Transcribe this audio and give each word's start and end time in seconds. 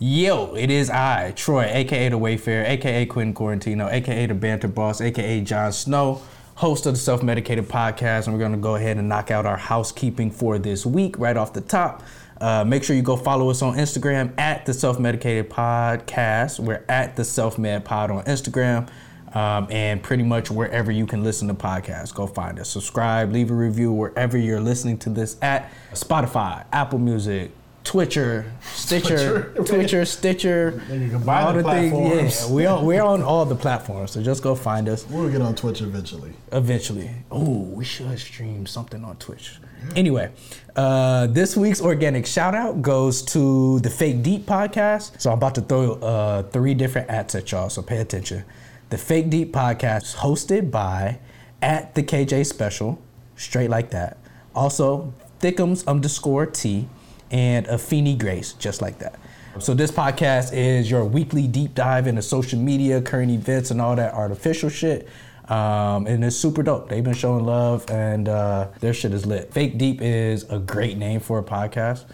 Yo, 0.00 0.54
it 0.54 0.70
is 0.70 0.90
I, 0.90 1.32
Troy, 1.32 1.64
aka 1.64 2.08
the 2.08 2.16
Wayfarer, 2.16 2.64
aka 2.66 3.04
Quentin 3.06 3.34
Quarantino, 3.34 3.90
aka 3.90 4.26
the 4.26 4.34
Banter 4.34 4.68
Boss, 4.68 5.00
aka 5.00 5.40
Jon 5.40 5.72
Snow, 5.72 6.22
host 6.54 6.86
of 6.86 6.94
the 6.94 7.00
Self 7.00 7.20
Medicated 7.24 7.68
Podcast, 7.68 8.26
and 8.26 8.32
we're 8.32 8.38
gonna 8.38 8.58
go 8.58 8.76
ahead 8.76 8.96
and 8.98 9.08
knock 9.08 9.32
out 9.32 9.44
our 9.44 9.56
housekeeping 9.56 10.30
for 10.30 10.56
this 10.56 10.86
week 10.86 11.18
right 11.18 11.36
off 11.36 11.52
the 11.52 11.60
top. 11.60 12.04
Uh, 12.40 12.62
make 12.64 12.84
sure 12.84 12.94
you 12.94 13.02
go 13.02 13.16
follow 13.16 13.50
us 13.50 13.60
on 13.60 13.74
Instagram 13.74 14.38
at 14.38 14.64
the 14.66 14.72
Self 14.72 15.00
Medicated 15.00 15.50
Podcast. 15.50 16.60
We're 16.60 16.84
at 16.88 17.16
the 17.16 17.24
Self 17.24 17.58
Med 17.58 17.84
Pod 17.84 18.12
on 18.12 18.22
Instagram. 18.22 18.88
Um, 19.34 19.66
and 19.68 20.00
pretty 20.00 20.22
much 20.22 20.48
wherever 20.48 20.92
you 20.92 21.06
can 21.06 21.24
listen 21.24 21.48
to 21.48 21.54
podcasts, 21.54 22.14
go 22.14 22.28
find 22.28 22.60
us. 22.60 22.70
Subscribe, 22.70 23.32
leave 23.32 23.50
a 23.50 23.54
review 23.54 23.92
wherever 23.92 24.38
you're 24.38 24.60
listening 24.60 24.96
to 24.98 25.10
this 25.10 25.36
at 25.42 25.70
Spotify, 25.92 26.64
Apple 26.72 26.98
Music, 26.98 27.50
Twitcher, 27.84 28.52
Stitcher, 28.74 29.52
Twitcher. 29.54 29.64
Twitcher, 29.64 30.04
Stitcher, 30.04 30.82
They 30.88 30.98
can 30.98 31.10
combine 31.10 31.44
all 31.46 31.52
the 31.54 31.62
the 31.62 31.70
things. 31.70 31.90
platforms. 31.90 32.40
Yeah, 32.46 32.52
we're 32.54 32.68
on, 32.68 32.84
we're 32.84 33.02
on 33.02 33.22
all 33.22 33.44
the 33.46 33.54
platforms, 33.54 34.10
so 34.10 34.22
just 34.22 34.42
go 34.42 34.54
find 34.54 34.88
us 34.90 35.06
We'll 35.08 35.30
get 35.30 35.40
on 35.40 35.54
Twitch 35.54 35.80
eventually. 35.80 36.32
eventually. 36.52 37.10
Oh, 37.30 37.60
we 37.62 37.84
should 37.86 38.18
stream 38.18 38.66
something 38.66 39.02
on 39.04 39.16
Twitch. 39.16 39.58
Anyway, 39.96 40.30
uh, 40.76 41.28
this 41.28 41.56
week's 41.56 41.80
organic 41.80 42.26
shout 42.26 42.54
out 42.54 42.82
goes 42.82 43.22
to 43.22 43.80
the 43.80 43.88
Fake 43.90 44.22
Deep 44.22 44.44
podcast. 44.44 45.18
So 45.20 45.30
I'm 45.30 45.38
about 45.38 45.54
to 45.54 45.62
throw 45.62 45.92
uh, 45.94 46.42
three 46.42 46.74
different 46.74 47.08
ads 47.08 47.34
at 47.36 47.50
y'all, 47.52 47.70
so 47.70 47.80
pay 47.80 47.98
attention. 47.98 48.44
The 48.90 48.98
Fake 48.98 49.30
Deep 49.30 49.52
podcast 49.52 50.02
is 50.02 50.14
hosted 50.16 50.70
by 50.70 51.20
at 51.62 51.94
the 51.94 52.02
KJ 52.02 52.44
Special, 52.44 53.00
straight 53.36 53.70
like 53.70 53.90
that. 53.90 54.18
Also, 54.54 55.14
Thickums 55.40 55.86
underscore 55.86 56.44
T 56.46 56.88
and 57.30 57.66
Afeni 57.66 58.18
Grace, 58.18 58.54
just 58.54 58.82
like 58.82 58.98
that. 58.98 59.18
So 59.58 59.74
this 59.74 59.90
podcast 59.90 60.52
is 60.52 60.90
your 60.90 61.04
weekly 61.04 61.48
deep 61.48 61.74
dive 61.74 62.06
into 62.06 62.22
social 62.22 62.58
media, 62.58 63.02
current 63.02 63.30
events, 63.30 63.70
and 63.70 63.80
all 63.80 63.96
that 63.96 64.14
artificial 64.14 64.68
shit. 64.68 65.08
Um, 65.48 66.06
and 66.06 66.22
it's 66.24 66.36
super 66.36 66.62
dope. 66.62 66.88
They've 66.88 67.02
been 67.02 67.14
showing 67.14 67.44
love, 67.44 67.90
and 67.90 68.28
uh, 68.28 68.68
their 68.80 68.92
shit 68.92 69.12
is 69.12 69.24
lit. 69.26 69.52
Fake 69.52 69.78
Deep 69.78 70.00
is 70.02 70.44
a 70.50 70.58
great 70.58 70.98
name 70.98 71.20
for 71.20 71.38
a 71.38 71.42
podcast. 71.42 72.04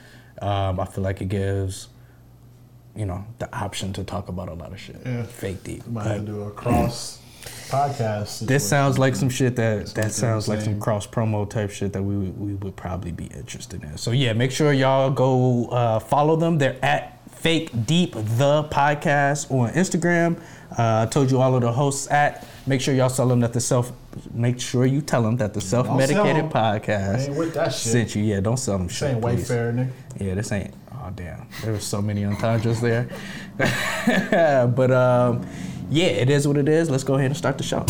Um, 0.41 0.79
I 0.79 0.85
feel 0.87 1.03
like 1.03 1.21
it 1.21 1.29
gives, 1.29 1.89
you 2.95 3.07
know, 3.07 3.25
the 3.41 3.55
option 3.55 3.93
to 3.95 4.05
talk 4.05 4.29
about 4.29 4.49
a 4.49 4.55
lot 4.55 4.73
of 4.73 4.79
shit. 4.79 5.01
Yeah. 5.05 5.25
Fake 5.25 5.65
Deep. 5.65 5.87
Might 5.89 6.15
to 6.15 6.21
do 6.21 6.43
a 6.43 6.51
cross 6.53 7.19
podcast. 7.69 8.47
this 8.47 8.67
sounds 8.69 8.99
like 8.99 9.15
some 9.17 9.29
shit 9.29 9.57
that 9.57 9.87
that 9.95 10.13
sounds 10.13 10.49
like 10.49 10.61
some 10.61 10.79
cross 10.81 11.07
promo 11.07 11.49
type 11.49 11.71
shit 11.71 11.93
that 11.93 12.03
we 12.03 12.17
would- 12.17 12.39
we 12.41 12.55
would 12.55 12.77
probably 12.77 13.13
be 13.13 13.27
interested 13.27 13.83
in. 13.83 13.97
So 13.99 14.11
yeah, 14.13 14.33
make 14.33 14.51
sure 14.51 14.73
y'all 14.73 15.11
go 15.11 15.67
uh, 15.67 15.99
follow 15.99 16.37
them. 16.37 16.59
They're 16.59 16.77
at 16.85 17.11
Fake 17.31 17.71
Deep 17.87 18.15
the 18.15 18.65
podcast 18.71 19.51
on 19.51 19.71
Instagram. 19.75 20.39
Uh, 20.77 21.05
I 21.07 21.07
told 21.11 21.31
you 21.31 21.41
all 21.41 21.55
of 21.55 21.61
the 21.63 21.71
hosts 21.73 22.11
at. 22.11 22.47
Make 22.67 22.81
sure 22.81 22.95
y'all 22.95 23.11
tell 23.11 23.29
them 23.29 23.41
that 23.41 23.53
the 23.53 23.61
self. 23.61 23.93
Make 24.33 24.59
sure 24.61 24.87
you 24.87 25.03
tell 25.03 25.23
them 25.23 25.37
that 25.37 25.53
the 25.53 25.61
self 25.61 25.87
medicated 25.95 26.47
podcast 26.51 27.29
Ain't 27.29 27.37
with 27.37 27.53
that 27.55 27.73
shit. 27.75 27.93
sent 27.93 28.15
you. 28.15 28.23
Yeah, 28.23 28.41
don't 28.41 28.57
sell 28.57 28.79
them 28.79 28.89
shit. 28.89 28.99
Saying 29.11 29.21
please. 29.21 29.37
Wayfarer, 29.51 29.73
nigga. 29.73 29.91
Yeah, 30.19 30.35
this 30.35 30.51
ain't. 30.53 30.73
Oh 30.93 31.11
damn, 31.15 31.47
there 31.63 31.73
were 31.73 31.81
so 31.81 32.01
many 32.01 32.25
entendres 32.25 32.81
there. 32.81 33.09
but 33.59 34.91
um, 34.91 35.47
yeah, 35.91 36.07
it 36.07 36.31
is 36.31 36.47
what 36.47 36.57
it 36.57 36.69
is. 36.69 36.91
Let's 36.91 37.05
go 37.05 37.15
ahead 37.15 37.27
and 37.27 37.37
start 37.37 37.59
the 37.59 37.65
show. 37.65 37.85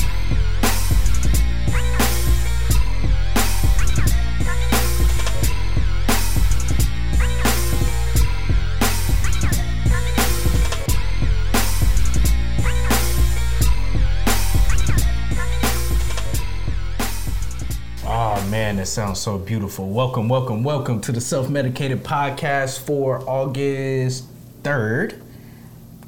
Oh 18.06 18.47
man, 18.50 18.76
that 18.76 18.87
sounds 18.87 19.19
so 19.21 19.38
beautiful. 19.38 19.88
Welcome, 19.88 20.28
welcome, 20.28 20.62
welcome 20.62 21.00
to 21.03 21.12
the 21.12 21.21
Self 21.21 21.49
Medicated 21.49 22.05
Podcast 22.05 22.81
for 22.81 23.19
August 23.28 24.25
3rd. 24.62 25.21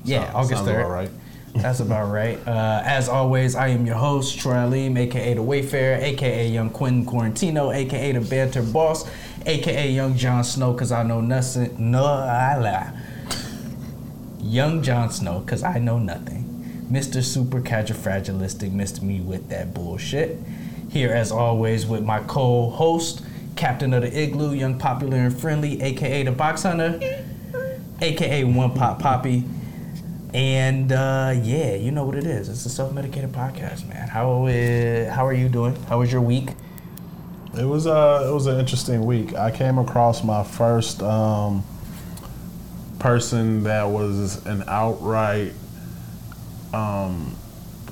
Yeah, 0.04 0.24
Sound- 0.24 0.36
August 0.36 0.64
3rd. 0.64 0.80
about 0.80 0.90
right. 0.90 1.10
That's 1.58 1.80
about 1.80 2.10
right. 2.10 2.38
Uh, 2.46 2.82
as 2.84 3.08
always, 3.08 3.54
I 3.54 3.68
am 3.68 3.86
your 3.86 3.96
host, 3.96 4.38
Troy 4.38 4.54
Aleem, 4.54 4.98
aka 4.98 5.34
The 5.34 5.42
Wayfarer, 5.42 5.96
aka 5.96 6.48
Young 6.48 6.70
Quentin 6.70 7.04
Quarantino, 7.06 7.74
aka 7.74 8.12
The 8.12 8.20
Banter 8.20 8.62
Boss, 8.62 9.08
aka 9.44 9.90
Young 9.90 10.16
Jon 10.16 10.44
Snow, 10.44 10.72
because 10.72 10.92
I 10.92 11.02
know 11.02 11.20
nothing. 11.20 11.90
No, 11.90 12.04
I 12.04 12.56
lie. 12.56 12.92
Young 14.40 14.82
Jon 14.82 15.10
Snow, 15.10 15.40
because 15.40 15.62
I 15.62 15.78
know 15.78 15.98
nothing. 15.98 16.44
Mr. 16.90 17.22
Super 17.22 17.60
Fragilistic 17.60 18.72
missed 18.72 19.02
me 19.02 19.20
with 19.20 19.48
that 19.48 19.74
bullshit. 19.74 20.38
Here, 20.90 21.10
as 21.10 21.32
always, 21.32 21.84
with 21.86 22.04
my 22.04 22.20
co 22.20 22.70
host, 22.70 23.22
Captain 23.56 23.92
of 23.92 24.02
the 24.02 24.22
Igloo, 24.22 24.52
Young 24.52 24.78
Popular 24.78 25.16
and 25.16 25.36
Friendly, 25.36 25.82
aka 25.82 26.22
The 26.22 26.32
Box 26.32 26.62
Hunter, 26.62 27.00
aka 28.00 28.44
One 28.44 28.72
Pop 28.72 29.00
Poppy. 29.00 29.44
And 30.36 30.92
uh, 30.92 31.32
yeah, 31.42 31.76
you 31.76 31.90
know 31.90 32.04
what 32.04 32.14
it 32.14 32.26
is. 32.26 32.50
It's 32.50 32.66
a 32.66 32.68
self-medicated 32.68 33.32
podcast, 33.32 33.88
man. 33.88 34.06
How 34.06 34.44
uh, 34.44 35.10
how 35.10 35.26
are 35.26 35.32
you 35.32 35.48
doing? 35.48 35.74
How 35.84 36.00
was 36.00 36.12
your 36.12 36.20
week? 36.20 36.50
It 37.58 37.64
was 37.64 37.86
uh, 37.86 38.26
it 38.28 38.34
was 38.34 38.46
an 38.46 38.60
interesting 38.60 39.06
week. 39.06 39.34
I 39.34 39.50
came 39.50 39.78
across 39.78 40.22
my 40.22 40.44
first 40.44 41.02
um, 41.02 41.64
person 42.98 43.62
that 43.62 43.84
was 43.84 44.44
an 44.44 44.62
outright 44.68 45.54
um, 46.74 47.34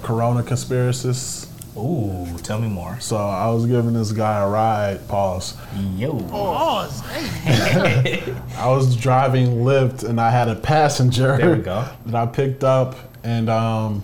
Corona 0.02 0.42
conspiracist. 0.42 1.48
Ooh, 1.76 2.26
tell 2.42 2.60
me 2.60 2.68
more. 2.68 3.00
So 3.00 3.16
I 3.16 3.48
was 3.50 3.66
giving 3.66 3.94
this 3.94 4.12
guy 4.12 4.40
a 4.42 4.48
ride. 4.48 5.06
Pause. 5.08 5.56
Yo. 5.96 6.18
Pause. 6.28 7.02
I 7.06 8.68
was 8.68 8.94
driving 8.96 9.48
Lyft 9.64 10.08
and 10.08 10.20
I 10.20 10.30
had 10.30 10.48
a 10.48 10.54
passenger 10.54 11.36
There 11.36 11.56
we 11.56 11.62
go. 11.62 11.88
that 12.06 12.14
I 12.14 12.26
picked 12.26 12.62
up 12.62 12.94
and 13.24 13.48
um, 13.50 14.02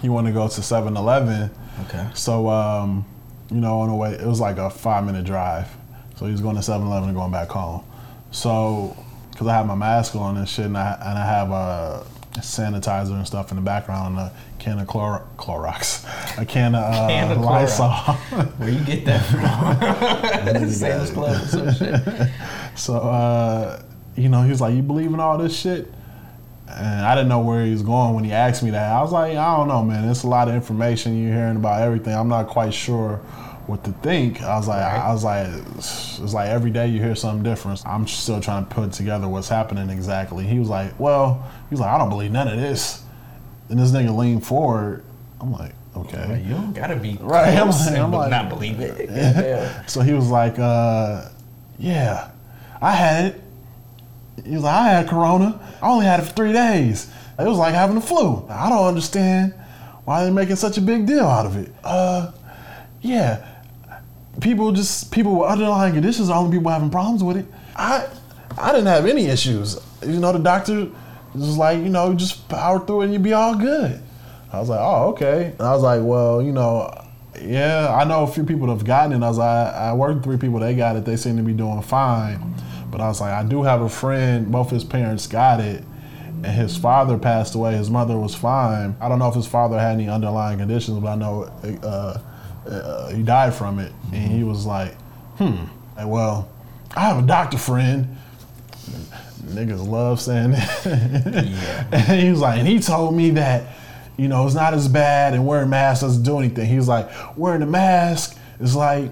he 0.00 0.08
wanted 0.08 0.30
to 0.30 0.34
go 0.34 0.48
to 0.48 0.60
7-Eleven. 0.60 1.50
Okay. 1.86 2.08
So, 2.14 2.48
um, 2.48 3.04
you 3.50 3.60
know, 3.60 3.80
on 3.80 3.88
the 3.88 3.94
way, 3.94 4.12
it 4.14 4.26
was 4.26 4.40
like 4.40 4.56
a 4.56 4.70
five 4.70 5.04
minute 5.04 5.24
drive. 5.24 5.68
So 6.16 6.24
he 6.26 6.32
was 6.32 6.40
going 6.40 6.56
to 6.56 6.62
7 6.62 6.86
Eleven 6.86 7.10
and 7.10 7.16
going 7.16 7.32
back 7.32 7.48
home. 7.48 7.84
So, 8.30 8.96
because 9.30 9.46
I 9.46 9.56
had 9.56 9.66
my 9.66 9.74
mask 9.74 10.16
on 10.16 10.36
and 10.36 10.48
shit, 10.48 10.66
and 10.66 10.76
I, 10.76 10.94
and 11.00 11.18
I 11.18 11.24
have 11.24 11.50
a 11.50 12.06
sanitizer 12.40 13.12
and 13.12 13.26
stuff 13.26 13.50
in 13.50 13.56
the 13.56 13.62
background, 13.62 14.18
and 14.18 14.26
a 14.28 14.32
can 14.58 14.80
of 14.80 14.88
Clor- 14.88 15.24
Clorox, 15.36 16.04
a 16.38 16.46
can 16.46 16.74
of, 16.74 16.82
uh, 16.82 17.08
Can 17.08 17.32
of. 17.32 17.38
Lysol. 17.38 17.90
Where 18.58 18.68
you 18.68 18.80
get 18.84 19.04
that 19.06 19.24
from? 19.24 20.70
Sam's 20.70 21.10
Club 21.10 21.42
or 21.42 21.46
some 21.46 21.74
shit. 21.74 22.30
so, 22.74 22.94
uh, 22.94 23.82
you 24.16 24.28
know, 24.28 24.42
he 24.42 24.50
was 24.50 24.60
like, 24.60 24.74
You 24.74 24.82
believe 24.82 25.12
in 25.12 25.20
all 25.20 25.38
this 25.38 25.56
shit? 25.58 25.92
And 26.68 27.06
I 27.06 27.14
didn't 27.14 27.28
know 27.28 27.40
where 27.40 27.64
he 27.64 27.72
was 27.72 27.82
going 27.82 28.14
when 28.14 28.24
he 28.24 28.32
asked 28.32 28.62
me 28.62 28.70
that. 28.70 28.92
I 28.92 29.00
was 29.00 29.10
like, 29.10 29.36
I 29.36 29.56
don't 29.56 29.68
know, 29.68 29.82
man. 29.82 30.08
It's 30.08 30.22
a 30.22 30.26
lot 30.26 30.48
of 30.48 30.54
information 30.54 31.20
you're 31.20 31.32
hearing 31.32 31.56
about 31.56 31.80
everything. 31.80 32.14
I'm 32.14 32.28
not 32.28 32.46
quite 32.48 32.74
sure 32.74 33.16
what 33.66 33.84
to 33.84 33.92
think. 33.92 34.42
I 34.42 34.56
was 34.56 34.68
like, 34.68 34.82
I 34.82 35.12
was 35.12 35.24
like, 35.24 35.46
it's 35.76 36.34
like 36.34 36.48
every 36.48 36.70
day 36.70 36.88
you 36.88 37.00
hear 37.02 37.14
something 37.14 37.42
different. 37.42 37.82
I'm 37.86 38.06
still 38.06 38.40
trying 38.40 38.66
to 38.66 38.74
put 38.74 38.92
together 38.92 39.28
what's 39.28 39.48
happening 39.48 39.90
exactly. 39.90 40.46
He 40.46 40.58
was 40.58 40.68
like, 40.68 40.98
well, 41.00 41.46
he 41.68 41.74
was 41.74 41.80
like, 41.80 41.90
I 41.90 41.98
don't 41.98 42.10
believe 42.10 42.32
none 42.32 42.48
of 42.48 42.58
this. 42.58 43.02
And 43.68 43.78
this 43.78 43.90
nigga 43.90 44.16
leaned 44.16 44.46
forward. 44.46 45.04
I'm 45.40 45.52
like, 45.52 45.72
okay. 46.06 46.42
You 46.46 46.54
don't 46.54 46.72
gotta 46.72 46.96
be 46.96 47.16
Right, 47.20 47.56
I'm 47.56 47.68
like- 47.70 47.96
I'm 47.96 48.12
like- 48.12 48.30
not 48.30 48.48
believe 48.48 48.80
it. 48.80 49.08
Yeah. 49.10 49.84
So 49.86 50.00
he 50.00 50.12
was 50.12 50.28
like, 50.28 50.58
uh, 50.58 51.28
yeah, 51.78 52.30
I 52.80 52.92
had 52.92 53.24
it. 53.26 53.40
He 54.44 54.54
was 54.54 54.62
like, 54.62 54.74
I 54.74 54.88
had 54.88 55.08
corona. 55.08 55.60
I 55.82 55.88
only 55.88 56.06
had 56.06 56.20
it 56.20 56.24
for 56.26 56.32
three 56.32 56.52
days. 56.52 57.10
It 57.38 57.46
was 57.46 57.58
like 57.58 57.74
having 57.74 57.94
the 57.96 58.00
flu. 58.00 58.46
I 58.48 58.68
don't 58.68 58.86
understand 58.86 59.54
why 60.04 60.24
they're 60.24 60.32
making 60.32 60.56
such 60.56 60.76
a 60.78 60.80
big 60.80 61.06
deal 61.06 61.24
out 61.24 61.46
of 61.46 61.56
it. 61.56 61.72
Uh, 61.84 62.32
yeah, 63.00 63.46
people 64.40 64.72
just 64.72 65.10
people 65.12 65.36
with 65.40 65.48
underlying 65.50 65.94
conditions 65.94 66.28
are 66.30 66.34
the 66.34 66.38
only 66.40 66.56
people 66.58 66.70
having 66.72 66.90
problems 66.90 67.22
with 67.22 67.36
it. 67.36 67.46
I 67.76 68.08
I 68.56 68.72
didn't 68.72 68.86
have 68.86 69.06
any 69.06 69.26
issues. 69.26 69.78
You 70.02 70.18
know, 70.20 70.32
the 70.32 70.38
doctor 70.38 70.88
was 71.34 71.56
like, 71.56 71.78
you 71.78 71.88
know, 71.90 72.14
just 72.14 72.48
power 72.48 72.84
through 72.84 73.02
it 73.02 73.04
and 73.04 73.12
you'll 73.14 73.22
be 73.22 73.32
all 73.32 73.54
good. 73.56 74.02
I 74.52 74.60
was 74.60 74.68
like, 74.68 74.80
oh, 74.80 75.10
okay. 75.10 75.52
And 75.58 75.60
I 75.60 75.72
was 75.72 75.82
like, 75.82 76.00
well, 76.02 76.42
you 76.42 76.52
know, 76.52 76.90
yeah, 77.40 77.94
I 77.94 78.04
know 78.04 78.22
a 78.22 78.26
few 78.26 78.44
people 78.44 78.66
that 78.66 78.74
have 78.74 78.84
gotten 78.84 79.12
it. 79.12 79.24
I 79.24 79.28
was 79.28 79.38
like, 79.38 79.74
I 79.74 79.92
worked 79.92 80.16
with 80.16 80.24
three 80.24 80.36
people, 80.38 80.58
they 80.58 80.74
got 80.74 80.96
it. 80.96 81.04
They 81.04 81.16
seem 81.16 81.36
to 81.36 81.42
be 81.42 81.52
doing 81.52 81.82
fine. 81.82 82.54
But 82.90 83.00
I 83.00 83.08
was 83.08 83.20
like, 83.20 83.32
I 83.32 83.44
do 83.44 83.62
have 83.62 83.82
a 83.82 83.88
friend, 83.88 84.50
both 84.50 84.70
his 84.70 84.84
parents 84.84 85.26
got 85.26 85.60
it, 85.60 85.84
and 86.26 86.46
his 86.46 86.76
father 86.76 87.18
passed 87.18 87.54
away. 87.54 87.76
His 87.76 87.90
mother 87.90 88.18
was 88.18 88.34
fine. 88.34 88.96
I 89.00 89.08
don't 89.08 89.18
know 89.18 89.28
if 89.28 89.34
his 89.34 89.46
father 89.46 89.78
had 89.78 89.92
any 89.92 90.08
underlying 90.08 90.58
conditions, 90.58 90.98
but 90.98 91.08
I 91.08 91.14
know 91.16 91.42
uh, 91.82 92.18
uh, 92.66 93.08
he 93.10 93.22
died 93.22 93.54
from 93.54 93.78
it. 93.78 93.92
And 94.12 94.32
he 94.32 94.44
was 94.44 94.64
like, 94.64 94.94
hmm, 95.36 95.64
like, 95.96 96.06
well, 96.06 96.50
I 96.96 97.00
have 97.00 97.22
a 97.22 97.26
doctor 97.26 97.58
friend 97.58 98.16
Niggas 99.48 99.86
love 99.86 100.20
saying 100.20 100.52
that. 100.52 100.86
and 101.92 102.20
he 102.20 102.30
was 102.30 102.40
like, 102.40 102.58
and 102.58 102.68
he 102.68 102.78
told 102.80 103.14
me 103.14 103.30
that, 103.30 103.62
you 104.18 104.28
know, 104.28 104.44
it's 104.44 104.54
not 104.54 104.74
as 104.74 104.88
bad 104.88 105.32
and 105.32 105.46
wearing 105.46 105.70
masks 105.70 106.02
doesn't 106.02 106.24
do 106.24 106.38
anything. 106.38 106.66
He 106.66 106.76
was 106.76 106.88
like, 106.88 107.08
wearing 107.38 107.62
a 107.62 107.66
mask 107.66 108.36
is 108.60 108.74
like 108.74 109.10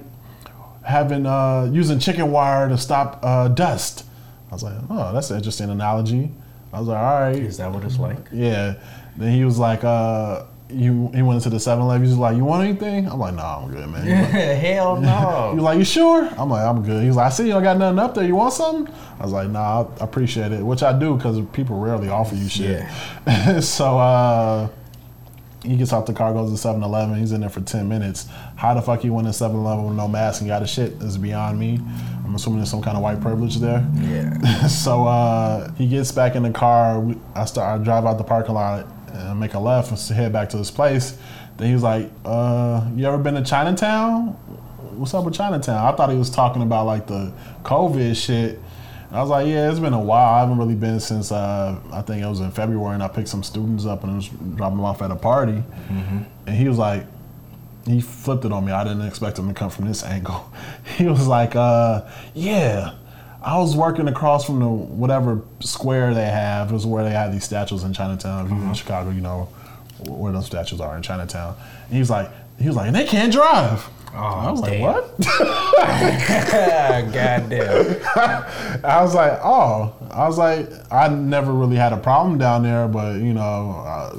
having 0.84 1.24
uh, 1.24 1.70
using 1.72 1.98
chicken 1.98 2.30
wire 2.32 2.68
to 2.68 2.76
stop 2.76 3.20
uh, 3.22 3.48
dust. 3.48 4.04
I 4.50 4.54
was 4.54 4.62
like, 4.62 4.74
oh, 4.90 5.12
that's 5.12 5.30
an 5.30 5.36
interesting 5.36 5.70
analogy. 5.70 6.30
I 6.72 6.80
was 6.80 6.88
like, 6.88 6.98
all 6.98 7.20
right. 7.20 7.36
Is 7.36 7.56
that 7.56 7.72
what 7.72 7.84
it's 7.84 7.98
like? 7.98 8.18
Yeah. 8.32 8.74
Then 9.16 9.32
he 9.32 9.44
was 9.44 9.58
like, 9.58 9.84
uh, 9.84 10.44
you, 10.68 11.10
he 11.14 11.22
went 11.22 11.36
into 11.36 11.50
the 11.50 11.60
7 11.60 11.82
Eleven. 11.82 12.04
He 12.04 12.10
was 12.10 12.18
like, 12.18 12.36
you 12.36 12.44
want 12.44 12.64
anything? 12.68 13.08
I'm 13.08 13.18
like, 13.20 13.34
nah, 13.34 13.62
I'm 13.62 13.70
good, 13.70 13.88
man. 13.88 14.08
Like, 14.08 14.30
Hell 14.58 15.00
no. 15.00 15.50
was 15.52 15.56
no. 15.56 15.62
like, 15.62 15.78
you 15.78 15.84
sure? 15.84 16.28
I'm 16.36 16.50
like, 16.50 16.64
I'm 16.64 16.82
good. 16.82 17.04
He's 17.04 17.14
like, 17.14 17.26
I 17.26 17.28
see 17.30 17.46
you 17.46 17.52
don't 17.52 17.62
got 17.62 17.78
nothing 17.78 17.98
up 18.00 18.14
there. 18.14 18.24
You 18.24 18.34
want 18.34 18.54
something? 18.54 18.92
I 19.18 19.22
was 19.22 19.32
like, 19.32 19.48
nah, 19.50 19.86
I 20.00 20.04
appreciate 20.04 20.52
it, 20.52 20.62
which 20.62 20.82
I 20.82 20.98
do 20.98 21.16
because 21.16 21.40
people 21.52 21.78
rarely 21.78 22.08
offer 22.08 22.34
you 22.34 22.48
shit. 22.48 22.84
Yeah. 23.26 23.60
so 23.60 23.98
uh, 23.98 24.68
he 25.66 25.76
gets 25.76 25.92
off 25.92 26.06
the 26.06 26.12
car, 26.12 26.32
goes 26.32 26.50
to 26.50 26.56
7 26.56 26.82
Eleven. 26.82 27.18
He's 27.18 27.32
in 27.32 27.40
there 27.40 27.50
for 27.50 27.60
10 27.60 27.88
minutes. 27.88 28.26
How 28.56 28.74
the 28.74 28.82
fuck 28.82 29.00
he 29.00 29.10
went 29.10 29.26
to 29.26 29.32
7 29.32 29.54
Eleven 29.56 29.84
with 29.84 29.96
no 29.96 30.08
mask 30.08 30.40
and 30.40 30.48
got 30.48 30.62
his 30.62 30.70
shit 30.70 30.92
is 31.02 31.18
beyond 31.18 31.58
me. 31.58 31.80
I'm 32.24 32.34
assuming 32.34 32.58
there's 32.58 32.70
some 32.70 32.82
kind 32.82 32.96
of 32.96 33.02
white 33.02 33.20
privilege 33.20 33.56
there. 33.56 33.86
yeah. 34.00 34.66
so 34.68 35.06
uh, 35.06 35.72
he 35.74 35.88
gets 35.88 36.12
back 36.12 36.34
in 36.34 36.42
the 36.42 36.50
car. 36.50 37.04
I 37.34 37.44
start. 37.44 37.80
I 37.80 37.84
drive 37.84 38.04
out 38.06 38.18
the 38.18 38.24
parking 38.24 38.54
lot 38.54 38.86
and 39.12 39.38
make 39.40 39.54
a 39.54 39.58
left 39.58 39.90
and 39.90 40.16
head 40.16 40.32
back 40.32 40.48
to 40.50 40.56
his 40.58 40.70
place. 40.70 41.16
Then 41.56 41.68
he 41.68 41.74
was 41.74 41.82
like, 41.82 42.10
uh, 42.24 42.86
"You 42.94 43.06
ever 43.06 43.18
been 43.18 43.34
to 43.34 43.42
Chinatown? 43.42 44.28
What's 44.96 45.14
up 45.14 45.24
with 45.24 45.34
Chinatown?" 45.34 45.76
I 45.86 45.96
thought 45.96 46.10
he 46.10 46.16
was 46.18 46.30
talking 46.30 46.62
about 46.62 46.86
like 46.86 47.06
the 47.06 47.32
COVID 47.62 48.16
shit. 48.16 48.60
I 49.16 49.20
was 49.20 49.30
like, 49.30 49.46
"Yeah, 49.46 49.70
it's 49.70 49.80
been 49.80 49.94
a 49.94 50.00
while. 50.00 50.34
I 50.34 50.40
haven't 50.40 50.58
really 50.58 50.74
been 50.74 51.00
since 51.00 51.32
uh, 51.32 51.78
I 51.92 52.02
think 52.02 52.22
it 52.22 52.26
was 52.28 52.40
in 52.40 52.50
February, 52.50 52.94
and 52.94 53.02
I 53.02 53.08
picked 53.08 53.28
some 53.28 53.42
students 53.42 53.86
up 53.86 54.02
and 54.02 54.12
I 54.12 54.16
was 54.16 54.28
dropping 54.28 54.76
them 54.76 54.84
off 54.84 55.00
at 55.02 55.10
a 55.10 55.16
party." 55.16 55.62
And 56.46 56.54
he 56.56 56.68
was 56.68 56.78
like, 56.78 57.04
he 57.86 58.00
flipped 58.00 58.44
it 58.44 58.52
on 58.52 58.64
me. 58.64 58.72
I 58.72 58.84
didn't 58.84 59.06
expect 59.06 59.38
him 59.38 59.48
to 59.48 59.54
come 59.54 59.70
from 59.70 59.86
this 59.86 60.02
angle. 60.04 60.52
He 60.96 61.06
was 61.06 61.26
like, 61.26 61.56
uh, 61.56 62.02
"Yeah, 62.34 62.92
I 63.42 63.58
was 63.58 63.76
working 63.76 64.08
across 64.08 64.44
from 64.44 64.60
the 64.60 64.68
whatever 64.68 65.42
square 65.60 66.12
they 66.14 66.26
have. 66.26 66.70
It 66.70 66.74
was 66.74 66.86
where 66.86 67.04
they 67.04 67.10
have 67.10 67.32
these 67.32 67.44
statues 67.44 67.84
in 67.84 67.92
Chinatown. 67.92 68.46
If 68.46 68.52
you're 68.52 68.60
in 68.60 68.74
Chicago, 68.74 69.10
you 69.10 69.20
know 69.20 69.48
where 70.08 70.32
those 70.32 70.46
statues 70.46 70.80
are 70.80 70.96
in 70.96 71.02
Chinatown." 71.02 71.54
And 71.86 71.94
he 71.94 71.98
was 72.00 72.10
like, 72.10 72.28
"He 72.58 72.66
was 72.66 72.76
like, 72.76 72.86
and 72.88 72.96
they 72.96 73.04
can't 73.06 73.32
drive." 73.32 73.88
I 74.14 74.50
was 74.50 74.60
like, 74.60 74.80
"What?" 74.80 75.18
God 77.12 77.50
damn. 77.50 77.96
I 78.84 79.02
was 79.02 79.14
like, 79.14 79.38
"Oh," 79.42 79.94
I 80.10 80.26
was 80.26 80.38
like, 80.38 80.68
"I 80.90 81.08
never 81.08 81.52
really 81.52 81.76
had 81.76 81.92
a 81.92 81.98
problem 81.98 82.38
down 82.38 82.62
there, 82.62 82.88
but 82.88 83.16
you 83.16 83.34
know." 83.34 83.82
Uh, 83.86 84.18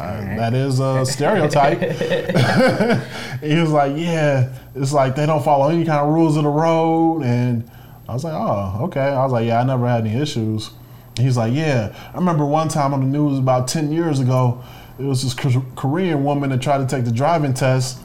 I, 0.00 0.36
that 0.36 0.54
is 0.54 0.80
a 0.80 1.06
stereotype. 1.06 1.80
he 3.40 3.54
was 3.56 3.70
like, 3.70 3.96
"Yeah, 3.96 4.52
it's 4.74 4.92
like 4.92 5.14
they 5.14 5.26
don't 5.26 5.44
follow 5.44 5.68
any 5.68 5.84
kind 5.84 6.00
of 6.00 6.12
rules 6.12 6.36
of 6.36 6.42
the 6.42 6.48
road," 6.48 7.22
and 7.22 7.70
I 8.08 8.14
was 8.14 8.24
like, 8.24 8.34
"Oh, 8.34 8.84
okay." 8.84 9.00
I 9.00 9.22
was 9.22 9.32
like, 9.32 9.46
"Yeah, 9.46 9.60
I 9.60 9.64
never 9.64 9.86
had 9.86 10.06
any 10.06 10.20
issues." 10.20 10.70
He's 11.16 11.36
like, 11.36 11.54
"Yeah, 11.54 11.94
I 12.12 12.16
remember 12.16 12.44
one 12.44 12.68
time 12.68 12.92
on 12.92 13.00
the 13.00 13.06
news 13.06 13.38
about 13.38 13.68
ten 13.68 13.92
years 13.92 14.18
ago, 14.18 14.62
it 14.98 15.04
was 15.04 15.22
this 15.22 15.34
Korean 15.76 16.24
woman 16.24 16.50
that 16.50 16.60
tried 16.60 16.78
to 16.78 16.86
take 16.86 17.04
the 17.04 17.12
driving 17.12 17.54
test, 17.54 18.00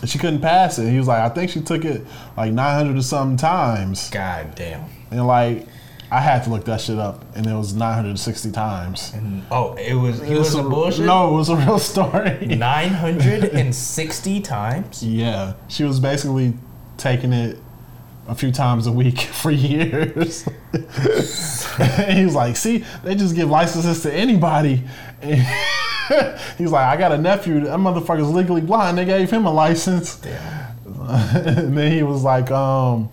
and 0.00 0.08
she 0.10 0.18
couldn't 0.18 0.40
pass 0.40 0.78
it." 0.78 0.90
He 0.90 0.98
was 0.98 1.08
like, 1.08 1.20
"I 1.20 1.28
think 1.28 1.50
she 1.50 1.60
took 1.60 1.84
it 1.84 2.04
like 2.36 2.52
nine 2.52 2.74
hundred 2.76 2.96
or 2.98 3.02
something 3.02 3.36
times," 3.36 4.10
God 4.10 4.54
damn. 4.54 4.84
and 5.10 5.26
like, 5.26 5.66
I 6.10 6.20
had 6.20 6.44
to 6.44 6.50
look 6.50 6.64
that 6.64 6.80
shit 6.80 6.98
up, 6.98 7.24
and 7.36 7.46
it 7.46 7.54
was 7.54 7.74
nine 7.74 7.94
hundred 7.94 8.18
sixty 8.18 8.50
times. 8.50 9.12
And, 9.14 9.42
oh, 9.50 9.74
it 9.74 9.94
was 9.94 10.20
he 10.20 10.32
It's 10.34 10.54
was 10.54 10.54
a 10.54 10.62
bullshit. 10.62 11.04
No, 11.06 11.28
it 11.28 11.36
was 11.36 11.48
a 11.50 11.56
real 11.56 11.78
story. 11.92 12.46
Nine 12.46 12.90
hundred 12.90 13.44
and 13.44 13.74
sixty 13.74 14.40
times. 14.40 15.02
Yeah, 15.02 15.54
she 15.68 15.84
was 15.84 16.00
basically 16.00 16.54
taking 16.96 17.32
it 17.32 17.58
a 18.26 18.34
few 18.34 18.52
times 18.52 18.86
a 18.86 18.92
week 18.92 19.20
for 19.42 19.50
years. 19.50 20.44
he 20.72 22.24
was 22.24 22.34
like, 22.34 22.56
"See, 22.56 22.84
they 23.04 23.14
just 23.14 23.34
give 23.34 23.50
licenses 23.50 24.02
to 24.02 24.12
anybody." 24.12 24.84
He's 26.58 26.70
like, 26.70 26.86
"I 26.86 26.96
got 26.96 27.12
a 27.12 27.18
nephew. 27.18 27.60
That 27.60 27.78
motherfucker's 27.78 28.30
legally 28.30 28.60
blind. 28.60 28.98
They 28.98 29.04
gave 29.04 29.30
him 29.30 29.46
a 29.46 29.52
license." 29.52 30.16
Damn. 30.16 30.68
and 31.08 31.76
then 31.76 31.90
he 31.90 32.02
was 32.02 32.22
like, 32.22 32.50
um, 32.50 33.08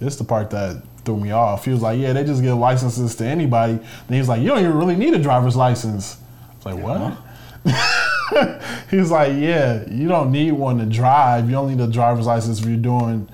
this 0.00 0.14
is 0.14 0.18
the 0.18 0.24
part 0.24 0.48
that 0.50 0.82
threw 1.04 1.18
me 1.18 1.30
off. 1.30 1.64
He 1.66 1.70
was 1.70 1.82
like, 1.82 1.98
yeah, 1.98 2.14
they 2.14 2.24
just 2.24 2.42
give 2.42 2.56
licenses 2.56 3.14
to 3.16 3.26
anybody. 3.26 3.74
Then 3.74 3.84
he 4.08 4.18
was 4.18 4.28
like, 4.28 4.40
you 4.40 4.48
don't 4.48 4.60
even 4.60 4.74
really 4.74 4.96
need 4.96 5.12
a 5.12 5.18
driver's 5.18 5.54
license. 5.54 6.16
I 6.50 6.54
was 6.56 6.66
like, 6.66 6.82
what? 6.82 7.18
he 8.90 8.96
was 8.96 9.10
like, 9.10 9.32
yeah, 9.34 9.86
you 9.90 10.08
don't 10.08 10.32
need 10.32 10.52
one 10.52 10.78
to 10.78 10.86
drive. 10.86 11.50
You 11.50 11.56
only 11.56 11.74
need 11.74 11.84
a 11.84 11.92
driver's 11.92 12.26
license 12.26 12.60
if 12.60 12.66
you're 12.66 12.76
doing 12.76 13.28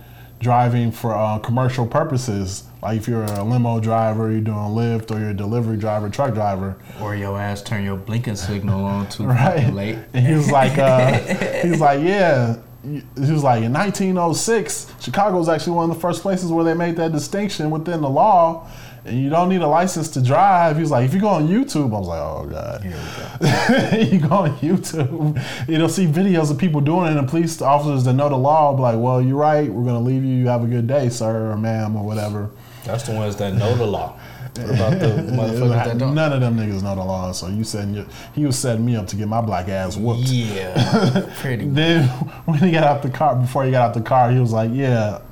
driving 0.44 0.92
for 0.92 1.12
uh, 1.14 1.38
commercial 1.40 1.86
purposes. 1.86 2.64
Like 2.82 2.98
if 2.98 3.08
you're 3.08 3.24
a 3.24 3.42
limo 3.42 3.80
driver, 3.80 4.30
you're 4.30 4.42
doing 4.42 4.56
Lyft, 4.56 5.10
or 5.10 5.18
you're 5.18 5.30
a 5.30 5.34
delivery 5.34 5.78
driver, 5.78 6.08
truck 6.10 6.34
driver. 6.34 6.76
Or 7.00 7.16
your 7.16 7.40
ass 7.40 7.62
turn 7.62 7.82
your 7.82 7.96
blinking 7.96 8.36
signal 8.36 8.84
on 8.84 9.08
too 9.08 9.24
right? 9.26 9.72
late. 9.72 9.98
And 10.12 10.24
he 10.24 10.34
was 10.34 10.50
like, 10.52 10.78
uh, 10.78 11.18
he 11.62 11.70
was 11.70 11.80
like, 11.80 12.00
yeah. 12.00 12.58
He 12.84 13.00
was 13.16 13.42
like, 13.42 13.62
in 13.62 13.72
1906, 13.72 14.92
Chicago 15.00 15.38
was 15.38 15.48
actually 15.48 15.72
one 15.72 15.88
of 15.88 15.96
the 15.96 16.00
first 16.02 16.20
places 16.20 16.52
where 16.52 16.64
they 16.66 16.74
made 16.74 16.96
that 16.96 17.12
distinction 17.12 17.70
within 17.70 18.02
the 18.02 18.10
law, 18.10 18.68
and 19.04 19.20
you 19.20 19.28
don't 19.28 19.48
need 19.48 19.60
a 19.60 19.66
license 19.66 20.08
to 20.10 20.22
drive. 20.22 20.76
He 20.76 20.82
was 20.82 20.90
like, 20.90 21.04
if 21.04 21.12
you 21.12 21.20
go 21.20 21.28
on 21.28 21.46
YouTube, 21.46 21.94
I 21.94 21.98
was 21.98 22.08
like, 22.08 22.20
oh 22.20 22.46
god. 22.50 22.82
Here 22.82 22.96
we 22.96 24.08
go. 24.16 24.16
you 24.16 24.28
go 24.28 24.34
on 24.36 24.56
YouTube, 24.58 25.68
you'll 25.68 25.88
see 25.88 26.06
videos 26.06 26.50
of 26.50 26.58
people 26.58 26.80
doing 26.80 27.12
it, 27.12 27.16
and 27.16 27.28
police 27.28 27.60
officers 27.60 28.04
that 28.04 28.14
know 28.14 28.28
the 28.28 28.36
law 28.36 28.70
will 28.70 28.76
be 28.78 28.82
like, 28.82 28.98
well, 28.98 29.20
you're 29.20 29.36
right. 29.36 29.70
We're 29.70 29.84
gonna 29.84 30.00
leave 30.00 30.24
you. 30.24 30.34
You 30.34 30.48
have 30.48 30.64
a 30.64 30.66
good 30.66 30.86
day, 30.86 31.08
sir 31.10 31.50
or 31.50 31.56
ma'am 31.56 31.96
or 31.96 32.04
whatever. 32.04 32.50
That's 32.84 33.04
the 33.04 33.12
ones 33.12 33.36
that 33.36 33.54
know 33.54 33.74
the 33.76 33.86
law. 33.86 34.18
What 34.56 34.70
about 34.70 35.00
the 35.00 35.06
motherfuckers 35.32 35.84
that 35.84 35.98
don't? 35.98 36.14
None 36.14 36.32
of 36.32 36.40
them 36.40 36.56
niggas 36.56 36.82
know 36.82 36.94
the 36.94 37.04
law, 37.04 37.32
so 37.32 37.48
you 37.48 37.64
setting 37.64 37.94
your, 37.94 38.06
he 38.34 38.46
was 38.46 38.56
setting 38.56 38.84
me 38.84 38.94
up 38.94 39.06
to 39.08 39.16
get 39.16 39.26
my 39.26 39.40
black 39.40 39.68
ass 39.68 39.96
whooped. 39.96 40.28
Yeah, 40.28 41.28
pretty. 41.36 41.66
Then 41.74 42.08
when 42.44 42.58
he 42.58 42.70
got 42.70 42.84
out 42.84 43.02
the 43.02 43.10
car, 43.10 43.36
before 43.36 43.64
he 43.64 43.70
got 43.70 43.88
out 43.88 43.94
the 43.94 44.00
car, 44.00 44.30
he 44.30 44.38
was 44.38 44.52
like, 44.52 44.70
"Yeah, 44.72 45.22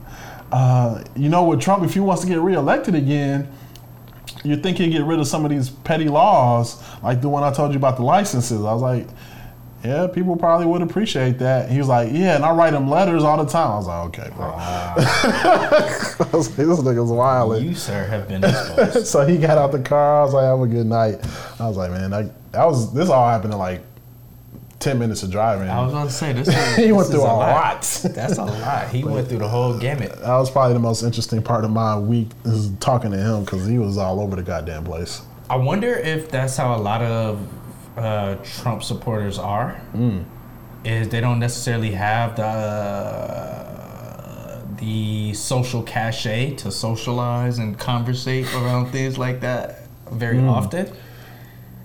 uh, 0.53 1.03
you 1.17 1.29
know, 1.29 1.45
with 1.45 1.61
Trump, 1.61 1.83
if 1.85 1.95
he 1.95 2.01
wants 2.01 2.23
to 2.23 2.29
get 2.29 2.39
reelected 2.39 2.95
again, 2.95 3.49
you 4.45 4.57
think 4.57 4.79
he'd 4.79 4.91
get 4.91 5.05
rid 5.05 5.21
of 5.21 5.27
some 5.27 5.45
of 5.45 5.51
these 5.51 5.71
petty 5.71 6.09
laws, 6.09 6.83
like 7.03 7.21
the 7.21 7.29
one 7.29 7.43
I 7.43 7.53
told 7.53 7.73
you 7.73 7.79
about 7.79 7.97
the 7.97 8.03
licenses." 8.03 8.61
I 8.65 8.73
was 8.73 8.83
like, 8.83 9.07
"Yeah, 9.85 10.07
people 10.07 10.37
probably 10.37 10.67
would 10.67 10.83
appreciate 10.83 11.39
that." 11.39 11.71
He 11.71 11.79
was 11.79 11.89
like, 11.89 12.13
"Yeah, 12.13 12.37
and 12.37 12.45
I 12.45 12.53
write 12.53 12.75
him 12.75 12.89
letters 12.89 13.23
all 13.23 13.43
the 13.43 13.51
time." 13.51 13.71
I 13.71 13.77
was 13.77 13.87
like, 13.87 14.07
"Okay, 14.07 14.31
bro." 14.35 14.51
Wow. 14.51 14.95
I 14.99 16.29
was 16.33 16.49
like, 16.49 16.57
"This 16.57 16.81
nigga's 16.81 17.11
wild." 17.11 17.63
You 17.63 17.75
sir 17.75 18.05
have 18.07 18.29
been 18.29 18.45
exposed. 18.45 19.07
so 19.13 19.27
he 19.27 19.39
got 19.39 19.59
out 19.59 19.73
the 19.73 19.81
car. 19.81 20.21
I 20.21 20.25
was 20.25 20.35
like, 20.35 20.45
"Have 20.45 20.61
a 20.61 20.67
good 20.67 20.87
night." 20.87 21.25
I 21.61 21.69
was 21.69 21.77
like, 21.77 21.91
"Man, 21.91 22.11
that, 22.11 22.53
that 22.53 22.65
was 22.65 22.93
this 22.93 23.09
all 23.09 23.29
happened 23.29 23.53
in 23.53 23.59
like 23.59 23.83
ten 24.83 24.99
minutes 24.99 25.23
of 25.23 25.31
driving." 25.31 25.69
I 25.69 25.83
was 25.83 25.93
going 25.93 26.07
to 26.07 26.13
say 26.13 26.33
this. 26.33 26.49
Is, 26.57 26.77
he 26.77 26.93
went 26.93 27.09
through 27.09 27.23
a 27.23 27.25
lot. 27.25 27.83
That's 28.05 28.39
a 28.39 28.45
lot. 28.45 28.89
He 28.89 29.05
went 29.05 29.29
through 29.29 29.39
the 29.39 29.49
whole 29.49 29.79
gamut. 29.79 30.13
That 30.21 30.37
was 30.37 30.51
probably 30.51 30.75
the 30.75 30.81
most 30.81 31.03
interesting 31.03 31.43
part 31.43 31.65
of 31.65 31.71
my 31.71 31.99
week 31.99 32.29
is 32.45 32.71
talking 32.81 33.11
to 33.13 33.17
him 33.17 33.45
because 33.45 33.67
he 33.67 33.79
was 33.79 33.97
all 33.97 34.21
over 34.21 34.37
the 34.37 34.43
goddamn 34.43 34.85
place. 34.85 35.23
I 35.49 35.57
wonder 35.57 35.93
if 35.95 36.31
that's 36.31 36.57
how 36.57 36.75
a 36.75 36.81
lot 36.81 37.03
of 37.03 37.49
uh, 37.97 38.37
Trump 38.43 38.83
supporters 38.83 39.39
are. 39.39 39.81
Is 40.85 41.09
they 41.11 41.21
don't 41.21 41.39
necessarily 41.39 41.93
have 41.93 42.37
the 42.37 42.45
uh, 42.45 44.61
the 44.77 45.33
social 45.35 45.83
cachet 45.83 46.57
to 46.57 46.73
socialize 46.73 47.59
and 47.59 47.79
conversate 47.79 48.53
around 48.55 48.91
things 48.91 49.17
like 49.17 49.41
that 49.41 49.83
very 50.11 50.41
often. 50.41 50.93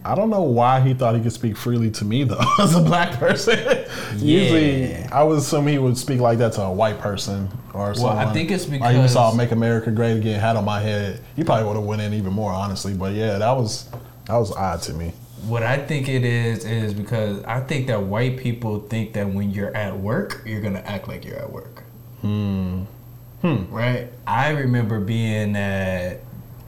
I 0.07 0.15
don't 0.15 0.29
know 0.29 0.41
why 0.43 0.79
he 0.79 0.93
thought 0.93 1.15
he 1.15 1.21
could 1.21 1.33
speak 1.33 1.57
freely 1.57 1.91
to 1.91 2.05
me 2.05 2.23
though, 2.23 2.39
as 2.59 2.75
a 2.75 2.81
black 2.81 3.19
person. 3.19 3.59
Usually, 4.17 4.95
I 5.11 5.21
would 5.23 5.39
assume 5.39 5.67
he 5.67 5.77
would 5.77 5.97
speak 5.97 6.19
like 6.21 6.37
that 6.37 6.53
to 6.53 6.61
a 6.63 6.71
white 6.71 6.99
person 6.99 7.49
or 7.73 7.93
something. 7.93 8.03
Well, 8.03 8.13
someone. 8.13 8.17
I 8.27 8.33
think 8.33 8.51
it's 8.51 8.65
you 8.67 8.79
because- 8.79 9.13
saw 9.13 9.33
"Make 9.33 9.51
America 9.51 9.91
Great 9.91 10.17
Again" 10.17 10.39
hat 10.39 10.55
on 10.55 10.65
my 10.65 10.79
head. 10.79 11.21
He 11.35 11.43
probably 11.43 11.65
would 11.67 11.75
have 11.75 11.85
went 11.85 12.01
in 12.01 12.13
even 12.13 12.31
more, 12.33 12.51
honestly. 12.53 12.93
But 12.93 13.13
yeah, 13.13 13.37
that 13.37 13.51
was 13.51 13.89
that 14.25 14.35
was 14.37 14.51
odd 14.51 14.81
to 14.83 14.93
me. 14.93 15.11
What 15.45 15.63
I 15.63 15.77
think 15.77 16.09
it 16.09 16.23
is 16.23 16.65
is 16.65 16.93
because 16.93 17.43
I 17.43 17.59
think 17.59 17.87
that 17.87 18.01
white 18.03 18.37
people 18.37 18.79
think 18.79 19.13
that 19.13 19.29
when 19.29 19.51
you're 19.51 19.75
at 19.75 19.99
work, 19.99 20.41
you're 20.45 20.61
gonna 20.61 20.83
act 20.85 21.07
like 21.07 21.25
you're 21.25 21.37
at 21.37 21.51
work. 21.51 21.83
Hmm. 22.21 22.83
Hmm. 23.41 23.71
Right. 23.73 24.09
I 24.25 24.49
remember 24.49 24.99
being 24.99 25.55
at 25.55 26.21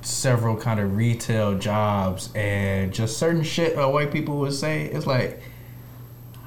several 0.09 0.55
kind 0.55 0.79
of 0.79 0.95
retail 0.95 1.57
jobs 1.57 2.29
and 2.35 2.93
just 2.93 3.17
certain 3.17 3.43
shit 3.43 3.75
that 3.75 3.85
white 3.85 4.11
people 4.11 4.39
would 4.39 4.53
say. 4.53 4.85
It's 4.85 5.07
like, 5.07 5.41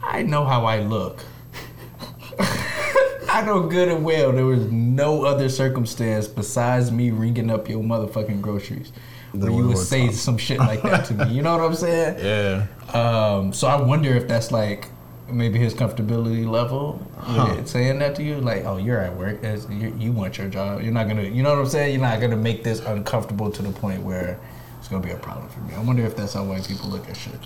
I 0.02 0.22
know 0.22 0.44
how 0.44 0.64
I 0.64 0.80
look. 0.80 1.24
I 2.38 3.42
know 3.46 3.66
good 3.66 3.88
and 3.88 4.04
well 4.04 4.30
there 4.32 4.44
was 4.44 4.70
no 4.70 5.24
other 5.24 5.48
circumstance 5.48 6.26
besides 6.28 6.92
me 6.92 7.10
ringing 7.10 7.50
up 7.50 7.68
your 7.68 7.82
motherfucking 7.82 8.42
groceries 8.42 8.92
where 9.32 9.50
you 9.50 9.68
would 9.68 9.78
say 9.78 10.10
some 10.10 10.36
shit 10.36 10.58
like 10.58 10.82
that 10.82 11.06
to 11.06 11.14
me. 11.14 11.32
You 11.32 11.42
know 11.42 11.56
what 11.56 11.64
I'm 11.64 11.74
saying? 11.74 12.18
Yeah. 12.22 12.66
Um, 12.92 13.52
so 13.52 13.68
I 13.68 13.80
wonder 13.80 14.14
if 14.14 14.28
that's 14.28 14.52
like 14.52 14.88
maybe 15.28 15.58
his 15.58 15.72
comfortability 15.74 16.46
level 16.48 17.00
Huh. 17.18 17.64
saying 17.64 17.98
that 18.00 18.14
to 18.16 18.22
you, 18.22 18.36
like, 18.40 18.64
oh, 18.64 18.76
you're 18.76 18.98
at 19.00 19.16
work, 19.16 19.42
It's- 19.42 19.66
you, 19.70 19.94
you 19.98 20.12
want 20.12 20.36
your 20.38 20.48
job. 20.48 20.82
You're 20.82 20.92
not 20.92 21.08
gonna, 21.08 21.22
you 21.22 21.42
know 21.42 21.50
what 21.50 21.58
I'm 21.60 21.66
saying? 21.68 21.92
You're 21.92 22.02
not 22.02 22.20
gonna 22.20 22.36
make 22.36 22.64
this 22.64 22.80
uncomfortable 22.80 23.50
to 23.50 23.62
the 23.62 23.70
point 23.70 24.02
where 24.02 24.38
it's 24.78 24.88
gonna 24.88 25.02
be 25.02 25.12
a 25.12 25.16
problem 25.16 25.48
for 25.48 25.60
me. 25.60 25.74
I 25.74 25.80
wonder 25.80 26.04
if 26.04 26.16
that's 26.16 26.34
how 26.34 26.44
white 26.44 26.66
people 26.66 26.90
look 26.90 27.08
at 27.08 27.16
shit. 27.16 27.38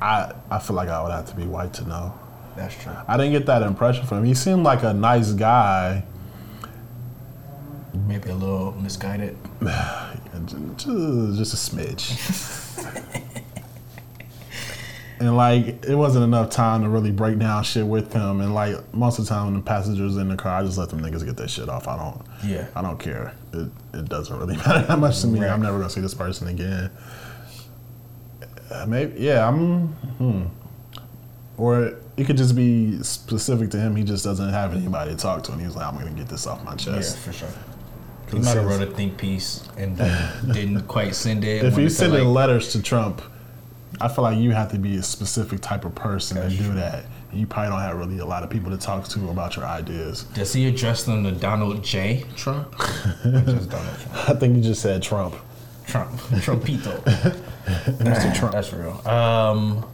I, 0.00 0.32
I 0.50 0.58
feel 0.58 0.74
like 0.74 0.88
I 0.88 1.02
would 1.02 1.12
have 1.12 1.26
to 1.26 1.36
be 1.36 1.44
white 1.44 1.72
to 1.74 1.86
know. 1.88 2.14
That's 2.56 2.74
true. 2.82 2.92
I 3.06 3.16
didn't 3.16 3.32
get 3.32 3.46
that 3.46 3.62
impression 3.62 4.04
from 4.06 4.18
him. 4.18 4.24
He 4.24 4.34
seemed 4.34 4.62
like 4.64 4.82
a 4.82 4.92
nice 4.92 5.32
guy. 5.32 6.04
Maybe 8.06 8.30
a 8.30 8.34
little 8.34 8.72
misguided. 8.72 9.36
Just, 10.76 10.86
just 11.36 11.54
a 11.54 11.56
smidge. 11.76 12.58
and 15.22 15.36
like 15.36 15.84
it 15.86 15.94
wasn't 15.94 16.24
enough 16.24 16.50
time 16.50 16.82
to 16.82 16.88
really 16.88 17.10
break 17.12 17.38
down 17.38 17.62
shit 17.64 17.86
with 17.86 18.12
him. 18.12 18.40
And 18.40 18.54
like 18.54 18.76
most 18.92 19.18
of 19.18 19.24
the 19.24 19.28
time 19.28 19.46
when 19.46 19.54
the 19.54 19.60
passengers 19.60 20.16
in 20.16 20.28
the 20.28 20.36
car, 20.36 20.60
I 20.60 20.64
just 20.64 20.76
let 20.78 20.88
them 20.90 21.00
niggas 21.00 21.24
get 21.24 21.36
their 21.36 21.48
shit 21.48 21.68
off. 21.68 21.86
I 21.88 21.96
don't 21.96 22.22
Yeah. 22.44 22.66
I 22.74 22.82
don't 22.82 22.98
care. 22.98 23.34
It 23.52 23.68
it 23.94 24.08
doesn't 24.08 24.36
really 24.36 24.56
matter 24.64 24.82
that 24.86 24.98
much 24.98 25.20
to 25.20 25.26
me. 25.28 25.40
Right. 25.40 25.50
I'm 25.50 25.62
never 25.62 25.78
gonna 25.78 25.90
see 25.90 26.00
this 26.00 26.14
person 26.14 26.48
again. 26.48 26.90
Uh, 28.70 28.86
maybe 28.86 29.20
yeah, 29.20 29.46
I'm 29.46 29.88
hmm. 30.18 30.42
Or 31.58 31.94
it 32.16 32.24
could 32.26 32.36
just 32.38 32.56
be 32.56 33.02
specific 33.02 33.70
to 33.70 33.76
him. 33.78 33.94
He 33.94 34.02
just 34.04 34.24
doesn't 34.24 34.48
have 34.50 34.74
anybody 34.74 35.10
to 35.12 35.16
talk 35.16 35.42
to, 35.44 35.52
and 35.52 35.60
he's 35.60 35.76
like, 35.76 35.86
"I'm 35.86 35.96
gonna 35.98 36.10
get 36.10 36.28
this 36.28 36.46
off 36.46 36.64
my 36.64 36.74
chest." 36.74 37.16
Yeah, 37.16 37.22
for 37.22 37.32
sure. 37.32 37.48
He 38.26 38.38
'Cause 38.38 38.40
it 38.40 38.44
might 38.56 38.62
have 38.62 38.70
wrote 38.80 38.88
a 38.88 38.90
think 38.90 39.18
piece 39.18 39.62
and 39.76 39.96
didn't 40.52 40.82
quite 40.88 41.14
send 41.14 41.44
it. 41.44 41.56
If 41.64 41.72
wanted 41.74 41.82
you 41.82 41.88
to, 41.90 41.94
sending 41.94 42.24
like- 42.24 42.34
letters 42.34 42.72
to 42.72 42.82
Trump, 42.82 43.20
I 44.00 44.08
feel 44.08 44.24
like 44.24 44.38
you 44.38 44.50
have 44.52 44.70
to 44.72 44.78
be 44.78 44.96
a 44.96 45.02
specific 45.02 45.60
type 45.60 45.84
of 45.84 45.94
person 45.94 46.38
That's 46.38 46.52
to 46.52 46.58
do 46.58 46.66
true. 46.66 46.74
that. 46.76 47.04
You 47.32 47.46
probably 47.46 47.70
don't 47.70 47.80
have 47.80 47.96
really 47.96 48.18
a 48.18 48.26
lot 48.26 48.42
of 48.42 48.50
people 48.50 48.70
to 48.70 48.76
talk 48.76 49.08
to 49.08 49.28
about 49.30 49.56
your 49.56 49.64
ideas. 49.64 50.24
does 50.34 50.52
he 50.52 50.66
address 50.66 51.04
them 51.04 51.24
to 51.24 51.32
Donald 51.32 51.82
J. 51.82 52.24
Trump? 52.36 52.74
Just 52.78 53.70
Donald 53.70 53.70
Trump. 53.70 54.28
I 54.28 54.34
think 54.34 54.56
you 54.56 54.62
just 54.62 54.82
said 54.82 55.02
Trump. 55.02 55.34
Trump. 55.86 56.10
Trumpito. 56.44 57.02
Mr. 57.64 58.34
Trump. 58.36 58.52
That's 58.52 58.72
real. 58.72 59.06
Um, 59.08 59.84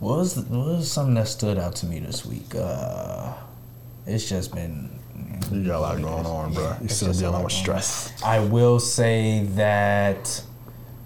what 0.00 0.18
was 0.18 0.36
what 0.36 0.66
was 0.66 0.90
something 0.90 1.14
that 1.14 1.28
stood 1.28 1.58
out 1.58 1.76
to 1.76 1.86
me 1.86 1.98
this 2.00 2.24
week? 2.26 2.54
Uh, 2.54 3.32
it's 4.06 4.28
just 4.28 4.54
been. 4.54 4.90
You 5.50 5.64
got 5.66 5.78
a 5.78 5.80
lot 5.80 6.00
going 6.02 6.26
on, 6.26 6.54
bro. 6.54 6.68
You 6.80 6.84
It's 6.84 6.96
still 6.96 7.12
dealing 7.12 7.42
with 7.44 7.52
stress. 7.52 8.12
I 8.24 8.40
will 8.40 8.80
say 8.80 9.44
that 9.56 10.42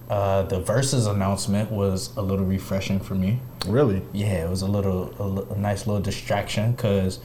uh, 0.09 0.43
the 0.43 0.61
Verzuz 0.61 1.11
announcement 1.11 1.71
was 1.71 2.17
a 2.17 2.23
little 2.23 2.45
refreshing 2.45 3.01
for 3.01 3.15
me. 3.15 3.41
Really? 3.67 4.03
Yeah, 4.13 4.47
it 4.47 4.51
was 4.51 4.63
a 4.63 4.67
little 4.67 5.13
a, 5.19 5.55
a 5.55 5.59
nice 5.59 5.87
little 5.87 6.03
distraction 6.03 6.73
because 6.73 7.19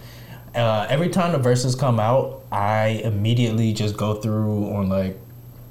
uh, 0.55 0.87
every 0.89 1.09
time 1.09 1.31
the 1.31 1.37
Verzuz 1.37 1.77
come 1.77 1.99
out, 1.99 2.43
I 2.51 3.01
immediately 3.03 3.73
just 3.73 3.97
go 3.97 4.15
through 4.15 4.73
on 4.73 4.89
like 4.89 5.17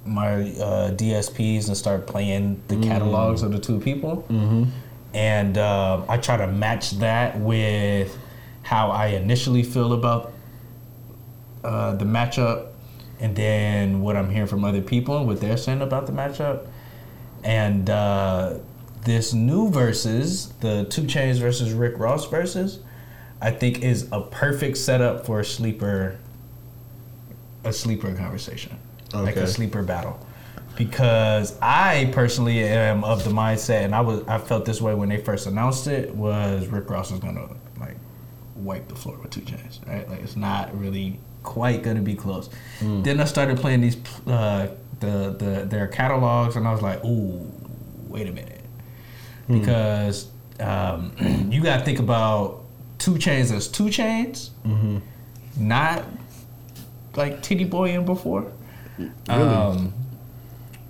my 0.05 0.35
uh, 0.35 0.90
DSPs 0.93 1.67
and 1.67 1.76
start 1.76 2.07
playing 2.07 2.62
the 2.69 2.76
catalogs 2.81 3.43
of 3.43 3.52
the 3.52 3.59
two 3.59 3.81
people, 3.81 4.25
mm-hmm. 4.31 4.64
and 5.12 5.59
uh, 5.59 6.02
I 6.09 6.17
try 6.17 6.37
to 6.37 6.47
match 6.47 6.93
that 6.93 7.38
with 7.38 8.17
how 8.62 8.90
I 8.90 9.09
initially 9.09 9.62
feel 9.62 9.93
about 9.93 10.33
uh, 11.64 11.95
the 11.97 12.05
matchup, 12.05 12.69
and 13.19 13.35
then 13.35 14.00
what 14.00 14.17
I'm 14.17 14.31
hearing 14.31 14.47
from 14.47 14.64
other 14.64 14.81
people 14.81 15.19
and 15.19 15.26
what 15.26 15.40
they're 15.40 15.57
saying 15.57 15.83
about 15.83 16.07
the 16.07 16.12
matchup. 16.12 16.67
And 17.44 17.88
uh, 17.88 18.54
this 19.04 19.32
new 19.32 19.70
Verzuz, 19.70 20.52
the 20.61 20.85
2 20.90 21.02
Chainz 21.02 21.38
versus 21.38 21.73
Rick 21.73 21.99
Ross 21.99 22.26
Verzuz, 22.26 22.78
I 23.40 23.50
think 23.50 23.82
is 23.82 24.09
a 24.12 24.20
perfect 24.20 24.76
setup 24.76 25.25
for 25.25 25.40
a 25.40 25.44
sleeper, 25.44 26.18
a 27.64 27.73
sleeper 27.73 28.12
conversation, 28.14 28.78
like 29.14 29.37
a 29.37 29.47
sleeper 29.47 29.82
battle. 29.82 30.26
Because 30.76 31.59
I 31.61 32.11
personally 32.12 32.62
am 32.62 33.02
of 33.04 33.25
the 33.25 33.30
mindset, 33.30 33.85
and 33.85 33.94
I 33.94 34.00
was 34.02 34.26
I 34.28 34.38
felt 34.38 34.64
this 34.64 34.80
way 34.80 34.94
when 34.94 35.09
they 35.09 35.18
first 35.18 35.47
announced 35.47 35.87
it, 35.87 36.14
was 36.14 36.66
Rick 36.68 36.88
Ross 36.90 37.11
was 37.11 37.20
gonna 37.20 37.49
like 37.78 37.97
wipe 38.56 38.88
the 38.88 38.94
floor 38.94 39.18
with 39.18 39.30
2 39.30 39.40
Chainz, 39.40 39.87
right? 39.88 40.09
Like 40.09 40.20
it's 40.23 40.37
not 40.37 40.78
really 40.78 41.18
quite 41.42 41.82
gonna 41.82 42.00
be 42.02 42.14
close. 42.14 42.49
Then 42.80 43.20
I 43.20 43.25
started 43.25 43.59
playing 43.59 43.80
these 43.80 43.97
uh, 44.26 44.68
the 45.00 45.35
the 45.38 45.64
their 45.66 45.87
catalogs, 45.88 46.57
and 46.57 46.66
I 46.69 46.73
was 46.73 46.83
like, 46.83 47.04
ooh, 47.04 47.50
wait 48.09 48.28
a 48.28 48.33
minute, 48.33 48.61
because 49.49 50.28
um, 50.61 51.12
you 51.50 51.62
got 51.62 51.78
to 51.80 51.85
think 51.85 51.99
about 51.99 52.64
2 52.99 53.12
Chainz 53.14 53.50
as 53.52 53.66
2 53.69 53.85
Chainz, 53.85 54.50
not 55.59 56.04
like 57.16 57.42
Titty 57.42 57.64
Boy 57.64 57.90
in 57.90 58.04
before. 58.04 58.52
Um, 59.28 59.95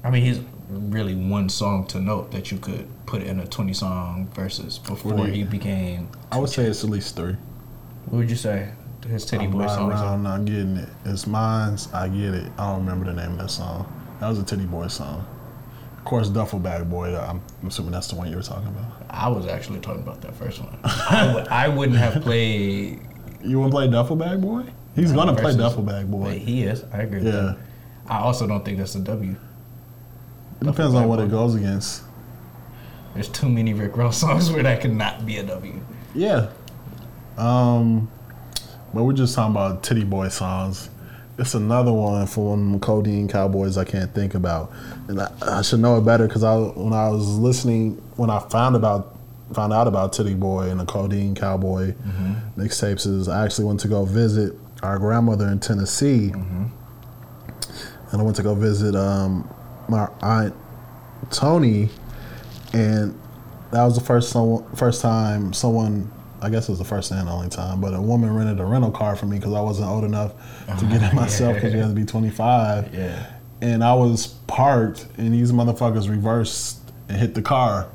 I 0.03 0.11
mean, 0.11 0.23
he's 0.25 0.41
really 0.69 1.15
one 1.15 1.49
song 1.49 1.87
to 1.89 2.01
note 2.01 2.33
that 2.33 2.51
you 2.51 2.59
could 2.59 2.89
put 3.07 3.23
in 3.23 3.39
a 3.41 3.47
20 3.47 3.73
song 3.73 4.29
Verzuz 4.35 4.85
before 4.87 5.13
Really? 5.15 5.33
he 5.33 5.45
became. 5.45 6.09
I 6.33 6.39
would 6.39 6.49
say 6.51 6.65
it's 6.65 6.83
at 6.85 6.91
least 6.91 7.17
three. 7.17 7.37
What 8.07 8.19
would 8.19 8.31
you 8.31 8.37
say? 8.37 8.71
His 9.09 9.25
Titty 9.25 9.45
I'm 9.45 9.51
Boy 9.53 9.65
riding 9.65 9.91
I'm 9.93 10.23
not 10.23 10.45
getting 10.45 10.77
it. 10.77 10.89
It's 11.05 11.27
mine's. 11.27 11.93
I 11.93 12.09
get 12.09 12.35
it. 12.35 12.51
I 12.59 12.67
don't 12.73 12.81
remember 12.85 13.07
the 13.07 13.13
name 13.15 13.33
of 13.33 13.39
that 13.39 13.51
song. 13.51 13.87
That 14.21 14.29
was 14.29 14.39
a 14.39 14.45
Titty 14.45 14.67
Boy 14.67 14.89
song. 14.89 15.27
Of 15.97 16.05
course, 16.05 16.29
Duffel 16.29 16.59
Bag 16.59 16.89
Boy. 16.89 17.17
I'm 17.17 17.43
assuming 17.67 17.93
that's 17.93 18.09
the 18.09 18.17
one 18.17 18.31
you 18.31 18.37
were 18.37 18.43
talking 18.43 18.69
about. 18.69 18.93
I 19.11 19.29
was 19.29 19.47
actually 19.47 19.81
talking 19.81 20.03
about 20.03 20.21
that 20.23 20.35
first 20.35 20.61
one. 20.61 20.79
I, 20.85 21.33
would, 21.35 21.49
I 21.49 21.69
wouldn't 21.69 21.99
have 21.99 22.23
played. 22.23 23.01
You 23.43 23.59
want 23.59 23.73
to 23.73 23.77
play 23.77 23.89
Duffel 23.89 24.17
Bag 24.17 24.41
Boy? 24.41 24.65
He's 24.95 25.13
gonna 25.13 25.35
play 25.35 25.57
Duffel 25.57 25.83
Bag 25.83 26.11
Boy. 26.11 26.39
he 26.39 26.65
is. 26.65 26.85
I 26.93 27.03
agree 27.03 27.23
Yeah. 27.23 27.55
I 28.09 28.19
also 28.19 28.47
don't 28.47 28.65
think 28.65 28.79
that's 28.79 28.95
a 28.97 29.01
W. 29.01 29.37
It 30.61 30.65
depends 30.65 30.95
on 30.95 31.09
what 31.09 31.21
it 31.21 31.31
goes 31.31 31.55
against. 31.55 32.03
There's 33.15 33.29
too 33.29 33.49
many 33.49 33.73
Rick 33.73 33.97
Ross 33.97 34.19
songs 34.19 34.51
where 34.51 34.63
that 34.63 34.81
could 34.81 34.93
not 34.93 35.25
be 35.25 35.39
a 35.39 35.43
W. 35.43 35.81
Yeah. 36.15 36.51
Um, 37.37 38.11
but 38.93 39.05
we're 39.05 39.13
just 39.13 39.35
talking 39.35 39.53
about 39.53 39.83
Titty 39.83 40.05
Boy 40.05 40.29
songs. 40.29 40.91
It's 41.41 41.55
another 41.55 41.91
one 41.91 42.27
from 42.27 42.79
Codeine 42.81 43.27
Cowboys 43.27 43.79
I 43.79 43.85
can't 43.85 44.15
think 44.15 44.35
about, 44.35 44.71
and 45.09 45.23
I, 45.23 45.33
I 45.41 45.63
should 45.63 45.81
know 45.81 45.97
it 45.97 46.03
better 46.03 46.27
because 46.27 46.45
I 46.45 46.55
when 46.55 46.93
I 46.93 47.09
was 47.09 47.39
listening 47.39 47.95
when 48.17 48.29
I 48.29 48.41
found 48.51 48.77
about 48.77 49.17
found 49.55 49.73
out 49.73 49.89
about 49.89 50.13
Titty 50.13 50.35
Boy 50.35 50.69
and 50.69 50.79
the 50.79 50.85
Codeine 50.85 51.35
Cowboy 51.35 51.95
mixtapes 52.59 53.07
is 53.07 53.27
I 53.27 53.43
actually 53.43 53.65
went 53.65 53.81
to 53.81 53.89
go 53.89 54.05
visit 54.05 54.55
our 54.83 54.99
grandmother 54.99 55.49
in 55.49 55.61
Tennessee, 55.61 56.29
and 56.29 56.71
I 58.13 58.23
went 58.23 58.37
to 58.37 58.43
go 58.43 58.55
visit 58.55 58.95
um, 58.95 59.49
my 59.89 60.09
aunt 60.21 60.55
Tony, 61.31 61.89
and 62.75 63.19
that 63.71 63.83
was 63.85 63.95
the 63.95 64.05
first 64.05 64.29
some, 64.29 64.71
first 64.75 65.01
time 65.01 65.55
someone 65.55 66.13
I 66.43 66.49
guess 66.49 66.69
it 66.69 66.73
was 66.73 66.79
the 66.79 66.85
first 66.85 67.11
and 67.11 67.29
only 67.29 67.49
time, 67.49 67.81
but 67.81 67.93
a 67.93 68.01
woman 68.01 68.35
rented 68.35 68.61
a 68.61 68.65
rental 68.65 68.91
car 68.91 69.15
for 69.15 69.27
me 69.27 69.39
because 69.39 69.53
I 69.53 69.61
wasn't 69.61 69.89
old 69.89 70.05
enough 70.05 70.33
to 70.79 70.87
get 70.87 70.97
it 70.97 71.03
uh-huh. 71.03 71.17
myself 71.21 71.55
because 71.55 71.73
you 71.73 71.81
had 71.81 71.89
to 71.89 71.95
be 71.95 72.07
25. 72.07 72.95
Yeah. 72.95 73.27
And 73.61 73.85
I 73.85 73.93
was 73.93 74.29
parked, 74.47 75.07
and 75.19 75.35
these 75.35 75.53
motherfuckers 75.53 76.09
reversed 76.09 76.81
and 77.09 77.19
hit 77.19 77.35
the 77.35 77.43
car. 77.43 77.89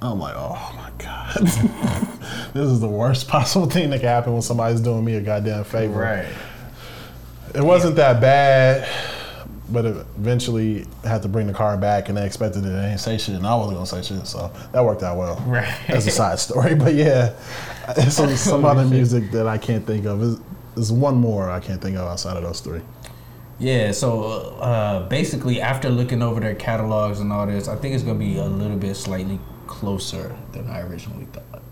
I'm 0.00 0.18
like, 0.18 0.34
oh 0.36 0.72
my 0.76 0.90
god, 1.04 1.34
this 2.54 2.64
is 2.64 2.80
the 2.80 2.88
worst 2.88 3.28
possible 3.28 3.68
thing 3.68 3.90
that 3.90 3.98
can 3.98 4.08
happen 4.08 4.32
when 4.32 4.42
somebody's 4.42 4.80
doing 4.80 5.04
me 5.04 5.16
a 5.16 5.20
goddamn 5.20 5.64
favor. 5.64 6.00
Right. 6.00 6.32
It 7.54 7.62
wasn't 7.62 7.96
that 7.96 8.20
bad, 8.20 8.88
but 9.70 9.84
eventually 9.84 10.86
had 11.04 11.22
to 11.22 11.28
bring 11.28 11.46
the 11.46 11.52
car 11.52 11.76
back, 11.76 12.08
and 12.08 12.16
they 12.16 12.24
expected 12.26 12.60
it. 12.60 12.68
They 12.68 12.82
didn't 12.82 12.98
say 12.98 13.18
shit, 13.18 13.34
and 13.34 13.46
I 13.46 13.54
wasn't 13.54 13.76
gonna 13.76 13.86
say 13.86 14.02
shit, 14.02 14.26
so 14.26 14.50
that 14.72 14.84
worked 14.84 15.02
out 15.02 15.16
well. 15.16 15.36
Right. 15.46 15.72
As 15.90 16.06
a 16.06 16.10
side 16.10 16.38
story, 16.38 16.74
but 16.74 16.94
yeah, 16.94 17.34
some 18.08 18.34
some 18.36 18.64
other 18.64 18.84
music 18.84 19.30
that 19.32 19.46
I 19.46 19.58
can't 19.58 19.86
think 19.86 20.06
of. 20.06 20.22
Is, 20.22 20.38
there's 20.74 20.92
one 20.92 21.16
more 21.16 21.50
I 21.50 21.60
can't 21.60 21.80
think 21.82 21.96
of 21.96 22.06
outside 22.06 22.36
of 22.36 22.42
those 22.44 22.60
three. 22.60 22.80
Yeah, 23.58 23.90
so 23.90 24.22
uh, 24.60 25.08
basically, 25.08 25.60
after 25.60 25.90
looking 25.90 26.22
over 26.22 26.38
their 26.38 26.54
catalogs 26.54 27.18
and 27.18 27.32
all 27.32 27.46
this, 27.46 27.66
I 27.66 27.74
think 27.76 27.94
it's 27.94 28.04
gonna 28.04 28.18
be 28.18 28.38
a 28.38 28.44
little 28.44 28.76
bit 28.76 28.94
slightly 28.94 29.40
closer 29.66 30.36
than 30.52 30.68
I 30.68 30.80
originally 30.82 31.26
thought. 31.26 31.62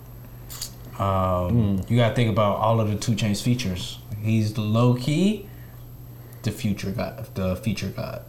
Um, 0.98 1.80
You 1.88 1.96
gotta 1.96 2.14
think 2.14 2.30
about 2.30 2.56
all 2.56 2.80
of 2.80 2.88
the 2.88 2.96
2 2.96 3.12
Chainz 3.12 3.42
features. 3.42 3.98
He's 4.22 4.54
the 4.54 4.62
low 4.62 4.94
key, 4.94 5.46
the 6.46 6.52
future 6.52 6.90
god, 6.90 7.26
the 7.34 7.56
feature 7.56 7.88
god. 7.88 8.22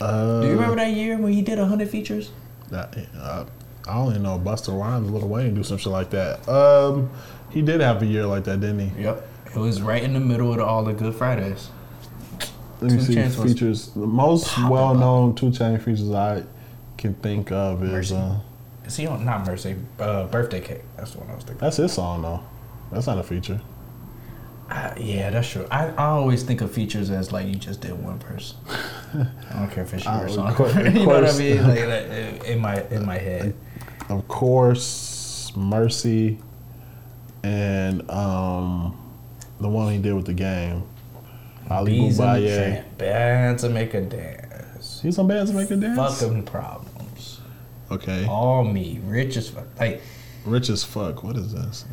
Uh, 0.00 0.40
Do 0.40 0.46
you 0.48 0.52
remember 0.54 0.76
that 0.76 0.92
year 0.92 1.16
when 1.18 1.32
he 1.32 1.42
did 1.42 1.58
hundred 1.58 1.88
features? 1.90 2.30
That, 2.70 2.96
uh, 3.16 3.44
I 3.86 3.96
only 3.96 4.18
know 4.18 4.38
Busta 4.38 4.78
Rhymes, 4.78 5.10
Lil 5.10 5.28
Wayne 5.28 5.54
do 5.54 5.62
some 5.62 5.76
shit 5.78 5.92
like 5.92 6.10
that. 6.10 6.48
Um, 6.48 7.10
he 7.50 7.62
did 7.62 7.80
have 7.80 8.02
a 8.02 8.06
year 8.06 8.26
like 8.26 8.44
that, 8.44 8.60
didn't 8.60 8.90
he? 8.90 9.02
Yep. 9.02 9.28
It 9.54 9.58
was 9.58 9.82
right 9.82 10.02
in 10.02 10.14
the 10.14 10.20
middle 10.20 10.52
of 10.52 10.60
all 10.60 10.82
the 10.84 10.92
Good 10.92 11.14
Fridays. 11.14 11.68
Let 12.80 12.90
me 12.90 12.98
Two 12.98 13.04
see 13.04 13.14
Chainz 13.14 13.40
features. 13.42 13.88
The 13.90 14.06
most 14.06 14.56
well 14.68 14.94
known 14.94 15.34
two 15.34 15.52
chain 15.52 15.78
features 15.78 16.10
I 16.10 16.44
can 16.98 17.14
think 17.14 17.52
of 17.52 17.82
is 17.84 17.90
Mercy. 17.92 18.14
uh, 18.16 18.36
Is 18.84 18.96
he 18.96 19.06
on? 19.06 19.24
Not 19.24 19.46
Mercy. 19.46 19.76
Uh, 19.98 20.24
birthday 20.26 20.60
cake. 20.60 20.82
That's 20.96 21.12
the 21.12 21.20
one 21.20 21.30
I 21.30 21.34
was 21.36 21.44
thinking. 21.44 21.58
that's 21.60 21.76
his 21.76 21.92
song 21.92 22.22
though. 22.22 22.40
That's 22.90 23.06
not 23.06 23.18
a 23.18 23.22
feature. 23.22 23.60
Uh, 24.70 24.94
yeah, 24.98 25.30
that's 25.30 25.48
true. 25.50 25.66
I, 25.70 25.88
I 25.88 26.06
always 26.06 26.42
think 26.42 26.60
of 26.62 26.72
features 26.72 27.10
as 27.10 27.32
like 27.32 27.46
you 27.46 27.54
just 27.56 27.80
did 27.82 27.92
one 28.02 28.18
person. 28.18 28.56
I 28.68 29.58
don't 29.58 29.70
care 29.70 29.84
if 29.84 29.92
it's 29.94 30.06
Uh, 30.06 30.12
your 30.20 30.24
of 30.28 30.30
song. 30.32 30.54
course- 30.54 30.74
you 30.76 30.90
know 30.90 31.04
what 31.06 31.24
I 31.26 31.38
mean? 31.38 31.62
Like, 31.68 31.86
like, 31.86 32.44
in 32.44 32.58
my 32.60 32.82
in 32.90 33.04
my 33.06 33.18
head. 33.18 33.54
Of 34.08 34.26
course, 34.28 35.52
Mercy, 35.56 36.38
and 37.42 38.08
um, 38.10 38.96
the 39.60 39.68
one 39.68 39.92
he 39.92 39.98
did 39.98 40.14
with 40.14 40.26
the 40.26 40.34
game, 40.34 40.82
Ali 41.70 41.92
Bees 42.00 42.18
Boubaye. 42.18 42.84
band 42.98 43.58
to 43.60 43.68
make 43.68 43.94
a 43.94 44.00
dance. 44.00 45.00
He's 45.02 45.18
on 45.18 45.26
Bands 45.28 45.50
to 45.50 45.56
Make 45.56 45.70
a 45.70 45.76
Dance. 45.76 46.20
Fucking 46.20 46.44
problems. 46.44 47.40
Okay, 47.90 48.26
All 48.26 48.64
me, 48.64 49.00
rich 49.04 49.36
as 49.36 49.48
fuck. 49.50 49.66
Like 49.78 50.00
rich 50.46 50.68
as 50.70 50.82
fuck. 50.84 51.22
What 51.22 51.36
is 51.36 51.52
this? 51.52 51.84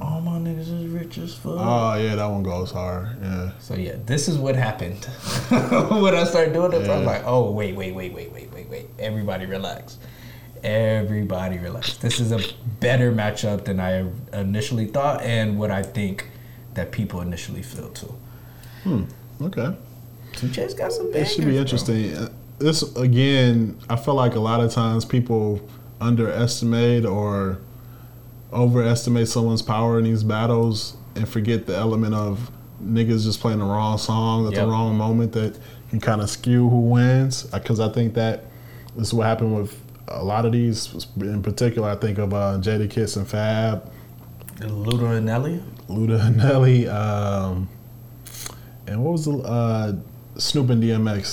All 0.00 0.20
my 0.20 0.38
niggas 0.38 0.70
is 0.72 0.86
rich 0.86 1.18
as 1.18 1.34
fuck. 1.34 1.54
Oh 1.58 1.94
yeah, 1.94 2.14
that 2.14 2.26
one 2.26 2.42
goes 2.42 2.70
hard. 2.70 3.16
Yeah. 3.22 3.52
So 3.58 3.74
yeah, 3.74 3.96
this 4.06 4.28
is 4.28 4.38
what 4.38 4.54
happened 4.56 5.04
when 5.50 6.14
I 6.14 6.24
started 6.24 6.52
doing 6.54 6.70
this. 6.70 6.88
I 6.88 6.96
was 6.96 7.00
Yeah. 7.02 7.06
like, 7.06 7.22
oh 7.26 7.50
wait, 7.50 7.74
wait, 7.76 7.94
wait, 7.94 8.12
wait, 8.12 8.32
wait, 8.32 8.52
wait, 8.52 8.68
wait. 8.68 8.86
Everybody 8.98 9.46
relax. 9.46 9.98
Everybody 10.64 11.58
relax. 11.58 11.96
This 11.98 12.18
is 12.20 12.32
a 12.32 12.40
better 12.80 13.12
matchup 13.12 13.64
than 13.64 13.78
I 13.80 14.06
initially 14.32 14.86
thought, 14.86 15.22
and 15.22 15.58
what 15.58 15.70
I 15.70 15.82
think 15.82 16.28
that 16.74 16.90
people 16.92 17.20
initially 17.20 17.62
feel 17.62 17.88
too. 17.90 18.14
Hmm. 18.84 19.04
Okay. 19.40 19.76
Two 20.32 20.48
got 20.76 20.92
some 20.92 21.12
It 21.14 21.26
should 21.26 21.44
be 21.46 21.56
interesting. 21.56 22.14
Uh, 22.16 22.28
This 22.58 22.82
again, 22.96 23.76
I 23.88 23.96
feel 23.96 24.14
like 24.14 24.34
a 24.34 24.40
lot 24.40 24.60
of 24.60 24.72
times 24.72 25.04
people 25.04 25.60
underestimate 26.00 27.04
or 27.06 27.58
overestimate 28.52 29.28
someone's 29.28 29.62
power 29.62 29.98
in 29.98 30.04
these 30.04 30.24
battles 30.24 30.96
and 31.14 31.28
forget 31.28 31.66
the 31.66 31.76
element 31.76 32.14
of 32.14 32.50
niggas 32.82 33.24
just 33.24 33.40
playing 33.40 33.58
the 33.58 33.64
wrong 33.64 33.98
song 33.98 34.46
at 34.46 34.52
Yep. 34.52 34.64
the 34.64 34.70
wrong 34.70 34.96
moment 34.96 35.32
that 35.32 35.58
can 35.90 36.00
kind 36.00 36.20
of 36.20 36.30
skew 36.30 36.68
who 36.68 36.80
wins. 36.80 37.44
Because 37.44 37.80
I 37.80 37.90
think 37.90 38.14
that 38.14 38.44
this 38.96 39.08
is 39.08 39.14
what 39.14 39.26
happened 39.26 39.54
with 39.56 39.78
a 40.08 40.24
lot 40.24 40.44
of 40.46 40.52
these. 40.52 41.06
In 41.20 41.42
particular, 41.42 41.88
I 41.90 41.96
think 41.96 42.18
of 42.18 42.32
uh, 42.32 42.58
Jadakiss 42.60 43.16
and 43.16 43.26
Fab, 43.28 43.90
Luda 44.60 45.16
and 45.16 45.26
Nelly. 45.26 45.62
Luda 45.88 46.20
and 46.26 46.36
Nelly, 46.36 46.86
um, 46.88 47.68
and 48.86 49.02
what 49.02 49.12
was 49.12 49.24
the 49.24 49.38
uh, 49.38 49.92
Snoop 50.36 50.70
and 50.70 50.82
DMX? 50.82 51.26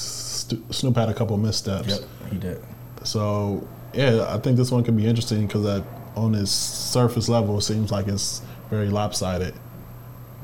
Snoop 0.73 0.95
had 0.95 1.09
a 1.09 1.13
couple 1.13 1.35
missteps. 1.37 1.87
Yep, 1.87 1.99
he 2.31 2.37
did. 2.37 2.63
So 3.03 3.67
yeah, 3.93 4.25
I 4.29 4.39
think 4.39 4.57
this 4.57 4.71
one 4.71 4.83
could 4.83 4.95
be 4.97 5.05
interesting 5.07 5.45
because 5.47 5.63
that 5.63 5.83
on 6.15 6.35
its 6.35 6.51
surface 6.51 7.27
level 7.29 7.57
it 7.57 7.61
seems 7.61 7.91
like 7.91 8.07
it's 8.07 8.41
very 8.69 8.89
lopsided. 8.89 9.53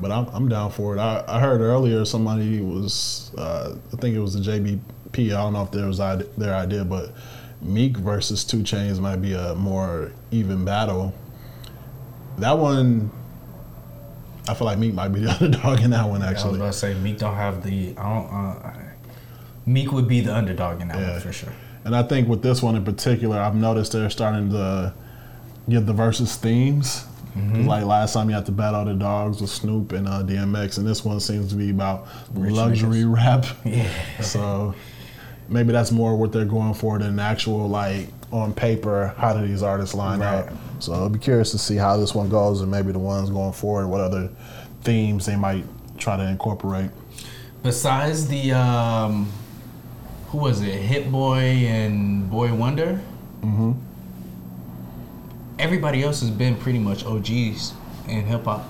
But 0.00 0.10
I'm 0.10 0.26
I'm 0.32 0.48
down 0.48 0.70
for 0.70 0.96
it. 0.96 1.00
I, 1.00 1.22
I 1.28 1.40
heard 1.40 1.60
earlier 1.60 2.04
somebody 2.04 2.60
was 2.60 3.30
uh, 3.38 3.74
I 3.92 3.96
think 3.96 4.16
it 4.16 4.20
was 4.20 4.34
the 4.34 4.40
JBP. 4.40 5.26
I 5.26 5.42
don't 5.42 5.52
know 5.52 5.62
if 5.62 5.70
there 5.70 5.86
was 5.86 5.98
their 5.98 6.54
idea, 6.54 6.84
but 6.84 7.12
Meek 7.60 7.96
versus 7.98 8.42
2 8.44 8.58
Chainz 8.58 8.98
might 8.98 9.16
be 9.22 9.34
a 9.34 9.54
more 9.54 10.10
even 10.32 10.64
battle. 10.64 11.14
That 12.38 12.58
one, 12.58 13.10
I 14.48 14.54
feel 14.54 14.64
like 14.66 14.78
Meek 14.78 14.94
might 14.94 15.08
be 15.08 15.20
the 15.20 15.30
underdog 15.40 15.80
in 15.80 15.90
that 15.90 16.08
one 16.08 16.22
actually. 16.22 16.44
I 16.44 16.50
was 16.52 16.56
about 16.58 16.72
to 16.72 16.78
say 16.78 16.94
Meek 16.94 17.18
don't 17.18 17.34
have 17.34 17.62
the. 17.62 17.94
I 17.96 18.02
don't. 18.02 18.26
Uh, 18.32 18.72
Meek 19.66 19.92
would 19.92 20.08
be 20.08 20.20
the 20.20 20.34
underdog 20.34 20.80
in 20.80 20.88
that 20.88 20.98
Yeah. 20.98 21.12
one 21.12 21.20
for 21.20 21.32
sure. 21.32 21.52
And 21.84 21.94
I 21.94 22.02
think 22.02 22.28
with 22.28 22.42
this 22.42 22.62
one 22.62 22.74
in 22.74 22.84
particular, 22.84 23.38
I've 23.38 23.54
noticed 23.54 23.92
they're 23.92 24.10
starting 24.10 24.50
to 24.50 24.92
give 25.68 25.86
the 25.86 25.92
Verzuz 25.94 26.36
themes. 26.36 27.04
'Cause 27.34 27.64
Like 27.66 27.84
last 27.86 28.12
time 28.12 28.28
you 28.28 28.34
had 28.34 28.44
to 28.46 28.52
battle 28.52 28.84
the 28.84 28.92
dogs 28.92 29.40
with 29.40 29.48
Snoop 29.48 29.92
and 29.92 30.06
uh, 30.06 30.22
DMX, 30.22 30.76
and 30.76 30.86
this 30.86 31.02
one 31.02 31.18
seems 31.18 31.48
to 31.48 31.54
be 31.54 31.70
about 31.70 32.06
Rich 32.34 32.52
luxury 32.52 33.04
rap. 33.06 33.46
Yeah. 33.64 33.88
So 34.20 34.74
maybe 35.48 35.72
that's 35.72 35.90
more 35.92 36.14
what 36.14 36.30
they're 36.32 36.44
going 36.44 36.74
for 36.74 36.98
than 36.98 37.18
actual 37.18 37.68
like 37.68 38.08
on 38.32 38.52
paper. 38.52 39.14
How 39.16 39.32
do 39.32 39.46
these 39.46 39.62
artists 39.62 39.94
line 39.94 40.20
Right. 40.20 40.40
up? 40.46 40.50
So 40.78 40.92
I'll 40.92 41.08
be 41.08 41.18
curious 41.18 41.52
to 41.52 41.58
see 41.58 41.76
how 41.76 41.96
this 41.96 42.14
one 42.14 42.28
goes, 42.28 42.60
and 42.60 42.70
maybe 42.70 42.92
the 42.92 42.98
ones 42.98 43.30
going 43.30 43.52
forward, 43.52 43.86
what 43.88 44.00
other 44.02 44.28
themes 44.82 45.24
they 45.24 45.36
might 45.36 45.64
try 45.96 46.18
to 46.18 46.24
incorporate. 46.28 46.90
Besides 47.62 48.26
the 48.26 48.52
um, 48.52 49.32
who 50.28 50.38
was 50.38 50.60
it? 50.60 50.74
Hit 50.74 51.10
Boy 51.10 51.38
and 51.66 52.28
Boi-1da. 52.30 53.00
Mm-hmm. 53.42 53.72
Everybody 55.58 56.02
else 56.02 56.20
has 56.20 56.30
been 56.30 56.56
pretty 56.56 56.78
much 56.78 57.04
OGs 57.04 57.72
in 58.08 58.24
hip 58.24 58.44
hop. 58.44 58.68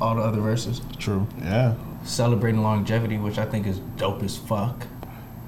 All 0.00 0.14
the 0.14 0.22
other 0.22 0.38
Verzuz 0.38 0.80
True. 0.98 1.26
Yeah. 1.40 1.74
celebrating 2.04 2.62
longevity, 2.62 3.16
which 3.18 3.38
I 3.38 3.44
think 3.46 3.66
is 3.66 3.78
dope 3.96 4.22
as 4.22 4.36
fuck. 4.36 4.86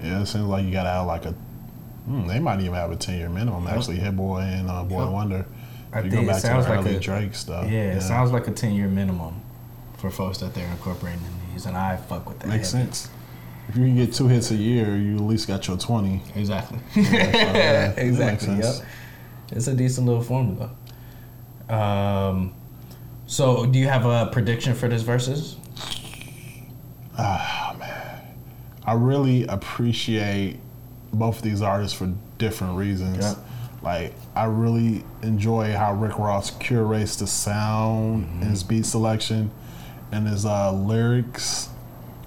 Yeah, 0.03 0.23
it 0.23 0.27
seems 0.27 0.45
like 0.47 0.65
you 0.65 0.71
gotta 0.73 0.89
have 0.91 1.07
like 1.07 1.25
a. 1.27 1.33
Hmm, 2.07 2.27
they 2.27 2.39
might 2.41 2.61
even 2.61 2.75
have 2.75 2.91
a 2.91 2.97
ten 2.97 3.19
year 3.19 3.29
minimum. 3.29 3.65
Yep. 3.65 3.77
Actually, 3.77 3.97
Hit 3.97 4.17
Boy 4.17 4.41
and 4.41 4.71
uh, 4.71 4.85
Boy 4.85 5.03
Yep. 5.05 5.13
Wonder. 5.13 5.47
I 5.93 5.99
If 6.01 6.05
you 6.07 6.11
think 6.11 6.23
go 6.27 6.31
it 6.31 6.33
back 6.33 6.41
to 6.43 6.47
sounds 6.47 6.65
the 6.67 6.71
like 6.73 6.81
early 6.87 6.97
a 6.97 7.01
Drake 7.01 7.35
stuff. 7.35 7.65
Yeah, 7.71 7.95
it 7.97 8.01
sounds 8.03 8.31
like 8.33 8.47
a 8.49 8.53
ten 8.53 8.73
year 8.75 8.89
minimum 8.89 9.41
for 9.99 10.11
folks 10.11 10.39
that 10.39 10.55
they're 10.55 10.69
incorporating 10.71 11.21
in 11.21 11.53
these, 11.53 11.67
and 11.67 11.77
I 11.77 11.97
fuck 11.97 12.29
with 12.29 12.39
that. 12.41 12.49
makes 12.49 12.73
heavy. 12.73 12.85
sense. 12.87 13.11
If 13.69 13.77
you 13.77 13.83
can 13.85 13.97
get 13.97 14.15
two 14.15 14.29
hits 14.29 14.51
a 14.51 14.55
year, 14.55 14.97
you 14.97 15.17
at 15.17 15.23
least 15.23 15.47
got 15.49 15.67
your 15.69 15.77
twenty. 15.77 16.23
Exactly. 16.35 16.79
Yeah, 16.97 17.03
so, 17.05 17.11
yeah, 17.11 17.33
that 17.93 17.97
makes 17.97 18.09
exactly. 18.09 18.47
sense. 18.63 18.79
Yep. 18.79 18.89
It's 19.53 19.67
a 19.67 19.75
decent 19.75 20.07
little 20.07 20.23
formula. 20.23 20.71
Um, 21.69 22.55
so 23.27 23.67
do 23.67 23.79
you 23.79 23.89
have 23.89 24.05
a 24.07 24.31
prediction 24.33 24.75
for 24.75 24.89
this 24.89 25.03
Verzuz? 25.03 25.57
Ah 27.19 27.75
man, 27.79 28.21
I 28.85 28.93
really 28.95 29.45
appreciate 29.47 30.59
both 31.13 31.39
of 31.39 31.43
these 31.43 31.63
artists 31.63 31.97
for 31.97 32.13
different 32.39 32.77
reasons. 32.77 33.19
Yeah. 33.19 33.35
Like 33.83 34.15
I 34.37 34.45
really 34.45 35.05
enjoy 35.23 35.73
how 35.73 35.95
Rick 35.95 36.19
Ross 36.19 36.51
curates 36.51 37.17
the 37.17 37.27
sound 37.27 38.25
Mm-hmm. 38.27 38.43
and 38.43 38.51
his 38.51 38.63
beat 38.63 38.87
selection 38.87 39.51
and 40.13 40.27
his 40.27 40.45
uh, 40.47 40.73
lyrics. 40.73 41.69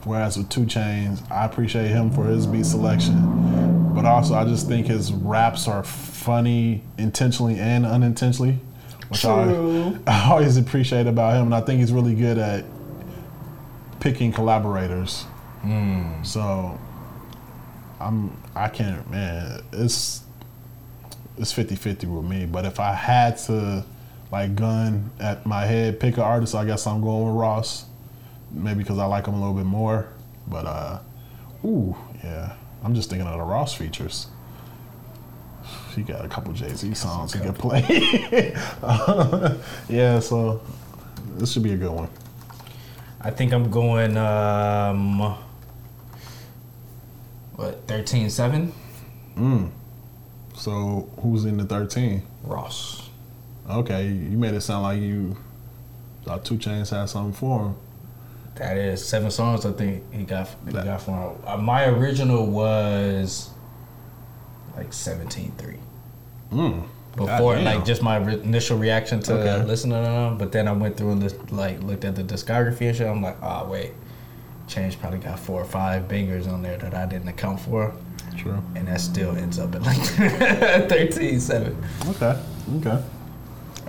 Whereas 0.03 0.35
with 0.37 0.49
2 0.49 0.61
Chainz, 0.61 1.29
I 1.31 1.45
appreciate 1.45 1.89
him 1.89 2.09
for 2.09 2.25
his 2.25 2.47
beat 2.47 2.65
selection, 2.65 3.93
but 3.93 4.03
also 4.03 4.33
I 4.33 4.45
just 4.45 4.67
think 4.67 4.87
his 4.87 5.13
raps 5.13 5.67
are 5.67 5.83
funny 6.21 6.83
intentionally 6.97 7.59
and 7.59 7.85
unintentionally, 7.85 8.59
which 9.09 9.25
I, 9.25 9.45
True. 9.45 9.99
I 10.07 10.29
always 10.31 10.57
appreciate 10.57 11.07
about 11.07 11.35
him, 11.35 11.47
and 11.47 11.55
I 11.55 11.61
think 11.61 11.79
he's 11.79 11.91
really 11.91 12.15
good 12.15 12.37
at 12.37 12.63
picking 13.99 14.31
collaborators. 14.31 15.25
So 16.23 16.79
I'm 17.99 18.35
I 18.55 18.67
can't 18.67 19.09
man, 19.09 19.61
it's 19.71 20.23
it's 21.37 21.53
50-50 21.53 22.05
with 22.05 22.29
me. 22.29 22.45
But 22.45 22.65
if 22.65 22.79
I 22.79 22.93
had 22.93 23.37
to 23.45 23.85
like 24.31 24.55
gun 24.55 25.11
at 25.19 25.45
my 25.45 25.65
head, 25.65 25.99
pick 25.99 26.17
an 26.17 26.23
artist, 26.23 26.55
I 26.55 26.65
guess 26.65 26.85
I'm 26.87 27.01
going 27.01 27.27
with 27.27 27.35
Ross. 27.35 27.85
Maybe 28.51 28.79
because 28.79 28.97
I 28.97 29.05
like 29.05 29.27
him 29.27 29.33
a 29.35 29.39
little 29.39 29.53
bit 29.55 29.65
more. 29.65 30.07
But 30.47 30.65
uh 30.65 30.99
ooh, 31.65 31.95
yeah. 32.23 32.55
I'm 32.83 32.95
just 32.95 33.09
thinking 33.09 33.27
of 33.27 33.37
the 33.37 33.43
Ross 33.43 33.73
features. 33.75 34.27
He 35.95 36.03
got 36.03 36.23
a 36.25 36.27
couple 36.27 36.53
Jay 36.53 36.73
Z 36.73 36.93
songs 36.93 37.33
he 37.33 37.39
could 37.39 37.55
play. 37.55 37.81
yeah, 39.89 40.19
so 40.19 40.61
this 41.37 41.51
should 41.51 41.63
be 41.63 41.73
a 41.73 41.77
good 41.77 41.91
one. 41.91 42.09
I 43.21 43.29
think 43.29 43.53
I'm 43.53 43.69
going 43.69 44.17
um 44.17 45.37
what 47.55 47.85
13-7? 47.87 48.71
So 50.55 51.09
who's 51.21 51.45
in 51.45 51.57
the 51.57 51.65
13? 51.65 52.23
Ross. 52.43 53.09
Okay, 53.69 54.07
you 54.07 54.37
made 54.37 54.55
it 54.55 54.61
sound 54.61 54.83
like 54.83 54.99
you 54.99 55.37
thought 56.23 56.43
2 56.43 56.55
Chainz 56.55 56.89
had 56.89 57.05
something 57.09 57.33
for 57.33 57.65
him. 57.65 57.75
That 58.55 58.77
is 58.77 59.03
seven 59.07 59.31
songs. 59.31 59.65
I 59.65 59.71
think 59.71 60.03
he 60.11 60.23
got 60.23 60.49
he 60.65 60.73
got 60.73 61.01
from 61.01 61.35
uh, 61.45 61.57
my 61.57 61.85
original 61.85 62.45
was 62.47 63.50
like 64.75 64.91
17-3. 64.91 65.77
Mm. 66.51 66.83
before 67.15 67.55
Goddamn. 67.55 67.63
like 67.63 67.85
just 67.85 68.01
my 68.01 68.17
re- 68.17 68.41
initial 68.41 68.77
reaction 68.77 69.19
to 69.23 69.33
Okay. 69.37 69.65
listening 69.65 69.97
to 70.03 70.09
them 70.09 70.37
but 70.37 70.51
then 70.51 70.67
i 70.67 70.71
went 70.71 70.95
through 70.97 71.11
and 71.11 71.51
like 71.51 71.81
looked 71.83 72.03
at 72.05 72.15
the 72.15 72.23
discography 72.23 72.87
and 72.87 72.95
shit 72.97 73.07
i'm 73.07 73.21
like 73.21 73.37
oh 73.41 73.67
wait 73.67 73.91
Chainz 74.67 74.97
probably 74.99 75.19
got 75.19 75.39
four 75.39 75.61
or 75.61 75.65
five 75.65 76.07
bangers 76.09 76.47
on 76.47 76.61
there 76.61 76.77
that 76.77 76.93
i 76.93 77.05
didn't 77.05 77.27
account 77.29 77.59
for 77.59 77.93
True. 78.37 78.61
and 78.75 78.87
that 78.87 78.99
still 79.01 79.35
ends 79.35 79.59
up 79.59 79.75
at 79.75 79.81
like 79.83 79.97
13-7. 79.97 81.75
Okay. 82.09 82.39
Okay. 82.77 83.03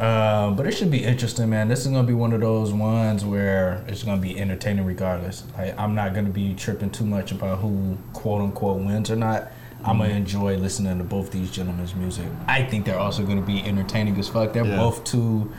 Um, 0.03 0.57
but 0.57 0.67
it 0.67 0.73
should 0.73 0.91
be 0.91 1.05
interesting, 1.05 1.49
man. 1.51 1.69
This 1.69 1.81
is 1.81 1.89
gonna 1.89 2.03
be 2.07 2.15
one 2.15 2.33
of 2.33 2.41
those 2.41 2.73
ones 2.73 3.25
where 3.25 3.85
it's 3.87 4.03
gonna 4.03 4.21
be 4.21 4.39
entertaining 4.39 4.85
regardless. 4.85 5.45
Like, 5.57 5.79
I'm 5.79 5.95
not 5.95 6.15
gonna 6.15 6.31
be 6.31 6.55
tripping 6.55 6.91
too 6.91 7.05
much 7.05 7.31
about 7.31 7.59
who 7.59 7.97
quote 8.13 8.41
unquote 8.41 8.79
wins 8.81 9.11
or 9.11 9.17
not. 9.17 9.53
I'm 9.85 9.99
gonna 9.99 10.11
enjoy 10.15 10.57
listening 10.57 10.99
to 10.99 11.05
both 11.05 11.31
these 11.33 11.51
gentlemen's 11.51 11.95
music. 11.95 12.27
I 12.47 12.63
think 12.65 12.85
they're 12.87 12.99
also 12.99 13.25
gonna 13.25 13.43
be 13.43 13.63
entertaining 13.65 14.17
as 14.19 14.29
fuck. 14.29 14.53
They're 14.53 14.65
Yeah. 14.65 14.77
both 14.77 15.03
two, 15.05 15.53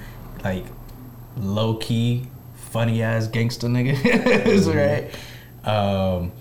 like, 0.43 0.65
low 1.37 1.75
key, 1.75 2.27
funny 2.55 3.03
ass 3.03 3.27
gangster 3.27 3.67
niggas, 3.67 4.73
right? 5.65 5.69
Um, 5.69 6.31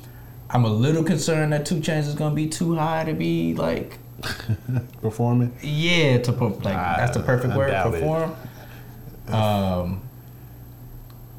I'm 0.51 0.65
a 0.65 0.69
little 0.69 1.03
concerned 1.03 1.53
that 1.53 1.65
2 1.67 1.77
Chainz 1.77 2.07
is 2.07 2.15
gonna 2.15 2.35
be 2.35 2.47
too 2.49 2.77
high 2.77 3.05
to 3.05 3.15
be 3.15 3.55
like 3.55 3.99
Performing. 5.03 5.53
yeah, 5.63 6.19
to 6.19 6.33
per- 6.33 6.47
like 6.49 6.63
that's 6.63 7.17
the 7.17 7.23
perfect 7.23 7.55
I 7.55 7.57
word. 7.57 7.73
Perform. 7.93 8.35
Um, 9.29 10.03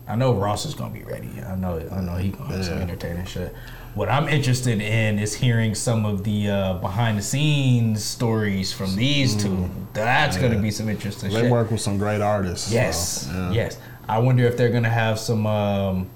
I 0.08 0.16
know 0.16 0.34
Ross 0.34 0.66
is 0.66 0.74
gonna 0.74 0.94
be 0.94 1.04
ready. 1.04 1.30
I 1.48 1.56
know. 1.56 1.82
I 1.92 2.02
know 2.02 2.16
he 2.18 2.30
gonna 2.30 2.56
have 2.58 2.66
some 2.66 2.80
entertaining 2.80 3.26
shit. 3.26 3.56
What 3.96 4.10
I'm 4.10 4.28
interested 4.28 4.82
in 4.82 5.20
is 5.20 5.36
hearing 5.36 5.76
some 5.76 6.04
of 6.06 6.24
the 6.24 6.50
uh, 6.50 6.74
behind 6.76 7.20
the 7.20 7.22
scenes 7.22 8.04
stories 8.04 8.74
from 8.74 8.96
these 8.96 9.36
two. 9.36 9.70
That's 9.94 10.36
gonna 10.38 10.56
Mm. 10.56 10.62
Be 10.64 10.72
some 10.72 10.90
interesting 10.90 11.30
They 11.32 11.42
shit. 11.42 11.52
work 11.52 11.70
with 11.70 11.82
some 11.82 12.00
great 12.00 12.20
artists. 12.22 12.70
so, 12.70 12.74
Yes. 12.74 13.30
yeah. 13.32 13.52
Yes. 13.52 13.78
I 14.10 14.18
wonder 14.18 14.46
if 14.46 14.58
they're 14.58 14.72
gonna 14.72 14.90
have 14.90 15.20
some, 15.20 15.46
um, 15.46 16.08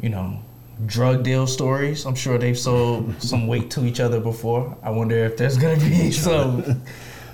you 0.00 0.08
know, 0.08 0.38
drug 0.86 1.24
deal 1.24 1.48
stories. 1.48 2.04
I'm 2.06 2.14
sure 2.14 2.38
they've 2.38 2.58
sold 2.58 3.12
some 3.20 3.48
weight 3.48 3.70
to 3.72 3.84
each 3.84 3.98
other 3.98 4.20
before. 4.20 4.76
I 4.84 4.90
wonder 4.90 5.16
if 5.24 5.36
there's 5.36 5.56
gonna 5.58 5.80
be 5.80 6.10
some, 6.28 6.82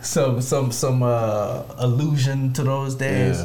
some, 0.00 0.40
some, 0.40 0.72
some 0.72 1.02
uh, 1.02 1.64
allusion 1.76 2.54
to 2.54 2.62
those 2.62 2.94
days. 2.94 3.42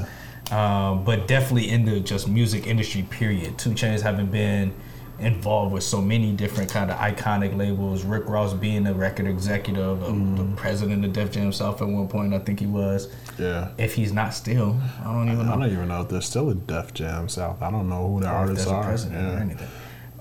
Um, 0.50 1.04
but 1.04 1.28
definitely 1.28 1.70
in 1.70 1.84
the 1.86 2.00
just 2.00 2.28
music 2.28 2.68
industry. 2.68 3.02
Period. 3.10 3.58
2 3.58 3.72
Chainz 3.72 4.02
haven't 4.02 4.32
been 4.32 4.74
involved 5.24 5.74
with 5.74 5.84
so 5.84 6.02
many 6.02 6.32
different 6.32 6.70
kind 6.70 6.92
of 6.92 6.98
iconic 6.98 7.56
labels. 7.58 8.04
Rick 8.04 8.28
Ross 8.28 8.54
being 8.54 8.84
the 8.84 8.94
record 8.94 9.26
executive, 9.28 10.04
uh, 10.04 10.08
the 10.08 10.48
president 10.56 11.04
of 11.06 11.14
Def 11.14 11.32
Jam 11.32 11.44
himself 11.44 11.82
at 11.82 11.88
one 11.88 12.08
point. 12.08 12.34
I 12.34 12.40
think 12.40 12.60
he 12.60 12.66
was 12.66 13.10
Yeah. 13.38 13.70
if 13.78 13.94
he's 13.96 14.12
not 14.14 14.34
still, 14.34 14.78
I 15.02 15.06
don't 15.06 15.30
even 15.32 15.48
I 15.48 15.56
know 15.56 15.62
don't 15.62 15.72
even 15.72 15.88
know 15.88 16.02
if 16.02 16.10
there's 16.10 16.26
still 16.26 16.50
a 16.50 16.56
Def 16.56 16.94
Jam 16.94 17.30
South. 17.30 17.62
I 17.62 17.72
don't 17.72 17.90
know 17.90 18.08
who 18.08 18.20
the 18.22 18.28
artists 18.28 18.68
are. 18.68 18.84
president 18.84 19.34
or 19.36 19.40
anything. 19.40 19.68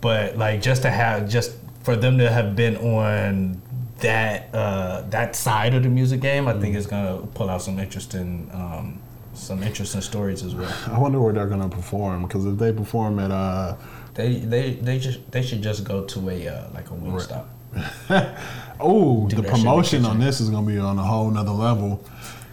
But 0.00 0.36
like 0.38 0.62
just 0.62 0.82
to 0.82 0.90
have 0.90 1.28
just 1.28 1.52
for 1.82 1.96
them 1.96 2.18
to 2.18 2.30
have 2.30 2.54
been 2.56 2.76
on 2.76 3.60
that 4.00 4.48
uh, 4.54 5.02
that 5.10 5.36
side 5.36 5.74
of 5.74 5.82
the 5.84 5.88
music 5.88 6.20
game, 6.20 6.48
I 6.48 6.54
Mm. 6.54 6.60
think 6.60 6.76
is 6.76 6.86
gonna 6.86 7.18
pull 7.34 7.48
out 7.48 7.62
some 7.62 7.78
interesting 7.78 8.50
um, 8.52 8.98
some 9.34 9.62
interesting 9.62 10.00
stories 10.00 10.42
as 10.44 10.54
well. 10.54 10.70
I 10.90 10.98
wonder 10.98 11.20
where 11.20 11.32
they're 11.32 11.46
gonna 11.46 11.68
perform 11.68 12.22
because 12.22 12.44
if 12.44 12.58
they 12.58 12.72
perform 12.72 13.18
at 13.18 13.30
uh, 13.30 13.74
They 14.14 14.34
they 14.34 14.74
they 14.74 14.98
just 14.98 15.30
they 15.30 15.42
should 15.42 15.62
just 15.62 15.84
go 15.84 16.04
to 16.04 16.30
a 16.30 16.48
uh, 16.48 16.68
like 16.74 16.90
a 16.90 16.94
wing 16.94 17.18
stop. 17.20 17.48
oh, 18.80 19.28
the 19.28 19.36
that 19.36 19.36
shit 19.36 19.38
in 19.38 19.42
the 19.42 19.42
promotion 19.50 20.04
on 20.04 20.20
this 20.20 20.40
is 20.40 20.50
gonna 20.50 20.66
be 20.66 20.78
on 20.78 20.98
a 20.98 21.02
whole 21.02 21.30
nother 21.30 21.52
level. 21.52 22.04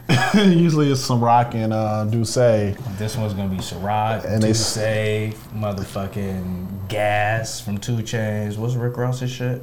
Usually 0.34 0.92
it's 0.92 1.02
some 1.02 1.24
rock 1.24 1.54
and 1.54 1.72
uh, 1.72 2.04
D'USSÉ. 2.06 2.98
This 2.98 3.16
one's 3.16 3.34
gonna 3.34 3.50
be 3.50 3.58
Ciroc, 3.58 4.26
And 4.26 4.42
they 4.42 4.50
D'USSÉ, 4.50 5.36
motherfucking 5.54 6.88
Gas 6.88 7.62
from 7.62 7.78
2 7.78 7.98
Chainz. 7.98 8.58
What's 8.58 8.74
Rick 8.74 8.98
Ross's 8.98 9.30
shit? 9.30 9.62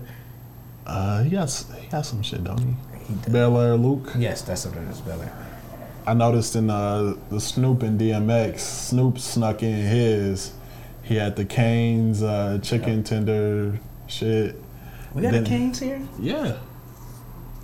Uh, 0.86 1.24
he 1.24 1.30
got 1.30 1.50
he 1.80 1.86
got 1.88 2.06
some 2.06 2.22
shit, 2.22 2.44
don't 2.44 2.60
he? 2.60 2.76
He. 3.08 3.30
Bel 3.30 3.60
Air 3.60 3.76
Luke. 3.76 4.12
Yes, 4.16 4.42
that's 4.42 4.66
what 4.66 4.76
it 4.76 4.88
is, 4.88 5.00
Belly. 5.00 5.26
I 6.06 6.14
noticed 6.14 6.54
in 6.54 6.70
uh, 6.70 7.16
the 7.30 7.40
Snoop 7.40 7.82
and 7.82 8.00
DMX, 8.00 8.60
Snoop 8.60 9.18
snuck 9.18 9.64
in 9.64 9.74
his. 9.74 10.52
He 11.06 11.14
had 11.16 11.36
the 11.36 11.44
Cane's 11.44 12.22
uh, 12.22 12.58
chicken 12.62 13.04
tender 13.04 13.78
shit. 14.08 14.60
We 15.14 15.22
got 15.22 15.32
Then- 15.32 15.44
a 15.44 15.48
Cane's 15.48 15.78
here. 15.78 16.00
Yeah. 16.18 16.56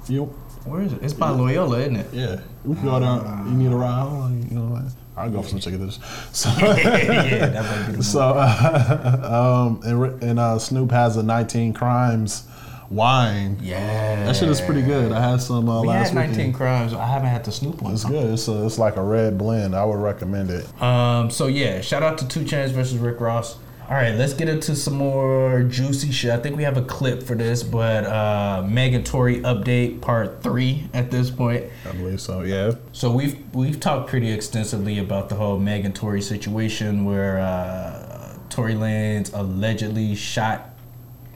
You 0.08 0.24
Where 0.64 0.82
is 0.82 0.92
it? 0.92 1.02
It's 1.02 1.12
by 1.12 1.30
Loyola, 1.30 1.80
isn't 1.80 1.96
it? 1.96 2.06
yeah. 2.12 2.40
We 2.64 2.76
go 2.76 3.00
down. 3.00 3.48
You 3.48 3.54
need 3.68 3.72
a 3.72 3.76
ride? 3.76 4.02
Hold 4.08 4.22
on, 4.22 4.48
You 4.48 4.54
know 4.56 4.66
what? 4.66 4.82
I'll 5.16 5.28
go 5.30 5.42
for 5.42 5.48
some 5.48 5.58
chicken 5.58 5.78
tenders. 5.80 5.98
So, 6.32 6.48
yeah, 6.60 7.46
that 7.46 7.64
might 7.64 7.90
be 7.90 7.96
the 7.98 8.02
so 8.04 8.20
uh, 8.20 9.66
um, 9.68 9.80
and, 9.84 10.22
and 10.22 10.38
uh, 10.38 10.58
Snoop 10.58 10.90
has 10.92 11.16
a 11.16 11.22
19 11.22 11.72
Crimes 11.74 12.44
wine. 12.92 13.58
Yeah. 13.60 14.24
That 14.26 14.36
shit 14.36 14.48
is 14.48 14.60
pretty 14.60 14.82
good. 14.82 15.12
I 15.12 15.30
had 15.30 15.40
some 15.40 15.68
uh, 15.68 15.82
We 15.82 15.88
last 15.88 16.08
had 16.08 16.14
19 16.14 16.36
weekend. 16.36 16.54
crimes. 16.54 16.92
I 16.94 17.06
haven't 17.06 17.28
had 17.28 17.44
the 17.44 17.52
Snoop 17.52 17.82
one. 17.82 17.92
It's 17.94 18.04
good. 18.04 18.32
It's, 18.32 18.48
a, 18.48 18.64
it's 18.66 18.78
like 18.78 18.96
a 18.96 19.02
red 19.02 19.38
blend. 19.38 19.74
I 19.74 19.84
would 19.84 19.98
recommend 20.00 20.50
it. 20.50 20.66
Um. 20.82 21.30
So 21.30 21.46
yeah, 21.46 21.80
shout 21.80 22.02
out 22.02 22.18
to 22.18 22.28
2 22.28 22.40
Chainz 22.40 22.70
versus 22.70 22.98
Rick 22.98 23.20
Ross. 23.20 23.56
All 23.88 23.98
right, 23.98 24.14
let's 24.14 24.32
get 24.32 24.48
into 24.48 24.74
some 24.74 24.94
more 24.94 25.64
juicy 25.64 26.12
shit. 26.12 26.30
I 26.30 26.38
think 26.38 26.56
we 26.56 26.62
have 26.62 26.78
a 26.78 26.82
clip 26.82 27.22
for 27.22 27.34
this, 27.34 27.62
but 27.62 28.04
uh, 28.06 28.64
Meg 28.66 28.94
and 28.94 29.04
Tory 29.04 29.40
update 29.40 30.00
part 30.00 30.42
three 30.42 30.88
at 30.94 31.10
this 31.10 31.28
point. 31.30 31.64
I 31.86 31.92
believe 31.92 32.20
so. 32.20 32.40
Yeah. 32.42 32.72
So 32.92 33.10
we've 33.12 33.36
we've 33.54 33.78
talked 33.80 34.08
pretty 34.08 34.30
extensively 34.32 34.98
about 34.98 35.28
the 35.28 35.34
whole 35.34 35.58
Meg 35.58 35.84
and 35.84 35.94
Tory 35.94 36.22
situation 36.22 37.04
where 37.04 37.38
uh, 37.40 38.38
Tory 38.48 38.74
Lanez 38.74 39.30
allegedly 39.34 40.14
shot 40.14 40.71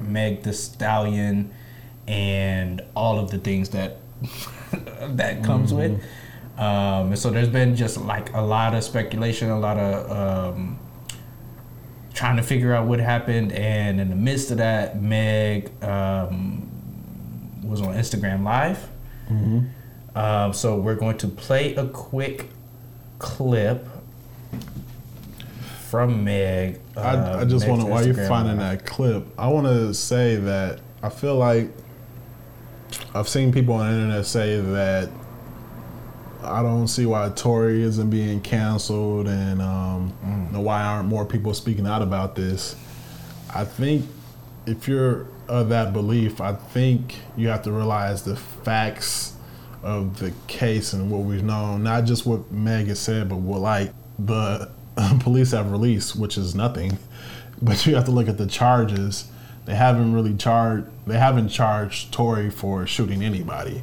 Meg 0.01 0.43
the 0.43 0.53
Stallion 0.53 1.53
and 2.07 2.83
all 2.95 3.19
of 3.19 3.31
the 3.31 3.39
things 3.39 3.71
that 3.71 3.99
that 5.17 5.43
comes 5.45 5.73
with. 5.73 6.03
Um, 6.59 7.09
and 7.09 7.19
so 7.19 7.31
there's 7.31 7.49
been 7.49 7.77
just 7.77 7.99
like 7.99 8.33
a 8.33 8.41
lot 8.41 8.75
of 8.75 8.83
speculation, 8.83 9.51
a 9.51 9.59
lot 9.59 9.77
of 9.77 10.55
um, 10.55 10.79
trying 12.15 12.37
to 12.37 12.43
figure 12.43 12.75
out 12.75 12.87
what 12.87 12.99
happened. 12.99 13.53
And 13.53 14.01
in 14.01 14.09
the 14.09 14.17
midst 14.17 14.51
of 14.51 14.59
that, 14.59 15.01
Meg 15.01 15.71
um, 15.85 16.71
was 17.63 17.83
on 17.83 17.95
Instagram 17.95 18.43
Live. 18.45 18.89
Um, 20.15 20.53
so 20.55 20.77
we're 20.77 20.95
going 20.95 21.19
to 21.19 21.29
play 21.29 21.75
a 21.75 21.87
quick 21.87 22.49
clip 23.19 23.87
from 25.97 26.25
Meg. 26.25 26.79
I, 26.95 27.01
uh, 27.01 27.41
I 27.41 27.45
just 27.47 27.67
Meg's 27.67 27.71
want 27.71 27.81
to, 27.81 27.87
while 27.87 28.05
you're 28.07 28.29
finding 28.29 28.59
that 28.59 28.85
clip, 28.85 29.27
I 29.39 29.49
want 29.49 29.67
to 29.67 29.95
say 29.95 30.37
that 30.37 30.81
I 31.03 31.09
feel 31.09 31.37
like 31.37 31.71
I've 33.15 33.29
seen 33.31 33.51
people 33.51 33.75
on 33.77 33.91
the 33.91 33.99
internet 33.99 34.27
say 34.27 34.61
that 34.61 35.09
I 36.43 36.63
don't 36.63 36.89
see 36.89 37.07
why 37.07 37.31
Tory 37.35 37.83
isn't 37.83 38.11
being 38.11 38.43
canceled 38.43 39.27
and 39.27 39.63
um, 39.63 40.13
Mm. 40.23 40.53
why 40.63 40.83
aren't 40.83 41.09
more 41.09 41.25
people 41.25 41.55
speaking 41.55 41.87
out 41.87 42.03
about 42.03 42.35
this. 42.37 42.77
I 43.55 43.65
think 43.65 44.05
if 44.67 44.87
you're 44.87 45.27
of 45.49 45.71
that 45.71 45.95
belief, 45.95 46.43
I 46.43 46.53
think 46.53 47.17
you 47.39 47.49
have 47.49 47.63
to 47.63 47.73
realize 47.73 48.23
the 48.23 48.37
facts 48.37 49.33
of 49.83 50.19
the 50.19 50.33
case 50.47 50.93
and 50.93 51.11
what 51.11 51.23
we've 51.23 51.43
known, 51.43 51.83
not 51.85 52.05
just 52.05 52.27
what 52.27 52.53
Meg 52.53 52.89
has 52.89 52.99
said, 52.99 53.31
but 53.31 53.37
what 53.37 53.61
like 53.63 53.93
the 54.19 54.71
police 55.21 55.53
have 55.53 55.71
released, 55.71 56.17
which 56.17 56.39
is 56.39 56.55
nothing. 56.55 56.99
But 57.61 57.87
you 57.87 57.95
have 57.95 58.05
to 58.05 58.11
look 58.11 58.29
at 58.29 58.39
the 58.39 58.47
charges. 58.47 59.31
They 59.65 59.75
haven't 59.75 60.13
really 60.13 60.35
charged. 60.35 60.87
They 61.07 61.19
haven't 61.19 61.49
charged 61.49 62.13
Tory 62.13 62.51
for 62.51 62.87
shooting 62.87 63.23
anybody. 63.23 63.83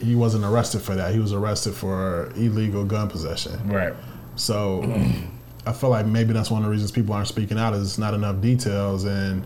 He 0.00 0.14
wasn't 0.14 0.44
arrested 0.44 0.82
for 0.82 0.94
that. 0.94 1.12
He 1.12 1.18
was 1.18 1.32
arrested 1.32 1.74
for 1.74 2.32
illegal 2.36 2.84
gun 2.84 3.08
possession. 3.08 3.68
Right. 3.68 3.94
So 4.36 4.82
I 5.66 5.72
feel 5.72 5.90
like 5.90 6.06
maybe 6.06 6.32
that's 6.32 6.50
one 6.50 6.62
of 6.62 6.66
the 6.66 6.70
reasons 6.70 6.92
people 6.92 7.14
aren't 7.14 7.28
speaking 7.28 7.58
out 7.58 7.74
is 7.74 7.98
not 7.98 8.14
enough 8.14 8.40
details 8.40 9.04
and 9.04 9.44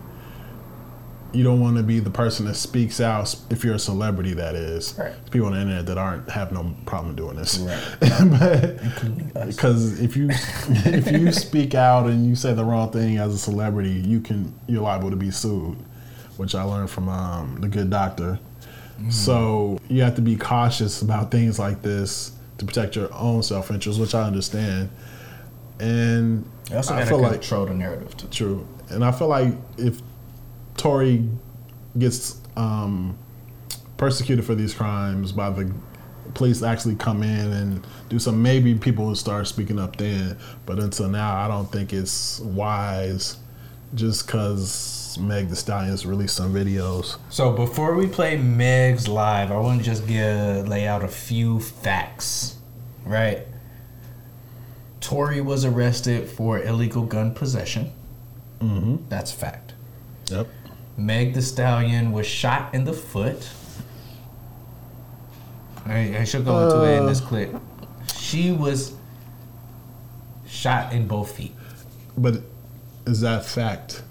you 1.33 1.43
don't 1.43 1.59
want 1.59 1.77
to 1.77 1.83
be 1.83 1.99
the 1.99 2.09
person 2.09 2.45
that 2.45 2.55
speaks 2.55 3.01
out 3.01 3.35
if 3.49 3.63
you're 3.63 3.75
a 3.75 3.79
celebrity 3.79 4.33
that 4.33 4.55
is. 4.55 4.95
Right. 4.97 5.13
People 5.31 5.47
on 5.47 5.53
the 5.53 5.61
internet 5.61 5.85
that 5.87 5.97
aren't 5.97 6.29
have 6.29 6.51
no 6.51 6.75
problem 6.85 7.15
doing 7.15 7.35
this. 7.35 7.57
Right. 7.57 8.77
because 9.47 9.99
if 9.99 10.15
you 10.15 10.27
if 10.31 11.11
you 11.11 11.31
speak 11.31 11.75
out 11.75 12.07
and 12.07 12.27
you 12.27 12.35
say 12.35 12.53
the 12.53 12.63
wrong 12.63 12.91
thing 12.91 13.17
as 13.17 13.33
a 13.33 13.39
celebrity, 13.39 13.91
you 13.91 14.21
can 14.21 14.53
you're 14.67 14.83
liable 14.83 15.09
to 15.09 15.15
be 15.15 15.31
sued, 15.31 15.77
which 16.37 16.55
I 16.55 16.63
learned 16.63 16.89
from 16.89 17.09
um, 17.09 17.57
the 17.59 17.67
good 17.67 17.89
doctor. 17.89 18.39
So 19.09 19.79
you 19.89 20.01
have 20.03 20.15
to 20.15 20.21
be 20.21 20.37
cautious 20.37 21.01
about 21.01 21.29
things 21.29 21.59
like 21.59 21.81
this 21.81 22.31
to 22.57 22.65
protect 22.65 22.95
your 22.95 23.13
own 23.13 23.43
self 23.43 23.71
interest, 23.71 23.99
which 23.99 24.15
I 24.15 24.23
understand. 24.23 24.89
And 25.79 26.49
You 26.69 26.77
also 26.77 26.93
I 26.95 27.03
feel 27.03 27.19
like 27.19 27.41
control 27.41 27.65
the 27.65 27.73
narrative 27.73 28.15
too. 28.15 28.27
True. 28.27 28.67
And 28.89 29.03
I 29.03 29.11
feel 29.11 29.27
like 29.27 29.53
if 29.77 30.01
Tory 30.77 31.27
gets 31.97 32.41
um, 32.55 33.17
persecuted 33.97 34.45
for 34.45 34.55
these 34.55 34.73
crimes 34.73 35.31
by 35.31 35.49
the 35.49 35.71
police 36.33 36.63
actually 36.63 36.95
come 36.95 37.23
in 37.23 37.51
and 37.51 37.87
do 38.09 38.19
some, 38.19 38.41
maybe 38.41 38.75
people 38.75 39.05
will 39.05 39.15
start 39.15 39.47
speaking 39.47 39.79
up 39.79 39.95
then. 39.97 40.37
But 40.65 40.79
until 40.79 41.07
now, 41.09 41.35
I 41.35 41.47
don't 41.47 41.71
think 41.71 41.93
it's 41.93 42.39
wise 42.39 43.37
just 43.93 44.25
because 44.25 45.17
Meg 45.19 45.49
The 45.49 45.55
Stallions 45.55 46.05
released 46.05 46.35
some 46.35 46.53
videos. 46.53 47.17
So 47.29 47.51
before 47.51 47.95
we 47.95 48.07
play 48.07 48.37
Meg's 48.37 49.07
live, 49.07 49.51
I 49.51 49.57
want 49.57 49.79
to 49.79 49.85
just 49.85 50.07
give 50.07 50.67
lay 50.67 50.87
out 50.87 51.03
a 51.03 51.07
few 51.07 51.59
facts, 51.59 52.55
right? 53.05 53.45
Tory 54.99 55.41
was 55.41 55.65
arrested 55.65 56.29
for 56.29 56.61
illegal 56.61 57.03
gun 57.03 57.33
possession. 57.33 57.91
Mm-hmm. 58.59 59.09
That's 59.09 59.33
a 59.33 59.35
fact. 59.35 59.73
Yep. 60.31 60.47
Meg 60.97 61.33
the 61.33 61.41
Stallion 61.41 62.11
was 62.11 62.27
shot 62.27 62.73
in 62.73 62.83
the 62.85 62.93
foot. 62.93 63.49
I, 65.85 66.17
I 66.19 66.23
should 66.23 66.45
go 66.45 66.63
into 66.69 66.83
it 66.85 66.97
in 66.99 67.05
this 67.07 67.21
Uh. 67.21 67.25
clip. 67.25 67.55
She 68.17 68.51
was 68.51 68.93
shot 70.47 70.93
in 70.93 71.07
both 71.07 71.35
feet. 71.35 71.53
But 72.17 72.41
is 73.05 73.21
that 73.21 73.45
fact? 73.45 74.03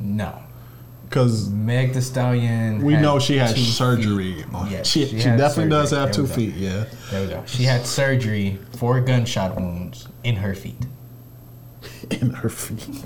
No. 0.00 0.38
Because 1.08 1.48
Meg 1.50 1.92
the 1.92 2.02
Stallion. 2.02 2.82
we 2.82 2.96
know 2.96 3.18
she 3.18 3.36
had 3.36 3.56
surgery. 3.56 4.42
feet. 4.42 4.46
Yes, 4.70 4.86
she, 4.88 5.06
she, 5.06 5.20
had 5.20 5.38
definitely 5.38 5.70
does 5.70 5.90
have 5.90 6.06
There 6.06 6.14
two 6.14 6.26
feet. 6.26 6.54
Yeah. 6.54 6.86
There 7.10 7.22
we 7.22 7.28
go. 7.28 7.42
She 7.46 7.64
had 7.64 7.86
surgery 7.86 8.58
for 8.78 9.00
gunshot 9.00 9.56
wounds 9.56 10.08
in 10.24 10.36
her 10.36 10.54
feet. 10.54 10.86
In 12.10 12.30
her 12.30 12.48
feet. 12.48 13.04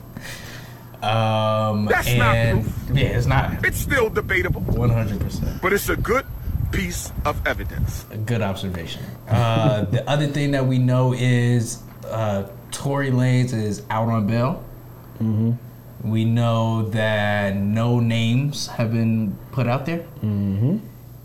Um, 1.03 1.87
That's 1.87 2.13
not 2.15 2.35
proof. 2.53 2.91
yeah, 2.93 3.05
it's 3.17 3.27
not 3.27 3.65
It's 3.65 3.79
still 3.79 4.09
debatable, 4.11 4.63
100%. 4.63 5.61
but 5.63 5.73
it's 5.73 5.89
a 5.89 5.97
good 5.97 6.27
piece 6.73 7.13
of 7.25 7.47
evidence. 7.47 8.05
A 8.11 8.17
good 8.17 8.43
observation. 8.43 9.03
Uh, 9.29 9.85
the 9.85 10.09
other 10.11 10.27
thing 10.27 10.51
that 10.53 10.67
we 10.67 10.79
know 10.79 11.13
is 11.15 11.83
uh, 12.07 12.49
Tory 12.73 13.11
Lanez 13.11 13.53
is 13.53 13.83
out 13.91 14.09
on 14.09 14.27
bail. 14.27 14.65
Mm-hmm. 15.23 15.53
We 16.11 16.25
know 16.25 16.89
that 16.91 17.57
no 17.57 18.01
names 18.01 18.67
have 18.69 18.93
been 18.93 19.37
put 19.53 19.67
out 19.67 19.87
there. 19.87 20.01
Mm-hmm. 20.23 20.79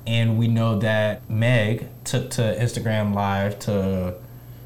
And 0.06 0.38
we 0.38 0.48
know 0.48 0.80
that 0.80 1.30
Meg 1.30 1.88
took 2.04 2.30
to 2.32 2.42
Instagram 2.42 3.14
Live 3.14 3.60
to, 3.60 4.16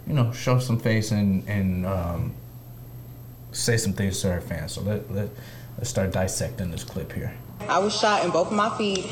you 0.08 0.14
know, 0.14 0.32
show 0.32 0.60
some 0.60 0.80
face 0.80 1.12
and, 1.12 1.48
and 1.48 1.86
um, 1.86 2.34
say 3.58 3.78
some 3.78 3.94
things 3.94 4.22
to 4.22 4.32
her 4.32 4.42
fans. 4.42 4.74
So 4.74 4.82
let, 4.82 5.12
let, 5.12 5.30
let's 5.78 5.90
start 5.90 6.12
dissecting 6.12 6.72
this 6.72 6.84
clip 6.84 7.12
here. 7.12 7.34
I 7.68 7.80
was 7.80 7.98
shot 7.98 8.24
in 8.24 8.32
both 8.32 8.48
of 8.48 8.54
my 8.54 8.76
feet, 8.78 9.06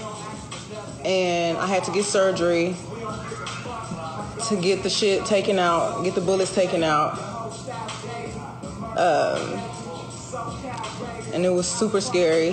and 1.04 1.58
I 1.58 1.66
had 1.66 1.84
to 1.86 1.92
get 1.92 2.06
surgery 2.06 2.76
to 4.48 4.62
get 4.62 4.84
the 4.84 4.90
shit 4.90 5.26
taken 5.26 5.58
out, 5.58 6.04
get 6.04 6.14
the 6.16 6.22
bullets 6.22 6.54
taken 6.54 6.84
out. 6.84 7.18
Um, 8.98 9.60
and 11.34 11.44
it 11.44 11.50
was 11.50 11.68
super 11.68 12.00
scary. 12.00 12.52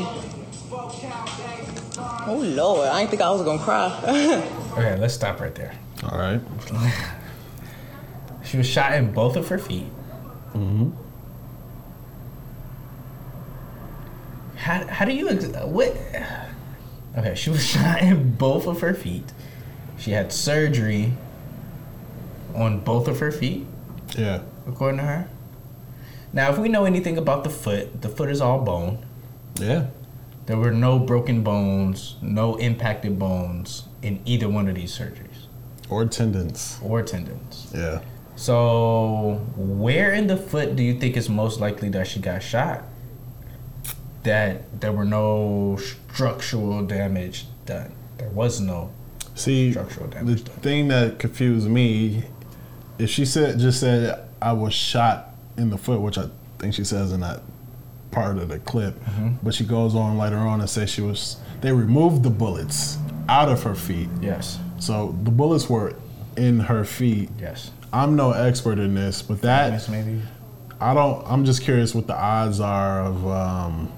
Oh 2.24 2.40
Lord, 2.42 2.88
I 2.88 3.00
didn't 3.00 3.10
think 3.10 3.22
I 3.22 3.30
was 3.30 3.42
gonna 3.42 3.62
cry. 3.62 4.48
Okay, 4.72 4.96
let's 4.96 5.12
stop 5.12 5.38
right 5.38 5.54
there. 5.54 5.74
All 6.04 6.18
right. 6.18 6.40
She 8.44 8.56
was 8.58 8.66
shot 8.66 8.92
in 8.94 9.12
both 9.12 9.36
of 9.36 9.48
her 9.48 9.58
feet. 9.58 9.86
Mm-hmm. 10.52 10.90
How, 14.62 14.86
how 14.86 15.04
do 15.04 15.12
you 15.12 15.28
ex- 15.28 15.46
what? 15.64 15.96
Okay, 17.18 17.34
she 17.34 17.50
was 17.50 17.64
shot 17.74 18.00
in 18.02 18.34
both 18.34 18.66
of 18.66 18.80
her 18.80 18.94
feet. 18.94 19.32
She 19.98 20.12
had 20.12 20.32
surgery 20.32 21.12
on 22.54 22.80
both 22.80 23.08
of 23.08 23.18
her 23.20 23.32
feet, 23.32 23.66
Yeah. 24.16 24.42
according 24.66 24.98
to 24.98 25.04
her. 25.06 25.28
Now, 26.32 26.50
if 26.50 26.58
we 26.58 26.68
know 26.68 26.84
anything 26.84 27.18
about 27.18 27.44
the 27.44 27.50
foot, 27.50 28.02
the 28.02 28.08
foot 28.08 28.30
is 28.30 28.40
all 28.40 28.60
bone. 28.60 29.04
Yeah. 29.60 29.86
There 30.46 30.56
were 30.56 30.70
no 30.72 30.98
broken 30.98 31.42
bones, 31.42 32.16
no 32.22 32.56
impacted 32.56 33.18
bones 33.18 33.84
in 34.02 34.20
either 34.24 34.48
one 34.48 34.68
of 34.68 34.74
these 34.74 34.96
surgeries 34.96 35.46
Or 35.88 36.04
tendons. 36.06 36.78
or 36.82 37.02
tendons. 37.02 37.70
Yeah. 37.74 38.00
So, 38.34 39.40
where 39.56 40.12
in 40.12 40.26
the 40.26 40.36
foot 40.36 40.74
do 40.74 40.82
you 40.82 40.98
think 40.98 41.16
is 41.16 41.28
most 41.28 41.60
likely 41.60 41.88
that 41.90 42.06
she 42.06 42.18
got 42.20 42.42
shot? 42.42 42.82
That 44.24 44.80
there 44.80 44.92
were 44.92 45.04
no 45.04 45.78
structural 46.12 46.84
damage 46.86 47.46
done. 47.66 47.92
There 48.18 48.28
was 48.28 48.60
no. 48.60 48.90
See, 49.34 49.72
Structural 49.72 50.08
the 50.08 50.16
done. 50.36 50.36
thing 50.36 50.88
that 50.88 51.18
confused 51.18 51.68
me, 51.68 52.24
if 52.98 53.10
she 53.10 53.24
said 53.24 53.58
just 53.58 53.80
said 53.80 54.24
I 54.40 54.52
was 54.52 54.74
shot 54.74 55.30
in 55.56 55.70
the 55.70 55.78
foot, 55.78 56.00
which 56.00 56.18
I 56.18 56.26
think 56.58 56.74
she 56.74 56.84
says 56.84 57.12
in 57.12 57.20
that 57.20 57.40
part 58.10 58.36
of 58.38 58.48
the 58.48 58.58
clip, 58.60 58.94
Mm-hmm. 59.04 59.28
but 59.42 59.54
she 59.54 59.64
goes 59.64 59.94
on 59.94 60.18
later 60.18 60.36
on 60.36 60.60
and 60.60 60.68
says 60.70 60.90
she 60.90 61.00
was 61.00 61.38
they 61.62 61.72
removed 61.72 62.22
the 62.22 62.30
bullets 62.30 62.98
out 63.28 63.48
of 63.48 63.62
her 63.62 63.74
feet, 63.74 64.08
Yes. 64.20 64.58
so 64.78 65.16
the 65.24 65.30
bullets 65.30 65.68
were 65.70 65.94
in 66.36 66.60
her 66.60 66.84
feet. 66.84 67.30
Yes. 67.40 67.70
I'm 67.92 68.14
no 68.16 68.32
expert 68.32 68.78
in 68.78 68.94
this, 68.94 69.22
but 69.22 69.40
that 69.42 69.72
Yes, 69.72 69.88
maybe. 69.88 70.20
I 70.80 70.94
don't. 70.94 71.24
I'm 71.26 71.44
just 71.44 71.62
curious 71.62 71.94
what 71.94 72.06
the 72.06 72.16
odds 72.16 72.58
are 72.60 73.02
of 73.04 73.26
um, 73.26 73.92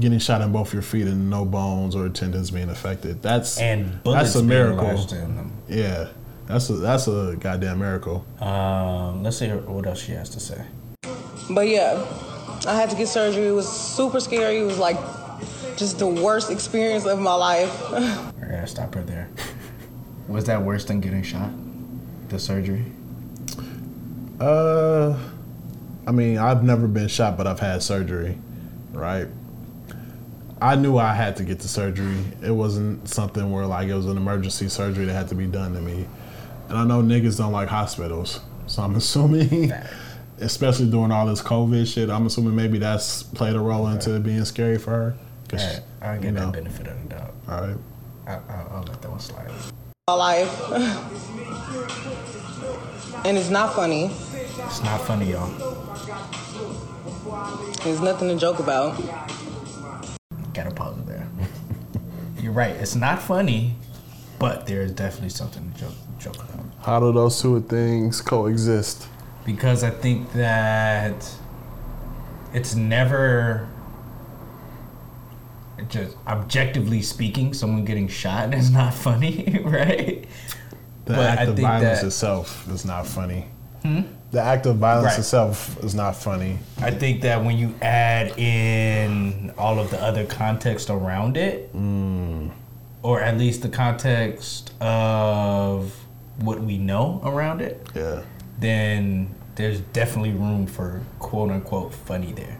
getting 0.00 0.18
shot 0.18 0.40
in 0.40 0.52
both 0.52 0.72
your 0.72 0.82
feet 0.82 1.06
and 1.06 1.28
no 1.30 1.44
bones 1.44 1.94
or 1.94 2.08
tendons 2.08 2.50
being 2.50 2.68
affected. 2.70 3.22
That's 3.22 3.58
And 3.58 4.02
bullets 4.02 4.32
that's 4.32 4.36
a 4.36 4.42
miracle. 4.42 4.84
lodged 4.84 5.12
in 5.12 5.36
them. 5.36 5.52
Yeah, 5.68 6.08
that's 6.46 6.68
a 6.70 6.74
that's 6.74 7.06
a 7.08 7.36
goddamn 7.38 7.78
miracle. 7.78 8.24
Um, 8.40 9.22
let's 9.22 9.36
see 9.38 9.48
what 9.50 9.86
else 9.86 10.00
she 10.00 10.12
has 10.12 10.28
to 10.30 10.40
say. 10.40 10.64
but 11.50 11.68
yeah, 11.68 12.04
I 12.66 12.74
had 12.74 12.90
to 12.90 12.96
get 12.96 13.08
surgery. 13.08 13.46
It 13.48 13.52
was 13.52 13.68
super 13.70 14.20
scary. 14.20 14.58
It 14.58 14.64
was 14.64 14.78
like 14.78 14.96
just 15.76 15.98
the 15.98 16.06
worst 16.06 16.50
experience 16.50 17.06
of 17.06 17.18
my 17.18 17.34
life. 17.34 17.82
I 17.92 18.32
gotta 18.40 18.66
stop 18.66 18.94
her 18.94 19.02
there. 19.02 19.28
Was 20.28 20.44
that 20.44 20.62
worse 20.62 20.84
than 20.84 21.00
getting 21.00 21.22
shot? 21.22 21.50
The 22.28 22.38
surgery? 22.38 22.84
Uh, 24.40 25.16
I 26.06 26.12
mean, 26.12 26.38
I've 26.38 26.62
never 26.64 26.88
been 26.88 27.08
shot, 27.08 27.36
but 27.36 27.46
I've 27.46 27.60
had 27.60 27.82
surgery, 27.82 28.38
right? 28.92 29.28
I 30.62 30.76
knew 30.76 30.96
I 30.96 31.12
had 31.12 31.36
to 31.38 31.44
get 31.44 31.58
the 31.58 31.66
surgery. 31.66 32.16
It 32.40 32.52
wasn't 32.52 33.08
something 33.08 33.50
where 33.50 33.66
like 33.66 33.88
it 33.88 33.94
was 33.94 34.06
an 34.06 34.16
emergency 34.16 34.68
surgery 34.68 35.06
that 35.06 35.12
had 35.12 35.26
to 35.30 35.34
be 35.34 35.46
done 35.46 35.74
to 35.74 35.80
me. 35.80 36.06
And 36.68 36.78
I 36.78 36.84
know 36.84 37.02
niggas 37.02 37.36
don't 37.36 37.50
like 37.50 37.68
hospitals, 37.68 38.38
so 38.68 38.82
I'm 38.82 38.94
assuming, 39.02 39.72
especially 40.38 40.88
during 40.88 41.10
all 41.10 41.26
this 41.26 41.42
COVID 41.42 41.92
shit, 41.92 42.08
I'm 42.10 42.26
assuming 42.26 42.54
maybe 42.54 42.78
that's 42.78 43.24
played 43.24 43.56
a 43.56 43.60
role 43.60 43.88
into 43.88 44.14
it 44.14 44.22
being 44.22 44.44
scary 44.44 44.78
for 44.78 44.90
her. 44.90 45.14
'Cause, 45.48 45.60
Alright, 45.62 45.82
I'll 46.00 46.24
you 46.24 46.30
know, 46.30 46.46
that 46.46 46.52
benefit 46.52 46.86
of 46.86 47.02
the 47.02 47.08
doubt. 47.16 47.34
All 47.48 47.60
right. 47.60 47.76
I, 48.28 48.32
I, 48.34 48.66
I'll 48.70 48.84
let 48.84 49.02
that 49.02 49.10
one 49.10 49.18
slide. 49.18 49.50
my 50.06 50.14
life. 50.14 50.70
and 53.26 53.36
it's 53.36 53.50
not 53.50 53.74
funny. 53.74 54.04
It's 54.32 54.82
not 54.82 55.00
funny, 55.00 55.32
y'all. 55.32 55.50
There's 57.82 58.00
nothing 58.00 58.28
to 58.28 58.36
joke 58.36 58.60
about. 58.60 58.96
Gotta 60.54 60.70
pause 60.70 60.98
it 60.98 61.06
there. 61.06 61.26
You're 62.42 62.52
right. 62.52 62.74
It's 62.76 62.94
not 62.94 63.22
funny, 63.22 63.74
but 64.38 64.66
there 64.66 64.82
is 64.82 64.92
definitely 64.92 65.30
something 65.30 65.72
to 65.72 65.78
joke, 65.80 65.92
joke 66.18 66.36
about. 66.36 66.66
How 66.84 67.00
do 67.00 67.12
those 67.12 67.40
two 67.40 67.60
things 67.62 68.20
coexist? 68.20 69.06
Because 69.44 69.82
I 69.84 69.90
think 69.90 70.32
that 70.32 71.28
it's 72.52 72.74
never 72.74 73.68
just 75.88 76.16
objectively 76.26 77.02
speaking, 77.02 77.54
someone 77.54 77.84
getting 77.84 78.08
shot 78.08 78.54
is 78.54 78.70
not 78.70 78.94
funny, 78.94 79.60
right? 79.64 80.26
The 81.06 81.14
But 81.14 81.18
I 81.18 81.24
act 81.26 81.48
of 81.48 81.56
think 81.56 81.66
violence 81.68 82.00
that- 82.00 82.06
itself 82.06 82.68
is 82.70 82.84
not 82.84 83.06
funny. 83.06 83.46
Hmm? 83.82 84.02
The 84.32 84.40
act 84.40 84.64
of 84.66 84.76
violence 84.76 85.12
Right. 85.12 85.18
itself 85.18 85.76
is 85.84 85.94
not 85.94 86.16
funny. 86.16 86.58
I 86.80 86.90
think 86.90 87.20
that 87.20 87.44
when 87.44 87.58
you 87.58 87.74
add 87.82 88.38
in 88.38 89.52
all 89.58 89.78
of 89.78 89.90
the 89.90 90.02
other 90.02 90.24
context 90.24 90.88
around 90.88 91.36
it, 91.36 91.68
hmm. 91.72 92.48
or 93.02 93.20
at 93.20 93.36
least 93.36 93.60
the 93.62 93.68
context 93.68 94.72
of 94.80 95.92
what 96.40 96.60
we 96.62 96.78
know 96.78 97.20
around 97.24 97.60
it, 97.60 97.86
Yeah. 97.94 98.20
then 98.58 99.28
there's 99.56 99.80
definitely 99.92 100.32
room 100.32 100.66
for 100.66 101.02
quote 101.18 101.50
unquote 101.50 101.92
funny 101.92 102.32
there. 102.32 102.56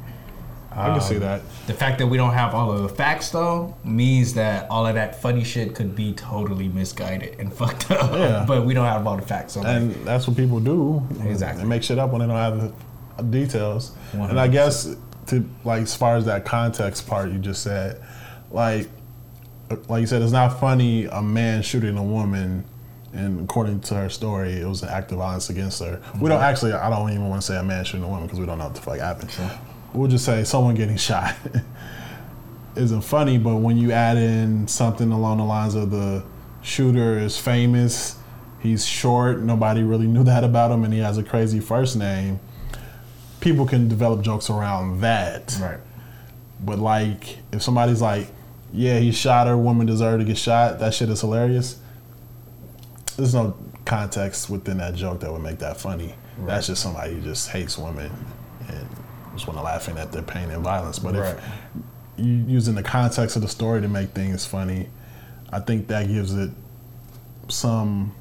I 0.76 0.90
can 0.92 1.00
see 1.00 1.14
Um, 1.16 1.20
that. 1.22 1.42
The 1.66 1.74
fact 1.74 1.98
that 1.98 2.06
we 2.06 2.16
don't 2.16 2.32
have 2.35 2.54
all 2.54 2.72
of 2.72 2.82
the 2.82 2.88
facts 2.88 3.30
though 3.30 3.74
means 3.85 4.35
that 4.35 4.68
all 4.70 4.87
of 4.87 4.94
that 4.94 5.20
funny 5.20 5.44
shit 5.44 5.74
could 5.74 5.94
be 5.94 6.12
totally 6.14 6.68
misguided 6.68 7.38
and 7.38 7.52
fucked 7.58 7.90
up. 7.90 8.12
Yeah. 8.12 8.44
but 8.46 8.64
we 8.66 8.74
don't 8.74 8.87
have 8.87 9.06
all 9.06 9.16
the 9.16 9.22
facts. 9.22 9.52
So 9.54 9.61
like, 9.61 9.68
And 9.68 9.94
that's 10.06 10.26
what 10.26 10.37
people 10.37 10.61
do. 10.61 11.02
Exactly. 11.24 11.62
They 11.62 11.68
make 11.68 11.82
shit 11.82 11.98
up 11.98 12.11
when 12.11 12.20
they 12.20 12.26
don't 12.26 12.37
have 12.37 12.72
the 13.16 13.22
details. 13.24 13.92
And 14.12 14.38
I 14.40 14.48
guess 14.48 14.94
to 15.26 15.48
like 15.64 15.82
as 15.82 15.94
far 15.94 16.16
as 16.16 16.24
that 16.24 16.44
context 16.44 17.06
part 17.06 17.30
you 17.30 17.38
just 17.38 17.62
said, 17.62 18.02
like 18.50 18.88
like 19.88 20.00
you 20.02 20.06
said, 20.06 20.20
it's 20.22 20.32
not 20.32 20.58
funny 20.61 21.06
a 21.06 21.22
man 21.22 21.62
shooting 21.62 21.96
a 21.96 22.02
woman 22.02 22.64
And 23.14 23.40
according 23.44 23.80
to 23.80 23.94
her 23.94 24.08
story, 24.08 24.52
it 24.54 24.66
was 24.66 24.82
an 24.82 24.88
act 24.88 25.12
of 25.12 25.18
violence 25.18 25.50
against 25.50 25.80
her. 25.82 26.00
We 26.18 26.28
don't 26.30 26.40
actually, 26.42 26.72
I 26.72 26.88
don't 26.90 27.11
even 27.11 27.28
want 27.28 27.42
to 27.42 27.46
say 27.46 27.58
a 27.58 27.62
man 27.62 27.85
shooting 27.85 28.04
a 28.04 28.08
woman 28.08 28.24
because 28.24 28.40
we 28.40 28.46
don't 28.46 28.56
know 28.58 28.64
what 28.64 28.74
the 28.74 28.80
fuck 28.80 28.98
happened. 28.98 29.30
We'll 29.94 30.09
just 30.09 30.24
say 30.24 30.44
someone 30.44 30.74
getting 30.74 30.96
shot 30.98 31.35
isn't 32.76 33.02
funny, 33.02 33.38
but 33.38 33.57
when 33.57 33.76
you 33.76 33.92
add 33.92 34.16
in 34.16 34.66
something 34.66 35.12
along 35.12 35.38
the 35.38 35.44
lines 35.44 35.74
of 35.74 35.90
the 35.90 36.24
shooter 36.62 37.18
is 37.18 37.38
famous, 37.38 38.16
he's 38.61 38.87
short, 38.87 39.40
nobody 39.40 39.83
really 39.83 40.07
knew 40.07 40.24
that 40.24 40.44
about 40.44 40.70
him, 40.70 40.85
and 40.85 40.92
he 40.92 41.00
has 41.00 41.18
a 41.18 41.22
crazy 41.22 41.61
first 41.61 41.96
name, 41.96 42.40
people 43.40 43.66
can 43.66 43.88
develop 43.88 44.22
jokes 44.22 44.48
around 44.48 45.00
that. 45.00 45.57
Right. 45.61 45.81
But 46.61 46.78
like, 46.78 47.38
if 47.52 47.61
somebody's 47.61 48.00
like, 48.00 48.28
"Yeah, 48.72 49.00
he 49.00 49.11
shot 49.11 49.48
her. 49.48 49.57
Woman 49.57 49.87
deserved 49.87 50.20
to 50.20 50.24
get 50.24 50.38
shot," 50.38 50.78
that 50.78 50.94
shit 50.94 51.09
is 51.09 51.20
hilarious. 51.20 51.78
There's 53.16 53.35
no 53.35 53.57
context 53.85 54.48
within 54.48 54.78
that 54.78 54.94
joke 54.94 55.20
that 55.20 55.33
would 55.33 55.42
make 55.42 55.59
that 55.59 55.76
funny. 55.76 56.14
Right. 56.38 56.46
That's 56.46 56.68
just 56.68 56.83
somebody 56.83 57.14
who 57.14 57.20
just 57.20 57.50
hates 57.50 57.76
women 57.76 58.12
and 58.68 58.88
just 59.35 59.47
want 59.47 59.59
to 59.59 59.62
laughing 59.62 59.99
at 59.99 60.12
their 60.12 60.23
pain 60.23 60.51
and 60.51 60.62
violence. 60.62 60.99
But 60.99 61.14
Right. 61.14 61.37
if 62.18 62.25
you 62.25 62.33
using 62.33 62.75
the 62.75 62.83
context 62.83 63.37
of 63.37 63.42
the 63.42 63.49
story 63.49 63.81
to 63.81 63.88
make 63.88 64.11
things 64.11 64.45
funny, 64.45 64.88
I 65.51 65.61
think 65.61 65.88
that 65.88 66.09
gives 66.09 66.35
it 66.35 66.51
some 67.49 68.14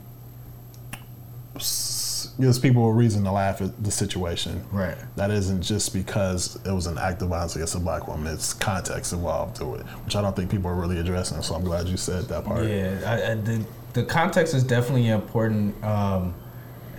gives 2.40 2.58
people 2.60 2.88
a 2.88 2.92
reason 2.92 3.24
to 3.24 3.32
laugh 3.32 3.62
at 3.62 3.84
the 3.84 3.92
situation. 3.92 4.64
Right. 4.72 4.98
That 5.16 5.32
isn't 5.32 5.62
just 5.62 5.94
because 5.94 6.58
it 6.66 6.72
was 6.72 6.88
an 6.88 6.98
act 6.98 7.22
of 7.22 7.30
violence 7.30 7.56
against 7.56 7.76
a 7.76 7.80
black 7.80 8.08
woman. 8.08 8.34
It's 8.34 8.54
context 8.54 9.14
involved 9.14 9.58
to 9.58 9.76
it, 9.76 9.86
which 10.06 10.16
I 10.16 10.22
don't 10.22 10.36
think 10.36 10.50
people 10.50 10.72
are 10.72 10.76
really 10.76 11.00
addressing. 11.00 11.42
So 11.44 11.56
I'm 11.56 11.64
glad 11.64 11.88
you 11.88 11.98
said 11.98 12.24
that 12.26 12.46
part. 12.46 12.66
Yeah, 12.66 12.98
I, 13.06 13.32
I, 13.32 13.36
the 13.36 13.64
the 13.94 14.04
context 14.04 14.54
is 14.54 14.64
definitely 14.64 15.10
important, 15.10 15.84
um, 15.84 16.34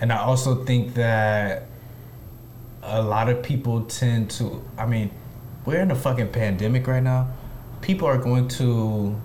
and 0.01 0.12
I 0.12 0.18
also 0.18 0.62
think 0.64 0.94
that 0.94 1.66
a 2.82 3.02
lot 3.02 3.28
of 3.28 3.42
people 3.42 3.82
tend 3.84 4.30
to. 4.32 4.62
I 4.76 4.86
mean, 4.86 5.10
we're 5.64 5.80
in 5.80 5.90
a 5.90 5.96
fucking 5.96 6.30
pandemic 6.32 6.86
right 6.86 7.02
now. 7.02 7.28
People 7.80 8.08
are 8.08 8.18
going 8.18 8.48
to 8.48 9.20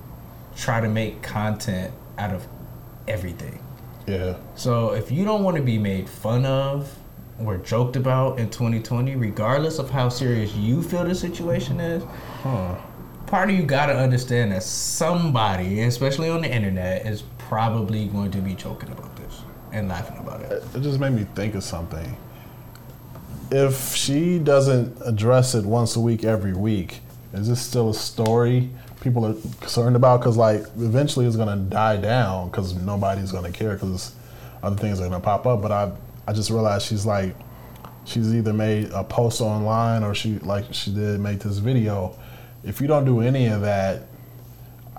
try 0.56 0.82
to 0.82 0.90
make 0.90 1.22
content 1.22 1.94
out 2.18 2.34
of 2.34 2.48
everything. 3.08 3.60
Yeah. 4.08 4.38
So 4.56 4.92
if 4.92 5.12
you 5.12 5.26
don't 5.26 5.44
want 5.44 5.58
to 5.58 5.64
be 5.64 5.78
made 5.78 6.10
fun 6.10 6.46
of 6.46 6.94
or 7.40 7.58
joked 7.58 7.96
about 7.96 8.40
in 8.40 8.50
2020, 8.50 9.16
regardless 9.16 9.80
of 9.80 9.90
how 9.90 10.10
serious 10.10 10.56
you 10.56 10.82
feel 10.82 11.04
the 11.04 11.14
situation 11.14 11.80
is, 11.80 12.04
part 13.28 13.50
of 13.50 13.56
you 13.56 13.64
got 13.64 13.88
to 13.88 13.96
understand 13.96 14.52
that 14.54 14.64
somebody, 14.64 15.82
especially 15.82 16.30
on 16.30 16.42
the 16.42 16.52
internet, 16.52 17.06
is 17.06 17.24
probably 17.38 18.08
going 18.08 18.32
to 18.32 18.40
be 18.40 18.56
joking 18.56 18.92
about 18.92 19.16
this 19.18 19.42
and 19.72 19.88
laughing 19.88 20.18
about 20.18 20.42
it. 20.42 20.64
It 20.74 20.82
just 20.82 21.00
made 21.00 21.14
me 21.14 21.26
think 21.36 21.54
of 21.54 21.64
something. 21.64 22.18
If 23.50 23.96
she 23.96 24.40
doesn't 24.40 24.98
address 25.06 25.56
it 25.56 25.64
once 25.64 25.96
a 25.96 26.00
week, 26.02 26.24
every 26.24 26.54
week, 26.54 27.00
is 27.34 27.48
this 27.48 27.62
still 27.62 27.90
a 27.92 27.94
story 27.94 28.70
people 29.02 29.26
are 29.26 29.34
concerned 29.62 29.96
about? 29.96 30.20
Because 30.20 30.38
like 30.38 30.62
eventually 30.78 31.26
it's 31.26 31.36
gonna 31.36 31.56
die 31.56 31.98
down 31.98 32.50
because 32.50 32.74
nobody's 32.76 33.32
gonna 33.32 33.52
care 33.52 33.74
because 33.74 34.14
other 34.64 34.76
things 34.76 35.00
are 35.00 35.04
gonna 35.08 35.20
pop 35.20 35.46
up. 35.46 35.62
But 35.62 35.72
I 35.72 35.92
I 36.28 36.34
just 36.34 36.50
realized 36.50 36.88
she's 36.88 37.06
like 37.06 37.36
she's 38.06 38.34
either 38.34 38.54
made 38.54 38.90
a 38.92 39.04
post 39.04 39.42
online 39.42 40.04
or 40.04 40.14
she 40.14 40.40
like 40.40 40.66
she 40.74 40.94
did 40.94 41.20
make 41.20 41.40
this 41.40 41.58
video. 41.58 42.18
If 42.64 42.82
you 42.82 42.88
don't 42.88 43.06
do 43.06 43.22
any 43.22 43.48
of 43.48 43.62
that, 43.62 44.04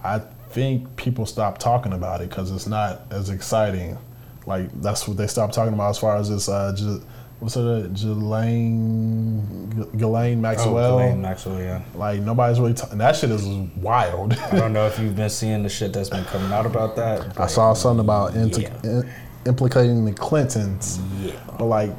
I 0.03 0.21
think 0.51 0.97
people 0.97 1.27
stop 1.27 1.59
talking 1.59 1.93
about 1.93 2.21
it 2.21 2.31
because 2.31 2.51
it's 2.51 2.67
not 2.67 3.03
as 3.11 3.31
exciting. 3.31 3.99
Like 4.47 4.71
that's 4.81 5.07
what 5.07 5.17
they 5.17 5.27
stop 5.27 5.53
talking 5.53 5.75
about 5.75 5.91
as 5.91 5.99
far 5.99 6.17
as 6.17 6.31
this. 6.31 6.49
Uh, 6.49 6.73
J- 6.75 7.05
what's 7.41 7.55
her 7.55 7.89
Ghislaine 7.89 9.71
Ghislaine 9.97 10.41
Maxwell? 10.41 10.95
Oh, 10.95 10.99
Ghislaine 10.99 11.23
Maxwell, 11.23 11.59
yeah. 11.61 11.83
Like 11.95 12.21
nobody's 12.21 12.61
really. 12.61 12.75
talking. 12.75 12.99
that 12.99 13.17
shit 13.17 13.31
is 13.31 13.47
wild. 13.77 14.35
I 14.35 14.57
don't 14.57 14.73
know 14.73 14.87
if 14.87 14.99
you've 14.99 15.17
been 15.17 15.31
seeing 15.31 15.63
the 15.63 15.69
shit 15.69 15.93
that's 15.93 16.11
been 16.11 16.25
coming 16.25 16.53
out 16.53 16.67
about 16.67 16.97
that. 16.97 17.39
I 17.39 17.47
saw 17.47 17.73
something 17.75 18.05
about 18.05 18.35
Yeah. 18.35 18.71
in- 18.85 19.11
implicating 19.47 20.05
the 20.05 20.13
Clintons. 20.13 21.01
Yeah. 21.23 21.33
But 21.59 21.67
like, 21.67 21.91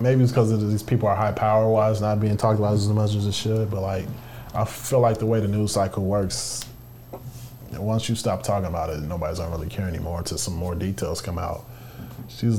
maybe 0.00 0.22
it's 0.22 0.32
because 0.32 0.50
these 0.70 0.82
people 0.82 1.08
are 1.08 1.16
high 1.16 1.32
power 1.32 1.68
wise, 1.68 2.00
not 2.00 2.20
being 2.20 2.36
talked 2.36 2.58
about 2.58 2.74
as 2.74 2.88
much 2.88 3.14
as 3.14 3.26
it 3.26 3.34
should. 3.34 3.70
But 3.70 3.80
like, 3.80 4.06
I 4.54 4.64
feel 4.64 5.00
like 5.00 5.18
the 5.18 5.26
way 5.26 5.40
the 5.40 5.48
news 5.48 5.72
cycle 5.72 6.04
works, 6.04 6.64
once 7.72 8.08
you 8.08 8.14
stop 8.14 8.42
talking 8.42 8.66
about 8.66 8.90
it, 8.90 9.00
nobody's 9.02 9.38
gonna 9.38 9.50
really 9.54 9.68
care 9.68 9.86
anymore 9.88 10.18
until 10.18 10.38
some 10.38 10.54
more 10.54 10.74
details 10.74 11.20
come 11.20 11.38
out. 11.38 11.64
She's, 12.28 12.58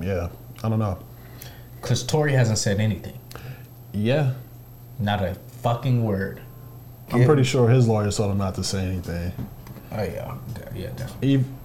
yeah, 0.00 0.28
I 0.62 0.68
don't 0.68 0.78
know. 0.78 0.98
Because 1.80 2.02
Tory 2.04 2.32
hasn't 2.32 2.58
said 2.58 2.80
anything. 2.80 3.18
Yeah, 3.92 4.32
Not 4.98 5.22
a 5.22 5.34
fucking 5.62 6.04
word. 6.04 6.40
I'm 7.10 7.24
pretty 7.24 7.44
sure 7.44 7.68
his 7.68 7.88
lawyer 7.88 8.10
told 8.10 8.32
him 8.32 8.38
not 8.38 8.54
to 8.56 8.64
say 8.64 8.84
anything. 8.84 9.32
Oh, 9.92 10.02
yeah. 10.02 10.34
Yeah, 10.74 10.88
definitely. 10.90 11.28
Even, 11.28 11.56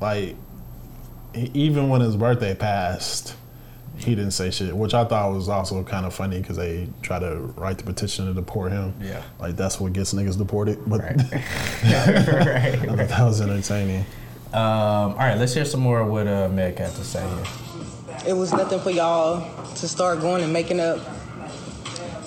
like, 0.00 0.36
e- 1.34 1.50
even 1.54 1.88
when 1.88 2.00
his 2.00 2.14
birthday 2.16 2.54
passed, 2.54 3.34
he 3.96 4.14
didn't 4.14 4.30
say 4.32 4.50
shit, 4.52 4.76
which 4.76 4.94
I 4.94 5.04
thought 5.04 5.32
was 5.32 5.48
also 5.48 5.82
kind 5.82 6.06
of 6.06 6.14
funny 6.14 6.40
because 6.40 6.56
they 6.56 6.88
try 7.02 7.18
to 7.18 7.36
write 7.56 7.78
the 7.78 7.84
petition 7.84 8.26
to 8.26 8.34
deport 8.34 8.70
him. 8.72 8.94
Yeah. 9.00 9.22
like 9.40 9.56
that's 9.56 9.80
what 9.80 9.92
gets 9.92 10.14
niggas 10.14 10.38
deported. 10.38 10.78
But 10.86 11.00
Right. 11.00 11.16
right. 11.32 11.34
I 11.84 12.76
thought 12.76 13.08
that 13.08 13.24
was 13.24 13.40
entertaining. 13.40 14.04
Um, 14.52 15.12
all 15.12 15.16
right, 15.16 15.36
let's 15.38 15.54
hear 15.54 15.64
some 15.64 15.80
more 15.80 16.00
of 16.00 16.08
what 16.08 16.28
uh, 16.28 16.48
Meg 16.48 16.78
had 16.78 16.94
to 16.94 17.04
say 17.04 17.20
here. 17.26 17.44
It 18.26 18.32
was 18.32 18.52
nothing 18.52 18.80
for 18.80 18.90
y'all 18.90 19.46
to 19.76 19.88
start 19.88 20.20
going 20.20 20.42
and 20.42 20.52
making 20.52 20.80
up 20.80 20.98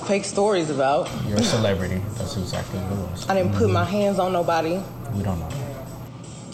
fake 0.08 0.26
stories 0.26 0.69
about. 0.69 1.10
You're 1.28 1.39
a 1.39 1.43
celebrity. 1.43 2.02
That's 2.17 2.38
exactly 2.38 2.80
what 2.80 2.91
it 2.91 3.12
was. 3.12 3.30
I 3.30 3.34
didn't 3.34 3.56
put 3.56 3.69
my 3.69 3.84
hands 3.84 4.19
on 4.19 4.32
nobody. 4.32 4.80
We 5.13 5.23
don't 5.23 5.39
know. 5.39 5.50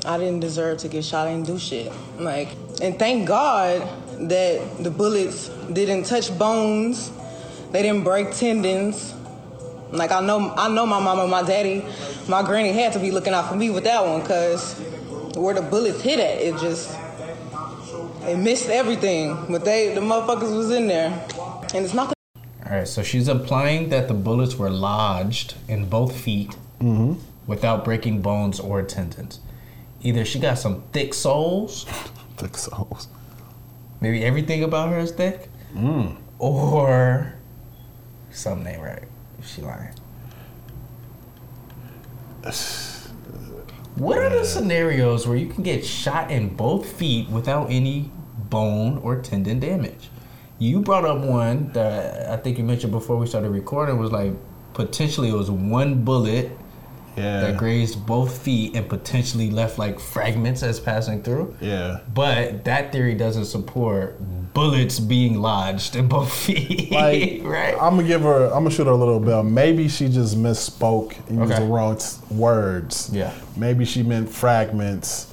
I 0.06 0.18
didn't 0.18 0.40
deserve 0.40 0.80
to 0.80 0.88
get 0.88 1.06
shot. 1.06 1.28
I 1.28 1.34
didn't 1.34 1.48
do 1.48 1.60
shit. 1.60 1.92
Like, 2.18 2.50
and 2.82 2.98
thank 2.98 3.28
God 3.28 3.88
that 4.30 4.84
the 4.84 4.90
bullets 4.90 5.50
didn't 5.72 6.04
touch 6.04 6.38
bones. 6.38 7.12
They 7.72 7.82
didn't 7.82 8.04
break 8.04 8.32
tendons. 8.32 9.14
Like 9.92 10.12
I 10.12 10.22
know, 10.22 10.54
I 10.58 10.70
know 10.70 10.86
my 10.86 11.00
mama, 11.00 11.28
my 11.28 11.44
daddy, 11.44 11.86
my 12.28 12.44
granny 12.44 12.72
had 12.72 12.94
to 12.94 13.00
be 13.00 13.12
looking 13.12 13.34
out 13.34 13.50
for 13.50 13.56
me 13.56 13.70
with 13.70 13.84
that 13.84 14.04
one, 14.06 14.26
cause 14.26 14.80
where 15.36 15.54
the 15.54 15.62
bullets 15.62 16.02
hit 16.02 16.20
at, 16.20 16.42
it 16.42 16.58
just 16.60 16.96
it 18.28 18.38
missed 18.38 18.70
everything. 18.70 19.46
But 19.50 19.66
they, 19.66 19.94
the 19.94 20.02
motherfuckers 20.02 20.56
was 20.56 20.72
in 20.72 20.88
there, 20.88 21.10
and 21.74 21.86
it's 21.86 21.94
not. 21.94 22.10
The- 22.10 22.70
All 22.70 22.78
right, 22.78 22.88
so 22.88 23.04
she's 23.04 23.28
implying 23.28 23.90
that 23.90 24.08
the 24.08 24.14
bullets 24.14 24.56
were 24.56 24.70
lodged 24.70 25.56
in 25.68 25.90
both 25.90 26.16
feet 26.16 26.56
mm-hmm. 26.80 27.14
without 27.48 27.84
breaking 27.84 28.22
bones 28.22 28.60
or 28.60 28.82
tendons. 28.84 29.40
Either 30.02 30.26
she 30.26 30.40
got 30.40 30.58
some 30.58 30.84
thick 30.92 31.14
soles, 31.14 31.86
Thick 32.38 32.58
souls. 32.58 33.08
maybe 34.02 34.24
everything 34.24 34.64
about 34.64 34.90
her 34.90 35.00
is 35.00 35.12
thick, 35.12 35.50
mm. 35.74 36.18
or 36.40 37.36
something 38.32 38.68
ain't 38.74 38.82
right. 38.82 39.04
If 39.40 39.48
she 39.48 39.62
lying. 39.62 39.94
What 43.96 44.18
are 44.18 44.30
the 44.30 44.44
scenarios 44.46 45.28
where 45.28 45.38
you 45.38 45.48
can 45.48 45.64
get 45.64 45.86
shot 45.86 46.32
in 46.32 46.56
both 46.56 46.92
feet 46.92 47.30
without 47.30 47.68
any 47.70 48.12
bone 48.50 48.98
or 49.00 49.22
tendon 49.22 49.60
damage? 49.60 50.10
You 50.60 50.82
brought 50.82 51.06
up 51.06 51.20
one 51.20 51.72
that 51.74 52.30
I 52.30 52.38
think 52.38 52.58
you 52.58 52.64
mentioned 52.64 52.92
before 52.92 53.18
we 53.18 53.28
started 53.28 53.50
recording 53.52 53.98
was 54.00 54.12
like 54.12 54.34
potentially 54.74 55.30
it 55.30 55.34
was 55.36 55.52
one 55.52 56.04
bullet 56.04 56.52
Yeah. 57.16 57.42
that 57.42 57.58
grazed 57.58 58.06
both 58.08 58.36
feet 58.42 58.76
and 58.76 58.90
potentially 58.90 59.52
left 59.52 59.78
like 59.78 60.00
fragments 60.00 60.64
as 60.64 60.80
passing 60.80 61.22
through. 61.22 61.56
yeah. 61.62 62.00
But 62.14 62.64
that 62.66 62.92
theory 62.92 63.14
doesn't 63.14 63.46
support 63.46 64.20
bullets 64.54 65.00
being 65.00 65.42
lodged 65.42 65.96
in 65.96 66.08
both 66.08 66.32
feet, 66.46 66.92
Like, 66.92 67.42
right? 67.44 67.74
I'm 67.74 67.96
gonna 67.96 68.04
give 68.08 68.22
her. 68.22 68.46
I'm 68.48 68.64
gonna 68.64 68.72
shoot 68.72 68.86
her 68.86 68.92
a 68.92 68.96
little 68.96 69.20
bell. 69.20 69.44
Maybe 69.44 69.88
she 69.88 70.10
just 70.10 70.38
misspoke 70.38 71.16
and 71.30 71.40
used 71.40 71.62
the 71.62 71.66
wrong 71.66 71.98
t- 71.98 72.06
words. 72.34 73.10
Yeah. 73.12 73.34
Maybe 73.58 73.86
she 73.86 74.04
meant 74.04 74.30
fragments 74.30 75.28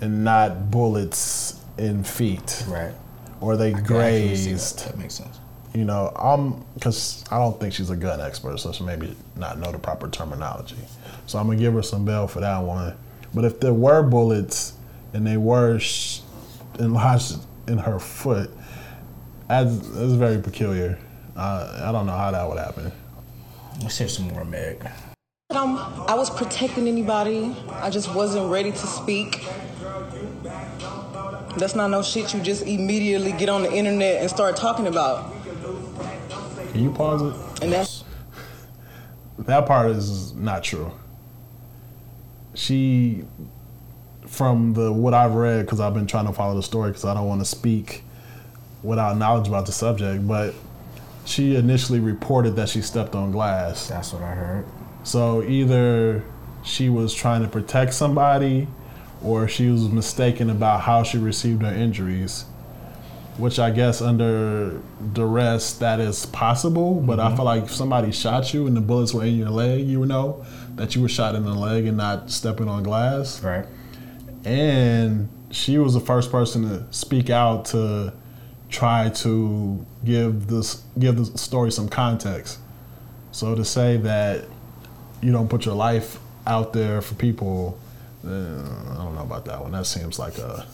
and 0.00 0.24
not 0.24 0.70
bullets 0.70 1.60
in 1.78 2.04
feet. 2.04 2.64
right. 2.68 2.92
Or 3.40 3.56
they 3.56 3.68
I 3.68 3.70
see 3.70 3.74
that. 3.76 3.86
grazed. 3.86 4.86
That 4.86 4.98
makes 4.98 5.14
sense. 5.14 5.38
You 5.74 5.84
know, 5.84 6.12
I'm 6.16 6.64
because 6.74 7.24
I 7.30 7.38
don't 7.38 7.58
think 7.60 7.72
she's 7.72 7.90
a 7.90 7.96
gun 7.96 8.20
expert, 8.20 8.58
so 8.58 8.72
she 8.72 8.82
maybe 8.84 9.14
not 9.36 9.58
know 9.58 9.70
the 9.70 9.78
proper 9.78 10.08
terminology. 10.08 10.76
So 11.26 11.38
I'm 11.38 11.46
gonna 11.46 11.58
give 11.58 11.72
her 11.74 11.82
some 11.82 12.04
bell 12.04 12.26
for 12.26 12.40
that 12.40 12.58
one. 12.62 12.96
But 13.32 13.44
if 13.44 13.60
there 13.60 13.72
were 13.72 14.02
bullets 14.02 14.72
and 15.14 15.24
they 15.26 15.36
were 15.36 15.78
sh- 15.78 16.20
enlarged 16.80 17.36
in 17.68 17.78
her 17.78 17.98
foot, 17.98 18.50
that's, 19.48 19.76
that's 19.88 20.12
very 20.12 20.40
peculiar. 20.40 20.98
Uh, 21.36 21.82
I 21.84 21.92
don't 21.92 22.06
know 22.06 22.16
how 22.16 22.30
that 22.30 22.48
would 22.48 22.58
happen. 22.58 22.92
Let's 23.82 23.98
hear 23.98 24.08
some 24.08 24.28
more, 24.28 24.44
Meg. 24.44 24.86
Um, 25.50 25.78
I 26.06 26.14
was 26.14 26.30
protecting 26.30 26.86
anybody. 26.86 27.56
I 27.70 27.90
just 27.90 28.14
wasn't 28.14 28.50
ready 28.50 28.70
to 28.70 28.86
speak. 28.86 29.44
That's 31.56 31.74
not 31.74 31.90
no 31.90 32.02
shit 32.02 32.32
you 32.32 32.40
just 32.40 32.62
immediately 32.62 33.32
get 33.32 33.48
on 33.48 33.62
the 33.62 33.72
internet 33.72 34.20
and 34.20 34.30
start 34.30 34.56
talking 34.56 34.86
about. 34.86 35.32
Can 36.72 36.84
you 36.84 36.92
pause 36.92 37.22
it? 37.22 37.62
And 37.62 37.72
that's 37.72 38.04
That 39.38 39.66
part 39.66 39.90
is 39.90 40.32
not 40.34 40.62
true. 40.62 40.92
She, 42.54 43.24
from 44.30 44.74
the 44.74 44.92
what 44.92 45.12
I've 45.12 45.34
read, 45.34 45.66
because 45.66 45.80
I've 45.80 45.92
been 45.92 46.06
trying 46.06 46.26
to 46.26 46.32
follow 46.32 46.54
the 46.54 46.62
story, 46.62 46.90
because 46.90 47.04
I 47.04 47.14
don't 47.14 47.26
want 47.26 47.40
to 47.40 47.44
speak 47.44 48.04
without 48.82 49.18
knowledge 49.18 49.48
about 49.48 49.66
the 49.66 49.72
subject, 49.72 50.26
but 50.26 50.54
she 51.26 51.56
initially 51.56 52.00
reported 52.00 52.56
that 52.56 52.68
she 52.68 52.80
stepped 52.80 53.14
on 53.14 53.32
glass. 53.32 53.88
That's 53.88 54.12
what 54.12 54.22
I 54.22 54.34
heard. 54.34 54.64
So 55.02 55.42
either 55.42 56.24
she 56.62 56.88
was 56.88 57.12
trying 57.12 57.42
to 57.42 57.48
protect 57.48 57.92
somebody, 57.92 58.68
or 59.22 59.48
she 59.48 59.68
was 59.68 59.88
mistaken 59.88 60.48
about 60.48 60.82
how 60.82 61.02
she 61.02 61.18
received 61.18 61.62
her 61.62 61.74
injuries. 61.74 62.46
Which 63.36 63.58
I 63.58 63.70
guess 63.70 64.02
under 64.02 64.80
duress 65.12 65.72
that 65.74 65.98
is 65.98 66.26
possible, 66.26 66.94
but 66.94 67.18
I 67.18 67.26
mm-hmm. 67.26 67.36
feel 67.36 67.44
like 67.44 67.62
if 67.64 67.70
somebody 67.70 68.12
shot 68.12 68.52
you 68.52 68.66
and 68.66 68.76
the 68.76 68.80
bullets 68.80 69.14
were 69.14 69.24
in 69.24 69.36
your 69.36 69.50
leg, 69.50 69.86
you 69.86 70.00
would 70.00 70.08
know 70.08 70.44
that 70.76 70.94
you 70.94 71.02
were 71.02 71.08
shot 71.08 71.34
in 71.34 71.44
the 71.44 71.54
leg 71.54 71.86
and 71.86 71.96
not 71.96 72.30
stepping 72.30 72.68
on 72.68 72.82
glass. 72.82 73.42
Right. 73.42 73.66
And 74.44 75.28
she 75.50 75.78
was 75.78 75.94
the 75.94 76.00
first 76.00 76.30
person 76.30 76.62
to 76.68 76.92
speak 76.92 77.30
out 77.30 77.66
to 77.66 78.12
try 78.68 79.10
to 79.10 79.84
give 80.04 80.46
this 80.46 80.82
give 80.98 81.16
the 81.16 81.38
story 81.38 81.72
some 81.72 81.88
context. 81.88 82.58
So 83.32 83.54
to 83.54 83.64
say 83.64 83.96
that 83.98 84.44
you 85.20 85.32
don't 85.32 85.48
put 85.48 85.64
your 85.66 85.74
life 85.74 86.18
out 86.46 86.72
there 86.72 87.02
for 87.02 87.14
people, 87.14 87.78
uh, 88.24 88.30
I 88.30 88.94
don't 88.96 89.14
know 89.14 89.22
about 89.22 89.44
that 89.46 89.60
one. 89.60 89.72
That 89.72 89.86
seems 89.86 90.18
like 90.18 90.38
a 90.38 90.66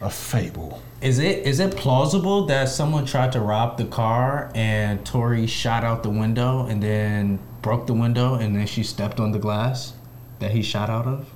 a 0.00 0.10
fable. 0.10 0.82
Is 1.00 1.18
it 1.18 1.46
is 1.46 1.60
it 1.60 1.76
plausible 1.76 2.46
that 2.46 2.68
someone 2.68 3.06
tried 3.06 3.32
to 3.32 3.40
rob 3.40 3.78
the 3.78 3.86
car 3.86 4.50
and 4.54 5.04
Tory 5.06 5.46
shot 5.46 5.84
out 5.84 6.02
the 6.02 6.10
window 6.10 6.66
and 6.66 6.82
then 6.82 7.38
broke 7.62 7.86
the 7.86 7.94
window 7.94 8.34
and 8.34 8.54
then 8.54 8.66
she 8.66 8.82
stepped 8.82 9.20
on 9.20 9.32
the 9.32 9.38
glass 9.38 9.94
that 10.38 10.50
he 10.50 10.62
shot 10.62 10.90
out 10.90 11.06
of? 11.06 11.32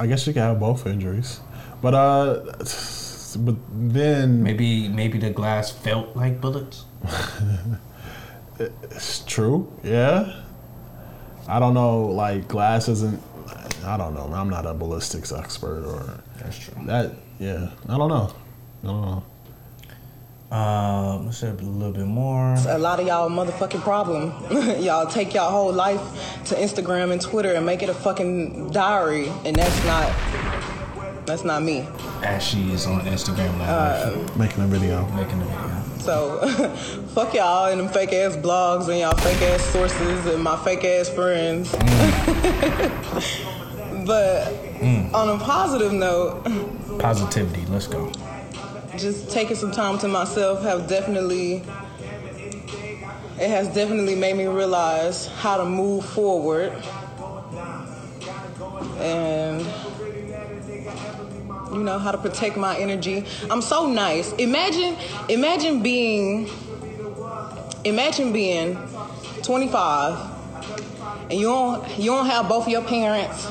I 0.00 0.06
guess 0.06 0.26
you 0.26 0.32
could 0.32 0.42
have 0.42 0.58
both 0.60 0.86
injuries, 0.86 1.40
but 1.82 1.94
uh, 1.94 2.40
but 3.36 3.56
then 3.72 4.42
Maybe 4.42 4.88
maybe 4.88 5.18
the 5.18 5.30
glass 5.30 5.70
felt 5.70 6.14
like 6.16 6.40
bullets. 6.40 6.84
It's 8.58 9.24
true. 9.24 9.72
Yeah. 9.82 10.42
I 11.48 11.58
don't 11.58 11.74
know. 11.74 12.06
Like 12.06 12.46
glass 12.48 12.88
isn't. 12.88 13.20
I 13.84 13.96
don't 13.96 14.14
know. 14.14 14.30
I'm 14.32 14.48
not 14.48 14.64
a 14.64 14.72
ballistics 14.72 15.32
expert 15.32 15.84
or 15.84 16.20
That's 16.38 16.56
true. 16.58 16.74
that. 16.86 17.12
Yeah. 17.38 17.70
I 17.88 17.98
don't 17.98 18.08
know. 18.08 18.32
I 18.82 18.86
don't 18.86 19.02
know. 19.02 19.24
Um, 20.50 21.26
let's 21.26 21.38
say 21.38 21.48
a 21.48 21.52
little 21.52 21.92
bit 21.92 22.06
more. 22.06 22.54
a 22.68 22.78
lot 22.78 23.00
of 23.00 23.06
y'all 23.06 23.28
motherfucking 23.28 23.80
problem. 23.80 24.32
y'all 24.82 25.06
take 25.06 25.34
y'all 25.34 25.50
whole 25.50 25.72
life 25.72 26.00
to 26.46 26.54
Instagram 26.54 27.12
and 27.12 27.20
Twitter 27.20 27.54
and 27.54 27.66
make 27.66 27.82
it 27.82 27.88
a 27.88 27.94
fucking 27.94 28.70
diary, 28.70 29.28
and 29.44 29.56
that's 29.56 29.84
not 29.84 30.12
that's 31.26 31.44
not 31.44 31.62
me. 31.62 31.86
As 32.22 32.42
she 32.42 32.70
is 32.70 32.86
on 32.86 33.00
Instagram 33.00 33.58
live 33.58 33.68
uh, 33.68 34.38
Making 34.38 34.64
a 34.64 34.66
video. 34.66 35.06
making 35.12 35.40
a 35.40 35.44
video. 35.44 35.82
So 35.98 36.46
fuck 37.14 37.32
y'all 37.34 37.70
and 37.70 37.80
them 37.80 37.88
fake 37.88 38.12
ass 38.12 38.36
blogs 38.36 38.88
and 38.88 38.98
y'all 39.00 39.16
fake 39.16 39.40
ass 39.40 39.62
sources 39.62 40.26
and 40.26 40.42
my 40.42 40.56
fake 40.62 40.84
ass 40.84 41.08
friends. 41.08 41.72
Mm. 41.72 42.90
but 44.06 44.52
mm. 44.80 45.12
on 45.14 45.30
a 45.30 45.38
positive 45.42 45.92
note, 45.92 46.44
Positivity. 46.98 47.64
Let's 47.66 47.86
go. 47.86 48.12
Just 48.98 49.30
taking 49.30 49.56
some 49.56 49.72
time 49.72 49.98
to 49.98 50.08
myself 50.08 50.62
have 50.62 50.88
definitely 50.88 51.62
it 53.38 53.48
has 53.48 53.66
definitely 53.68 54.14
made 54.14 54.36
me 54.36 54.46
realize 54.46 55.26
how 55.26 55.56
to 55.56 55.64
move 55.64 56.04
forward. 56.04 56.72
And 58.98 59.60
you 61.72 61.82
know 61.82 61.98
how 61.98 62.12
to 62.12 62.18
protect 62.18 62.56
my 62.56 62.78
energy. 62.78 63.26
I'm 63.50 63.60
so 63.60 63.88
nice. 63.88 64.32
Imagine 64.34 64.96
imagine 65.28 65.82
being 65.82 66.48
imagine 67.84 68.32
being 68.32 68.78
25 69.42 70.30
and 71.30 71.32
you 71.32 71.46
don't 71.46 71.98
you 71.98 72.12
don't 72.12 72.26
have 72.26 72.48
both 72.48 72.66
of 72.66 72.68
your 72.70 72.82
parents. 72.82 73.48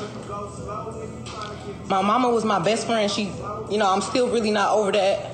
My 1.88 2.00
mama 2.00 2.30
was 2.30 2.44
my 2.44 2.58
best 2.58 2.86
friend. 2.86 3.10
She 3.10 3.30
you 3.70 3.78
know 3.78 3.90
i'm 3.90 4.00
still 4.00 4.28
really 4.28 4.50
not 4.50 4.72
over 4.76 4.92
that 4.92 5.33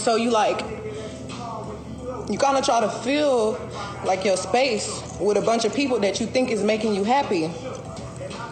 so 0.00 0.16
you 0.16 0.30
like 0.30 0.60
you 2.30 2.38
kind 2.38 2.56
of 2.56 2.64
try 2.64 2.80
to 2.80 2.88
fill 2.88 3.58
like 4.04 4.24
your 4.24 4.36
space 4.36 5.16
with 5.20 5.36
a 5.36 5.42
bunch 5.42 5.64
of 5.64 5.74
people 5.74 5.98
that 6.00 6.20
you 6.20 6.26
think 6.26 6.50
is 6.50 6.62
making 6.62 6.94
you 6.94 7.04
happy 7.04 7.46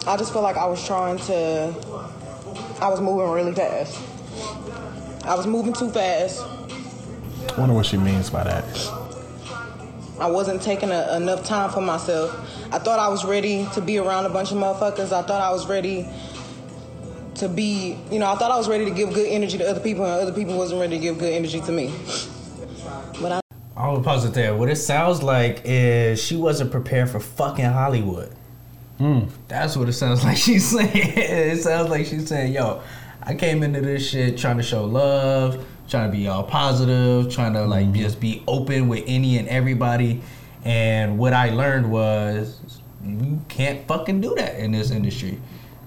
i 0.07 0.15
just 0.15 0.31
feel 0.31 0.41
like 0.41 0.57
i 0.57 0.65
was 0.65 0.85
trying 0.85 1.17
to 1.17 1.73
i 2.81 2.87
was 2.87 3.01
moving 3.01 3.29
really 3.31 3.53
fast 3.53 3.99
i 5.25 5.33
was 5.35 5.47
moving 5.47 5.73
too 5.73 5.89
fast 5.89 6.43
I 7.59 7.61
wonder 7.61 7.75
what 7.75 7.87
she 7.87 7.97
means 7.97 8.29
by 8.29 8.43
that. 8.43 8.63
I 10.19 10.27
wasn't 10.29 10.61
taking 10.61 10.91
a, 10.91 11.17
enough 11.17 11.45
time 11.45 11.69
for 11.71 11.81
myself. 11.81 12.31
I 12.71 12.79
thought 12.79 12.99
I 12.99 13.09
was 13.09 13.25
ready 13.25 13.67
to 13.73 13.81
be 13.81 13.97
around 13.97 14.25
a 14.25 14.29
bunch 14.29 14.51
of 14.51 14.57
motherfuckers. 14.57 15.11
I 15.11 15.23
thought 15.23 15.41
I 15.41 15.49
was 15.51 15.67
ready 15.67 16.07
to 17.39 17.49
be, 17.49 17.97
you 18.11 18.19
know, 18.19 18.27
I 18.27 18.35
thought 18.35 18.51
I 18.51 18.57
was 18.57 18.67
ready 18.67 18.85
to 18.85 18.91
give 18.91 19.13
good 19.13 19.27
energy 19.27 19.57
to 19.57 19.69
other 19.69 19.79
people, 19.79 20.05
and 20.05 20.13
other 20.21 20.33
people 20.33 20.57
wasn't 20.57 20.81
ready 20.81 20.97
to 20.97 21.01
give 21.01 21.17
good 21.17 21.33
energy 21.33 21.61
to 21.61 21.71
me. 21.71 21.93
But 23.21 23.31
I, 23.31 23.39
I 23.75 23.87
will 23.89 24.03
pause 24.03 24.25
it 24.25 24.33
there. 24.33 24.55
What 24.55 24.69
it 24.69 24.75
sounds 24.75 25.23
like 25.23 25.61
is 25.63 26.21
she 26.21 26.35
wasn't 26.35 26.71
prepared 26.71 27.09
for 27.09 27.19
fucking 27.19 27.65
Hollywood. 27.65 28.31
Hmm. 28.97 29.21
That's 29.47 29.77
what 29.77 29.87
it 29.87 29.93
sounds 29.93 30.23
like 30.25 30.37
she's 30.37 30.69
saying. 30.69 30.91
it 30.93 31.61
sounds 31.61 31.89
like 31.89 32.05
she's 32.05 32.27
saying, 32.27 32.53
yo, 32.53 32.81
I 33.23 33.35
came 33.35 33.63
into 33.63 33.81
this 33.81 34.09
shit 34.09 34.37
trying 34.37 34.57
to 34.57 34.63
show 34.63 34.83
love, 34.85 35.65
trying 35.87 36.11
to 36.11 36.17
be 36.17 36.27
all 36.27 36.43
positive, 36.43 37.33
trying 37.33 37.53
to 37.53 37.65
like 37.65 37.87
hmm. 37.87 37.93
just 37.93 38.19
be 38.19 38.43
open 38.47 38.89
with 38.89 39.03
any 39.07 39.37
and 39.37 39.47
everybody. 39.47 40.21
And 40.65 41.17
what 41.17 41.33
I 41.33 41.51
learned 41.51 41.89
was 41.89 42.81
you 43.03 43.39
can't 43.47 43.87
fucking 43.87 44.19
do 44.19 44.35
that 44.35 44.59
in 44.59 44.73
this 44.73 44.91
industry. 44.91 45.39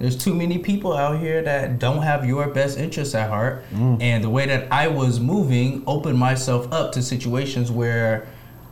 There's 0.02 0.16
too 0.16 0.34
many 0.34 0.58
people 0.58 0.94
out 0.94 1.20
here 1.20 1.42
that 1.42 1.78
don't 1.78 2.02
have 2.02 2.26
your 2.26 2.48
best 2.48 2.76
interests 2.76 3.14
at 3.14 3.28
heart. 3.28 3.62
Mm. 3.70 4.02
And 4.02 4.24
the 4.24 4.28
way 4.28 4.46
that 4.46 4.66
I 4.72 4.88
was 4.88 5.20
moving 5.20 5.84
opened 5.86 6.18
myself 6.18 6.72
up 6.72 6.90
to 6.94 7.02
situations 7.02 7.70
where 7.70 8.26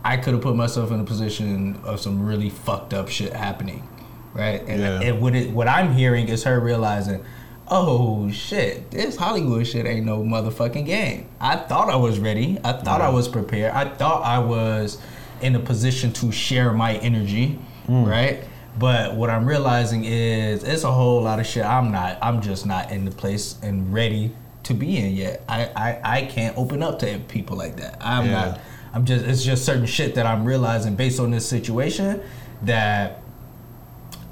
I 0.04 0.16
could 0.16 0.34
have 0.34 0.42
put 0.42 0.56
myself 0.56 0.90
in 0.90 0.98
a 0.98 1.04
position 1.04 1.78
of 1.84 2.00
some 2.00 2.26
really 2.26 2.50
fucked 2.50 2.92
up 2.92 3.08
shit 3.08 3.32
happening. 3.32 3.88
Right? 4.34 4.60
And, 4.66 4.80
Yeah. 4.80 5.00
and 5.02 5.20
what 5.20 5.36
it 5.36 5.52
what 5.52 5.68
I'm 5.68 5.94
hearing 5.94 6.26
is 6.26 6.42
her 6.42 6.58
realizing, 6.58 7.22
oh 7.68 8.28
shit, 8.32 8.90
this 8.90 9.14
Hollywood 9.14 9.68
shit 9.68 9.86
ain't 9.86 10.06
no 10.06 10.24
motherfucking 10.24 10.84
game. 10.84 11.28
I 11.40 11.54
thought 11.54 11.90
I 11.90 11.96
was 11.96 12.18
ready. 12.18 12.58
I 12.64 12.72
thought 12.72 13.00
I 13.00 13.10
was 13.10 13.28
prepared. 13.28 13.72
I 13.72 13.84
thought 13.84 14.24
I 14.24 14.40
was 14.40 14.98
in 15.40 15.54
a 15.54 15.60
position 15.60 16.12
to 16.14 16.32
share 16.32 16.72
my 16.72 16.96
energy, 16.96 17.56
mm. 17.86 18.04
right? 18.04 18.42
But 18.78 19.14
what 19.14 19.30
I'm 19.30 19.46
realizing 19.46 20.04
is 20.04 20.62
it's 20.62 20.84
a 20.84 20.92
whole 20.92 21.22
lot 21.22 21.40
of 21.40 21.46
shit 21.46 21.64
I'm 21.64 21.90
not 21.90 22.18
I'm 22.22 22.40
just 22.40 22.66
not 22.66 22.90
in 22.92 23.04
the 23.04 23.10
place 23.10 23.56
and 23.62 23.92
ready 23.92 24.32
to 24.64 24.74
be 24.74 24.96
in 24.98 25.14
yet. 25.14 25.42
I 25.48 25.64
I, 25.76 26.00
I 26.18 26.22
can't 26.26 26.56
open 26.56 26.82
up 26.82 26.98
to 27.00 27.18
people 27.28 27.56
like 27.56 27.76
that. 27.76 27.98
I'm 28.00 28.26
Yeah. 28.26 28.32
not 28.32 28.60
I'm 28.94 29.04
just 29.04 29.24
it's 29.24 29.44
just 29.44 29.64
certain 29.64 29.86
shit 29.86 30.14
that 30.14 30.26
I'm 30.26 30.44
realizing 30.44 30.94
based 30.96 31.18
on 31.20 31.30
this 31.30 31.46
situation 31.48 32.20
that 32.62 33.22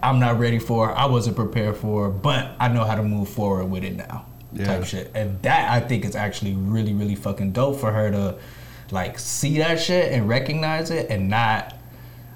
I'm 0.03 0.21
not 0.21 0.39
ready 0.39 0.61
for, 0.61 0.95
I 0.95 1.07
wasn't 1.07 1.35
prepared 1.35 1.77
for, 1.77 2.09
but 2.09 2.53
I 2.61 2.69
know 2.69 2.85
how 2.85 2.95
to 2.95 3.03
move 3.03 3.29
forward 3.29 3.65
with 3.67 3.83
it 3.83 3.97
now. 3.97 4.27
Yeah. 4.53 4.67
Type 4.67 4.85
shit. 4.85 5.11
And 5.15 5.43
that 5.43 5.71
I 5.71 5.81
think 5.81 6.05
is 6.05 6.15
actually 6.15 6.55
really, 6.55 6.95
really 6.95 7.17
fucking 7.17 7.51
dope 7.53 7.81
for 7.81 7.91
her 7.91 8.11
to 8.13 8.37
like 8.93 9.19
see 9.19 9.59
that 9.59 9.81
shit 9.81 10.13
and 10.13 10.29
recognize 10.29 10.91
it 10.93 11.11
and 11.11 11.29
not 11.29 11.75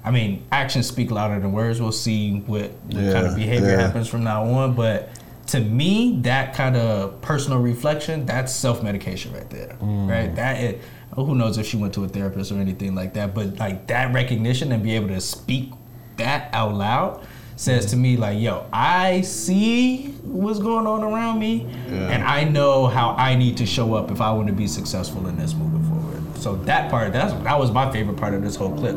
I 0.05 0.11
mean, 0.11 0.45
actions 0.51 0.87
speak 0.87 1.11
louder 1.11 1.39
than 1.39 1.51
words. 1.53 1.79
We'll 1.79 1.91
see 1.91 2.39
what, 2.39 2.71
what 2.71 3.13
kind 3.13 3.27
of 3.27 3.35
behavior 3.35 3.69
yeah. 3.69 3.81
happens 3.81 4.07
from 4.07 4.23
now 4.23 4.43
on. 4.45 4.75
But 4.75 5.09
to 5.47 5.59
me, 5.59 6.19
that 6.21 6.53
kind 6.53 6.75
of 6.75 7.21
personal 7.21 7.59
reflection, 7.59 8.25
that's 8.25 8.53
self 8.53 8.83
medication 8.83 9.33
right 9.33 9.49
there. 9.49 9.77
Mm. 9.81 10.09
Right? 10.09 10.35
That 10.35 10.61
is, 10.61 10.83
who 11.15 11.35
knows 11.35 11.57
if 11.57 11.65
she 11.65 11.77
went 11.77 11.93
to 11.93 12.03
a 12.03 12.07
therapist 12.07 12.51
or 12.51 12.55
anything 12.55 12.95
like 12.95 13.13
that. 13.13 13.33
But 13.33 13.57
like 13.59 13.87
that 13.87 14.13
recognition 14.13 14.71
and 14.71 14.83
be 14.83 14.95
able 14.95 15.09
to 15.09 15.21
speak 15.21 15.71
that 16.17 16.49
out 16.53 16.73
loud 16.73 17.25
says 17.55 17.85
to 17.87 17.95
me 17.95 18.17
like, 18.17 18.39
yo, 18.39 18.65
I 18.73 19.21
see 19.21 20.07
what's 20.23 20.59
going 20.59 20.87
on 20.87 21.03
around 21.03 21.39
me, 21.39 21.67
and 21.87 22.23
I 22.23 22.43
know 22.43 22.87
how 22.87 23.11
I 23.11 23.35
need 23.35 23.57
to 23.57 23.65
show 23.65 23.93
up 23.93 24.09
if 24.09 24.21
I 24.21 24.31
want 24.31 24.47
to 24.47 24.53
be 24.53 24.67
successful 24.67 25.27
in 25.27 25.37
this 25.37 25.53
moving 25.53 25.83
forward. 25.83 26.37
So 26.39 26.55
that 26.63 26.89
part, 26.89 27.13
that's 27.13 27.31
that 27.43 27.59
was 27.59 27.71
my 27.71 27.91
favorite 27.91 28.17
part 28.17 28.33
of 28.33 28.41
this 28.41 28.55
whole 28.55 28.75
clip 28.75 28.95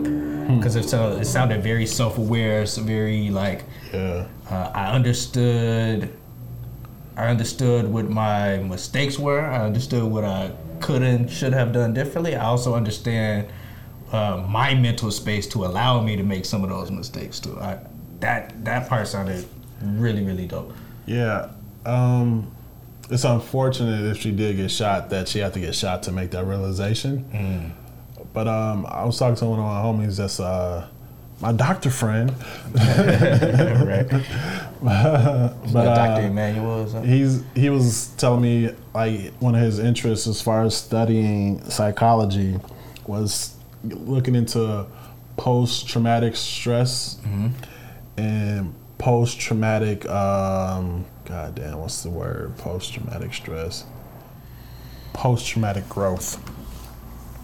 because 0.49 0.77
it, 0.77 0.89
so- 0.89 1.17
it 1.17 1.25
sounded 1.25 1.63
very 1.63 1.87
self-aware, 1.87 2.67
so 2.67 2.83
very 2.83 3.31
like 3.31 3.65
Yeah. 3.93 4.27
uh, 4.51 4.71
I 4.75 4.93
understood 4.93 6.11
I 7.17 7.29
understood 7.29 7.87
what 7.91 8.11
my 8.11 8.59
mistakes 8.59 9.19
were. 9.19 9.41
I 9.41 9.65
understood 9.65 10.05
what 10.05 10.25
I 10.25 10.51
could 10.81 11.01
and 11.03 11.31
should 11.31 11.55
have 11.55 11.73
done 11.73 11.95
differently. 11.95 12.37
I 12.37 12.45
also 12.45 12.75
understand 12.75 13.49
uh, 14.13 14.45
my 14.49 14.75
mental 14.75 15.11
space 15.11 15.47
to 15.49 15.65
allow 15.65 16.03
me 16.03 16.17
to 16.17 16.23
make 16.23 16.45
some 16.45 16.63
of 16.63 16.69
those 16.69 16.91
mistakes 16.91 17.41
too. 17.41 17.59
I, 17.59 17.79
that 18.21 18.65
that 18.65 18.89
part 18.89 19.09
sounded 19.09 19.47
really 19.83 20.25
really 20.25 20.47
dope. 20.47 20.73
Yeah. 21.07 21.49
Um, 21.87 22.51
it's 23.11 23.25
unfortunate 23.25 24.11
if 24.11 24.19
she 24.19 24.33
did 24.33 24.57
get 24.57 24.71
shot 24.71 25.09
that 25.11 25.29
she 25.29 25.39
had 25.39 25.55
to 25.55 25.61
get 25.61 25.75
shot 25.75 26.03
to 26.05 26.13
make 26.13 26.33
that 26.33 26.45
realization. 26.45 27.73
But 28.37 28.49
um, 28.49 28.85
I 28.87 29.03
was 29.07 29.19
talking 29.19 29.35
to 29.37 29.47
one 29.47 29.59
of 29.59 29.65
my 29.65 29.81
homies 29.81 30.19
that's 30.19 30.41
uh, 30.41 30.87
my 31.41 31.53
doctor 31.53 31.89
friend. 31.89 32.31
right. 32.75 34.07
but 34.83 35.55
Dr. 35.73 36.21
uh, 36.23 36.27
Emmanuel 36.27 36.83
or 36.83 36.87
something. 36.87 37.11
he's 37.11 37.43
he 37.55 37.71
was 37.71 38.09
telling 38.19 38.43
me 38.43 38.75
like 38.95 39.33
one 39.39 39.55
of 39.55 39.63
his 39.63 39.79
interests 39.79 40.27
as 40.27 40.43
far 40.43 40.65
as 40.65 40.77
studying 40.77 41.63
psychology 41.71 42.61
was 43.07 43.57
looking 43.85 44.35
into 44.35 44.85
post 45.39 45.89
traumatic 45.89 46.37
stress 46.37 47.19
and 48.19 48.75
post 48.99 49.41
traumatic 49.41 50.07
um 50.11 51.07
god 51.25 51.55
damn 51.55 51.79
what's 51.79 52.03
the 52.03 52.11
word 52.11 52.55
post 52.59 52.93
traumatic 52.93 53.33
stress 53.33 53.87
post 55.15 55.47
traumatic 55.47 55.89
growth 55.89 56.39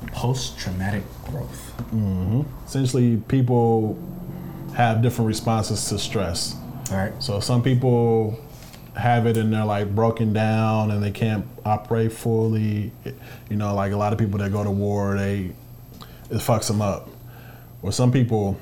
Post 0.08 0.58
traumatic 0.58 1.02
growth. 1.24 1.72
Mm-hmm. 1.92 2.42
essentially 2.66 3.16
people 3.28 3.98
have 4.74 5.02
different 5.02 5.28
responses 5.28 5.86
to 5.90 5.98
stress 5.98 6.56
All 6.90 6.96
right. 6.96 7.12
So 7.22 7.40
some 7.40 7.62
people 7.62 8.38
have 8.94 9.26
it 9.26 9.36
and 9.36 9.52
they're 9.52 9.64
like 9.64 9.94
broken 9.94 10.32
down 10.32 10.90
and 10.90 11.02
they 11.02 11.10
can't 11.10 11.46
operate 11.64 12.12
fully. 12.12 12.92
You 13.48 13.56
know, 13.56 13.74
like 13.74 13.92
a 13.92 13.96
lot 13.96 14.12
of 14.12 14.18
people 14.18 14.38
that 14.38 14.52
go 14.52 14.62
to 14.64 14.70
war, 14.70 15.16
they 15.16 15.52
it 16.30 16.38
fucks 16.38 16.68
them 16.68 16.80
up. 16.82 17.08
Or 17.82 17.92
some 17.92 18.12
people, 18.12 18.58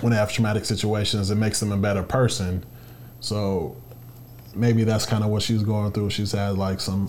when 0.00 0.12
they 0.12 0.16
have 0.16 0.32
traumatic 0.32 0.64
situations, 0.64 1.30
it 1.30 1.36
makes 1.36 1.60
them 1.60 1.72
a 1.72 1.76
better 1.76 2.02
person. 2.02 2.64
So 3.20 3.76
maybe 4.54 4.84
that's 4.84 5.06
kind 5.06 5.22
of 5.22 5.30
what 5.30 5.42
she's 5.42 5.62
going 5.62 5.92
through. 5.92 6.10
She's 6.10 6.32
had 6.32 6.56
like 6.56 6.80
some 6.80 7.08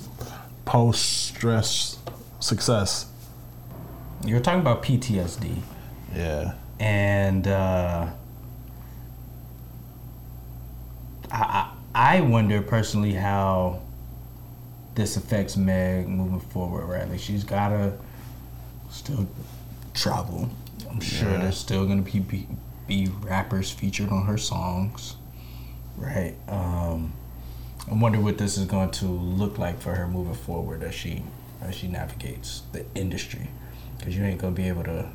post 0.65 1.27
stress 1.27 1.97
success. 2.39 3.10
You 4.25 4.35
were 4.35 4.41
talking 4.41 4.61
about 4.61 4.83
PTSD. 4.83 5.57
Yeah. 6.15 6.53
and 6.79 7.47
uh, 7.47 8.07
I, 11.31 11.37
I 11.93 12.17
I 12.17 12.21
wonder 12.21 12.61
personally 12.61 13.13
how 13.13 13.81
this 14.95 15.15
affects 15.17 15.55
Meg 15.57 16.07
moving 16.07 16.39
forward. 16.39 16.85
Right, 16.85 17.09
like 17.09 17.19
she's 17.19 17.43
gotta 17.43 17.97
still 18.89 19.27
travel. 19.93 20.49
I'm 20.89 20.99
sure 20.99 21.29
Yeah. 21.31 21.37
there's 21.39 21.57
still 21.57 21.85
gonna 21.85 22.01
be, 22.01 22.19
be 22.19 22.47
be 22.87 23.07
rappers 23.21 23.71
featured 23.71 24.09
on 24.09 24.25
her 24.25 24.37
songs. 24.37 25.15
Right. 25.97 26.35
Um, 26.49 27.13
I 27.89 27.93
wonder 27.95 28.19
what 28.19 28.37
this 28.37 28.57
is 28.57 28.65
going 28.65 28.91
to 28.91 29.05
look 29.05 29.57
like 29.57 29.79
for 29.79 29.95
her 29.95 30.07
moving 30.07 30.33
forward 30.35 30.83
as 30.83 30.93
she 30.93 31.23
as 31.61 31.75
she 31.75 31.87
navigates 31.87 32.63
the 32.71 32.85
industry, 32.95 33.49
because 34.01 34.17
you 34.17 34.25
ain't 34.25 34.41
gonna 34.41 34.55
be 34.55 34.67
able 34.67 34.83
to 34.83 35.07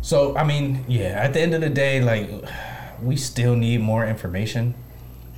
so 0.00 0.36
I 0.36 0.44
mean, 0.44 0.84
yeah. 0.88 1.08
At 1.24 1.34
the 1.34 1.40
end 1.40 1.54
of 1.54 1.60
the 1.60 1.68
day, 1.68 2.00
like 2.00 2.30
we 3.02 3.16
still 3.16 3.56
need 3.56 3.80
more 3.80 4.06
information, 4.06 4.74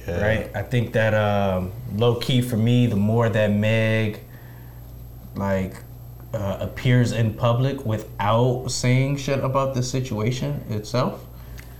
Yeah. 0.07 0.21
right? 0.21 0.51
I 0.55 0.63
think 0.63 0.93
that 0.93 1.15
um, 1.15 1.73
low 1.97 2.17
key 2.17 2.43
for 2.43 2.57
me, 2.57 2.87
the 2.87 2.97
more 2.97 3.29
that 3.29 3.51
Meg 3.51 4.21
like 5.35 5.77
uh, 6.35 6.59
appears 6.61 7.13
in 7.13 7.35
public 7.35 7.85
without 7.85 8.69
saying 8.69 9.17
shit 9.17 9.43
about 9.43 9.75
the 9.75 9.83
situation 9.83 10.63
itself, 10.69 11.25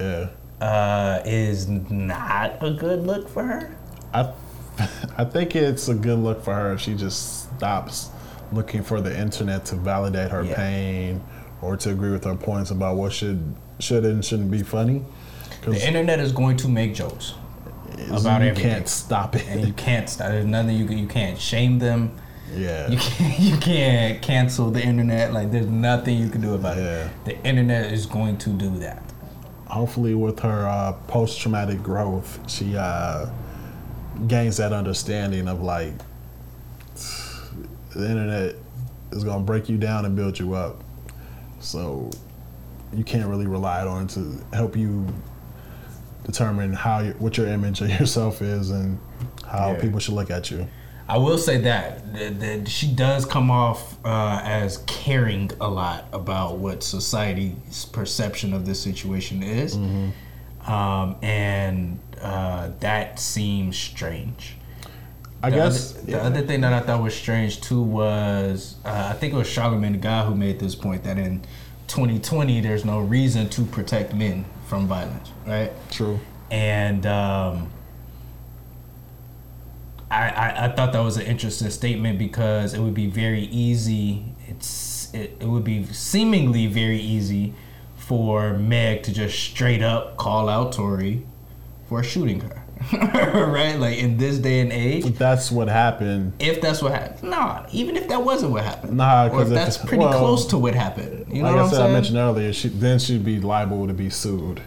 Yeah. 0.01 0.31
uh, 0.61 1.21
is 1.25 1.69
not 1.69 2.57
a 2.63 2.71
good 2.73 3.07
look 3.07 3.29
for 3.29 3.45
her. 3.45 3.77
I, 4.13 4.33
I 5.19 5.25
think 5.25 5.55
it's 5.55 5.89
a 5.89 5.95
good 5.95 6.19
look 6.19 6.43
for 6.43 6.55
her 6.55 6.73
if 6.73 6.81
she 6.81 6.95
just 6.95 7.45
stops 7.57 8.11
looking 8.53 8.83
for 8.83 9.01
the 9.01 9.17
internet 9.19 9.65
to 9.67 9.77
validate 9.77 10.31
her 10.31 10.43
Yeah. 10.45 10.55
pain 10.57 11.21
or 11.63 11.77
to 11.77 11.91
agree 11.91 12.11
with 12.11 12.25
her 12.25 12.35
points 12.35 12.71
about 12.71 12.97
what 12.97 13.13
should 13.13 13.55
should 13.79 14.05
and 14.05 14.25
shouldn't 14.25 14.51
be 14.51 14.63
funny. 14.63 15.03
The 15.65 15.87
internet 15.87 16.21
is 16.21 16.33
going 16.33 16.57
to 16.59 16.69
make 16.69 16.95
jokes 16.95 17.35
about 18.11 18.41
you 18.43 18.49
everything. 18.49 18.71
can't 18.73 18.89
stop 18.89 19.37
it. 19.37 19.45
and 19.49 19.67
you 19.67 19.73
can't 19.75 20.09
stop. 20.09 20.29
There's 20.29 20.47
nothing 20.47 20.77
you 20.77 20.87
can, 20.87 20.99
you 20.99 21.07
can't 21.07 21.39
shame 21.39 21.79
them. 21.79 22.13
yeah. 22.55 22.89
You 22.91 22.99
can't 22.99 23.39
you 23.49 23.57
can't 23.59 24.23
cancel 24.23 24.71
the 24.71 24.83
internet. 24.83 25.33
Like 25.33 25.51
there's 25.51 25.67
nothing 25.67 26.19
you 26.19 26.29
can 26.29 26.41
do 26.41 26.55
about 26.55 26.77
Yeah. 26.77 27.05
it. 27.07 27.11
The 27.25 27.45
internet 27.45 27.93
is 27.93 28.07
going 28.07 28.39
to 28.39 28.51
do 28.51 28.71
that. 28.79 29.03
Hopefully, 29.67 30.15
with 30.15 30.41
her 30.41 30.67
uh, 30.67 30.93
post 31.07 31.41
traumatic 31.41 31.81
growth, 31.83 32.41
she 32.51 32.77
uh, 32.77 33.27
gains 34.27 34.57
that 34.57 34.73
understanding 34.73 35.47
of 35.47 35.63
like 35.63 35.93
the 37.95 38.09
internet 38.09 38.55
is 39.13 39.25
gonna 39.25 39.43
break 39.45 39.69
you 39.69 39.77
down 39.77 40.05
and 40.05 40.15
build 40.17 40.39
you 40.39 40.55
up. 40.55 40.83
So 41.61 42.11
you 42.93 43.05
can't 43.05 43.29
really 43.29 43.47
rely 43.47 43.87
on 43.87 44.05
it 44.05 44.11
to 44.11 44.41
help 44.53 44.77
you 44.77 45.07
determine 46.25 46.73
how 46.73 47.05
what 47.19 47.37
your 47.37 47.47
image 47.49 47.81
of 47.81 47.91
yourself 48.01 48.43
is 48.43 48.71
and 48.71 48.99
how 49.47 49.73
Yeah. 49.73 49.81
people 49.81 49.99
should 50.01 50.15
look 50.15 50.31
at 50.31 50.51
you. 50.51 50.67
I 51.09 51.19
will 51.19 51.39
say 51.39 51.59
that, 51.63 52.15
that, 52.41 52.69
she 52.69 52.87
does 52.93 53.25
come 53.25 53.51
off 53.51 53.97
uh, 54.05 54.41
as 54.45 54.79
caring 54.87 55.51
a 55.61 55.69
lot 55.69 56.05
about 56.13 56.59
what 56.59 56.85
society's 56.85 57.85
perception 57.87 58.53
of 58.53 58.65
this 58.65 58.81
situation 58.81 59.43
is, 59.43 59.75
um, 60.69 61.17
and 61.21 61.99
uh, 62.23 62.71
that 62.79 63.19
seems 63.19 63.77
strange. 63.77 64.55
I 65.43 65.51
The 65.51 65.57
guess 65.57 65.95
other, 65.97 66.07
the 66.07 66.23
other 66.23 66.43
thing 66.43 66.61
that 66.63 66.73
I 66.73 66.81
thought 66.81 67.03
was 67.03 67.15
strange 67.15 67.61
too 67.61 67.83
was 67.83 68.77
uh, 68.85 69.09
I 69.11 69.15
think 69.15 69.33
it 69.33 69.37
was 69.37 69.49
Charlamagne 69.49 69.93
the 69.93 69.99
guy 69.99 70.25
who 70.25 70.35
made 70.35 70.59
this 70.59 70.75
point 70.75 71.05
that 71.05 71.19
in 71.19 71.43
2020 71.89 72.61
there's 72.61 72.85
no 72.85 73.01
reason 73.01 73.49
to 73.51 73.65
protect 73.65 74.15
men 74.15 74.45
from 74.67 74.87
violence, 74.87 75.31
right? 75.47 75.73
true. 75.91 76.21
And 76.51 77.07
um, 77.07 77.71
I, 80.11 80.29
I 80.29 80.65
I 80.65 80.69
thought 80.73 80.93
that 80.93 81.01
was 81.01 81.17
an 81.17 81.27
interesting 81.27 81.71
statement 81.71 82.19
because 82.19 82.75
it 82.75 82.81
would 82.81 82.95
be 82.95 83.07
very 83.07 83.43
easy. 83.45 84.25
It's 84.49 85.13
it, 85.15 85.37
it 85.41 85.47
would 85.49 85.65
be 85.65 85.85
seemingly 85.87 86.67
very 86.67 86.99
easy 87.01 87.55
for 87.97 88.55
Meg 88.55 89.03
to 89.05 89.13
just 89.13 89.39
straight 89.39 89.83
up 89.83 90.17
call 90.17 90.49
out 90.49 90.73
Tory 90.73 91.25
for 91.89 92.03
shooting 92.03 92.41
her, 92.41 92.60
right? 92.93 93.77
Like 93.79 93.99
in 93.99 94.17
this 94.17 94.39
day 94.39 94.61
and 94.61 94.73
age, 94.73 95.05
That's 95.19 95.51
what 95.51 95.69
happened. 95.69 96.33
if 96.39 96.61
that's 96.61 96.81
what 96.83 96.93
happened. 96.93 97.31
Nah, 97.31 97.67
even 97.73 97.97
if 97.97 98.09
that 98.09 98.23
wasn't 98.25 98.53
what 98.53 98.65
happened. 98.65 98.97
Nah, 98.97 99.27
or 99.27 99.31
'cause 99.31 99.41
if 99.43 99.47
if 99.49 99.55
that's 99.65 99.77
pretty 99.79 99.99
well, 99.99 100.19
close 100.19 100.47
to 100.47 100.59
what 100.59 100.75
happened. 100.75 101.27
You 101.29 101.43
know 101.43 101.49
like 101.49 101.57
what 101.57 101.61
I 101.61 101.65
I'm 101.65 101.71
said, 101.71 101.77
saying? 101.77 101.91
I 101.91 101.93
mentioned 101.93 102.19
earlier, 102.19 102.53
she 102.53 102.69
then 102.69 102.99
she'd 102.99 103.25
be 103.25 103.39
liable 103.41 103.87
to 103.87 103.93
be 103.93 104.09
sued 104.11 104.63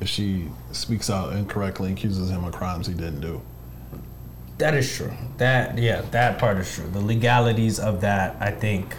if 0.00 0.08
she 0.08 0.48
speaks 0.72 1.08
out 1.08 1.32
incorrectly 1.32 1.88
and 1.88 1.96
accuses 1.98 2.28
him 2.30 2.44
of 2.44 2.52
crimes 2.52 2.86
he 2.86 2.92
didn't 2.94 3.20
do. 3.20 3.40
That 4.58 4.74
is 4.74 4.94
true. 4.94 5.12
That 5.38 5.78
yeah, 5.78 6.02
that 6.12 6.38
part 6.38 6.58
is 6.58 6.72
true. 6.72 6.88
The 6.92 7.00
legalities 7.00 7.78
of 7.78 8.02
that, 8.02 8.36
I 8.40 8.50
think, 8.50 8.94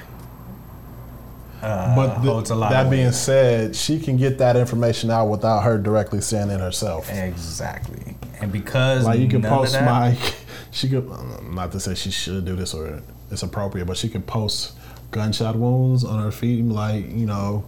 uh, 1.62 1.96
But 1.96 2.16
th- 2.16 2.28
holds 2.28 2.50
a 2.52 2.56
lot. 2.56 2.70
that 2.72 2.86
of 2.86 2.92
being 2.92 3.12
said, 3.12 3.76
she 3.76 4.00
can 4.00 4.18
get 4.18 4.38
that 4.40 4.56
information 4.56 5.10
out 5.10 5.28
without 5.30 5.62
her 5.64 5.78
directly 5.78 6.22
saying 6.22 6.50
it 6.50 6.60
herself. 6.60 7.12
exactly, 7.12 8.17
and 8.42 8.52
because 8.52 9.06
Like 9.06 9.20
you 9.20 9.28
can 9.28 9.42
post 9.42 9.74
that- 9.74 9.86
my, 9.86 10.18
she 10.72 10.90
could 10.90 11.10
not 11.52 11.72
to 11.72 11.80
say 11.80 11.96
she 11.96 12.12
should 12.12 12.46
do 12.46 12.56
this 12.56 12.74
or 12.74 13.02
it's 13.32 13.44
appropriate, 13.44 13.86
but 13.86 13.98
she 13.98 14.10
can 14.10 14.22
post 14.22 14.74
gunshot 15.12 15.56
wounds 15.56 16.04
on 16.04 16.22
her 16.22 16.32
feet. 16.32 16.64
Like 16.66 17.10
you 17.12 17.26
know, 17.26 17.66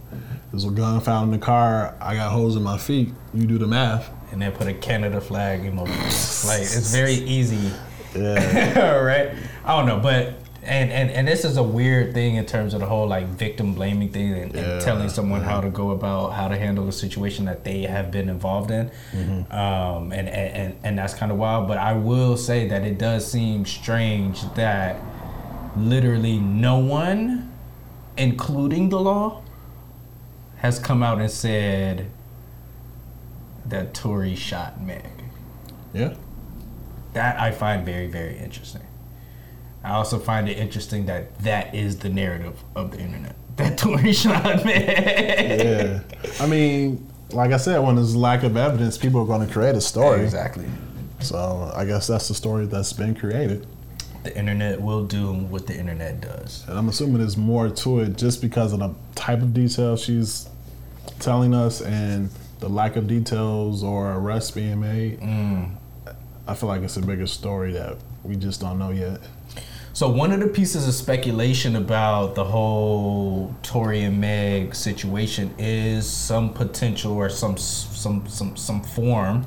there's 0.50 0.64
a 0.64 0.70
gun 0.70 1.00
found 1.00 1.32
in 1.32 1.40
the 1.40 1.44
car. 1.44 1.94
I 2.00 2.14
got 2.14 2.30
holes 2.32 2.56
in 2.56 2.62
my 2.62 2.78
feet. 2.78 3.10
You 3.34 3.46
do 3.46 3.58
the 3.58 3.66
math. 3.66 4.10
and 4.32 4.40
then 4.40 4.52
put 4.52 4.68
a 4.68 4.74
Canada 4.74 5.20
flag 5.20 5.62
emoji. 5.62 5.88
like 6.46 6.60
it's 6.62 6.92
very 6.92 7.14
easy, 7.14 7.70
Yeah, 8.14 8.94
right? 8.96 9.30
I 9.64 9.76
don't 9.76 9.86
know, 9.86 9.98
but. 10.00 10.34
And, 10.70 10.92
and, 10.92 11.10
and 11.10 11.26
this 11.26 11.44
is 11.44 11.56
a 11.56 11.62
weird 11.62 12.14
thing 12.14 12.36
in 12.36 12.46
terms 12.46 12.74
of 12.74 12.80
the 12.80 12.86
whole 12.86 13.08
like 13.08 13.26
victim 13.26 13.74
blaming 13.74 14.10
thing 14.10 14.34
and, 14.34 14.54
and 14.54 14.80
telling 14.80 15.08
someone 15.08 15.42
how 15.42 15.60
to 15.60 15.68
go 15.68 15.90
about 15.90 16.30
how 16.30 16.46
to 16.48 16.56
handle 16.56 16.88
a 16.88 16.92
situation 16.92 17.44
that 17.46 17.64
they 17.64 17.82
have 17.82 18.10
been 18.10 18.28
involved 18.28 18.70
in 18.70 18.90
Mm-hmm. 19.12 19.52
um, 19.52 20.12
and, 20.12 20.28
and, 20.28 20.56
and, 20.56 20.76
and 20.84 20.98
that's 20.98 21.14
kind 21.14 21.32
of 21.32 21.38
wild 21.38 21.66
but 21.66 21.76
i 21.78 21.92
will 21.92 22.36
say 22.36 22.68
that 22.68 22.84
it 22.84 22.98
does 22.98 23.30
seem 23.30 23.66
strange 23.66 24.42
that 24.54 25.00
literally 25.76 26.38
no 26.38 26.78
one 26.78 27.52
including 28.16 28.90
the 28.90 29.00
law 29.00 29.42
has 30.58 30.78
come 30.78 31.02
out 31.02 31.20
and 31.20 31.30
said 31.30 32.10
that 33.66 33.92
Tory 33.94 34.34
shot 34.36 34.80
Meg 34.80 35.20
yeah. 35.92 36.14
That 37.14 37.40
I 37.40 37.50
find 37.50 37.84
very, 37.84 38.06
very 38.06 38.38
interesting. 38.38 38.82
I 39.82 39.92
also 39.92 40.18
find 40.18 40.48
it 40.48 40.58
interesting 40.58 41.06
that 41.06 41.38
that 41.40 41.74
is 41.74 41.98
the 41.98 42.08
narrative 42.08 42.62
of 42.74 42.90
the 42.92 43.00
internet. 43.00 43.36
That 43.56 43.76
Tory 43.76 44.14
shot 44.14 44.64
man. 44.64 45.60
Yeah. 45.60 46.00
I 46.40 46.46
mean, 46.46 47.06
like 47.30 47.52
I 47.52 47.58
said, 47.58 47.78
when 47.80 47.96
there's 47.96 48.16
lack 48.16 48.42
of 48.42 48.56
evidence, 48.56 48.96
people 48.96 49.20
are 49.20 49.26
going 49.26 49.46
to 49.46 49.52
create 49.52 49.74
a 49.74 49.82
story. 49.82 50.22
Exactly. 50.22 50.64
So 51.18 51.70
I 51.74 51.84
guess 51.84 52.06
that's 52.06 52.28
the 52.28 52.34
story 52.34 52.64
that's 52.64 52.94
been 52.94 53.14
created. 53.14 53.66
The 54.22 54.34
internet 54.36 54.80
will 54.80 55.04
do 55.04 55.32
what 55.32 55.66
the 55.66 55.76
internet 55.76 56.22
does. 56.22 56.64
And 56.68 56.78
I'm 56.78 56.88
assuming 56.88 57.18
there's 57.18 57.36
more 57.36 57.68
to 57.68 58.00
it 58.00 58.16
just 58.16 58.40
because 58.40 58.72
of 58.72 58.78
the 58.78 58.94
type 59.14 59.42
of 59.42 59.52
detail 59.52 59.96
she's 59.96 60.48
telling 61.18 61.52
us 61.52 61.82
and 61.82 62.30
the 62.60 62.68
lack 62.68 62.96
of 62.96 63.08
details 63.08 63.82
or 63.82 64.12
arrests 64.12 64.50
being 64.50 64.80
made. 64.80 65.20
Mm. 65.20 65.76
I 66.46 66.54
feel 66.54 66.68
like 66.68 66.82
it's 66.82 66.96
a 66.96 67.02
bigger 67.02 67.26
story 67.26 67.72
that 67.72 67.98
we 68.24 68.36
just 68.36 68.60
don't 68.60 68.78
know 68.78 68.90
yet. 68.90 69.20
So 69.92 70.08
one 70.08 70.30
of 70.32 70.40
the 70.40 70.46
pieces 70.46 70.86
of 70.86 70.94
speculation 70.94 71.76
about 71.76 72.34
the 72.34 72.44
whole 72.44 73.54
Tory 73.62 74.02
and 74.02 74.20
Meg 74.20 74.74
situation 74.74 75.52
is 75.58 76.08
some 76.08 76.52
potential 76.54 77.12
or 77.12 77.28
some 77.28 77.56
some 77.56 78.26
some 78.28 78.56
some 78.56 78.82
form 78.82 79.44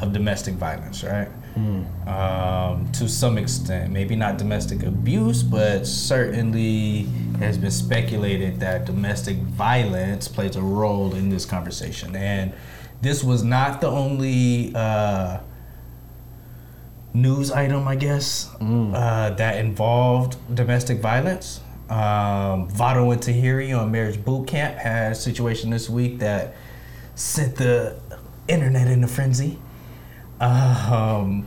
of 0.00 0.12
domestic 0.12 0.54
violence, 0.54 1.04
right? 1.04 1.28
Um, 2.08 2.90
to 2.92 3.08
some 3.08 3.38
extent, 3.38 3.92
maybe 3.92 4.16
not 4.16 4.38
domestic 4.38 4.82
abuse, 4.82 5.42
but 5.42 5.86
certainly 5.86 7.02
has 7.38 7.58
been 7.58 7.70
speculated 7.70 8.58
that 8.60 8.86
domestic 8.86 9.36
violence 9.36 10.26
plays 10.26 10.56
a 10.56 10.62
role 10.62 11.14
in 11.14 11.28
this 11.28 11.44
conversation. 11.44 12.16
And 12.16 12.52
this 13.02 13.22
was 13.22 13.44
not 13.44 13.80
the 13.80 13.88
only. 13.88 14.72
Uh, 14.74 15.38
news 17.14 17.50
item, 17.52 17.86
I 17.88 17.94
guess, 17.96 18.50
uh, 18.60 19.30
that 19.38 19.58
involved 19.58 20.36
domestic 20.54 20.98
violence. 21.00 21.60
Um, 21.88 22.68
Vado 22.68 23.10
and 23.10 23.20
Tahiry 23.20 23.78
on 23.78 23.90
Marriage 23.92 24.22
Boot 24.24 24.48
Camp 24.48 24.76
had 24.76 25.12
a 25.12 25.14
situation 25.14 25.70
this 25.70 25.88
week 25.88 26.18
that 26.18 26.54
sent 27.14 27.56
the 27.56 27.96
internet 28.48 28.88
into 28.88 29.06
frenzy. 29.06 29.58
Um, 30.40 31.46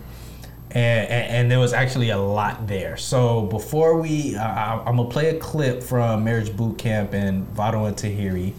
and, 0.72 1.10
and, 1.10 1.32
and 1.32 1.52
there 1.52 1.60
was 1.60 1.74
actually 1.74 2.10
a 2.12 2.18
lot 2.18 2.68
there. 2.68 2.96
So 2.98 3.42
before 3.44 4.00
we, 4.00 4.36
uh, 4.36 4.42
I- 4.44 4.84
I'm 4.86 4.96
gonna 4.98 5.10
play 5.10 5.30
a 5.36 5.40
clip 5.40 5.84
from 5.84 6.24
Marriage 6.24 6.56
Boot 6.56 6.78
Camp 6.78 7.14
and 7.14 7.48
Vado 7.50 7.86
and 7.86 7.96
Tahiry, 7.98 8.54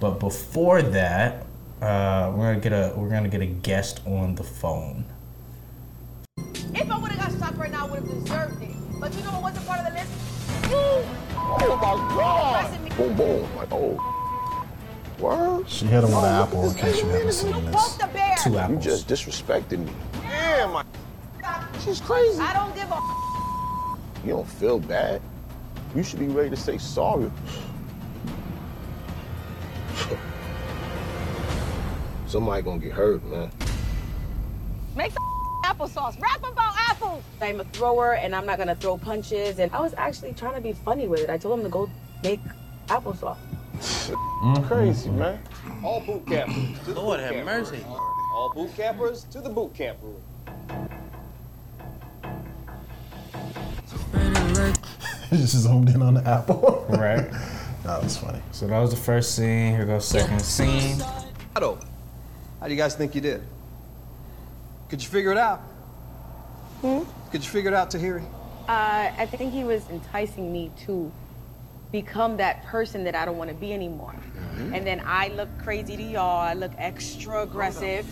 but 0.00 0.18
before 0.20 0.82
that, 0.82 1.46
uh, 1.80 2.32
we're 2.34 2.52
gonna 2.52 2.60
get 2.60 2.72
a 2.72 2.92
we're 2.96 3.08
gonna 3.08 3.28
get 3.28 3.40
a 3.42 3.46
guest 3.46 4.00
on 4.06 4.34
the 4.34 4.44
phone. 4.44 5.04
If 6.74 6.90
I 6.90 6.98
would 6.98 7.12
have 7.12 7.38
got 7.38 7.38
shot 7.38 7.58
right 7.58 7.70
now, 7.70 7.86
I 7.86 7.90
would 7.90 8.00
have 8.00 8.08
deserved 8.08 8.62
it. 8.62 8.70
But 8.98 9.14
you 9.14 9.22
know 9.24 9.32
what 9.32 9.42
wasn't 9.42 9.66
part 9.66 9.80
of 9.80 9.86
the 9.86 9.92
list? 9.92 10.10
You! 10.70 10.76
Oh 11.36 11.78
my 11.82 12.16
God! 12.16 12.60
Pressing 12.60 12.84
me. 12.84 12.90
Boom, 12.96 13.16
boom. 13.16 13.56
Like, 13.56 13.72
oh. 13.72 13.96
oh. 14.00 14.66
Word? 15.18 15.68
She 15.68 15.84
hit 15.84 16.02
him 16.02 16.10
with 16.10 16.24
an 16.24 16.24
apple 16.24 16.68
in 16.68 16.74
case 16.74 17.00
you 17.00 17.08
haven't 17.08 17.26
You 17.26 17.32
seen 17.32 17.52
poked 17.52 17.72
this. 17.72 17.94
the 17.96 18.06
bear. 18.08 18.36
Two 18.42 18.50
You 18.50 18.80
just 18.80 19.06
disrespected 19.06 19.78
me. 19.84 19.92
Damn, 20.22 20.72
my. 20.72 20.84
She's 21.84 22.00
crazy. 22.00 22.40
I 22.40 22.52
don't 22.54 22.74
give 22.74 22.90
a. 22.90 24.26
You 24.26 24.32
don't 24.34 24.48
feel 24.48 24.78
bad. 24.78 25.20
You 25.94 26.02
should 26.02 26.20
be 26.20 26.28
ready 26.28 26.48
to 26.50 26.56
say 26.56 26.78
sorry. 26.78 27.30
Somebody 32.26 32.62
gonna 32.62 32.78
get 32.78 32.92
hurt, 32.92 33.22
man. 33.26 33.50
Make 34.96 35.12
some 35.12 35.31
applesauce. 35.62 36.20
Rap 36.20 36.38
about 36.38 36.74
apples. 36.90 37.22
I'm 37.40 37.60
a 37.60 37.64
thrower 37.64 38.14
and 38.14 38.34
I'm 38.34 38.46
not 38.46 38.58
gonna 38.58 38.74
throw 38.76 38.98
punches. 38.98 39.58
And 39.58 39.72
I 39.72 39.80
was 39.80 39.94
actually 39.96 40.32
trying 40.32 40.54
to 40.54 40.60
be 40.60 40.72
funny 40.72 41.08
with 41.08 41.20
it. 41.20 41.30
I 41.30 41.38
told 41.38 41.58
him 41.58 41.64
to 41.64 41.70
go 41.70 41.90
make 42.22 42.40
applesauce. 42.88 43.38
Mm-hmm. 43.78 44.64
Crazy, 44.64 45.10
man. 45.10 45.40
All 45.82 46.00
boot 46.00 46.26
campers. 46.26 46.78
To 46.84 46.92
the 46.92 47.00
Lord 47.00 47.18
boot 47.18 47.24
have 47.24 47.34
camp 47.34 47.46
mercy. 47.46 47.84
All 47.86 48.52
boot 48.54 48.74
campers 48.76 49.24
to 49.24 49.40
the 49.40 49.48
boot 49.48 49.74
camp 49.74 49.98
room. 50.02 50.20
Just 55.30 55.56
zoomed 55.56 55.88
in 55.88 56.02
on 56.02 56.14
the 56.14 56.28
apple. 56.28 56.84
Right. 56.88 57.30
that 57.84 58.02
was 58.02 58.16
funny. 58.16 58.40
So 58.52 58.66
that 58.66 58.78
was 58.78 58.90
the 58.90 58.96
first 58.96 59.34
scene. 59.34 59.74
Here 59.74 59.86
goes 59.86 60.06
second 60.06 60.40
scene. 60.42 61.02
Otto, 61.56 61.78
how 62.60 62.66
do 62.66 62.72
you 62.72 62.78
guys 62.78 62.94
think 62.94 63.14
you 63.14 63.20
did? 63.20 63.42
Could 64.92 65.02
you 65.02 65.08
figure 65.08 65.32
it 65.32 65.38
out? 65.38 65.60
Hmm? 66.82 67.04
Could 67.30 67.42
you 67.42 67.48
figure 67.48 67.70
it 67.70 67.74
out, 67.74 67.90
Tahiry? 67.90 68.22
Uh, 68.68 69.10
I 69.16 69.24
think 69.24 69.54
he 69.54 69.64
was 69.64 69.88
enticing 69.88 70.52
me 70.52 70.70
to 70.84 71.10
become 71.92 72.36
that 72.36 72.62
person 72.66 73.02
that 73.04 73.14
I 73.14 73.24
don't 73.24 73.38
want 73.38 73.48
to 73.48 73.56
be 73.56 73.72
anymore. 73.72 74.14
And 74.74 74.86
then 74.86 75.00
I 75.06 75.28
look 75.28 75.48
crazy 75.62 75.96
to 75.96 76.02
y'all. 76.02 76.40
I 76.40 76.52
look 76.52 76.72
extra 76.76 77.40
aggressive. 77.40 78.04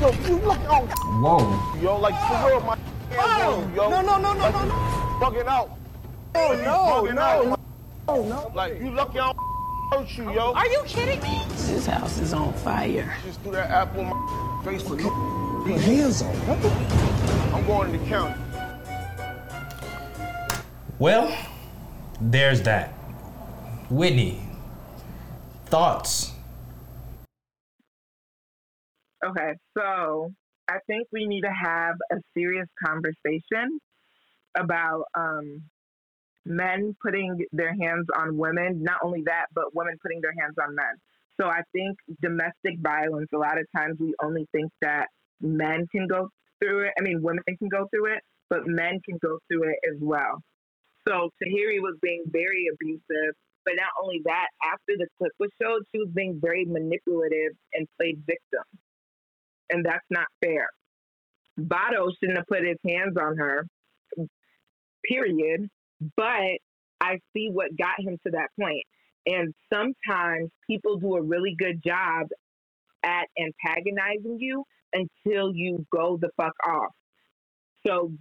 Yo, 0.00 0.12
you 0.28 0.36
look 0.36 0.60
out. 0.60 0.86
Whoa. 0.86 1.80
Yo, 1.82 1.98
like 1.98 2.14
for 2.28 2.48
real, 2.48 2.60
my 2.60 2.78
hands 3.16 3.42
on 3.42 3.74
yo. 3.74 3.90
No, 3.90 4.00
no, 4.00 4.18
no, 4.18 4.32
no, 4.32 4.38
like, 4.38 4.54
no, 4.54 4.64
no. 4.64 4.74
Bugging 5.20 5.46
out. 5.48 5.76
Oh, 6.36 6.52
You 6.52 6.62
no, 6.62 6.70
bugging 6.70 7.14
no, 7.16 7.20
out. 7.20 7.60
no, 8.06 8.22
no. 8.28 8.52
Like, 8.54 8.80
you 8.80 8.92
lucky 8.92 9.18
I 9.18 9.32
don't 9.32 10.06
hurt 10.06 10.16
you, 10.16 10.32
yo. 10.32 10.52
Are 10.52 10.68
you 10.68 10.84
kidding 10.86 11.20
me? 11.20 11.42
This 11.48 11.86
house 11.86 12.20
is 12.20 12.32
on 12.32 12.52
fire. 12.52 13.12
Just 13.26 13.40
threw 13.40 13.50
that 13.50 13.70
apple 13.70 14.02
in 14.02 14.06
my 14.06 14.62
face 14.64 14.82
for 14.86 15.00
you. 15.00 15.37
Put 15.64 15.80
hands 15.80 16.22
on. 16.22 16.34
What? 16.46 17.54
I'm 17.54 17.66
going 17.66 17.92
to 17.92 17.98
the 17.98 18.06
county. 18.06 18.40
Well, 20.98 21.36
there's 22.20 22.62
that. 22.62 22.90
Whitney, 23.90 24.40
thoughts? 25.66 26.32
Okay, 29.24 29.54
so 29.76 30.32
I 30.68 30.78
think 30.86 31.08
we 31.12 31.26
need 31.26 31.42
to 31.42 31.52
have 31.52 31.96
a 32.12 32.16
serious 32.34 32.66
conversation 32.84 33.78
about 34.56 35.04
um, 35.14 35.62
men 36.44 36.96
putting 37.02 37.44
their 37.52 37.74
hands 37.74 38.06
on 38.16 38.36
women. 38.36 38.82
Not 38.82 38.98
only 39.02 39.22
that, 39.26 39.46
but 39.54 39.74
women 39.74 39.96
putting 40.02 40.20
their 40.20 40.34
hands 40.40 40.54
on 40.62 40.74
men. 40.74 40.94
So 41.40 41.46
I 41.46 41.62
think 41.72 41.96
domestic 42.20 42.78
violence, 42.80 43.28
a 43.32 43.38
lot 43.38 43.58
of 43.58 43.66
times 43.76 43.98
we 44.00 44.14
only 44.22 44.46
think 44.52 44.70
that 44.82 45.06
men 45.40 45.86
can 45.90 46.06
go 46.06 46.28
through 46.60 46.86
it. 46.86 46.92
I 46.98 47.02
mean, 47.02 47.22
women 47.22 47.42
can 47.58 47.68
go 47.68 47.86
through 47.90 48.14
it, 48.14 48.22
but 48.50 48.66
men 48.66 49.00
can 49.08 49.18
go 49.22 49.38
through 49.48 49.64
it 49.70 49.78
as 49.90 49.98
well. 50.00 50.42
So 51.06 51.30
Tahiry 51.42 51.80
was 51.80 51.96
being 52.02 52.24
very 52.26 52.66
abusive. 52.72 53.34
But 53.64 53.74
not 53.76 53.92
only 54.02 54.22
that, 54.24 54.48
after 54.64 54.96
the 54.96 55.06
clip 55.18 55.32
was 55.38 55.50
showed, 55.60 55.82
she 55.92 55.98
was 55.98 56.08
being 56.14 56.38
very 56.40 56.64
manipulative 56.64 57.52
and 57.74 57.86
played 57.98 58.22
victim 58.26 58.64
and 59.70 59.84
that's 59.84 60.04
not 60.10 60.26
fair. 60.42 60.68
Vado 61.58 62.10
shouldn't 62.18 62.38
have 62.38 62.46
put 62.46 62.64
his 62.64 62.78
hands 62.86 63.16
on 63.20 63.36
her, 63.36 63.66
period. 65.04 65.68
But 66.16 66.58
I 67.00 67.18
see 67.32 67.48
what 67.52 67.76
got 67.76 67.98
him 67.98 68.16
to 68.26 68.32
that 68.32 68.48
point. 68.58 68.84
And 69.26 69.52
sometimes 69.72 70.50
people 70.68 70.98
do 70.98 71.16
a 71.16 71.22
really 71.22 71.54
good 71.58 71.82
job 71.84 72.28
at 73.02 73.26
antagonizing 73.38 74.38
you 74.40 74.64
until 74.92 75.54
you 75.54 75.86
go 75.94 76.18
the 76.20 76.30
fuck 76.36 76.54
off. 76.66 76.92
So 77.86 78.12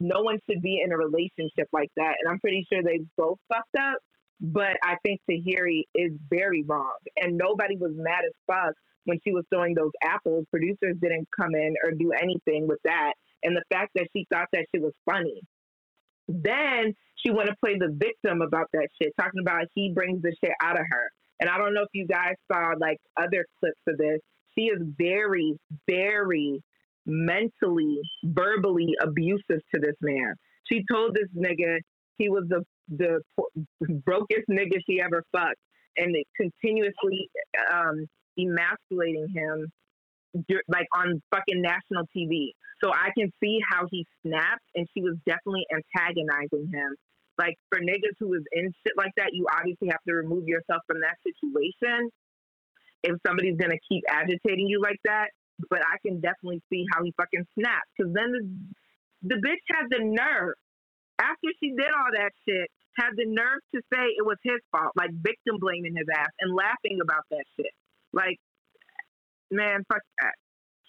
no 0.00 0.22
one 0.22 0.38
should 0.48 0.62
be 0.62 0.80
in 0.84 0.92
a 0.92 0.96
relationship 0.96 1.68
like 1.72 1.90
that. 1.96 2.14
And 2.20 2.30
I'm 2.30 2.40
pretty 2.40 2.66
sure 2.72 2.82
they 2.82 3.00
both 3.16 3.38
fucked 3.48 3.76
up. 3.78 3.98
But 4.40 4.76
I 4.84 4.94
think 5.04 5.20
Tahiry 5.28 5.82
is 5.94 6.12
very 6.30 6.62
wrong. 6.62 6.96
And 7.16 7.36
nobody 7.36 7.76
was 7.76 7.90
mad 7.94 8.24
as 8.24 8.32
fuck 8.46 8.74
when 9.04 9.18
she 9.24 9.32
was 9.32 9.44
throwing 9.52 9.74
those 9.74 9.90
apples. 10.02 10.46
Producers 10.50 10.96
didn't 11.00 11.28
come 11.36 11.54
in 11.54 11.74
or 11.84 11.90
do 11.90 12.12
anything 12.12 12.68
with 12.68 12.78
that. 12.84 13.14
And 13.42 13.56
the 13.56 13.64
fact 13.72 13.90
that 13.96 14.06
she 14.14 14.26
thought 14.32 14.46
that 14.52 14.66
shit 14.72 14.82
was 14.82 14.94
funny. 15.04 15.40
Then 16.28 16.94
she 17.16 17.30
want 17.30 17.48
to 17.48 17.56
play 17.64 17.76
the 17.78 17.88
victim 17.90 18.42
about 18.42 18.68
that 18.74 18.88
shit, 19.00 19.12
talking 19.18 19.40
about 19.40 19.64
he 19.74 19.92
brings 19.92 20.22
the 20.22 20.34
shit 20.42 20.52
out 20.62 20.78
of 20.78 20.86
her. 20.88 21.10
And 21.40 21.48
I 21.48 21.58
don't 21.58 21.74
know 21.74 21.82
if 21.82 21.88
you 21.92 22.06
guys 22.06 22.34
saw 22.50 22.74
like 22.78 22.98
other 23.16 23.46
clips 23.58 23.80
of 23.88 23.96
this. 23.98 24.20
She 24.58 24.64
is 24.66 24.80
very, 24.98 25.54
very 25.86 26.60
mentally, 27.06 28.00
verbally 28.24 28.88
abusive 29.00 29.62
to 29.74 29.80
this 29.80 29.94
man. 30.00 30.34
She 30.70 30.84
told 30.90 31.14
this 31.14 31.28
nigga 31.36 31.78
he 32.18 32.28
was 32.28 32.44
the 32.48 32.64
the 32.88 33.20
brokest 34.04 34.48
nigga 34.50 34.78
she 34.88 35.00
ever 35.00 35.22
fucked, 35.32 35.60
and 35.96 36.14
continuously 36.36 37.30
um, 37.72 38.06
emasculating 38.38 39.28
him 39.32 39.66
like 40.68 40.86
on 40.94 41.22
fucking 41.30 41.62
national 41.62 42.04
TV. 42.16 42.50
So 42.82 42.92
I 42.92 43.10
can 43.16 43.30
see 43.42 43.58
how 43.70 43.86
he 43.90 44.06
snapped, 44.22 44.64
and 44.74 44.86
she 44.94 45.02
was 45.02 45.16
definitely 45.26 45.66
antagonizing 45.72 46.70
him. 46.72 46.94
Like 47.38 47.54
for 47.70 47.78
niggas 47.78 48.18
who 48.18 48.34
is 48.34 48.42
in 48.52 48.72
shit 48.84 48.94
like 48.96 49.12
that, 49.16 49.30
you 49.32 49.46
obviously 49.56 49.88
have 49.88 50.02
to 50.08 50.14
remove 50.14 50.44
yourself 50.46 50.82
from 50.86 51.00
that 51.00 51.16
situation. 51.22 52.10
If 53.02 53.16
somebody's 53.26 53.56
gonna 53.56 53.80
keep 53.88 54.04
agitating 54.10 54.66
you 54.66 54.80
like 54.82 54.98
that, 55.04 55.28
but 55.70 55.80
I 55.80 55.98
can 56.06 56.20
definitely 56.20 56.62
see 56.70 56.84
how 56.92 57.02
he 57.02 57.12
fucking 57.16 57.46
snapped 57.58 57.88
because 57.96 58.12
then 58.12 58.32
the 58.32 59.34
the 59.34 59.34
bitch 59.34 59.64
had 59.70 59.90
the 59.90 60.04
nerve 60.04 60.54
after 61.18 61.50
she 61.60 61.70
did 61.70 61.90
all 61.90 62.10
that 62.14 62.30
shit, 62.46 62.70
had 62.96 63.10
the 63.16 63.26
nerve 63.26 63.60
to 63.74 63.80
say 63.92 64.02
it 64.16 64.24
was 64.24 64.38
his 64.42 64.58
fault, 64.70 64.92
like 64.96 65.10
victim 65.12 65.58
blaming 65.58 65.94
his 65.96 66.06
ass 66.14 66.30
and 66.40 66.54
laughing 66.54 66.98
about 67.02 67.24
that 67.30 67.44
shit. 67.58 67.72
Like, 68.12 68.38
man, 69.50 69.84
fuck 69.90 70.02
that. 70.20 70.34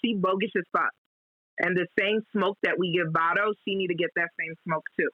She 0.03 0.16
bogus 0.16 0.51
as 0.57 0.64
fuck. 0.72 0.91
And 1.60 1.76
the 1.76 1.88
same 1.99 2.22
smoke 2.32 2.57
that 2.64 2.80
we 2.80 2.93
give 2.93 3.12
Vado, 3.12 3.53
she 3.66 3.76
need 3.76 3.88
to 3.88 3.95
get 3.95 4.10
that 4.16 4.30
same 4.39 4.53
smoke 4.66 4.86
too. 4.97 5.10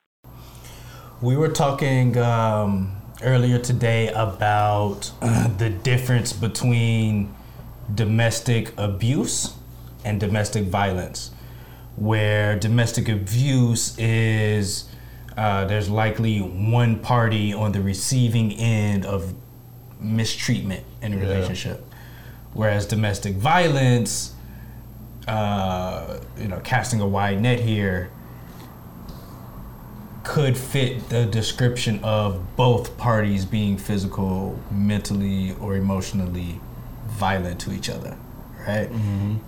We 1.22 1.36
were 1.38 1.50
talking 1.50 2.18
um, 2.18 2.96
earlier 3.24 3.58
today 3.60 4.10
about 4.10 5.12
uh, 5.22 5.48
the 5.58 5.70
difference 5.70 6.34
between 6.34 7.34
domestic 7.94 8.74
abuse 8.78 9.54
and 10.04 10.20
domestic 10.20 10.66
violence, 10.66 11.32
where 11.96 12.58
domestic 12.60 13.08
abuse 13.10 13.98
is 13.98 14.90
uh, 15.38 15.66
there's 15.66 15.90
likely 15.90 16.40
one 16.40 16.98
party 17.00 17.54
on 17.54 17.72
the 17.74 17.82
receiving 17.82 18.54
end 18.54 19.06
of 19.06 19.34
mistreatment 20.00 20.84
in 21.02 21.14
a 21.14 21.18
Yeah. 21.18 21.22
relationship, 21.24 21.86
whereas 22.54 22.86
domestic 22.86 23.36
violence, 23.36 24.34
uh, 25.28 26.20
you 26.40 26.48
know, 26.48 26.60
casting 26.64 27.02
a 27.02 27.08
wide 27.08 27.42
net 27.42 27.60
here, 27.60 28.10
could 30.26 30.58
fit 30.58 31.08
the 31.10 31.26
description 31.26 32.04
of 32.04 32.56
both 32.56 32.98
parties 32.98 33.46
being 33.46 33.78
physical, 33.78 34.60
mentally, 34.72 35.56
or 35.62 35.76
emotionally 35.76 36.60
violent 37.08 37.60
to 37.62 37.72
each 37.72 37.90
other, 37.90 38.18
right? 38.68 38.90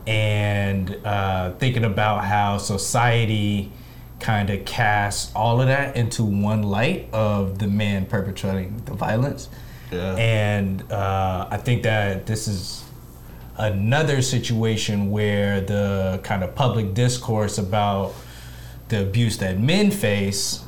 And 0.05 0.95
uh, 1.03 1.51
thinking 1.53 1.84
about 1.84 2.23
how 2.25 2.57
society 2.59 3.71
kind 4.19 4.49
of 4.49 4.65
casts 4.65 5.32
all 5.36 5.61
of 5.61 5.67
that 5.67 5.95
into 5.95 6.23
one 6.23 6.63
light 6.63 7.09
of 7.11 7.59
the 7.59 7.67
man 7.67 8.05
perpetrating 8.05 8.82
the 8.86 8.93
violence. 8.93 9.49
Yeah. 9.91 10.15
And 10.15 10.89
uh, 10.91 11.47
I 11.49 11.57
think 11.57 11.84
that 11.84 12.25
this 12.25 12.47
is 12.47 12.84
another 13.57 14.21
situation 14.21 15.09
where 15.09 15.61
the 15.61 16.19
kind 16.23 16.43
of 16.43 16.53
public 16.55 16.93
discourse 16.93 17.57
about 17.57 18.13
the 18.89 19.01
abuse 19.01 19.38
that 19.39 19.59
men 19.59 19.91
face 19.91 20.63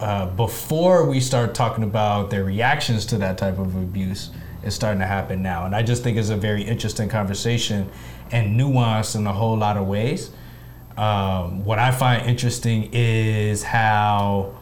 uh, 0.00 0.26
before 0.26 1.08
we 1.08 1.20
start 1.20 1.54
talking 1.54 1.84
about 1.84 2.30
their 2.30 2.44
reactions 2.44 3.06
to 3.06 3.18
that 3.18 3.38
type 3.38 3.58
of 3.58 3.74
abuse 3.76 4.30
is 4.62 4.74
starting 4.74 5.00
to 5.00 5.06
happen 5.06 5.42
now. 5.42 5.64
And 5.64 5.74
I 5.74 5.82
just 5.82 6.02
think 6.02 6.18
it's 6.18 6.28
a 6.28 6.36
very 6.36 6.62
interesting 6.62 7.08
conversation 7.08 7.88
and 8.30 8.58
nuanced 8.58 9.16
in 9.16 9.26
a 9.26 9.32
whole 9.32 9.56
lot 9.56 9.76
of 9.76 9.86
ways. 9.86 10.30
Um, 10.96 11.64
what 11.64 11.78
I 11.78 11.90
find 11.92 12.26
interesting 12.26 12.90
is 12.92 13.62
how, 13.62 14.54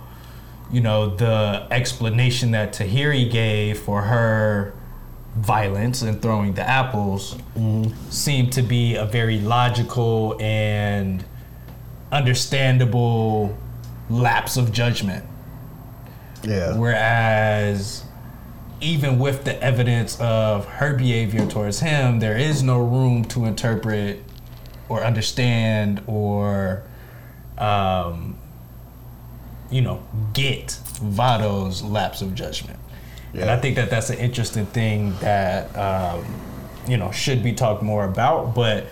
you 0.70 0.80
know, 0.80 1.14
the 1.14 1.66
explanation 1.70 2.50
that 2.52 2.72
Tahiry 2.72 3.30
gave 3.30 3.78
for 3.78 4.02
her 4.02 4.74
violence 5.36 6.02
and 6.02 6.20
throwing 6.20 6.54
the 6.54 6.62
apples 6.62 7.36
seemed 8.10 8.52
to 8.52 8.62
be 8.62 8.94
a 8.94 9.04
very 9.04 9.40
logical 9.40 10.36
and 10.40 11.24
understandable 12.12 13.56
lapse 14.08 14.56
of 14.56 14.72
judgment. 14.72 15.24
Yeah. 16.42 16.76
Whereas, 16.76 18.04
even 18.80 19.18
with 19.18 19.44
the 19.44 19.60
evidence 19.62 20.20
of 20.20 20.66
her 20.66 20.94
behavior 20.94 21.46
towards 21.46 21.80
him, 21.80 22.20
there 22.20 22.36
is 22.36 22.62
no 22.62 22.82
room 22.82 23.24
to 23.26 23.46
interpret 23.46 24.22
or 24.88 25.02
understand 25.02 26.02
or, 26.06 26.82
um, 27.56 28.36
you 29.70 29.80
know, 29.80 30.02
get 30.34 30.78
Vado's 31.02 31.82
lapse 31.82 32.20
of 32.20 32.34
judgment. 32.34 32.78
Yeah. 33.32 33.42
And 33.42 33.50
I 33.50 33.56
think 33.56 33.76
that 33.76 33.88
that's 33.88 34.10
an 34.10 34.18
interesting 34.18 34.66
thing 34.66 35.14
that, 35.20 35.74
um, 35.76 36.24
you 36.86 36.98
know, 36.98 37.10
should 37.10 37.42
be 37.42 37.54
talked 37.54 37.82
more 37.82 38.04
about. 38.04 38.54
But, 38.54 38.86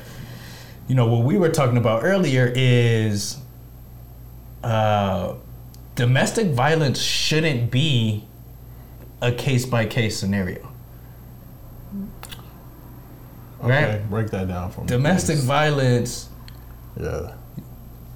you 0.88 0.94
know, 0.94 1.06
what 1.06 1.24
we 1.24 1.36
were 1.36 1.50
talking 1.50 1.76
about 1.76 2.02
earlier 2.02 2.50
is 2.56 3.36
uh, 4.64 5.34
domestic 5.94 6.48
violence 6.48 7.00
shouldn't 7.00 7.70
be 7.70 8.24
a 9.20 9.32
case 9.32 9.64
by 9.66 9.86
case 9.86 10.18
scenario. 10.18 10.68
Okay, 13.62 13.84
Right? 13.92 14.10
break 14.10 14.30
that 14.30 14.48
down 14.48 14.70
for 14.70 14.80
me. 14.80 14.86
Domestic 14.88 15.36
please. 15.36 15.44
violence, 15.44 16.28
Yeah. 17.00 17.32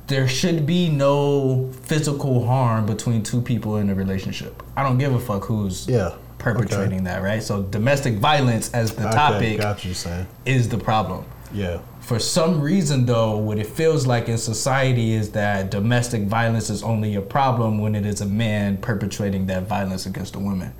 there 0.08 0.26
should 0.26 0.66
be 0.66 0.88
no 0.88 1.70
physical 1.82 2.46
harm 2.46 2.86
between 2.86 3.22
two 3.22 3.40
people 3.40 3.76
in 3.76 3.88
a 3.90 3.94
relationship. 3.94 4.62
I 4.76 4.82
don't 4.82 4.98
give 4.98 5.14
a 5.14 5.20
fuck 5.20 5.44
who's 5.44 5.86
Yeah. 5.86 6.12
perpetrating 6.38 7.04
that, 7.04 7.22
right? 7.22 7.42
So 7.42 7.62
domestic 7.62 8.18
violence 8.18 8.70
as 8.72 8.92
the 8.92 9.06
Okay, 9.06 9.16
topic 9.16 9.60
got 9.60 9.84
you 9.84 9.94
saying. 9.94 10.26
is 10.44 10.68
the 10.68 10.78
problem. 10.78 11.24
Yeah. 11.52 11.78
For 12.06 12.20
some 12.20 12.60
reason, 12.60 13.04
though, 13.04 13.36
what 13.36 13.58
it 13.58 13.66
feels 13.66 14.06
like 14.06 14.28
in 14.28 14.38
society 14.38 15.12
is 15.14 15.32
that 15.32 15.72
domestic 15.72 16.22
violence 16.22 16.70
is 16.70 16.84
only 16.84 17.16
a 17.16 17.20
problem 17.20 17.80
when 17.80 17.96
it 17.96 18.06
is 18.06 18.20
a 18.20 18.26
man 18.26 18.76
perpetrating 18.76 19.46
that 19.46 19.64
violence 19.64 20.06
against 20.06 20.36
a 20.36 20.38
woman. 20.38 20.72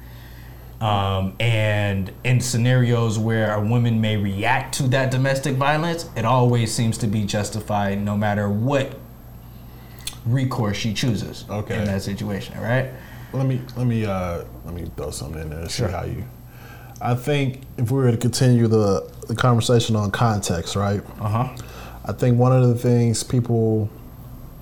Um, 0.80 1.34
and 1.40 2.12
in 2.22 2.40
scenarios 2.40 3.18
where 3.18 3.52
a 3.54 3.60
woman 3.60 4.00
may 4.00 4.16
react 4.16 4.76
to 4.76 4.84
that 4.84 5.10
domestic 5.10 5.56
violence, 5.56 6.08
it 6.14 6.24
always 6.24 6.72
seems 6.72 6.96
to 6.98 7.08
be 7.08 7.24
justified 7.24 8.00
no 8.00 8.16
matter 8.16 8.48
what 8.48 8.96
recourse 10.26 10.76
she 10.76 10.94
chooses 10.94 11.44
Okay. 11.50 11.76
in 11.76 11.86
that 11.86 12.02
situation, 12.02 12.56
right? 12.60 12.90
Let 13.32 13.46
me 13.46 13.60
let 13.76 13.88
me 13.88 14.06
uh 14.06 14.44
let 14.64 14.74
me 14.74 14.88
throw 14.96 15.10
something 15.10 15.42
in 15.42 15.50
there 15.50 15.68
Sure. 15.68 15.88
see 15.88 15.92
how 15.92 16.04
you. 16.04 16.24
I 17.00 17.14
think 17.16 17.62
if 17.76 17.90
we 17.90 17.98
were 17.98 18.12
to 18.12 18.16
continue 18.16 18.68
the 18.68 19.10
the 19.26 19.34
conversation 19.34 19.96
on 19.96 20.10
context, 20.10 20.76
right? 20.76 21.02
Uh 21.20 21.28
huh. 21.28 21.56
I 22.04 22.12
think 22.12 22.38
one 22.38 22.52
of 22.52 22.68
the 22.68 22.74
things 22.74 23.22
people 23.22 23.90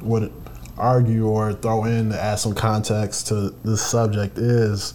would 0.00 0.32
argue 0.76 1.26
or 1.26 1.52
throw 1.52 1.84
in 1.84 2.10
to 2.10 2.20
add 2.20 2.36
some 2.36 2.54
context 2.54 3.28
to 3.28 3.54
this 3.64 3.84
subject 3.84 4.38
is 4.38 4.94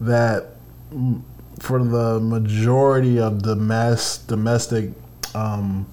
that 0.00 0.46
mm, 0.92 1.22
for 1.58 1.82
the 1.82 2.20
majority 2.20 3.18
of 3.18 3.42
the 3.42 3.56
mass 3.56 4.18
domestic 4.18 4.90
um, 5.34 5.86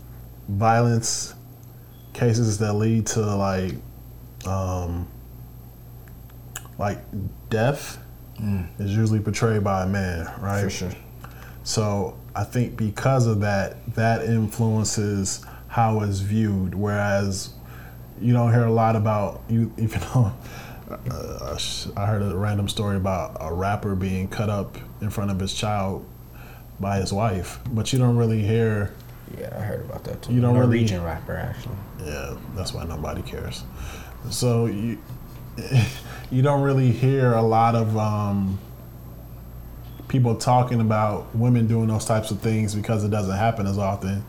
violence 0.47 1.33
cases 2.13 2.57
that 2.59 2.73
lead 2.73 3.05
to 3.05 3.21
like 3.35 3.73
um, 4.45 5.07
like 6.77 6.99
death 7.49 7.99
is 8.79 8.95
usually 8.95 9.19
portrayed 9.19 9.63
by 9.63 9.83
a 9.83 9.87
man, 9.87 10.31
right? 10.39 10.63
For 10.63 10.69
sure. 10.69 10.91
So 11.63 12.17
I 12.37 12.43
think 12.43 12.77
because 12.77 13.25
of 13.25 13.39
that, 13.41 13.95
that 13.95 14.23
influences 14.25 15.43
how 15.69 16.01
it's 16.01 16.19
viewed. 16.19 16.75
Whereas 16.75 17.49
you 18.21 18.31
don't 18.31 18.53
hear 18.53 18.65
a 18.65 18.71
lot 18.71 18.95
about 18.95 19.41
you, 19.49 19.73
even 19.77 20.01
though 20.13 20.31
uh, 21.11 21.57
I 21.97 22.05
heard 22.05 22.21
a 22.21 22.37
random 22.37 22.69
story 22.69 22.95
about 22.95 23.37
a 23.41 23.51
rapper 23.51 23.95
being 23.95 24.27
cut 24.27 24.49
up 24.49 24.77
in 25.01 25.09
front 25.09 25.31
of 25.31 25.39
his 25.39 25.53
child 25.53 26.05
by 26.79 26.97
his 26.99 27.11
wife, 27.11 27.59
but 27.71 27.91
you 27.91 27.97
don't 27.97 28.15
really 28.17 28.43
hear. 28.43 28.93
Yeah, 29.37 29.49
I 29.57 29.61
heard 29.61 29.81
about 29.83 30.03
that 30.03 30.21
too. 30.21 30.33
You 30.33 30.39
don't 30.39 30.53
really- 30.53 30.77
Norwegian 30.77 31.03
rapper, 31.03 31.35
actually. 31.35 31.75
Yeah, 32.05 32.37
that's 32.55 32.71
why 32.71 32.85
nobody 32.85 33.23
cares. 33.23 33.63
So 34.29 34.67
you 34.67 34.99
you 36.31 36.43
don't 36.43 36.61
really 36.61 36.91
hear 36.91 37.33
a 37.33 37.41
lot 37.41 37.73
of 37.73 37.97
um, 37.97 38.59
people 40.07 40.35
talking 40.35 40.79
about 40.79 41.33
women 41.35 41.67
doing 41.67 41.87
those 41.87 42.05
types 42.05 42.31
of 42.31 42.39
things 42.39 42.73
because 42.73 43.03
it 43.03 43.11
doesn't 43.11 43.35
happen 43.35 43.67
as 43.67 43.77
often. 43.77 44.23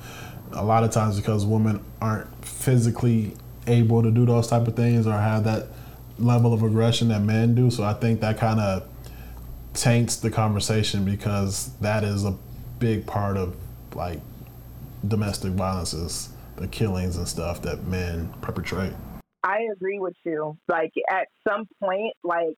A 0.52 0.64
lot 0.64 0.82
of 0.82 0.90
times 0.90 1.16
because 1.16 1.44
women 1.44 1.84
aren't 2.00 2.44
physically 2.44 3.34
able 3.66 4.02
to 4.02 4.10
do 4.10 4.26
those 4.26 4.48
type 4.48 4.66
of 4.66 4.74
things 4.74 5.06
or 5.06 5.12
have 5.12 5.44
that 5.44 5.66
level 6.18 6.52
of 6.52 6.62
aggression 6.62 7.08
that 7.08 7.20
men 7.20 7.54
do. 7.54 7.70
So 7.70 7.84
I 7.84 7.92
think 7.92 8.20
that 8.20 8.38
kind 8.38 8.58
of 8.60 8.88
taints 9.74 10.16
the 10.16 10.30
conversation 10.30 11.04
because 11.04 11.70
that 11.80 12.02
is 12.02 12.24
a 12.24 12.36
big 12.78 13.06
part 13.06 13.36
of 13.36 13.54
like 13.94 14.20
domestic 15.06 15.52
violence 15.52 15.92
is 15.92 16.30
the 16.56 16.66
killings 16.66 17.16
and 17.16 17.28
stuff 17.28 17.62
that 17.62 17.84
men 17.84 18.32
perpetrate. 18.40 18.92
I 19.44 19.68
agree 19.72 20.00
with 20.00 20.16
you. 20.24 20.58
Like 20.68 20.92
at 21.10 21.28
some 21.46 21.66
point, 21.80 22.12
like 22.24 22.56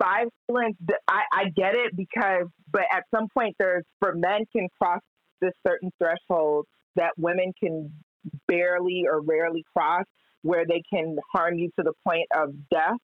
violence, 0.00 0.76
I, 1.08 1.22
I 1.32 1.44
get 1.56 1.74
it 1.74 1.96
because, 1.96 2.46
but 2.70 2.82
at 2.92 3.04
some 3.14 3.28
point, 3.36 3.54
there's 3.58 3.84
for 4.00 4.14
men 4.14 4.44
can 4.54 4.68
cross 4.80 5.00
this 5.40 5.52
certain 5.66 5.90
threshold 5.98 6.66
that 6.96 7.10
women 7.16 7.52
can 7.62 7.92
barely 8.48 9.04
or 9.10 9.20
rarely 9.20 9.64
cross, 9.76 10.04
where 10.42 10.64
they 10.66 10.82
can 10.92 11.16
harm 11.32 11.58
you 11.58 11.70
to 11.78 11.82
the 11.82 11.92
point 12.06 12.26
of 12.36 12.50
death, 12.70 12.96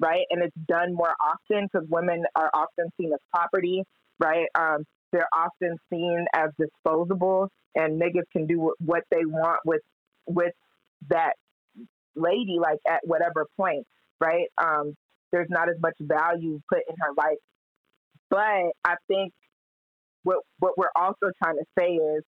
right? 0.00 0.24
And 0.30 0.42
it's 0.42 0.56
done 0.68 0.94
more 0.94 1.14
often 1.20 1.66
because 1.72 1.86
women 1.88 2.24
are 2.34 2.50
often 2.54 2.90
seen 3.00 3.12
as 3.12 3.20
property, 3.32 3.82
right? 4.18 4.46
Um, 4.54 4.84
they're 5.12 5.28
often 5.32 5.76
seen 5.90 6.26
as 6.34 6.50
disposable, 6.58 7.48
and 7.74 8.00
niggas 8.00 8.24
can 8.32 8.46
do 8.46 8.72
what 8.78 9.02
they 9.10 9.24
want 9.24 9.60
with 9.64 9.80
with 10.26 10.52
that 11.08 11.32
lady 12.14 12.58
like 12.60 12.78
at 12.86 13.00
whatever 13.04 13.46
point, 13.56 13.86
right? 14.20 14.48
Um, 14.58 14.94
there's 15.32 15.48
not 15.50 15.68
as 15.68 15.76
much 15.80 15.94
value 16.00 16.60
put 16.68 16.80
in 16.88 16.94
her 17.00 17.12
life. 17.16 17.38
But 18.30 18.72
I 18.84 18.96
think 19.08 19.32
what 20.22 20.38
what 20.58 20.76
we're 20.76 20.92
also 20.94 21.30
trying 21.42 21.56
to 21.56 21.64
say 21.78 21.94
is 21.94 22.22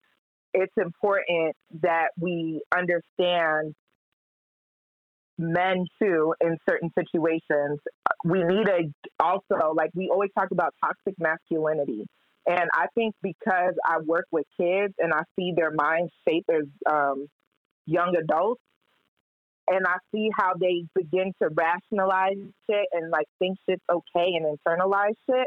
it's 0.53 0.73
important 0.77 1.55
that 1.83 2.09
we 2.19 2.63
understand 2.77 3.75
men 5.39 5.87
too 6.01 6.35
in 6.41 6.57
certain 6.69 6.91
situations. 6.99 7.79
We 8.25 8.43
need 8.45 8.69
a 8.69 8.93
also 9.23 9.73
like 9.75 9.91
we 9.95 10.09
always 10.09 10.31
talk 10.39 10.49
about 10.51 10.75
toxic 10.83 11.15
masculinity. 11.19 12.07
And 12.47 12.69
I 12.73 12.87
think 12.95 13.15
because 13.23 13.75
I 13.85 13.99
work 14.05 14.27
with 14.33 14.47
kids 14.59 14.95
and 14.99 15.13
I 15.13 15.23
see 15.39 15.53
their 15.55 15.71
minds 15.71 16.11
shape 16.27 16.47
as 16.51 16.65
um, 16.91 17.27
young 17.87 18.17
adults, 18.17 18.63
and 19.71 19.87
I 19.87 19.97
see 20.13 20.29
how 20.37 20.55
they 20.61 20.85
begin 20.95 21.33
to 21.41 21.49
rationalize 21.55 22.37
shit 22.69 22.87
and 22.93 23.11
like 23.11 23.27
think 23.39 23.57
shit's 23.69 23.83
okay 23.91 24.33
and 24.35 24.59
internalize 24.59 25.15
shit. 25.29 25.47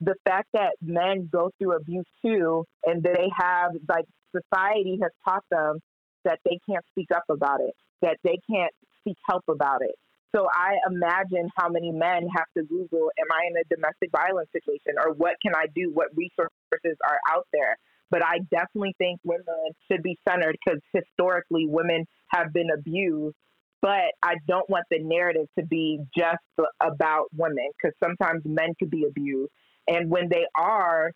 The 0.00 0.14
fact 0.24 0.48
that 0.54 0.72
men 0.80 1.28
go 1.30 1.50
through 1.58 1.76
abuse 1.76 2.06
too, 2.24 2.64
and 2.84 3.02
they 3.02 3.28
have 3.38 3.72
like 3.88 4.06
society 4.34 4.98
has 5.02 5.12
taught 5.24 5.44
them 5.50 5.78
that 6.24 6.38
they 6.44 6.58
can't 6.68 6.84
speak 6.90 7.08
up 7.14 7.24
about 7.28 7.60
it, 7.60 7.74
that 8.00 8.16
they 8.24 8.38
can't 8.50 8.72
seek 9.04 9.16
help 9.28 9.44
about 9.48 9.82
it. 9.82 9.94
So 10.34 10.48
I 10.50 10.76
imagine 10.90 11.50
how 11.56 11.68
many 11.68 11.92
men 11.92 12.26
have 12.34 12.46
to 12.56 12.64
Google, 12.64 13.10
am 13.20 13.28
I 13.30 13.48
in 13.50 13.56
a 13.56 13.64
domestic 13.68 14.10
violence 14.10 14.48
situation 14.50 14.96
or 14.96 15.12
what 15.12 15.36
can 15.42 15.52
I 15.54 15.66
do? 15.74 15.90
What 15.92 16.08
resources 16.16 16.96
are 17.04 17.20
out 17.28 17.46
there? 17.52 17.76
But 18.12 18.22
I 18.22 18.40
definitely 18.50 18.94
think 18.98 19.20
women 19.24 19.72
should 19.90 20.02
be 20.02 20.18
centered 20.28 20.56
because 20.64 20.80
historically 20.92 21.66
women 21.66 22.04
have 22.28 22.52
been 22.52 22.68
abused. 22.70 23.34
But 23.80 24.12
I 24.22 24.34
don't 24.46 24.68
want 24.70 24.84
the 24.90 24.98
narrative 25.00 25.46
to 25.58 25.66
be 25.66 25.98
just 26.16 26.38
about 26.80 27.24
women 27.34 27.68
because 27.76 27.96
sometimes 28.04 28.42
men 28.44 28.74
could 28.78 28.90
be 28.90 29.06
abused. 29.08 29.50
And 29.88 30.10
when 30.10 30.28
they 30.28 30.44
are, 30.56 31.10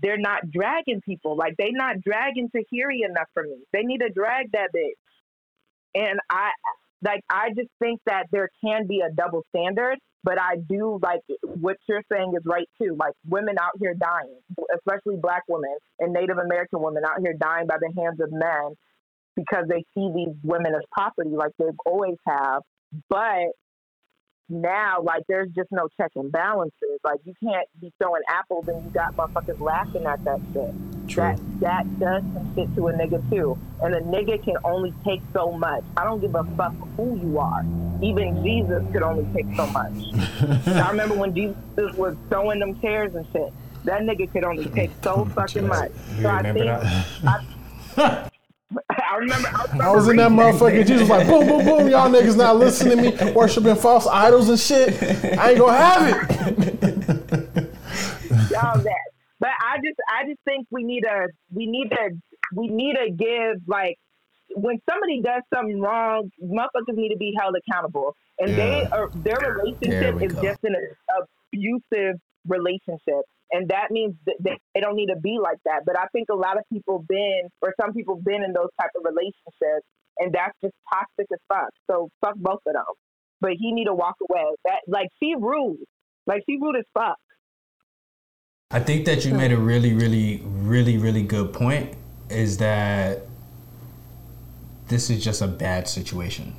they're 0.00 0.16
not 0.16 0.50
dragging 0.50 1.00
people. 1.04 1.36
Like 1.36 1.54
they're 1.58 1.72
not 1.72 2.00
dragging 2.00 2.48
Tahiry 2.48 3.00
enough 3.04 3.28
for 3.34 3.42
me. 3.42 3.56
They 3.72 3.82
need 3.82 3.98
to 3.98 4.08
drag 4.08 4.52
that 4.52 4.70
bitch. 4.74 4.92
And 5.94 6.20
I 6.30 6.50
like 7.02 7.20
I 7.28 7.48
just 7.56 7.70
think 7.78 8.00
that 8.06 8.26
there 8.32 8.48
can 8.64 8.86
be 8.86 9.00
a 9.00 9.12
double 9.12 9.42
standard, 9.54 9.98
but 10.24 10.40
I 10.40 10.56
do 10.56 10.98
like 11.02 11.20
what 11.42 11.76
you're 11.88 12.02
saying 12.10 12.32
is 12.36 12.42
right 12.44 12.68
too. 12.80 12.96
Like 12.98 13.14
women 13.26 13.56
out 13.60 13.72
here 13.80 13.94
dying, 13.94 14.38
especially 14.74 15.16
black 15.20 15.42
women 15.48 15.74
and 15.98 16.12
Native 16.12 16.38
American 16.38 16.80
women 16.80 17.04
out 17.04 17.20
here 17.20 17.34
dying 17.34 17.66
by 17.66 17.76
the 17.80 17.92
hands 18.00 18.20
of 18.20 18.30
men 18.32 18.74
because 19.36 19.64
they 19.68 19.84
see 19.94 20.10
these 20.14 20.34
women 20.42 20.74
as 20.74 20.82
property 20.92 21.30
like 21.30 21.52
they've 21.58 21.68
always 21.86 22.16
have. 22.26 22.62
But 23.08 23.52
now, 24.48 25.00
like, 25.02 25.22
there's 25.28 25.48
just 25.56 25.68
no 25.72 25.88
check 25.98 26.10
and 26.14 26.30
balances. 26.30 27.00
Like, 27.04 27.20
you 27.24 27.32
can't 27.42 27.66
be 27.80 27.92
throwing 28.00 28.22
apples 28.28 28.66
and 28.68 28.84
you 28.84 28.90
got 28.90 29.16
motherfuckers 29.16 29.60
laughing 29.60 30.04
at 30.04 30.22
that 30.24 30.40
shit. 30.52 30.91
True. 31.12 31.24
That 31.24 31.60
that 31.60 31.98
does 32.00 32.22
some 32.32 32.54
shit 32.54 32.74
to 32.76 32.88
a 32.88 32.92
nigga 32.94 33.28
too, 33.30 33.58
and 33.82 33.94
a 33.94 34.00
nigga 34.00 34.42
can 34.42 34.56
only 34.64 34.94
take 35.04 35.20
so 35.34 35.52
much. 35.52 35.84
I 35.96 36.04
don't 36.04 36.20
give 36.20 36.34
a 36.34 36.42
fuck 36.56 36.72
who 36.96 37.18
you 37.20 37.38
are. 37.38 37.62
Even 38.02 38.42
Jesus 38.42 38.82
could 38.92 39.02
only 39.02 39.26
take 39.34 39.46
so 39.54 39.66
much. 39.66 39.92
I 40.66 40.90
remember 40.90 41.14
when 41.14 41.34
Jesus 41.34 41.56
was 41.96 42.16
throwing 42.30 42.60
them 42.60 42.80
chairs 42.80 43.14
and 43.14 43.26
shit. 43.32 43.52
That 43.84 44.00
nigga 44.02 44.32
could 44.32 44.44
only 44.44 44.64
take 44.66 44.90
so 45.02 45.24
fucking 45.34 45.66
much. 45.66 45.90
You 46.16 46.22
So 46.22 46.28
I 46.30 46.36
remember 46.38 46.58
think 46.60 46.80
that? 46.80 47.06
I, 47.98 48.28
I 48.90 49.16
remember. 49.16 49.48
I, 49.48 49.66
remember 49.66 49.82
I 49.82 49.90
was 49.90 50.08
in 50.08 50.16
that 50.16 50.30
reading 50.30 50.38
motherfucker. 50.38 50.86
Jesus 50.86 51.00
was 51.02 51.10
like, 51.10 51.26
boom, 51.26 51.46
boom, 51.46 51.64
boom. 51.66 51.88
Y'all 51.88 52.08
niggas 52.10 52.36
not 52.38 52.56
listening 52.56 53.12
to 53.12 53.24
me, 53.26 53.32
worshiping 53.32 53.76
false 53.76 54.06
idols 54.06 54.48
and 54.48 54.58
shit. 54.58 54.94
I 55.38 55.50
ain't 55.50 55.58
gonna 55.58 55.76
have 55.76 56.08
it. 56.08 57.70
y'all 58.50 58.82
that. 58.82 59.11
But 59.42 59.50
I 59.60 59.78
just 59.78 59.98
I 60.08 60.24
just 60.24 60.38
think 60.44 60.68
we 60.70 60.84
need 60.84 61.04
a 61.04 61.26
we 61.52 61.66
need 61.66 61.90
to 61.90 62.10
we 62.54 62.68
need 62.68 62.94
to 62.94 63.10
give 63.10 63.60
like 63.66 63.98
when 64.54 64.78
somebody 64.88 65.20
does 65.20 65.42
something 65.52 65.80
wrong, 65.80 66.30
motherfuckers 66.40 66.94
need 66.94 67.08
to 67.08 67.16
be 67.18 67.34
held 67.36 67.56
accountable. 67.58 68.14
And 68.38 68.54
they 68.54 68.86
are 68.92 69.10
their 69.16 69.38
relationship 69.58 70.22
is 70.22 70.32
go. 70.32 70.42
just 70.42 70.60
an 70.62 70.76
abusive 71.18 72.20
relationship. 72.46 73.26
And 73.50 73.68
that 73.68 73.90
means 73.90 74.14
that 74.26 74.36
they, 74.38 74.56
they 74.76 74.80
don't 74.80 74.94
need 74.94 75.08
to 75.08 75.20
be 75.20 75.38
like 75.42 75.58
that. 75.64 75.80
But 75.84 75.98
I 75.98 76.06
think 76.12 76.28
a 76.30 76.36
lot 76.36 76.56
of 76.56 76.62
people 76.72 77.04
been 77.08 77.50
or 77.62 77.74
some 77.80 77.92
people 77.92 78.22
been 78.24 78.44
in 78.44 78.52
those 78.52 78.70
type 78.80 78.90
of 78.96 79.02
relationships 79.04 79.84
and 80.18 80.32
that's 80.32 80.54
just 80.62 80.74
toxic 80.94 81.26
as 81.32 81.40
fuck. 81.48 81.70
So 81.90 82.10
fuck 82.20 82.36
both 82.36 82.60
of 82.64 82.74
them. 82.74 82.94
But 83.40 83.52
he 83.58 83.72
need 83.72 83.86
to 83.86 83.94
walk 83.94 84.14
away. 84.30 84.44
That 84.66 84.82
like 84.86 85.08
she 85.20 85.34
rude. 85.36 85.84
Like 86.28 86.42
she 86.48 86.58
rude 86.62 86.76
as 86.76 86.84
fuck. 86.94 87.18
I 88.72 88.80
think 88.80 89.04
that 89.04 89.24
you 89.26 89.34
made 89.34 89.52
a 89.52 89.58
really, 89.58 89.92
really, 89.92 90.42
really, 90.44 90.96
really 90.96 91.22
good 91.22 91.52
point. 91.52 91.94
Is 92.30 92.56
that 92.58 93.26
this 94.88 95.10
is 95.10 95.22
just 95.22 95.42
a 95.42 95.46
bad 95.46 95.86
situation, 95.86 96.56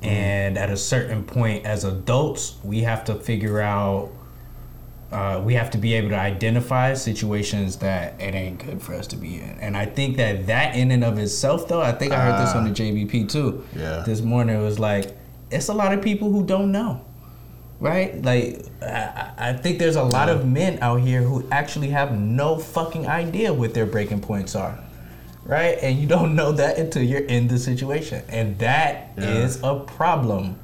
and 0.00 0.56
at 0.56 0.70
a 0.70 0.76
certain 0.76 1.24
point, 1.24 1.66
as 1.66 1.82
adults, 1.82 2.56
we 2.62 2.80
have 2.82 3.04
to 3.04 3.16
figure 3.16 3.60
out. 3.60 4.12
Uh, 5.10 5.40
we 5.42 5.54
have 5.54 5.70
to 5.70 5.78
be 5.78 5.94
able 5.94 6.10
to 6.10 6.18
identify 6.18 6.92
situations 6.92 7.76
that 7.76 8.20
it 8.20 8.34
ain't 8.34 8.62
good 8.62 8.80
for 8.82 8.94
us 8.94 9.06
to 9.06 9.16
be 9.16 9.36
in, 9.36 9.58
and 9.58 9.74
I 9.76 9.86
think 9.86 10.18
that 10.18 10.46
that 10.46 10.76
in 10.76 10.90
and 10.90 11.02
of 11.02 11.18
itself, 11.18 11.66
though, 11.66 11.80
I 11.80 11.92
think 11.92 12.12
I 12.12 12.20
heard 12.20 12.46
this 12.46 12.54
on 12.54 12.64
the 12.64 12.70
JBP 12.70 13.30
too. 13.30 13.64
Yeah. 13.74 14.02
This 14.04 14.20
morning 14.20 14.60
it 14.60 14.62
was 14.62 14.78
like, 14.78 15.16
it's 15.50 15.68
a 15.68 15.74
lot 15.74 15.94
of 15.94 16.02
people 16.02 16.30
who 16.30 16.44
don't 16.44 16.70
know 16.70 17.07
right? 17.80 18.20
Like, 18.22 18.64
I, 18.82 19.30
I 19.38 19.52
think 19.52 19.78
there's 19.78 19.96
a 19.96 20.02
lot 20.02 20.28
of 20.28 20.46
men 20.46 20.78
out 20.80 21.00
here 21.00 21.22
who 21.22 21.46
actually 21.50 21.88
have 21.88 22.18
no 22.18 22.58
fucking 22.58 23.06
idea 23.06 23.52
what 23.52 23.74
their 23.74 23.86
breaking 23.86 24.20
points 24.20 24.54
are, 24.54 24.78
right? 25.44 25.78
And 25.80 25.98
you 25.98 26.06
don't 26.06 26.34
know 26.34 26.52
that 26.52 26.78
until 26.78 27.02
you're 27.02 27.20
in 27.24 27.48
the 27.48 27.58
situation, 27.58 28.22
and 28.28 28.58
that 28.58 29.12
is 29.16 29.60
Yeah. 29.62 29.70
a 29.70 29.80
problem. 29.80 30.58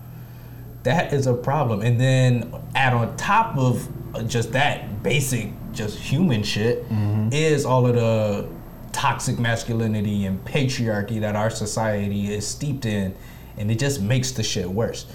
That 0.83 1.13
is 1.13 1.27
a 1.27 1.35
problem. 1.35 1.81
And 1.81 2.01
then 2.01 2.53
add 2.75 2.93
on 2.93 3.17
top 3.17 3.57
of 3.57 3.89
just 4.29 4.53
that 4.53 5.03
basic, 5.03 5.51
just 5.73 5.99
human 5.99 6.43
shit, 6.43 6.85
mm-hmm. 6.91 7.31
is 7.33 7.65
all 7.65 7.87
of 7.87 7.95
the 7.95 8.47
toxic 8.93 9.39
masculinity 9.39 10.25
and 10.27 10.45
patriarchy 10.45 11.21
that 11.21 11.35
our 11.35 11.51
society 11.51 12.33
is 12.33 12.47
steeped 12.47 12.85
in, 12.87 13.15
and 13.57 13.71
it 13.71 13.79
just 13.79 14.01
makes 14.01 14.33
the 14.33 14.43
shit 14.43 14.69
worse. 14.69 15.07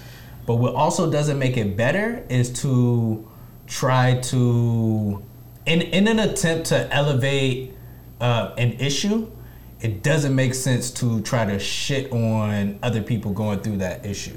But 0.50 0.56
what 0.56 0.74
also 0.74 1.08
doesn't 1.08 1.38
make 1.38 1.56
it 1.56 1.76
better 1.76 2.26
is 2.28 2.50
to 2.62 3.24
try 3.68 4.18
to, 4.22 5.22
in 5.64 5.80
in 5.80 6.08
an 6.08 6.18
attempt 6.18 6.66
to 6.70 6.92
elevate 6.92 7.76
uh, 8.20 8.52
an 8.58 8.72
issue, 8.72 9.30
it 9.80 10.02
doesn't 10.02 10.34
make 10.34 10.54
sense 10.54 10.90
to 10.90 11.20
try 11.20 11.44
to 11.44 11.60
shit 11.60 12.10
on 12.10 12.80
other 12.82 13.00
people 13.00 13.30
going 13.30 13.60
through 13.60 13.76
that 13.76 14.04
issue 14.04 14.36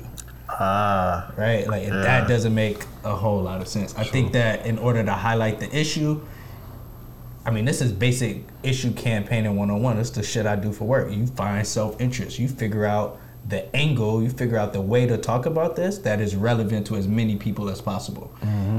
Ah, 0.49 1.33
right? 1.35 1.67
Like 1.67 1.87
and 1.87 2.03
that 2.03 2.27
doesn't 2.27 2.53
make 2.53 2.85
a 3.03 3.15
whole 3.15 3.41
lot 3.41 3.59
of 3.59 3.67
sense. 3.67 3.95
I 3.95 4.03
think 4.03 4.33
that 4.33 4.67
in 4.67 4.77
order 4.77 5.03
to 5.03 5.13
highlight 5.13 5.59
the 5.59 5.75
issue, 5.75 6.21
I 7.43 7.49
mean, 7.49 7.65
this 7.65 7.81
is 7.81 7.91
basic 7.91 8.43
issue 8.61 8.93
campaigning 8.93 9.55
101. 9.55 9.97
It's 9.97 10.11
the 10.11 10.21
shit 10.21 10.45
I 10.45 10.57
do 10.57 10.71
for 10.71 10.85
work. 10.85 11.11
You 11.11 11.25
find 11.25 11.65
self 11.65 11.99
interest. 11.99 12.37
You 12.37 12.47
figure 12.47 12.85
out 12.85 13.19
the 13.47 13.73
angle. 13.75 14.23
You 14.23 14.29
figure 14.29 14.57
out 14.57 14.73
the 14.73 14.81
way 14.81 15.05
to 15.05 15.17
talk 15.17 15.45
about 15.45 15.75
this 15.75 15.97
that 15.99 16.21
is 16.21 16.35
relevant 16.35 16.87
to 16.87 16.95
as 16.95 17.07
many 17.07 17.35
people 17.35 17.69
as 17.69 17.81
possible. 17.81 18.33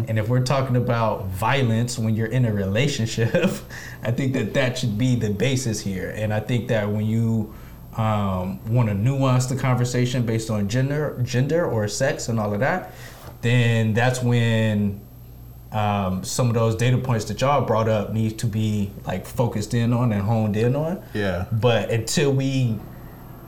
And 0.08 0.18
if 0.18 0.28
we're 0.28 0.42
talking 0.42 0.76
about 0.76 1.26
violence 1.26 1.98
when 1.98 2.14
you're 2.14 2.26
in 2.26 2.44
a 2.44 2.52
relationship, 2.52 3.52
I 4.02 4.10
think 4.10 4.34
that 4.34 4.54
that 4.54 4.78
should 4.78 4.98
be 4.98 5.16
the 5.16 5.30
basis 5.30 5.80
here. 5.80 6.10
And 6.10 6.32
I 6.32 6.40
think 6.40 6.68
that 6.68 6.90
when 6.90 7.06
you 7.06 7.54
um, 7.96 8.60
want 8.72 8.88
to 8.88 8.94
nuance 8.94 9.46
the 9.46 9.56
conversation 9.56 10.26
based 10.26 10.50
on 10.50 10.68
gender, 10.68 11.18
gender 11.22 11.64
or 11.64 11.88
sex 11.88 12.28
and 12.28 12.38
all 12.40 12.52
of 12.52 12.60
that, 12.60 12.92
then 13.40 13.94
that's 13.94 14.22
when 14.22 15.00
um, 15.72 16.22
some 16.22 16.48
of 16.48 16.54
those 16.54 16.76
data 16.76 16.98
points 16.98 17.24
that 17.26 17.40
y'all 17.40 17.64
brought 17.64 17.88
up 17.88 18.12
needs 18.12 18.34
to 18.34 18.46
be 18.46 18.90
like 19.06 19.26
focused 19.26 19.74
in 19.74 19.92
on 19.92 20.12
and 20.12 20.22
honed 20.22 20.56
in 20.56 20.76
on. 20.76 21.02
Yeah. 21.12 21.46
But 21.52 21.90
until 21.90 22.32
we 22.32 22.78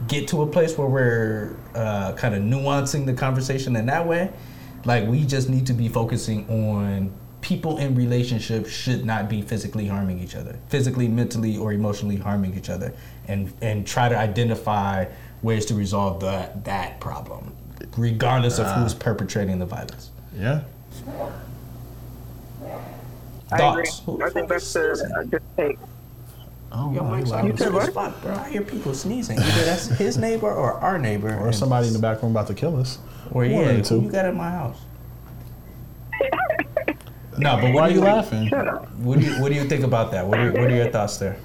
get 0.09 0.29
to 0.29 0.43
a 0.43 0.47
place 0.47 0.77
where 0.79 0.89
we're 0.89 1.57
uh, 1.75 2.13
kind 2.15 2.35
of 2.35 2.43
nuancing 2.43 3.07
the 3.07 3.15
conversation 3.15 3.77
in 3.77 3.87
that 3.87 4.07
way, 4.07 4.33
like 4.85 5.07
we 5.09 5.25
just 5.25 5.49
need 5.49 5.67
to 5.67 5.73
be 5.73 5.89
focusing 5.89 6.49
on 6.49 7.13
people 7.41 7.79
in 7.79 7.95
relationships 7.95 8.71
should 8.71 9.05
not 9.05 9.29
be 9.29 9.41
physically 9.43 9.87
harming 9.87 10.19
each 10.21 10.35
other, 10.35 10.59
physically, 10.69 11.07
mentally, 11.09 11.57
or 11.57 11.73
emotionally 11.73 12.17
harming 12.17 12.57
each 12.57 12.71
other, 12.71 12.93
and 13.29 13.53
and 13.61 13.87
try 13.87 14.09
to 14.09 14.17
identify 14.17 15.05
ways 15.43 15.67
to 15.67 15.75
resolve 15.75 16.21
that 16.21 16.65
that 16.65 17.01
problem, 17.01 17.55
regardless 17.97 18.59
of 18.59 18.67
who's 18.73 18.95
perpetrating 18.95 19.59
the 19.59 19.67
violence. 19.67 20.11
yeah. 20.37 20.63
I 23.53 23.59
Thoughts? 23.59 24.03
agree. 24.07 24.25
I 24.25 24.31
think 24.31 24.49
that's 24.49 24.75
a, 24.75 24.93
a 25.19 25.25
good 25.25 25.43
take. 25.57 25.79
Oh, 26.79 26.93
Your 26.93 27.05
my 27.05 27.17
mic's 27.19 27.31
God. 27.31 27.45
on 27.63 27.77
as 27.81 27.89
fuck, 27.89 28.21
bro. 28.21 28.35
I 28.35 28.51
hear 28.51 28.61
people 28.61 28.93
sneezing. 28.93 29.39
Either 29.39 29.65
that's 29.65 29.87
his 29.99 30.19
neighbor 30.19 30.53
or 30.53 30.75
our 30.75 30.99
neighbor. 30.99 31.35
Or 31.39 31.51
somebody 31.53 31.87
in 31.87 31.95
the 31.95 31.99
back 31.99 32.23
room 32.23 32.33
about 32.33 32.49
to 32.49 32.55
kill 32.55 32.77
us. 32.77 32.99
Or 33.31 33.43
One 33.43 33.51
yeah, 33.51 33.59
of 33.61 33.77
the 33.79 33.83
two. 33.83 34.01
you 34.03 34.11
got 34.11 34.27
in 34.27 34.37
my 34.37 34.51
house? 34.51 34.79
no, 37.39 37.57
but 37.61 37.73
Why 37.73 37.83
are 37.83 37.89
you 37.89 37.97
you 37.97 38.01
laughing? 38.03 38.49
What 38.49 39.19
do 39.21 39.25
you 39.25 39.41
What 39.41 39.49
do 39.49 39.55
you 39.55 39.65
think 39.65 39.85
about 39.85 40.11
that? 40.13 40.27
What 40.27 40.39
are, 40.39 40.53
what 40.53 40.71
are 40.71 40.77
your 40.77 40.91
thoughts 40.91 41.17
there? 41.17 41.39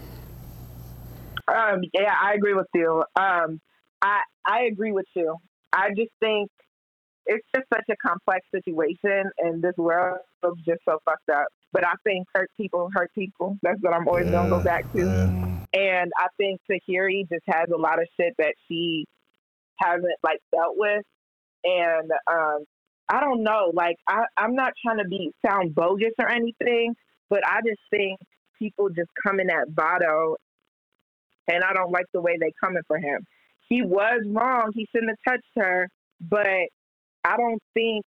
Um, 1.48 1.82
yeah, 1.94 2.14
I 2.22 2.34
agree 2.34 2.54
with 2.54 2.68
you. 2.74 3.04
Um, 3.16 3.60
I 4.02 4.22
I 4.46 4.62
agree 4.64 4.92
with 4.92 5.08
you. 5.16 5.38
I 5.74 5.90
just 5.96 6.12
think 6.20 6.50
it's 7.26 7.46
just 7.56 7.68
such 7.74 7.86
a 7.90 7.96
complex 7.96 8.46
situation, 8.54 9.24
and 9.40 9.62
this 9.62 9.76
world 9.78 10.20
is 10.44 10.54
just 10.66 10.82
so 10.88 11.00
fucked 11.06 11.30
up. 11.30 11.48
But 11.74 11.86
I 11.86 11.94
think 12.04 12.28
hurt 12.34 12.50
people 12.58 12.90
hurt 12.94 13.12
people. 13.14 13.58
That's 13.62 13.80
what 13.82 13.94
I'm 13.94 14.08
always 14.08 14.30
gonna 14.32 14.50
go 14.50 14.62
back 14.62 14.86
to. 14.96 15.12
And 15.74 16.12
I 16.18 16.28
think 16.38 16.60
Tahiry 16.70 17.30
just 17.30 17.44
has 17.48 17.70
a 17.74 17.78
lot 17.78 18.02
of 18.02 18.08
shit 18.20 18.34
that 18.40 18.54
she 18.68 19.06
hasn't 19.78 20.06
like 20.24 20.40
dealt 20.54 20.76
with, 20.78 21.04
and 21.64 22.12
um, 22.28 22.66
I 23.10 23.20
don't 23.22 23.44
know. 23.44 23.72
Like 23.74 23.98
I, 24.08 24.24
I'm 24.38 24.56
not 24.56 24.74
trying 24.84 24.98
to 24.98 25.08
be 25.08 25.32
sound 25.46 25.76
bogus 25.76 26.14
or 26.20 26.30
anything, 26.30 26.96
but 27.30 27.42
I 27.46 27.60
just 27.66 27.82
think 27.90 28.20
people 28.60 28.90
just 28.90 29.10
coming 29.26 29.50
at 29.50 29.70
Vado 29.70 30.36
and 31.48 31.64
I 31.64 31.74
don't 31.74 31.92
like 31.92 32.06
the 32.14 32.22
way 32.22 32.38
they 32.40 32.52
coming 32.64 32.84
for 32.88 32.98
him. 32.98 33.26
He 33.68 33.82
was 33.82 34.22
wrong. 34.28 34.72
He 34.74 34.88
shouldn't 34.92 35.12
have 35.12 35.34
touched 35.34 35.52
her, 35.58 35.88
but 36.20 36.70
I 37.24 37.38
don't 37.38 37.62
think. 37.74 38.06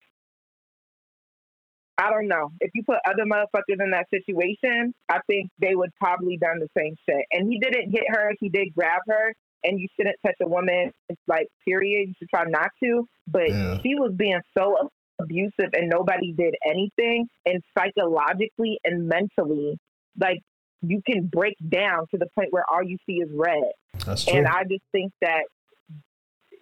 I 2.00 2.12
don't 2.12 2.28
know. 2.28 2.52
If 2.60 2.70
you 2.76 2.84
put 2.84 2.98
other 3.08 3.24
motherfuckers 3.26 3.84
in 3.84 3.90
that 3.92 4.06
situation, 4.12 4.94
I 5.10 5.20
think 5.26 5.50
they 5.60 5.74
would 5.74 5.90
probably 6.00 6.38
done 6.38 6.60
the 6.60 6.68
same 6.78 6.94
shit. 7.10 7.26
And 7.32 7.52
he 7.52 7.60
didn't 7.60 7.90
hit 7.90 8.04
her. 8.10 8.34
He 8.40 8.50
did 8.50 8.68
grab 8.76 9.02
her. 9.08 9.34
And 9.64 9.80
you 9.80 9.88
shouldn't 9.98 10.16
touch 10.24 10.36
a 10.42 10.48
woman. 10.48 10.92
It's 11.10 11.22
like 11.28 11.48
period. 11.68 12.10
You 12.10 12.14
should 12.20 12.30
try 12.30 12.44
not 12.48 12.70
to. 12.84 13.08
But 13.28 13.50
Yeah. 13.50 13.80
she 13.82 13.96
was 13.96 14.14
being 14.16 14.40
so 14.56 14.90
abusive, 15.20 15.74
and 15.74 15.90
nobody 15.90 16.34
did 16.34 16.54
anything. 16.64 17.28
And 17.48 17.64
psychologically 17.76 18.80
and 18.84 19.08
mentally, 19.08 19.80
like 20.20 20.40
you 20.84 21.02
can 21.04 21.26
break 21.26 21.56
down 21.68 22.06
to 22.12 22.20
the 22.20 22.28
point 22.36 22.50
where 22.52 22.64
all 22.72 22.84
you 22.84 22.98
see 23.08 23.14
is 23.16 23.30
red. 23.34 23.72
That's 24.06 24.26
true. 24.26 24.38
And 24.38 24.48
I 24.48 24.64
just 24.64 24.84
think 24.92 25.12
that 25.22 25.46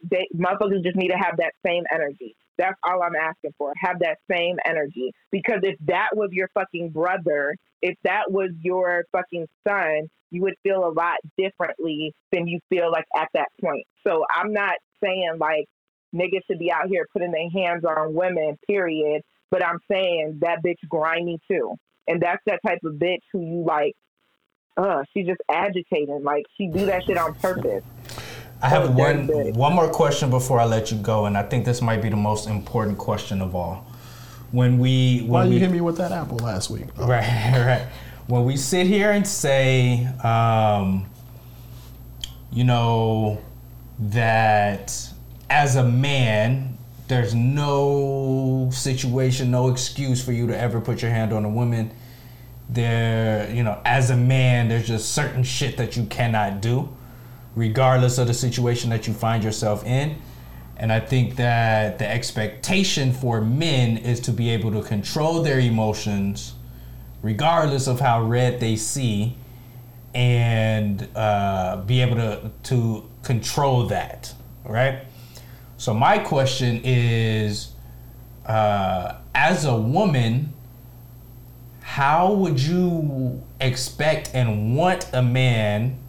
they 0.09 0.27
motherfuckers 0.35 0.83
just 0.83 0.95
need 0.95 1.09
to 1.09 1.17
have 1.17 1.37
that 1.37 1.53
same 1.65 1.83
energy. 1.93 2.35
That's 2.57 2.77
all 2.87 3.03
I'm 3.03 3.15
asking 3.15 3.53
for. 3.57 3.73
Have 3.77 3.99
that 3.99 4.17
same 4.31 4.57
energy. 4.65 5.11
Because 5.31 5.59
if 5.63 5.75
that 5.87 6.09
was 6.13 6.29
your 6.31 6.49
fucking 6.53 6.89
brother, 6.89 7.55
if 7.81 7.95
that 8.03 8.31
was 8.31 8.51
your 8.61 9.03
fucking 9.11 9.47
son, 9.67 10.07
you 10.31 10.41
would 10.41 10.55
feel 10.63 10.87
a 10.87 10.91
lot 10.91 11.17
differently 11.37 12.13
than 12.31 12.47
you 12.47 12.59
feel 12.69 12.91
like 12.91 13.05
at 13.15 13.27
that 13.33 13.49
point. 13.61 13.85
So 14.05 14.25
I'm 14.29 14.53
not 14.53 14.75
saying 15.03 15.33
like 15.39 15.65
niggas 16.13 16.41
should 16.47 16.59
be 16.59 16.71
out 16.71 16.87
here 16.87 17.05
putting 17.11 17.31
their 17.31 17.49
hands 17.49 17.83
on 17.83 18.13
women, 18.13 18.57
period. 18.67 19.21
But 19.51 19.65
I'm 19.65 19.79
saying 19.91 20.39
that 20.41 20.63
bitch 20.65 20.87
grimy 20.89 21.39
too. 21.49 21.75
And 22.07 22.21
that's 22.21 22.41
that 22.45 22.59
type 22.65 22.79
of 22.83 22.93
bitch 22.93 23.21
who 23.33 23.41
you 23.41 23.63
like, 23.65 23.93
uh, 24.77 25.03
she 25.13 25.23
just 25.23 25.41
agitating. 25.49 26.23
Like 26.23 26.45
she 26.57 26.67
do 26.67 26.85
that 26.87 27.03
shit 27.05 27.17
on 27.17 27.33
purpose. 27.35 27.83
I 28.65 28.69
have 28.69 28.89
Oh, 28.89 28.91
one 28.93 29.27
very 29.27 29.51
one 29.51 29.73
more 29.75 29.89
question 29.89 30.31
before 30.31 30.59
I 30.59 30.65
let 30.65 30.91
you 30.91 30.97
go, 30.97 31.27
and 31.27 31.37
I 31.37 31.43
think 31.43 31.65
this 31.65 31.83
might 31.83 32.01
be 32.01 32.09
the 32.09 32.15
most 32.15 32.47
important 32.47 32.97
question 32.97 33.39
of 33.39 33.53
all. 33.55 33.85
When 34.51 34.79
we 34.79 35.19
when 35.19 35.29
Why 35.29 35.47
we 35.47 35.53
you 35.53 35.59
hit 35.59 35.69
me 35.69 35.81
with 35.81 35.97
that 35.97 36.11
apple 36.11 36.37
last 36.37 36.71
week? 36.71 36.85
Right, 36.97 37.51
right. 37.53 37.85
When 38.25 38.43
we 38.43 38.57
sit 38.57 38.87
here 38.87 39.11
and 39.11 39.27
say, 39.27 40.07
um, 40.23 41.05
you 42.51 42.63
know, 42.63 43.39
that 43.99 44.91
as 45.47 45.75
a 45.75 45.83
man, 45.83 46.75
there's 47.07 47.35
no 47.35 48.71
situation, 48.73 49.51
no 49.51 49.69
excuse 49.69 50.25
for 50.25 50.31
you 50.31 50.47
to 50.47 50.59
ever 50.59 50.81
put 50.81 51.03
your 51.03 51.11
hand 51.11 51.33
on 51.33 51.45
a 51.45 51.49
woman. 51.49 51.91
There, 52.67 53.47
you 53.53 53.61
know, 53.61 53.79
as 53.85 54.09
a 54.09 54.17
man, 54.17 54.69
there's 54.69 54.87
just 54.87 55.11
certain 55.11 55.43
shit 55.43 55.77
that 55.77 55.95
you 55.95 56.05
cannot 56.05 56.61
do, 56.61 56.89
regardless 57.55 58.17
of 58.17 58.27
the 58.27 58.33
situation 58.33 58.89
that 58.89 59.07
you 59.07 59.13
find 59.13 59.43
yourself 59.43 59.85
in. 59.85 60.17
And 60.77 60.91
I 60.91 60.99
think 60.99 61.37
that 61.37 61.99
the 61.99 62.09
expectation 62.09 63.13
for 63.13 63.39
men 63.39 63.97
is 63.97 64.19
to 64.21 64.31
be 64.31 64.49
able 64.49 64.71
to 64.73 64.81
control 64.81 65.41
their 65.41 65.59
emotions, 65.59 66.53
regardless 67.21 67.87
of 67.87 68.01
how 68.01 68.21
red 68.21 68.59
they 68.59 68.75
see, 68.75 69.37
and 70.13 71.07
uh, 71.15 71.77
be 71.85 72.01
able 72.01 72.15
to 72.15 72.51
to 72.63 73.09
control 73.23 73.87
that, 73.87 74.33
right? 74.63 75.05
So 75.77 75.93
my 75.93 76.19
question 76.19 76.81
is, 76.83 77.71
uh, 78.45 79.15
as 79.33 79.65
a 79.65 79.75
woman, 79.75 80.53
how 81.81 82.33
would 82.33 82.59
you 82.59 83.43
expect 83.59 84.31
and 84.33 84.75
want 84.75 85.09
a 85.13 85.21
man 85.21 85.99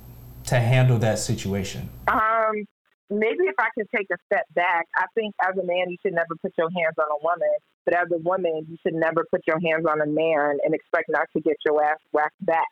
to 0.46 0.56
handle 0.56 0.98
that 0.98 1.18
situation? 1.18 1.88
Um, 2.08 2.66
maybe 3.10 3.44
if 3.44 3.54
I 3.58 3.68
could 3.76 3.88
take 3.94 4.06
a 4.12 4.16
step 4.26 4.44
back, 4.54 4.86
I 4.96 5.06
think 5.14 5.34
as 5.42 5.56
a 5.56 5.64
man, 5.64 5.90
you 5.90 5.96
should 6.02 6.14
never 6.14 6.34
put 6.40 6.52
your 6.58 6.70
hands 6.70 6.94
on 6.98 7.06
a 7.10 7.18
woman. 7.22 7.56
But 7.84 7.94
as 7.94 8.08
a 8.12 8.18
woman, 8.18 8.66
you 8.68 8.76
should 8.82 8.94
never 8.94 9.24
put 9.30 9.42
your 9.46 9.60
hands 9.60 9.86
on 9.88 10.00
a 10.00 10.06
man 10.06 10.58
and 10.64 10.74
expect 10.74 11.04
not 11.08 11.28
to 11.36 11.40
get 11.40 11.54
your 11.64 11.84
ass 11.84 11.98
whacked 12.12 12.44
back. 12.44 12.66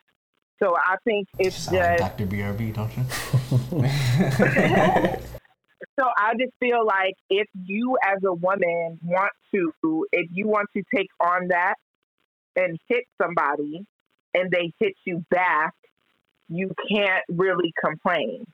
So 0.63 0.77
I 0.77 0.97
think 1.05 1.29
it's 1.39 1.67
just 1.67 1.99
Dr. 1.99 2.27
BRB, 2.27 2.75
don't 2.75 2.97
you? 2.97 3.05
so 5.99 6.07
I 6.17 6.35
just 6.39 6.53
feel 6.61 6.87
like 6.87 7.15
if 7.29 7.49
you 7.65 7.99
as 8.03 8.19
a 8.25 8.33
woman 8.33 8.99
want 9.03 9.33
to, 9.53 9.73
if 10.13 10.29
you 10.33 10.47
want 10.49 10.69
to 10.77 10.85
take 10.95 11.09
on 11.21 11.49
that 11.49 11.75
and 12.57 12.79
hit 12.89 13.05
somebody 13.21 13.85
and 14.33 14.49
they 14.51 14.73
hit 14.79 14.95
you 15.05 15.25
back, 15.31 15.75
you 16.55 16.71
can't 16.89 17.25
really 17.29 17.73
complain. 17.85 18.45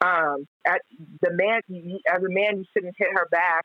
Um, 0.00 0.46
at 0.66 0.80
the 1.20 1.30
man, 1.32 1.60
as 2.08 2.22
a 2.22 2.28
man, 2.28 2.58
you 2.58 2.64
shouldn't 2.72 2.94
hit 2.98 3.08
her 3.12 3.28
back 3.30 3.64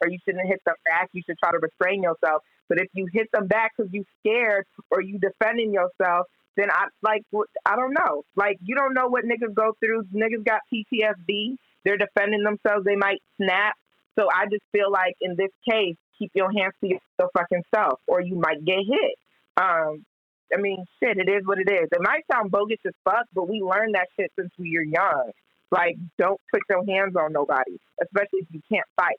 or 0.00 0.08
you 0.08 0.18
shouldn't 0.24 0.46
hit 0.46 0.60
them 0.64 0.76
back. 0.84 1.08
You 1.12 1.22
should 1.26 1.38
try 1.38 1.52
to 1.52 1.58
restrain 1.58 2.02
yourself. 2.02 2.42
But 2.68 2.78
if 2.80 2.88
you 2.92 3.06
hit 3.12 3.28
them 3.32 3.46
back 3.46 3.72
because 3.76 3.92
you're 3.92 4.04
scared 4.20 4.64
or 4.90 5.02
you 5.02 5.18
defending 5.18 5.72
yourself, 5.72 6.26
then 6.56 6.70
I 6.70 6.86
like 7.02 7.22
I 7.66 7.76
don't 7.76 7.94
know. 7.94 8.22
Like 8.36 8.58
you 8.62 8.74
don't 8.74 8.94
know 8.94 9.08
what 9.08 9.24
niggas 9.24 9.54
go 9.54 9.76
through. 9.80 10.04
Niggas 10.14 10.44
got 10.44 10.60
PTSD. 10.72 11.56
They're 11.84 11.98
defending 11.98 12.44
themselves. 12.44 12.84
They 12.84 12.96
might 12.96 13.20
snap. 13.36 13.74
So 14.18 14.28
I 14.32 14.46
just 14.46 14.62
feel 14.72 14.90
like 14.90 15.14
in 15.20 15.34
this 15.36 15.50
case, 15.68 15.96
keep 16.18 16.30
your 16.34 16.50
hands 16.52 16.74
to 16.80 16.88
your 16.88 17.00
fucking 17.36 17.64
self, 17.74 18.00
or 18.06 18.20
you 18.20 18.36
might 18.36 18.64
get 18.64 18.78
hit. 18.78 19.14
Um, 19.56 20.04
I 20.52 20.60
mean, 20.60 20.84
shit, 21.02 21.18
it 21.18 21.28
is 21.28 21.46
what 21.46 21.58
it 21.58 21.70
is. 21.70 21.88
It 21.92 22.00
might 22.00 22.22
sound 22.30 22.50
bogus 22.50 22.78
as 22.86 22.92
fuck, 23.04 23.26
but 23.34 23.48
we 23.48 23.60
learned 23.60 23.94
that 23.94 24.08
shit 24.18 24.30
since 24.38 24.50
we 24.58 24.76
were 24.76 24.84
young. 24.84 25.30
Like, 25.70 25.96
don't 26.18 26.40
put 26.52 26.62
your 26.68 26.84
hands 26.86 27.16
on 27.16 27.32
nobody, 27.32 27.76
especially 28.02 28.40
if 28.40 28.48
you 28.50 28.60
can't 28.70 28.86
fight. 28.96 29.18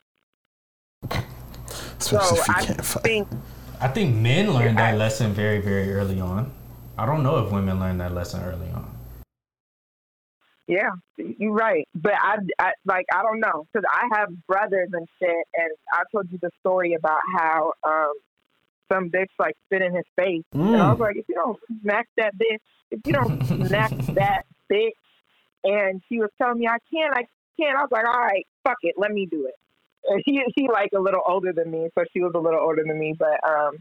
So 2.00 2.18
Especially 2.18 2.40
if 2.40 2.48
you 2.48 2.54
I 2.54 2.66
can't 2.66 2.86
fight. 2.86 3.04
think 3.04 3.28
I 3.82 3.88
think 3.88 4.16
men 4.16 4.54
learn 4.54 4.76
that 4.76 4.98
lesson 4.98 5.34
very, 5.34 5.60
very 5.60 5.94
early 5.94 6.20
on. 6.22 6.52
I 6.98 7.06
don't 7.06 7.24
know 7.24 7.46
if 7.46 7.52
women 7.52 7.80
learn 7.80 7.98
that 7.98 8.14
lesson 8.14 8.42
early 8.44 8.70
on. 8.72 8.92
Yeah, 10.68 10.90
you're 11.18 11.52
right. 11.52 11.88
But 11.94 12.14
I, 12.14 12.38
I 12.60 12.72
like 12.86 13.06
I 13.14 13.22
don't 13.22 13.40
know 13.40 13.68
because 13.72 13.86
I 13.92 14.18
have 14.18 14.30
brothers 14.48 14.90
and 14.94 15.08
shit, 15.20 15.46
and 15.56 15.70
I 15.92 16.04
told 16.12 16.32
you 16.32 16.40
the 16.42 16.50
story 16.62 16.94
about 16.94 17.20
how 17.38 17.74
um 17.84 18.14
some 18.92 19.10
bitch 19.10 19.30
like 19.40 19.56
spit 19.66 19.82
in 19.82 19.94
his 19.96 20.06
face, 20.16 20.44
and 20.54 20.82
I 20.82 20.90
was 20.90 20.98
Mm. 20.98 21.02
like, 21.02 21.16
if 21.18 21.26
you 21.28 21.36
don't 21.36 21.60
smack 21.82 22.08
that 22.18 22.36
bitch, 22.38 22.60
if 22.92 23.00
you 23.06 23.14
don't 23.14 23.34
smack 23.68 23.92
that 24.16 24.44
bitch, 24.72 24.92
and 25.64 26.02
she 26.08 26.20
was 26.20 26.30
telling 26.40 26.60
me 26.60 26.68
I 26.68 26.78
can't, 26.94 27.14
I 27.14 27.26
can't. 27.60 27.78
I 27.78 27.82
was 27.82 27.90
like, 27.92 28.06
all 28.08 28.20
right, 28.22 28.46
fuck 28.64 28.78
it, 28.82 28.96
let 28.98 29.12
me 29.12 29.26
do 29.26 29.46
it. 29.48 29.56
And 30.08 30.22
he 30.26 30.42
he 30.56 30.68
like 30.70 30.92
a 30.96 31.00
little 31.00 31.22
older 31.28 31.52
than 31.54 31.72
me, 31.72 31.90
so 31.98 32.04
she 32.14 32.22
was 32.22 32.34
a 32.36 32.40
little 32.40 32.60
older 32.60 32.84
than 32.86 33.00
me, 33.00 33.14
but 33.18 33.40
um, 33.48 33.78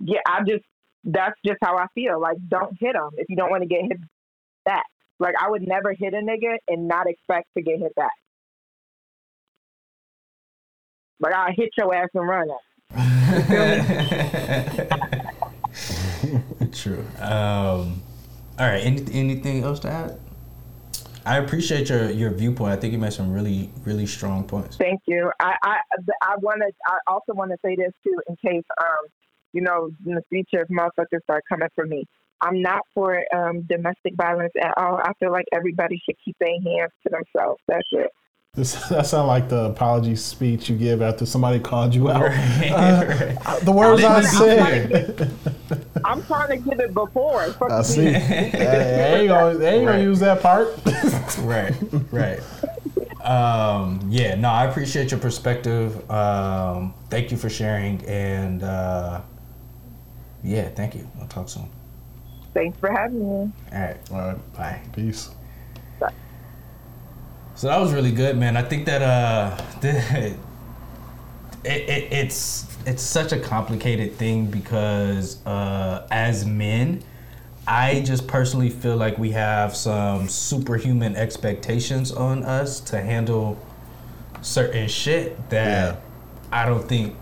yeah, 0.00 0.20
I 0.26 0.40
just 0.46 0.64
that's 1.04 1.38
just 1.44 1.58
how 1.62 1.76
I 1.76 1.86
feel. 1.94 2.20
Like, 2.20 2.38
don't 2.48 2.74
hit 2.80 2.94
him 2.94 3.10
if 3.18 3.26
you 3.28 3.36
don't 3.36 3.50
want 3.50 3.62
to 3.62 3.68
get 3.68 3.82
hit 3.82 3.98
back. 4.64 4.86
Like, 5.18 5.34
I 5.40 5.50
would 5.50 5.66
never 5.66 5.92
hit 5.92 6.14
a 6.14 6.18
nigga 6.18 6.56
and 6.68 6.88
not 6.88 7.06
expect 7.08 7.48
to 7.56 7.62
get 7.62 7.78
hit 7.78 7.94
back. 7.94 8.12
Like, 11.20 11.34
I'll 11.34 11.52
hit 11.54 11.70
your 11.76 11.94
ass 11.94 12.08
and 12.14 12.26
run 12.26 12.48
it. 12.50 12.56
True. 16.72 17.04
Um, 17.18 18.02
all 18.58 18.66
right. 18.66 18.84
Any, 18.84 19.04
anything 19.12 19.64
else 19.64 19.80
to 19.80 19.88
add? 19.88 20.18
I 21.26 21.38
appreciate 21.38 21.88
your, 21.88 22.10
your 22.10 22.30
viewpoint. 22.30 22.72
I 22.72 22.76
think 22.76 22.92
you 22.92 22.98
made 22.98 23.12
some 23.12 23.32
really, 23.32 23.70
really 23.84 24.06
strong 24.06 24.44
points. 24.44 24.76
Thank 24.76 25.02
you. 25.06 25.30
I 25.40 25.56
I 25.62 25.76
I 26.22 26.36
want 26.36 26.60
to. 26.60 26.72
I 26.86 26.98
also 27.06 27.32
want 27.32 27.50
to 27.50 27.56
say 27.64 27.76
this 27.76 27.92
too, 28.04 28.20
in 28.28 28.36
case 28.36 28.64
um, 28.78 29.06
you 29.52 29.62
know, 29.62 29.90
in 30.06 30.14
the 30.14 30.22
future 30.28 30.62
if 30.62 30.68
motherfuckers 30.68 31.22
start 31.22 31.44
coming 31.48 31.68
for 31.74 31.86
me. 31.86 32.04
I'm 32.40 32.60
not 32.60 32.82
for 32.92 33.24
um, 33.34 33.62
domestic 33.62 34.14
violence 34.16 34.52
at 34.60 34.74
all. 34.76 34.96
I 34.96 35.12
feel 35.18 35.32
like 35.32 35.46
everybody 35.52 35.98
should 36.04 36.16
keep 36.22 36.36
their 36.38 36.50
hands 36.50 36.92
to 37.04 37.10
themselves. 37.10 37.62
That's 37.68 37.88
it. 37.92 38.10
This, 38.56 38.74
that 38.88 39.06
sounds 39.06 39.26
like 39.26 39.48
the 39.48 39.64
apology 39.64 40.14
speech 40.16 40.68
you 40.70 40.76
give 40.76 41.02
after 41.02 41.26
somebody 41.26 41.58
called 41.58 41.94
you 41.94 42.10
out. 42.10 42.22
Right, 42.22 42.70
Uh, 42.72 43.04
right. 43.46 43.64
The 43.64 43.72
words 43.72 44.02
I 44.04 44.18
I'm 44.18 44.22
trying 44.22 44.90
to 44.90 45.06
said. 45.08 45.38
I'm 46.04 46.22
trying 46.24 46.48
to 46.50 46.56
give 46.70 46.80
it 46.80 46.94
before. 46.94 47.52
Fuck 47.54 47.70
I 47.70 47.82
see. 47.82 48.04
Hey, 48.12 48.50
they 48.52 49.14
ain't 49.20 49.28
gonna, 49.28 49.58
they 49.58 49.74
ain't 49.76 49.86
Right. 49.86 49.92
gonna 49.94 50.04
use 50.04 50.20
that 50.20 50.40
part. 50.40 50.68
right, 51.38 51.74
right. 52.12 52.40
Um, 53.24 54.00
yeah, 54.10 54.34
no, 54.34 54.50
I 54.50 54.66
appreciate 54.66 55.10
your 55.10 55.18
perspective. 55.20 56.08
Um, 56.10 56.92
thank 57.08 57.30
you 57.30 57.38
for 57.38 57.48
sharing, 57.48 58.04
and 58.04 58.62
uh, 58.62 59.22
yeah, 60.42 60.68
thank 60.68 60.94
you. 60.94 61.08
I'll 61.20 61.26
talk 61.26 61.48
soon. 61.48 61.68
Thanks 62.52 62.78
for 62.78 62.92
having 62.92 63.18
me. 63.18 63.52
All 63.72 63.80
right, 63.80 63.96
All 64.12 64.18
right. 64.18 64.52
bye. 64.54 64.80
Peace. 64.92 65.30
So 67.56 67.68
that 67.68 67.78
was 67.78 67.92
really 67.92 68.10
good, 68.12 68.36
man. 68.36 68.56
I 68.56 68.62
think 68.62 68.86
that 68.86 69.02
uh, 69.02 69.62
it, 69.82 70.36
it, 71.64 72.12
it's 72.12 72.66
it's 72.86 73.02
such 73.02 73.32
a 73.32 73.38
complicated 73.40 74.16
thing 74.16 74.46
because 74.46 75.44
uh, 75.46 76.06
as 76.10 76.44
men, 76.44 77.02
I 77.66 78.00
just 78.00 78.26
personally 78.26 78.70
feel 78.70 78.96
like 78.96 79.18
we 79.18 79.30
have 79.32 79.74
some 79.74 80.28
superhuman 80.28 81.16
expectations 81.16 82.12
on 82.12 82.42
us 82.42 82.80
to 82.80 83.00
handle 83.00 83.56
certain 84.42 84.88
shit 84.88 85.48
that 85.50 85.94
Yeah. 85.94 86.00
I 86.52 86.66
don't 86.66 86.86
think 86.86 87.16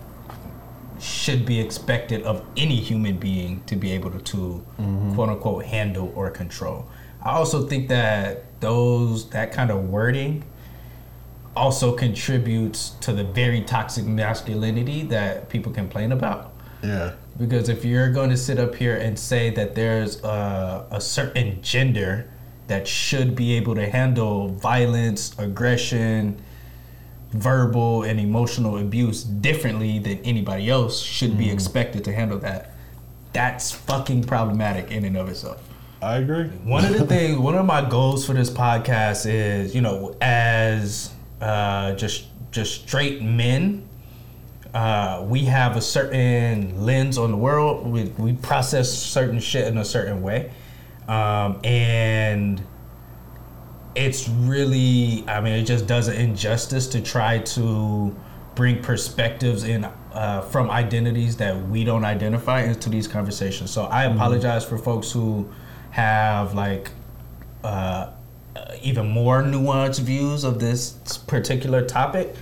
should 0.99 1.45
be 1.45 1.59
expected 1.59 2.23
of 2.23 2.45
any 2.57 2.75
human 2.77 3.17
being 3.17 3.63
to 3.65 3.75
be 3.75 3.91
able 3.91 4.11
to, 4.11 4.19
to 4.19 4.65
quote 5.15 5.29
unquote 5.29 5.65
handle 5.65 6.11
or 6.15 6.29
control. 6.29 6.87
I 7.23 7.31
also 7.31 7.65
think 7.65 7.87
that 7.87 8.59
those 8.59 9.29
that 9.29 9.51
kind 9.51 9.71
of 9.71 9.89
wording 9.89 10.43
also 11.55 11.93
contributes 11.93 12.89
to 13.01 13.13
the 13.13 13.23
very 13.23 13.61
toxic 13.61 14.05
masculinity 14.05 15.03
that 15.03 15.49
people 15.49 15.71
complain 15.71 16.11
about. 16.11 16.53
Yeah. 16.83 17.13
Because 17.37 17.69
if 17.69 17.85
you're 17.85 18.11
going 18.11 18.29
to 18.29 18.37
sit 18.37 18.59
up 18.59 18.75
here 18.75 18.97
and 18.97 19.17
say 19.17 19.49
that 19.51 19.73
there's 19.73 20.21
a, 20.23 20.85
a 20.91 20.99
certain 20.99 21.61
gender 21.61 22.29
that 22.67 22.87
should 22.87 23.35
be 23.35 23.53
able 23.53 23.75
to 23.75 23.89
handle 23.89 24.49
violence, 24.49 25.37
aggression, 25.37 26.41
verbal, 27.31 28.03
and 28.03 28.19
emotional 28.19 28.77
abuse 28.77 29.23
differently 29.23 29.99
than 29.99 30.19
anybody 30.19 30.69
else 30.69 31.01
should 31.01 31.37
be 31.37 31.47
mm. 31.47 31.53
expected 31.53 32.03
to 32.03 32.13
handle 32.13 32.37
that, 32.39 32.73
that's 33.31 33.71
fucking 33.71 34.23
problematic 34.23 34.91
in 34.91 35.05
and 35.05 35.17
of 35.17 35.29
itself. 35.29 35.72
I 36.03 36.17
agree. 36.17 36.49
One 36.65 36.83
of 36.83 36.91
the 36.91 37.07
things, 37.07 37.37
one 37.37 37.55
of 37.55 37.65
my 37.65 37.87
goals 37.87 38.25
for 38.25 38.33
this 38.33 38.49
podcast 38.49 39.25
is, 39.25 39.73
you 39.73 39.79
know, 39.79 40.15
as 40.19 41.13
uh, 41.39 41.93
just 41.93 42.27
just 42.51 42.81
straight 42.81 43.21
men, 43.21 43.87
uh, 44.73 45.25
we 45.25 45.45
have 45.45 45.77
a 45.77 45.81
certain 45.81 46.85
lens 46.85 47.17
on 47.17 47.31
the 47.31 47.37
world. 47.37 47.87
We 47.87 48.03
we 48.17 48.33
process 48.33 48.91
certain 48.91 49.39
shit 49.39 49.65
in 49.65 49.77
a 49.77 49.85
certain 49.85 50.21
way, 50.21 50.51
um, 51.07 51.61
and 51.63 52.61
it's 53.95 54.27
really, 54.27 55.23
I 55.27 55.39
mean, 55.39 55.53
it 55.53 55.63
just 55.63 55.87
does 55.87 56.09
an 56.09 56.15
injustice 56.17 56.87
to 56.87 57.01
try 57.01 57.39
to 57.39 58.13
bring 58.55 58.81
perspectives 58.81 59.63
in 59.63 59.85
uh, 60.13 60.41
from 60.41 60.69
identities 60.69 61.37
that 61.37 61.55
we 61.69 61.85
don't 61.85 62.03
identify 62.03 62.63
into 62.63 62.89
these 62.89 63.07
conversations. 63.07 63.71
So 63.71 63.85
I 63.85 64.03
apologize 64.03 64.65
for 64.65 64.77
folks 64.77 65.09
who 65.09 65.49
have 65.93 66.55
like 66.55 66.89
uh, 67.63 68.09
even 68.81 69.07
more 69.07 69.43
nuanced 69.43 69.99
views 69.99 70.43
of 70.43 70.59
this 70.59 70.91
particular 71.27 71.85
topic. 71.85 72.35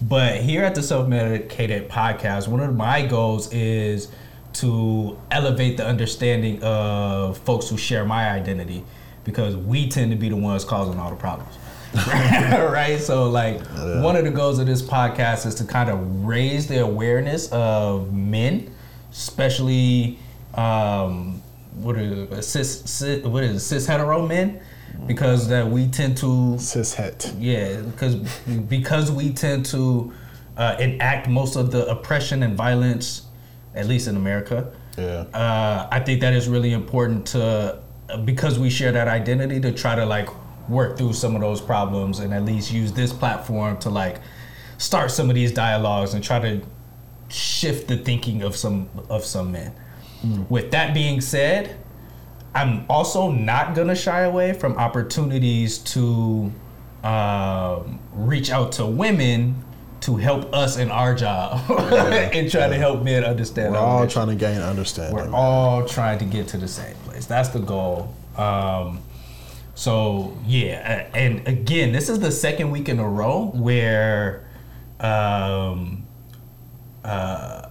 But 0.00 0.40
here 0.40 0.64
at 0.64 0.74
the 0.74 0.82
Self 0.82 1.06
Medicated 1.06 1.90
Podcast, 1.90 2.48
one 2.48 2.60
of 2.60 2.74
my 2.74 3.06
goals 3.06 3.52
is 3.52 4.10
to 4.54 5.18
elevate 5.30 5.76
the 5.76 5.86
understanding 5.86 6.62
of 6.62 7.36
folks 7.38 7.68
who 7.68 7.76
share 7.76 8.06
my 8.06 8.30
identity 8.30 8.82
because 9.24 9.54
we 9.54 9.88
tend 9.88 10.10
to 10.10 10.16
be 10.16 10.30
the 10.30 10.36
ones 10.36 10.64
causing 10.64 10.98
all 10.98 11.10
the 11.10 11.16
problems. 11.16 11.58
right? 12.08 12.98
So, 12.98 13.28
like, 13.28 13.60
one 14.02 14.16
of 14.16 14.24
the 14.24 14.30
goals 14.30 14.58
of 14.58 14.66
this 14.66 14.80
podcast 14.80 15.44
is 15.44 15.54
to 15.56 15.64
kind 15.64 15.90
of 15.90 16.24
raise 16.24 16.68
the 16.68 16.80
awareness 16.82 17.52
of 17.52 18.14
men, 18.14 18.74
especially 19.12 20.18
um, 20.54 21.42
what 21.74 21.96
is 21.96 22.46
cis, 22.46 22.82
cis, 22.82 23.24
what 23.24 23.44
is 23.44 23.64
cis 23.64 23.86
hetero 23.86 24.26
men, 24.26 24.60
because 25.06 25.48
that 25.48 25.68
we 25.68 25.88
tend 25.88 26.16
to 26.18 26.58
cis 26.58 26.94
het. 26.94 27.32
Yeah, 27.38 27.80
because 27.80 28.16
because 28.68 29.10
we 29.10 29.32
tend 29.32 29.66
to 29.66 30.12
uh, 30.56 30.76
enact 30.78 31.28
most 31.28 31.56
of 31.56 31.70
the 31.70 31.86
oppression 31.86 32.42
and 32.42 32.56
violence, 32.56 33.22
at 33.74 33.86
least 33.86 34.08
in 34.08 34.16
America. 34.16 34.72
Yeah. 34.96 35.24
Uh, 35.34 35.88
I 35.90 36.00
think 36.00 36.20
that 36.20 36.34
is 36.34 36.48
really 36.48 36.72
important 36.72 37.26
to 37.28 37.80
because 38.24 38.58
we 38.58 38.70
share 38.70 38.92
that 38.92 39.08
identity 39.08 39.60
to 39.60 39.72
try 39.72 39.94
to 39.96 40.06
like 40.06 40.28
work 40.68 40.96
through 40.96 41.12
some 41.12 41.34
of 41.34 41.40
those 41.40 41.60
problems 41.60 42.20
and 42.20 42.32
at 42.32 42.44
least 42.44 42.72
use 42.72 42.92
this 42.92 43.12
platform 43.12 43.76
to 43.78 43.90
like 43.90 44.20
start 44.78 45.10
some 45.10 45.28
of 45.28 45.34
these 45.34 45.52
dialogues 45.52 46.14
and 46.14 46.22
try 46.22 46.38
to 46.38 46.62
shift 47.28 47.88
the 47.88 47.96
thinking 47.96 48.42
of 48.42 48.54
some 48.56 48.88
of 49.08 49.24
some 49.24 49.52
men. 49.52 49.72
With 50.48 50.70
that 50.72 50.94
being 50.94 51.20
said, 51.20 51.76
I'm 52.54 52.86
also 52.88 53.30
not 53.30 53.74
gonna 53.74 53.96
shy 53.96 54.20
away 54.22 54.52
from 54.52 54.76
opportunities 54.76 55.78
to 55.78 56.52
um, 57.02 57.98
reach 58.12 58.50
out 58.50 58.72
to 58.72 58.86
women 58.86 59.62
to 60.00 60.16
help 60.16 60.52
us 60.54 60.76
in 60.76 60.90
our 60.90 61.14
job 61.14 61.62
and 61.70 62.50
try 62.50 62.68
to 62.68 62.76
help 62.76 63.02
men 63.02 63.24
understand. 63.24 63.72
We're 63.72 63.78
all 63.78 64.02
mission. 64.02 64.12
trying 64.12 64.28
to 64.28 64.34
gain 64.34 64.60
understanding. 64.60 65.14
We're 65.14 65.34
all 65.34 65.86
trying 65.86 66.18
to 66.18 66.26
get 66.26 66.46
to 66.48 66.58
the 66.58 66.68
same 66.68 66.94
place. 67.04 67.26
That's 67.26 67.48
the 67.48 67.60
goal. 67.60 68.14
Um, 68.36 69.00
so 69.74 70.36
yeah, 70.46 71.08
and 71.14 71.46
again, 71.48 71.92
this 71.92 72.08
is 72.08 72.20
the 72.20 72.30
second 72.30 72.70
week 72.70 72.88
in 72.88 72.98
a 72.98 73.08
row 73.08 73.50
where, 73.54 74.46
um, 75.00 76.06
uh, 77.02 77.63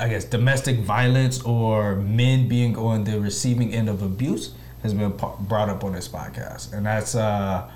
I 0.00 0.08
guess 0.08 0.24
domestic 0.24 0.80
violence 0.80 1.42
or 1.42 1.96
men 1.96 2.48
being 2.48 2.76
on 2.76 3.04
the 3.04 3.20
receiving 3.20 3.72
end 3.72 3.88
of 3.88 4.02
abuse 4.02 4.54
has 4.82 4.92
been 4.92 5.12
brought 5.40 5.68
up 5.68 5.84
on 5.84 5.92
this 5.92 6.08
podcast, 6.08 6.72
and 6.72 6.84
that's 6.84 7.14
uh, 7.14 7.70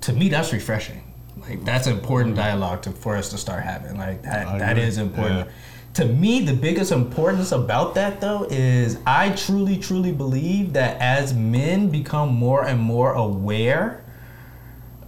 to 0.00 0.12
me 0.12 0.28
that's 0.28 0.52
refreshing. 0.52 1.02
Like 1.36 1.64
that's 1.64 1.86
important 1.86 2.36
dialogue 2.36 2.82
to, 2.82 2.92
for 2.92 3.16
us 3.16 3.28
to 3.30 3.38
start 3.38 3.62
having. 3.62 3.98
Like 3.98 4.22
that 4.22 4.58
that 4.58 4.78
is 4.78 4.98
important. 4.98 5.46
Yeah. 5.46 5.52
To 5.94 6.04
me, 6.04 6.42
the 6.42 6.52
biggest 6.52 6.92
importance 6.92 7.52
about 7.52 7.94
that 7.94 8.20
though 8.20 8.46
is 8.50 8.98
I 9.06 9.30
truly, 9.30 9.78
truly 9.78 10.12
believe 10.12 10.74
that 10.74 11.00
as 11.00 11.34
men 11.34 11.88
become 11.88 12.34
more 12.34 12.66
and 12.66 12.80
more 12.80 13.14
aware 13.14 14.04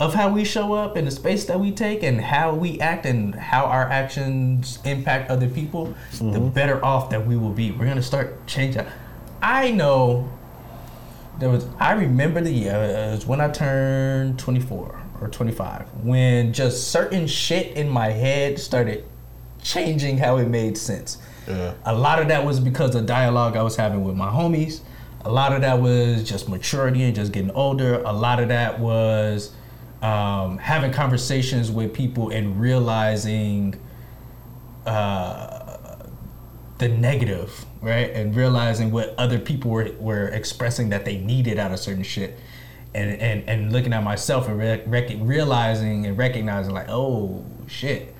of 0.00 0.14
how 0.14 0.28
we 0.28 0.44
show 0.44 0.74
up 0.74 0.96
in 0.96 1.04
the 1.04 1.10
space 1.10 1.44
that 1.46 1.58
we 1.58 1.72
take 1.72 2.02
and 2.02 2.20
how 2.20 2.54
we 2.54 2.78
act 2.80 3.04
and 3.04 3.34
how 3.34 3.64
our 3.64 3.88
actions 3.88 4.78
impact 4.84 5.30
other 5.30 5.48
people, 5.48 5.86
the 6.12 6.24
mm-hmm. 6.24 6.48
better 6.50 6.84
off 6.84 7.10
that 7.10 7.26
we 7.26 7.36
will 7.36 7.52
be. 7.52 7.72
We're 7.72 7.86
gonna 7.86 8.02
start 8.02 8.46
changing. 8.46 8.86
I 9.42 9.70
know 9.72 10.30
there 11.38 11.50
was. 11.50 11.66
I 11.78 11.92
remember 11.92 12.40
the 12.40 12.52
year 12.52 12.74
it 12.74 13.12
was 13.12 13.26
when 13.26 13.40
I 13.40 13.48
turned 13.48 14.38
24 14.38 15.02
or 15.20 15.28
25 15.28 15.88
when 16.04 16.52
just 16.52 16.92
certain 16.92 17.26
shit 17.26 17.76
in 17.76 17.88
my 17.88 18.08
head 18.08 18.58
started 18.58 19.04
changing 19.62 20.18
how 20.18 20.36
it 20.36 20.48
made 20.48 20.78
sense. 20.78 21.18
Yeah. 21.48 21.74
A 21.84 21.94
lot 21.94 22.20
of 22.20 22.28
that 22.28 22.44
was 22.44 22.60
because 22.60 22.94
of 22.94 23.06
dialogue 23.06 23.56
I 23.56 23.62
was 23.62 23.74
having 23.74 24.04
with 24.04 24.14
my 24.14 24.28
homies. 24.28 24.80
A 25.24 25.30
lot 25.30 25.52
of 25.52 25.62
that 25.62 25.80
was 25.80 26.22
just 26.22 26.48
maturity 26.48 27.02
and 27.02 27.14
just 27.14 27.32
getting 27.32 27.50
older. 27.50 28.00
A 28.02 28.12
lot 28.12 28.40
of 28.40 28.48
that 28.48 28.78
was 28.78 29.52
um, 30.02 30.58
having 30.58 30.92
conversations 30.92 31.70
with 31.70 31.92
people 31.92 32.30
and 32.30 32.60
realizing 32.60 33.80
uh, 34.86 35.76
the 36.78 36.88
negative, 36.88 37.66
right? 37.80 38.10
And 38.10 38.34
realizing 38.34 38.90
what 38.90 39.14
other 39.18 39.38
people 39.38 39.70
were, 39.70 39.92
were 39.98 40.28
expressing 40.28 40.90
that 40.90 41.04
they 41.04 41.18
needed 41.18 41.58
out 41.58 41.72
of 41.72 41.80
certain 41.80 42.04
shit. 42.04 42.38
And, 42.94 43.20
and, 43.20 43.48
and 43.48 43.72
looking 43.72 43.92
at 43.92 44.02
myself 44.02 44.48
and 44.48 44.58
re- 44.58 45.16
realizing 45.20 46.06
and 46.06 46.16
recognizing, 46.16 46.72
like, 46.72 46.88
oh 46.88 47.44
shit, 47.66 48.14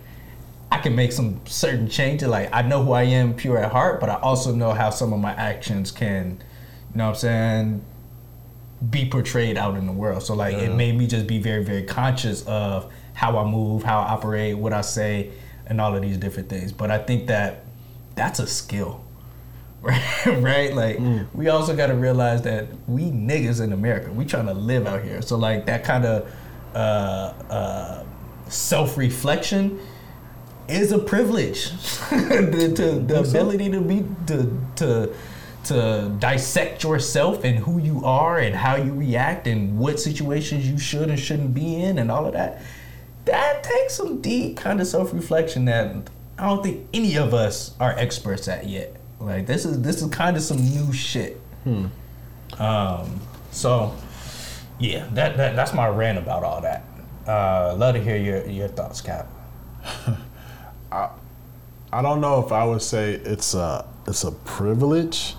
I 0.71 0.79
can 0.79 0.95
make 0.95 1.13
some 1.13 1.41
certain 1.47 1.89
changes. 1.89 2.29
Like, 2.29 2.51
I 2.53 2.63
know 2.63 2.85
who 2.85 2.93
I 2.93 3.05
am 3.05 3.35
pure 3.35 3.59
at 3.59 3.73
heart, 3.73 3.99
but 3.99 4.11
I 4.11 4.17
also 4.17 4.55
know 4.55 4.73
how 4.73 4.91
some 4.91 5.13
of 5.13 5.21
my 5.21 5.33
actions 5.33 5.91
can, 5.91 6.43
you 6.93 6.99
know 6.99 7.05
what 7.05 7.11
I'm 7.11 7.17
saying, 7.17 7.85
be 8.91 9.09
portrayed 9.09 9.57
out 9.57 9.77
in 9.77 9.87
the 9.87 9.93
world. 9.93 10.23
So, 10.23 10.35
like, 10.35 10.55
it 10.55 10.75
made 10.75 10.97
me 10.97 11.07
just 11.07 11.27
be 11.27 11.39
very, 11.39 11.65
very 11.65 11.83
conscious 11.83 12.45
of 12.47 12.93
how 13.15 13.37
I 13.39 13.45
move, 13.45 13.83
how 13.83 14.01
I 14.01 14.11
operate, 14.11 14.57
what 14.57 14.73
I 14.73 14.83
say, 14.83 15.33
and 15.67 15.81
all 15.81 15.95
of 15.95 16.03
these 16.03 16.17
different 16.17 16.49
things. 16.49 16.73
But 16.73 16.91
I 16.91 16.99
think 16.99 17.27
that 17.27 17.65
that's 18.15 18.39
a 18.39 18.47
skill. 18.47 19.05
right? 19.83 20.27
right. 20.27 20.75
Like 20.75 20.99
we 21.33 21.49
also 21.49 21.77
got 21.77 21.87
to 21.87 21.95
realize 21.95 22.43
that 22.43 22.67
we 22.89 23.05
niggas 23.05 23.63
in 23.63 23.73
America, 23.73 24.11
we 24.11 24.25
trying 24.25 24.47
to 24.47 24.55
live 24.55 24.87
out 24.87 25.05
here. 25.05 25.23
So 25.23 25.37
like 25.37 25.67
that 25.67 25.85
kind 25.85 26.05
of 26.05 26.35
uh, 26.75 26.79
uh, 27.49 28.05
self-reflection 28.49 29.79
is 30.69 30.91
a 30.91 30.99
privilege. 30.99 31.71
the, 32.11 32.73
to, 32.77 32.99
the 33.01 33.21
ability 33.21 33.71
to 33.71 33.81
be 33.81 34.05
to 34.27 34.61
to 34.77 35.15
to 35.69 36.15
dissect 36.19 36.82
yourself 36.82 37.45
and 37.45 37.59
who 37.59 37.78
you 37.78 38.05
are 38.05 38.39
and 38.39 38.55
how 38.55 38.77
you 38.77 38.93
react 38.93 39.47
and 39.47 39.78
what 39.78 40.01
situations 40.01 40.69
you 40.69 40.78
should 40.78 41.09
and 41.09 41.19
shouldn't 41.19 41.55
be 41.55 41.82
in 41.82 41.99
and 41.99 42.11
all 42.11 42.27
of 42.27 42.32
that. 42.32 42.61
That 43.24 43.62
takes 43.62 43.95
some 43.95 44.20
deep 44.20 44.57
kind 44.57 44.81
of 44.81 44.86
self-reflection 44.86 45.66
that 45.66 46.11
I 46.39 46.49
don't 46.49 46.62
think 46.62 46.86
any 46.95 47.16
of 47.16 47.35
us 47.35 47.74
are 47.81 47.93
experts 47.93 48.49
at 48.49 48.69
yet. 48.69 48.97
Like 49.20 49.47
this 49.47 49.65
is 49.65 49.82
this 49.82 50.01
is 50.01 50.09
kind 50.11 50.36
of 50.36 50.43
some 50.43 50.59
new 50.59 50.93
shit. 50.93 51.40
Hmm. 51.65 51.86
Um, 52.59 53.20
so 53.51 53.95
yeah, 54.78 55.09
that, 55.12 55.36
that 55.36 55.57
that's 55.57 55.74
my 55.74 55.89
rant 55.89 56.19
about 56.19 56.45
all 56.45 56.61
that. 56.61 56.85
Uh, 57.27 57.74
love 57.77 57.95
to 57.95 58.03
hear 58.03 58.16
your 58.16 58.47
your 58.47 58.69
thoughts, 58.69 59.01
Cap. 59.01 59.28
I 60.93 61.11
I 61.93 62.03
don't 62.03 62.20
know 62.20 62.45
if 62.45 62.53
I 62.53 62.65
would 62.65 62.82
say 62.82 63.15
it's 63.15 63.55
a 63.55 63.86
it's 64.07 64.24
a 64.24 64.32
privilege, 64.32 65.35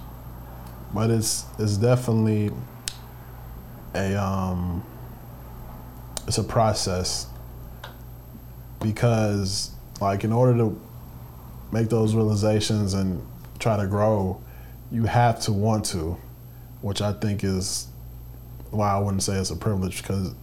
but 0.94 1.10
it's 1.10 1.46
it's 1.58 1.78
definitely 1.78 2.52
a 3.96 4.16
um 4.16 4.84
it's 6.28 6.38
a 6.38 6.44
process 6.44 7.28
because 8.82 9.72
like 10.02 10.24
in 10.24 10.32
order 10.32 10.58
to 10.58 10.80
make 11.72 11.90
those 11.90 12.16
realizations 12.16 12.94
and 12.94 13.26
try 13.60 13.78
to 13.78 13.88
grow, 13.88 14.42
you 14.92 15.04
have 15.04 15.40
to 15.42 15.54
want 15.54 15.86
to, 15.86 16.18
which 16.82 17.02
I 17.02 17.14
think 17.14 17.44
is 17.44 17.88
why 18.72 18.92
I 18.92 19.00
wouldn't 19.00 19.24
say 19.24 19.34
it's 19.34 19.52
a 19.52 19.56
privilege 19.56 20.02
because 20.02 20.34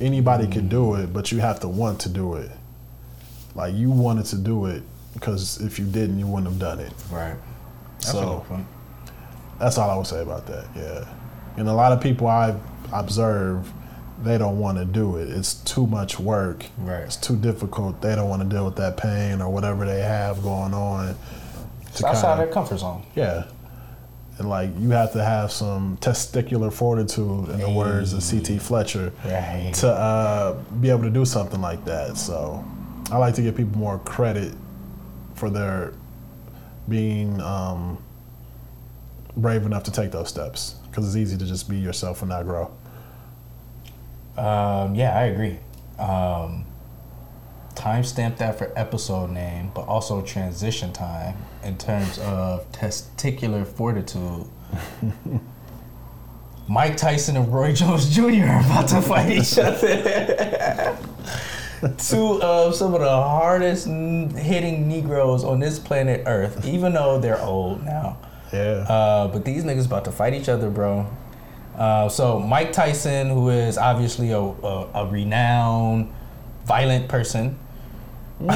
anybody 0.00 0.46
can 0.46 0.68
do 0.68 0.94
it, 0.94 1.12
but 1.12 1.32
you 1.32 1.38
have 1.38 1.60
to 1.60 1.68
want 1.68 2.00
to 2.00 2.08
do 2.08 2.34
it. 2.34 2.50
Like 3.54 3.74
you 3.74 3.90
wanted 3.90 4.26
to 4.26 4.36
do 4.36 4.66
it 4.66 4.82
because 5.14 5.60
if 5.60 5.78
you 5.78 5.86
didn't, 5.86 6.18
you 6.18 6.26
wouldn't 6.26 6.50
have 6.50 6.58
done 6.58 6.80
it. 6.80 6.92
Right. 7.10 7.36
That's 8.00 8.10
a 8.10 8.12
so. 8.12 8.66
That's 9.58 9.78
all 9.78 9.90
I 9.90 9.96
would 9.96 10.06
say 10.06 10.22
about 10.22 10.46
that. 10.46 10.66
Yeah, 10.76 11.08
and 11.56 11.68
a 11.68 11.72
lot 11.72 11.92
of 11.92 12.00
people 12.00 12.26
I 12.26 12.54
observe, 12.92 13.72
they 14.22 14.38
don't 14.38 14.58
want 14.58 14.78
to 14.78 14.84
do 14.84 15.16
it. 15.16 15.28
It's 15.28 15.54
too 15.54 15.86
much 15.86 16.18
work. 16.18 16.64
Right. 16.78 17.00
It's 17.02 17.16
too 17.16 17.36
difficult. 17.36 18.00
They 18.00 18.14
don't 18.14 18.28
want 18.28 18.42
to 18.42 18.48
deal 18.48 18.64
with 18.64 18.76
that 18.76 18.96
pain 18.96 19.40
or 19.42 19.50
whatever 19.52 19.84
they 19.86 20.00
have 20.00 20.42
going 20.42 20.72
on. 20.74 21.16
It's 21.88 22.02
outside 22.04 22.38
their 22.38 22.46
comfort 22.48 22.78
zone. 22.78 23.04
Yeah. 23.14 23.44
And 24.38 24.50
like 24.50 24.70
you 24.78 24.90
have 24.90 25.12
to 25.14 25.24
have 25.24 25.50
some 25.50 25.96
testicular 25.96 26.70
fortitude, 26.72 27.48
in 27.48 27.58
the 27.60 27.70
words 27.70 28.12
of 28.12 28.22
C.T. 28.22 28.58
Fletcher, 28.58 29.10
Right. 29.24 29.72
to 29.76 29.88
uh, 29.88 30.52
be 30.80 30.90
able 30.90 31.02
to 31.04 31.10
do 31.10 31.24
something 31.24 31.60
like 31.62 31.84
that. 31.86 32.18
So 32.18 32.62
I 33.10 33.16
like 33.16 33.34
to 33.36 33.42
give 33.42 33.56
people 33.56 33.78
more 33.78 33.98
credit 34.00 34.52
for 35.34 35.48
their 35.48 35.94
being 36.88 37.40
um, 37.40 37.96
brave 39.36 39.66
enough 39.66 39.84
to 39.84 39.90
take 39.90 40.10
those 40.10 40.28
steps 40.28 40.76
because 40.90 41.06
it's 41.06 41.16
easy 41.16 41.36
to 41.36 41.44
just 41.44 41.68
be 41.68 41.76
yourself 41.76 42.22
and 42.22 42.30
not 42.30 42.44
grow. 42.44 42.70
Um, 44.36 44.94
yeah, 44.94 45.16
I 45.18 45.24
agree. 45.24 45.58
Um, 45.98 46.64
timestamp 47.74 48.38
that 48.38 48.58
for 48.58 48.72
episode 48.76 49.30
name, 49.30 49.70
but 49.74 49.82
also 49.82 50.22
transition 50.22 50.92
time 50.92 51.36
in 51.62 51.76
terms 51.78 52.18
of 52.18 52.70
testicular 52.72 53.66
fortitude. 53.66 54.46
Mike 56.68 56.96
Tyson 56.96 57.36
and 57.36 57.52
Roy 57.52 57.72
Jones 57.72 58.14
Jr. 58.14 58.46
are 58.46 58.60
about 58.60 58.88
to 58.88 59.00
fight 59.00 59.30
each 59.30 59.56
other. 59.58 60.98
Two 61.98 62.42
of 62.42 62.74
some 62.74 62.94
of 62.94 63.00
the 63.00 63.08
hardest 63.08 63.86
hitting 63.86 64.88
Negroes 64.88 65.44
on 65.44 65.60
this 65.60 65.78
planet 65.78 66.22
Earth, 66.26 66.66
even 66.66 66.94
though 66.94 67.20
they're 67.20 67.40
old 67.40 67.84
now. 67.84 68.18
Yeah. 68.52 68.84
Uh, 68.88 69.28
but 69.28 69.44
these 69.44 69.64
niggas 69.64 69.86
about 69.86 70.04
to 70.06 70.12
fight 70.12 70.34
each 70.34 70.48
other, 70.48 70.70
bro. 70.70 71.06
Uh, 71.76 72.08
so 72.08 72.38
Mike 72.40 72.72
Tyson, 72.72 73.28
who 73.28 73.50
is 73.50 73.76
obviously 73.76 74.30
a, 74.32 74.38
a, 74.40 74.88
a 74.94 75.06
renowned 75.08 76.12
violent 76.64 77.08
person. 77.08 77.58
Um, 78.38 78.50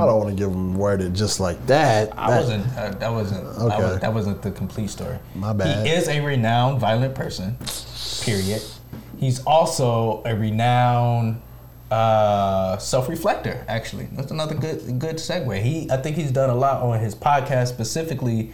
I 0.00 0.06
don't 0.06 0.18
want 0.18 0.28
to 0.30 0.36
give 0.36 0.50
him 0.52 0.76
worded 0.76 1.14
just 1.14 1.40
like 1.40 1.66
that. 1.66 2.16
I 2.16 2.30
That- 2.30 2.36
wasn't. 2.40 2.66
Uh, 2.78 2.90
that 2.90 3.12
wasn't. 3.12 3.44
I 3.46 3.50
Okay. 3.76 3.82
was, 3.82 4.00
that 4.00 4.14
wasn't 4.14 4.42
the 4.42 4.50
complete 4.52 4.88
story. 4.88 5.18
My 5.34 5.52
bad. 5.52 5.84
He 5.84 5.92
is 5.92 6.06
a 6.08 6.20
renowned 6.20 6.78
violent 6.78 7.12
person. 7.16 7.56
Period. 8.22 8.62
He's 9.18 9.44
also 9.46 10.22
a 10.24 10.36
renowned 10.36 11.42
uh, 11.90 12.78
self-reflector. 12.78 13.64
Actually, 13.66 14.06
that's 14.12 14.30
another 14.30 14.54
good 14.54 14.98
good 15.00 15.16
segue. 15.16 15.60
He, 15.60 15.90
I 15.90 15.96
think 15.96 16.14
he's 16.16 16.30
done 16.30 16.50
a 16.50 16.54
lot 16.54 16.80
on 16.82 17.00
his 17.00 17.16
podcast, 17.16 17.68
specifically, 17.68 18.52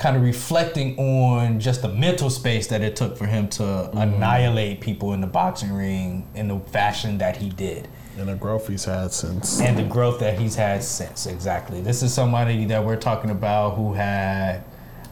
kind 0.00 0.16
of 0.16 0.22
reflecting 0.22 0.98
on 0.98 1.60
just 1.60 1.82
the 1.82 1.88
mental 1.88 2.30
space 2.30 2.66
that 2.68 2.80
it 2.80 2.96
took 2.96 3.16
for 3.16 3.26
him 3.26 3.46
to 3.48 3.62
Mm-hmm. 3.62 3.98
annihilate 3.98 4.80
people 4.80 5.12
in 5.12 5.20
the 5.20 5.26
boxing 5.26 5.72
ring 5.72 6.26
in 6.34 6.48
the 6.48 6.58
fashion 6.58 7.18
that 7.18 7.36
he 7.36 7.50
did 7.50 7.86
and 8.18 8.28
the 8.28 8.34
growth 8.34 8.66
he's 8.66 8.84
had 8.86 9.12
since. 9.12 9.60
and 9.60 9.76
the 9.78 9.82
growth 9.84 10.18
that 10.20 10.38
he's 10.38 10.54
had 10.56 10.82
since. 10.82 11.26
Exactly. 11.26 11.80
This 11.80 12.02
is 12.02 12.12
somebody 12.12 12.64
that 12.66 12.84
we're 12.84 12.96
talking 12.96 13.30
about 13.30 13.76
who 13.76 13.92
had, 13.94 14.64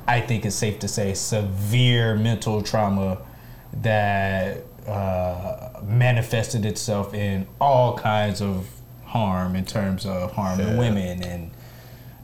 I 0.07 0.21
think 0.23 0.45
it's 0.45 0.57
safe 0.57 0.79
to 0.81 0.89
say, 0.89 1.15
severe 1.15 2.17
mental 2.17 2.63
trauma 2.63 3.19
that 3.83 4.65
uh, 4.87 5.81
manifested 5.85 6.65
itself 6.65 7.13
in 7.15 7.47
all 7.61 7.97
kinds 7.99 8.41
of 8.43 8.67
harm 9.05 9.55
in 9.55 9.65
terms 9.65 10.05
of 10.07 10.33
harming 10.33 10.67
Yeah. 10.69 10.79
women 10.79 11.23
and 11.23 11.51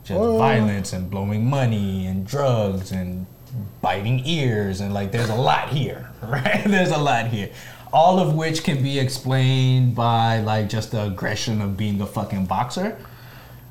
just 0.05 0.19
Well- 0.21 0.39
violence 0.39 0.93
and 0.93 1.11
blowing 1.11 1.47
money 1.49 2.07
and 2.07 2.27
drugs 2.27 2.93
and 2.93 3.27
biting 3.81 4.23
ears 4.27 4.81
and 4.81 4.93
like 4.93 5.13
there's 5.13 5.31
a 5.31 5.35
lot 5.37 5.69
here 5.69 6.11
right? 6.23 6.63
There's 6.67 6.91
a 6.91 6.99
lot 6.99 7.27
here. 7.29 7.51
All 7.93 8.19
of 8.19 8.35
which 8.35 8.65
can 8.65 8.83
be 8.83 8.99
explained 8.99 9.95
by 9.95 10.41
like 10.41 10.69
just 10.69 10.91
the 10.91 11.05
aggression 11.05 11.61
of 11.63 11.77
being 11.77 12.01
a 12.01 12.07
fucking 12.07 12.47
boxer. 12.47 12.97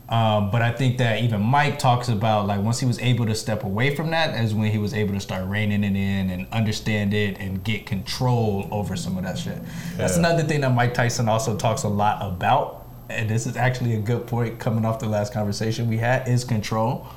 Um, 0.09 0.51
but 0.51 0.61
I 0.61 0.71
think 0.71 0.97
that 0.99 1.23
even 1.23 1.41
Mike 1.41 1.79
talks 1.79 2.07
about 2.09 2.45
like 2.45 2.61
once 2.61 2.79
he 2.79 2.85
was 2.85 2.99
able 2.99 3.25
to 3.25 3.33
step 3.35 3.63
away 3.63 3.95
from 3.95 4.11
that 4.11 4.39
is 4.39 4.53
when 4.53 4.69
he 4.71 4.77
was 4.77 4.93
able 4.93 5.13
to 5.13 5.19
start 5.19 5.47
reining 5.47 5.83
it 5.83 5.95
in 5.95 6.29
and 6.29 6.45
understand 6.51 7.13
it 7.13 7.39
and 7.39 7.63
get 7.63 7.85
control 7.85 8.67
over 8.69 8.95
some 8.95 9.17
of 9.17 9.23
that 9.23 9.37
shit. 9.37 9.57
That's 9.97 10.17
another 10.17 10.43
thing 10.43 10.61
that 10.61 10.71
Mike 10.73 10.93
Tyson 10.93 11.27
also 11.27 11.55
talks 11.57 11.83
a 11.83 11.89
lot 11.89 12.19
about, 12.21 12.82
and 13.13 13.29
this 13.29 13.45
is 13.45 13.55
actually 13.55 13.95
a 13.95 13.99
good 13.99 14.27
point 14.27 14.59
coming 14.59 14.85
off 14.85 14.99
the 14.99 15.07
last 15.07 15.33
conversation 15.33 15.87
we 15.87 15.97
had 15.97 16.27
is 16.27 16.43
control. 16.43 17.07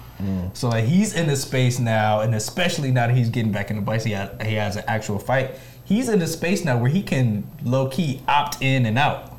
So 0.55 0.69
like 0.71 0.87
he's 0.87 1.15
in 1.15 1.27
the 1.27 1.37
space 1.37 1.79
now, 1.79 2.21
and 2.21 2.35
especially 2.35 2.91
now 2.91 3.07
that 3.07 3.15
he's 3.15 3.29
getting 3.29 3.53
back 3.53 3.69
in 3.69 3.77
the 3.77 3.83
bike, 3.83 4.03
he 4.03 4.13
has, 4.13 4.31
he 4.47 4.55
has 4.55 4.77
an 4.77 4.85
actual 4.87 5.19
fight. 5.19 5.57
He's 5.85 6.09
in 6.09 6.23
a 6.23 6.27
space 6.27 6.65
now 6.65 6.79
where 6.79 6.89
he 6.89 7.03
can 7.03 7.47
low 7.63 7.89
key 7.89 8.23
opt 8.27 8.63
in 8.63 8.87
and 8.87 8.97
out, 8.99 9.37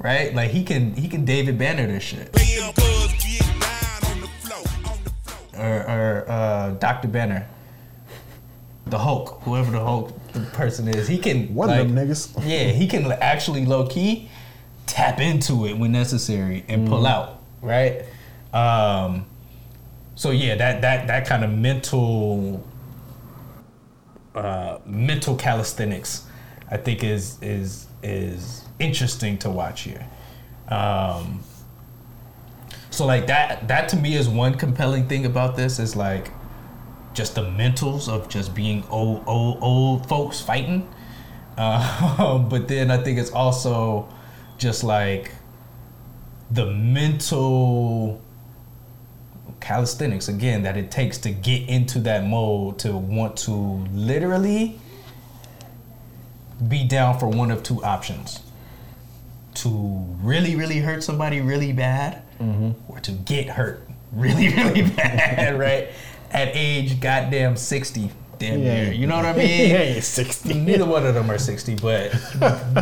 right? 0.00 0.34
Like 0.34 0.50
he 0.50 0.64
can 0.64 0.94
he 0.94 1.06
can 1.06 1.24
David 1.24 1.58
Banner 1.58 1.86
this 1.86 2.02
shit. 2.02 2.36
Or, 5.56 5.82
or 5.88 6.24
uh, 6.28 6.70
Dr. 6.72 7.06
Banner, 7.08 7.46
the 8.86 8.98
Hulk, 8.98 9.42
whoever 9.42 9.70
the 9.70 9.80
Hulk 9.80 10.12
the 10.32 10.40
person 10.40 10.88
is, 10.88 11.06
he 11.06 11.18
can 11.18 11.54
One 11.54 11.68
like, 11.68 11.80
of 11.82 11.94
them 11.94 12.08
niggas. 12.08 12.34
yeah, 12.44 12.72
he 12.72 12.88
can 12.88 13.12
actually 13.12 13.64
low 13.64 13.86
key 13.86 14.28
tap 14.90 15.20
into 15.20 15.66
it 15.66 15.78
when 15.78 15.92
necessary 15.92 16.64
and 16.68 16.88
pull 16.88 17.06
out, 17.06 17.40
right? 17.62 18.04
Um, 18.52 19.26
so 20.16 20.30
yeah, 20.32 20.56
that 20.56 20.82
that 20.82 21.06
that 21.06 21.26
kind 21.26 21.44
of 21.44 21.50
mental 21.50 22.66
uh, 24.34 24.78
mental 24.84 25.36
calisthenics, 25.36 26.26
I 26.70 26.76
think 26.76 27.04
is 27.04 27.38
is 27.40 27.86
is 28.02 28.64
interesting 28.78 29.38
to 29.38 29.50
watch 29.50 29.82
here. 29.82 30.06
Um, 30.68 31.40
so 32.90 33.06
like 33.06 33.28
that 33.28 33.68
that 33.68 33.88
to 33.90 33.96
me 33.96 34.16
is 34.16 34.28
one 34.28 34.54
compelling 34.54 35.08
thing 35.08 35.24
about 35.24 35.56
this 35.56 35.78
is 35.78 35.94
like 35.94 36.30
just 37.14 37.34
the 37.34 37.42
mentals 37.42 38.08
of 38.08 38.28
just 38.28 38.54
being 38.54 38.84
old 38.90 39.22
old 39.26 39.58
old 39.62 40.08
folks 40.08 40.40
fighting. 40.40 40.88
Uh, 41.56 42.38
but 42.50 42.66
then 42.66 42.90
I 42.90 43.02
think 43.02 43.18
it's 43.18 43.30
also 43.30 44.08
just 44.60 44.84
like 44.84 45.32
the 46.50 46.66
mental 46.66 48.20
calisthenics 49.60 50.28
again 50.28 50.62
that 50.62 50.76
it 50.76 50.90
takes 50.90 51.18
to 51.18 51.30
get 51.30 51.68
into 51.68 51.98
that 52.00 52.24
mode 52.24 52.78
to 52.78 52.96
want 52.96 53.36
to 53.36 53.52
literally 53.92 54.78
be 56.68 56.84
down 56.86 57.18
for 57.18 57.28
one 57.28 57.50
of 57.50 57.62
two 57.62 57.82
options. 57.82 58.40
To 59.54 59.68
really 60.22 60.54
really 60.54 60.78
hurt 60.78 61.02
somebody 61.02 61.40
really 61.40 61.72
bad 61.72 62.22
mm-hmm. 62.38 62.70
or 62.88 63.00
to 63.00 63.12
get 63.12 63.48
hurt 63.48 63.86
really, 64.12 64.48
really 64.48 64.82
bad, 64.82 65.58
right? 65.58 65.88
At 66.30 66.50
age 66.54 67.00
goddamn 67.00 67.56
60, 67.56 68.10
damn 68.40 68.60
Yeah. 68.62 68.84
near. 68.84 68.92
You 68.92 69.06
know 69.06 69.16
what 69.16 69.26
I 69.26 69.32
mean? 69.34 69.46
He 69.48 69.72
ain't 69.72 70.02
60. 70.02 70.54
Neither 70.54 70.84
one 70.86 71.06
of 71.06 71.14
them 71.14 71.30
are 71.30 71.38
60, 71.38 71.76
but 71.76 72.10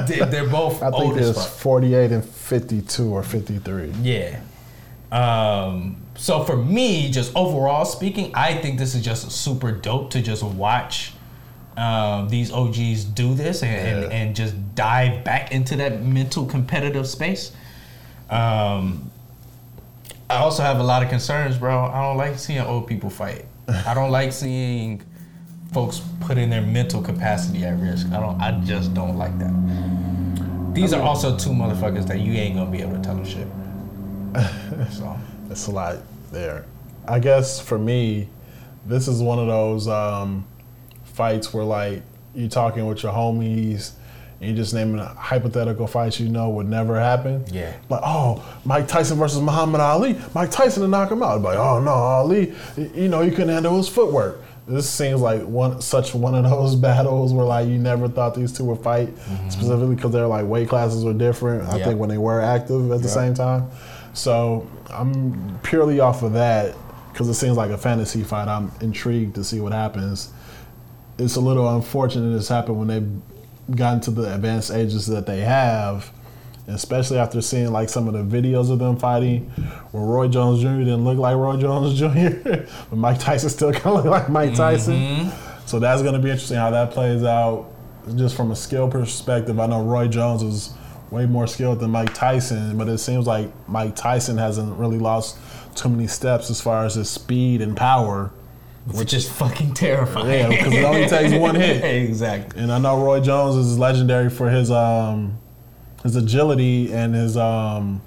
they- 0.06 0.20
they're 0.20 0.48
both 0.48 0.82
I 0.82 0.90
think 0.90 1.18
it's 1.18 1.44
48 1.44 2.12
and 2.12 2.24
52 2.24 3.12
or 3.12 3.22
53. 3.22 3.92
Yeah. 4.02 4.40
Um, 5.12 5.96
so 6.16 6.44
for 6.44 6.56
me, 6.56 7.10
just 7.10 7.34
overall 7.36 7.84
speaking, 7.84 8.32
I 8.34 8.54
think 8.54 8.78
this 8.78 8.94
is 8.94 9.02
just 9.04 9.30
super 9.30 9.72
dope 9.72 10.10
to 10.10 10.22
just 10.22 10.42
watch 10.42 11.12
um, 11.76 12.28
these 12.28 12.52
OGs 12.52 13.04
do 13.04 13.34
this 13.34 13.62
and, 13.62 14.04
and, 14.04 14.12
and 14.12 14.36
just 14.36 14.54
dive 14.74 15.22
back 15.24 15.52
into 15.52 15.76
that 15.76 16.02
mental 16.02 16.44
competitive 16.44 17.06
space. 17.06 17.52
Um, 18.30 19.10
I 20.28 20.36
also 20.38 20.62
have 20.62 20.78
a 20.80 20.82
lot 20.82 21.02
of 21.02 21.08
concerns, 21.08 21.56
bro. 21.56 21.84
I 21.86 22.02
don't 22.02 22.16
like 22.16 22.38
seeing 22.38 22.60
old 22.60 22.86
people 22.86 23.10
fight. 23.10 23.44
I 23.68 23.94
don't 23.94 24.10
like 24.10 24.32
seeing 24.32 25.02
folks 25.72 26.00
putting 26.20 26.50
their 26.50 26.62
mental 26.62 27.02
capacity 27.02 27.64
at 27.64 27.78
risk. 27.80 28.06
I 28.08 28.20
don't. 28.20 28.40
I 28.40 28.60
just 28.64 28.94
don't 28.94 29.16
like 29.16 29.38
that. 29.38 30.74
These 30.74 30.92
are 30.92 31.02
also 31.02 31.36
two 31.36 31.50
motherfuckers 31.50 32.06
that 32.06 32.20
you 32.20 32.32
ain't 32.34 32.54
gonna 32.56 32.70
be 32.70 32.80
able 32.80 32.96
to 32.96 33.02
tell 33.02 33.16
them 33.16 33.24
shit. 33.24 33.48
So 34.92 35.18
It's 35.50 35.66
a 35.66 35.70
lot 35.70 35.96
there. 36.30 36.66
I 37.06 37.18
guess 37.18 37.60
for 37.60 37.78
me, 37.78 38.28
this 38.86 39.08
is 39.08 39.22
one 39.22 39.38
of 39.38 39.46
those 39.46 39.88
um, 39.88 40.46
fights 41.04 41.52
where 41.52 41.64
like 41.64 42.02
you're 42.34 42.48
talking 42.48 42.86
with 42.86 43.02
your 43.02 43.12
homies 43.12 43.92
and 44.40 44.50
you 44.50 44.56
just 44.56 44.72
naming 44.72 44.98
hypothetical 44.98 45.86
fights 45.86 46.20
you 46.20 46.28
know 46.28 46.48
would 46.50 46.68
never 46.68 46.98
happen. 47.00 47.44
Yeah. 47.50 47.74
Like, 47.88 48.02
oh, 48.04 48.44
Mike 48.64 48.86
Tyson 48.86 49.18
versus 49.18 49.40
Muhammad 49.40 49.80
Ali. 49.80 50.16
Mike 50.34 50.50
Tyson 50.50 50.82
to 50.82 50.88
knock 50.88 51.10
him 51.10 51.22
out. 51.22 51.42
Like, 51.42 51.58
oh 51.58 51.80
no, 51.80 51.90
Ali, 51.90 52.54
you 52.76 53.08
know, 53.08 53.22
he 53.22 53.30
couldn't 53.30 53.48
handle 53.48 53.76
his 53.76 53.88
footwork. 53.88 54.40
This 54.68 54.88
seems 54.88 55.20
like 55.20 55.42
one 55.42 55.80
such 55.80 56.14
one 56.14 56.34
of 56.34 56.44
those 56.44 56.74
battles 56.88 57.32
where 57.32 57.44
like 57.46 57.66
you 57.68 57.78
never 57.78 58.08
thought 58.08 58.34
these 58.34 58.52
two 58.52 58.64
would 58.66 58.80
fight, 58.80 59.08
mm-hmm. 59.16 59.48
specifically 59.48 59.94
because 59.94 60.12
their 60.12 60.26
like 60.26 60.46
weight 60.46 60.68
classes 60.68 61.04
were 61.04 61.14
different. 61.14 61.68
I 61.68 61.78
Yeah. 61.78 61.84
think 61.86 61.98
when 62.00 62.08
they 62.10 62.18
were 62.18 62.40
active 62.40 62.90
at 62.92 63.00
the 63.00 63.08
Yeah. 63.08 63.14
same 63.14 63.34
time. 63.34 63.68
So 64.12 64.66
I'm 64.90 65.58
purely 65.62 66.00
off 66.00 66.22
of 66.22 66.32
that 66.34 66.74
because 67.12 67.28
it 67.28 67.34
seems 67.34 67.56
like 67.56 67.70
a 67.70 67.78
fantasy 67.78 68.22
fight. 68.22 68.48
I'm 68.48 68.70
intrigued 68.80 69.34
to 69.36 69.44
see 69.44 69.60
what 69.60 69.72
happens. 69.72 70.30
It's 71.18 71.36
a 71.36 71.40
little 71.40 71.68
unfortunate 71.74 72.30
this 72.36 72.48
happened 72.48 72.78
when 72.78 72.88
they've 72.88 73.76
gotten 73.76 74.00
to 74.02 74.10
the 74.10 74.34
advanced 74.34 74.70
ages 74.70 75.06
that 75.06 75.26
they 75.26 75.40
have, 75.40 76.10
especially 76.68 77.18
after 77.18 77.40
seeing 77.40 77.72
like 77.72 77.88
some 77.88 78.06
of 78.08 78.14
the 78.14 78.22
videos 78.40 78.70
of 78.70 78.78
them 78.78 78.96
fighting, 78.96 79.50
where 79.92 80.02
Roy 80.04 80.28
Jones 80.28 80.60
Jr. 80.60 80.78
didn't 80.78 81.04
look 81.04 81.18
like 81.18 81.36
Roy 81.36 81.56
Jones 81.56 81.98
Jr., 81.98 82.64
but 82.90 82.96
Mike 82.96 83.18
Tyson 83.18 83.50
still 83.50 83.72
kind 83.72 83.86
of 83.98 84.04
look 84.04 84.12
like 84.12 84.28
Mike 84.28 84.54
Tyson. 84.54 85.30
So 85.66 85.78
that's 85.78 86.02
going 86.02 86.14
to 86.14 86.20
be 86.20 86.30
interesting 86.30 86.56
how 86.56 86.70
that 86.70 86.90
plays 86.92 87.22
out. 87.24 87.70
Just 88.16 88.36
from 88.36 88.50
a 88.52 88.56
skill 88.56 88.88
perspective, 88.88 89.60
I 89.60 89.66
know 89.66 89.82
Roy 89.82 90.08
Jones 90.08 90.42
is 90.42 90.72
way 91.10 91.26
more 91.26 91.46
skilled 91.46 91.80
than 91.80 91.90
Mike 91.90 92.14
Tyson, 92.14 92.76
but 92.78 92.88
it 92.88 92.98
seems 92.98 93.26
like 93.26 93.50
Mike 93.68 93.96
Tyson 93.96 94.38
hasn't 94.38 94.78
really 94.78 94.98
lost 94.98 95.36
too 95.74 95.88
many 95.90 96.06
steps 96.06 96.50
as 96.50 96.60
far 96.60 96.84
as 96.86 96.94
his 96.94 97.08
speed 97.10 97.60
and 97.60 97.76
power. 97.76 98.30
which 98.92 99.12
is 99.12 99.28
fucking 99.28 99.74
terrifying. 99.74 100.28
Yeah, 100.28 100.48
because 100.48 100.72
it 100.72 100.84
only 100.84 101.06
takes 101.06 101.34
one 101.34 101.54
hit. 101.60 101.84
exactly. 102.08 102.62
And 102.62 102.72
I 102.72 102.78
know 102.78 103.02
Roy 103.04 103.20
Jones 103.20 103.56
is 103.56 103.78
legendary 103.78 104.30
for 104.30 104.48
his 104.48 104.70
um 104.70 105.38
his 106.08 106.16
agility 106.16 106.92
and 106.92 107.14
his 107.14 107.36
um 107.36 108.00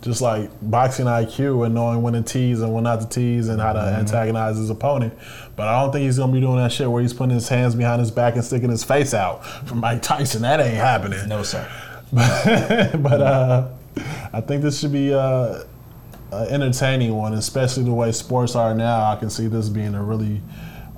just 0.00 0.20
like 0.20 0.50
boxing 0.60 1.06
IQ 1.06 1.64
and 1.64 1.74
knowing 1.74 2.02
when 2.02 2.12
to 2.12 2.22
tease 2.22 2.60
and 2.60 2.72
when 2.74 2.84
not 2.84 3.00
to 3.00 3.08
tease 3.08 3.48
and 3.48 3.58
how 3.58 3.72
to 3.72 3.80
antagonize 3.80 4.58
his 4.58 4.68
opponent. 4.68 5.14
But 5.56 5.66
I 5.66 5.80
don't 5.80 5.92
think 5.92 6.04
he's 6.04 6.18
gonna 6.18 6.32
be 6.32 6.40
doing 6.40 6.58
that 6.58 6.72
shit 6.72 6.90
where 6.90 7.00
he's 7.00 7.14
putting 7.14 7.34
his 7.34 7.48
hands 7.48 7.74
behind 7.74 8.00
his 8.00 8.10
back 8.10 8.34
and 8.34 8.44
sticking 8.44 8.68
his 8.68 8.84
face 8.84 9.14
out 9.14 9.46
for 9.66 9.74
Mike 9.74 10.02
Tyson. 10.02 10.42
That 10.42 10.60
ain't 10.60 10.76
happening. 10.76 11.26
No, 11.26 11.42
sir. 11.42 11.66
but 12.12 13.20
uh, 13.20 13.68
I 14.32 14.40
think 14.42 14.62
this 14.62 14.78
should 14.78 14.92
be 14.92 15.12
uh, 15.12 15.64
an 16.32 16.62
entertaining 16.62 17.14
one, 17.14 17.32
especially 17.32 17.84
the 17.84 17.92
way 17.94 18.12
sports 18.12 18.54
are 18.54 18.74
now. 18.74 19.10
I 19.10 19.16
can 19.16 19.30
see 19.30 19.46
this 19.46 19.70
being 19.70 19.94
a 19.94 20.02
really 20.02 20.42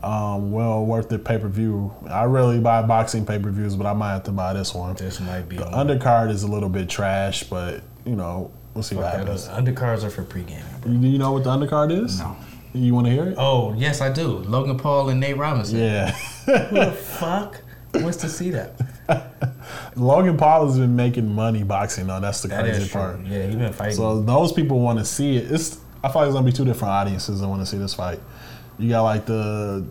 um, 0.06 0.52
well 0.52 0.84
worth 0.84 1.08
the 1.08 1.18
pay 1.18 1.38
per 1.38 1.48
view. 1.48 1.92
I 2.08 2.24
really 2.24 2.60
buy 2.60 2.82
boxing 2.82 3.26
pay 3.26 3.38
per 3.38 3.50
views, 3.50 3.74
but 3.76 3.86
I 3.86 3.92
might 3.92 4.12
have 4.12 4.24
to 4.24 4.32
buy 4.32 4.52
this 4.52 4.74
one. 4.74 4.94
This 4.94 5.18
might 5.20 5.48
be 5.48 5.56
The 5.56 5.66
on. 5.68 5.86
undercard 5.88 6.30
is 6.30 6.42
a 6.42 6.46
little 6.46 6.68
bit 6.68 6.88
trash, 6.88 7.42
but 7.44 7.82
you 8.04 8.14
know 8.16 8.50
we'll 8.74 8.82
see 8.84 8.94
what 8.94 9.10
Fuck 9.10 9.20
happens. 9.26 9.48
Undercards 9.48 10.04
are 10.04 10.10
for 10.10 10.22
pre-gaming. 10.22 10.62
bro. 10.82 10.92
Do 10.92 11.06
you 11.08 11.18
know 11.18 11.32
what 11.32 11.44
the 11.44 11.50
undercard 11.50 11.90
is? 12.04 12.20
No. 12.20 12.36
You 12.74 12.94
want 12.94 13.06
to 13.06 13.12
hear 13.12 13.24
it? 13.28 13.36
Oh, 13.38 13.72
yes, 13.74 14.02
I 14.02 14.12
do. 14.12 14.26
Logan 14.28 14.76
Paul 14.76 15.08
and 15.08 15.18
Nate 15.18 15.38
Robinson. 15.38 15.78
Yeah. 15.78 16.10
Who 16.10 16.74
the 16.76 16.92
fuck 16.92 17.62
wants 17.94 18.18
to 18.18 18.28
see 18.28 18.50
that? 18.50 18.78
Logan 19.96 20.36
Paul 20.36 20.66
has 20.66 20.78
been 20.78 20.94
making 20.94 21.26
money 21.34 21.62
boxing 21.62 22.06
though. 22.06 22.20
That's 22.20 22.42
the 22.42 22.48
That 22.48 22.64
crazy 22.64 22.88
part. 22.90 23.20
Yeah, 23.24 23.46
he's 23.46 23.56
been 23.56 23.72
fighting. 23.72 23.96
So 23.96 24.20
those 24.20 24.52
people 24.52 24.80
want 24.80 24.98
to 24.98 25.04
see 25.04 25.36
it. 25.36 25.50
It's 25.50 25.78
I 26.04 26.08
feel 26.12 26.20
like 26.22 26.26
it's 26.28 26.34
gonna 26.34 26.46
be 26.46 26.52
two 26.52 26.64
different 26.64 26.92
audiences 26.92 27.40
that 27.40 27.48
want 27.48 27.62
to 27.62 27.66
see 27.66 27.78
this 27.78 27.94
fight. 27.94 28.20
You 28.78 28.88
got 28.90 29.02
like 29.02 29.26
the 29.26 29.86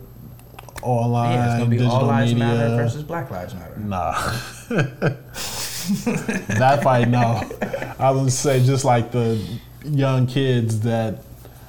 online 0.82 1.32
yeah, 1.32 1.44
it's 1.46 1.54
gonna 1.58 1.70
be 1.70 1.76
digital 1.76 1.96
All 1.98 2.06
Lives 2.06 2.32
media. 2.32 2.46
Matter 2.46 2.76
versus 2.76 3.02
Black 3.02 3.30
Lives 3.30 3.54
Matter. 3.54 3.76
Nah. 3.78 4.12
that 6.58 6.80
fight, 6.82 7.08
no. 7.08 7.42
I 7.98 8.10
would 8.10 8.32
say 8.32 8.64
just 8.64 8.84
like 8.84 9.12
the 9.12 9.42
young 9.84 10.26
kids 10.26 10.80
that 10.80 11.22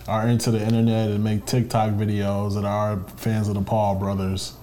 are 0.07 0.27
into 0.27 0.51
the 0.51 0.61
internet 0.61 1.09
and 1.09 1.23
make 1.23 1.45
TikTok 1.45 1.91
videos 1.91 2.55
that 2.55 2.65
are 2.65 2.99
fans 3.17 3.47
of 3.49 3.55
the 3.55 3.61
Paul 3.61 3.95
brothers 3.95 4.53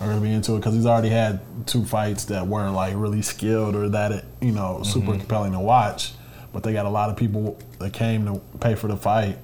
are 0.00 0.06
gonna 0.08 0.20
be 0.20 0.32
into 0.32 0.54
it 0.54 0.58
because 0.58 0.74
he's 0.74 0.86
already 0.86 1.08
had 1.10 1.40
two 1.66 1.84
fights 1.84 2.24
that 2.26 2.46
weren't 2.46 2.74
like 2.74 2.94
really 2.96 3.22
skilled 3.22 3.74
or 3.76 3.88
that 3.90 4.24
you 4.40 4.52
know 4.52 4.82
super 4.82 5.12
Mhm. 5.12 5.18
compelling 5.20 5.52
to 5.52 5.60
watch. 5.60 6.12
But 6.52 6.62
they 6.64 6.72
got 6.72 6.86
a 6.86 6.90
lot 6.90 7.10
of 7.10 7.16
people 7.16 7.58
that 7.78 7.92
came 7.92 8.24
to 8.26 8.40
pay 8.58 8.74
for 8.74 8.88
the 8.88 8.96
fight 8.96 9.38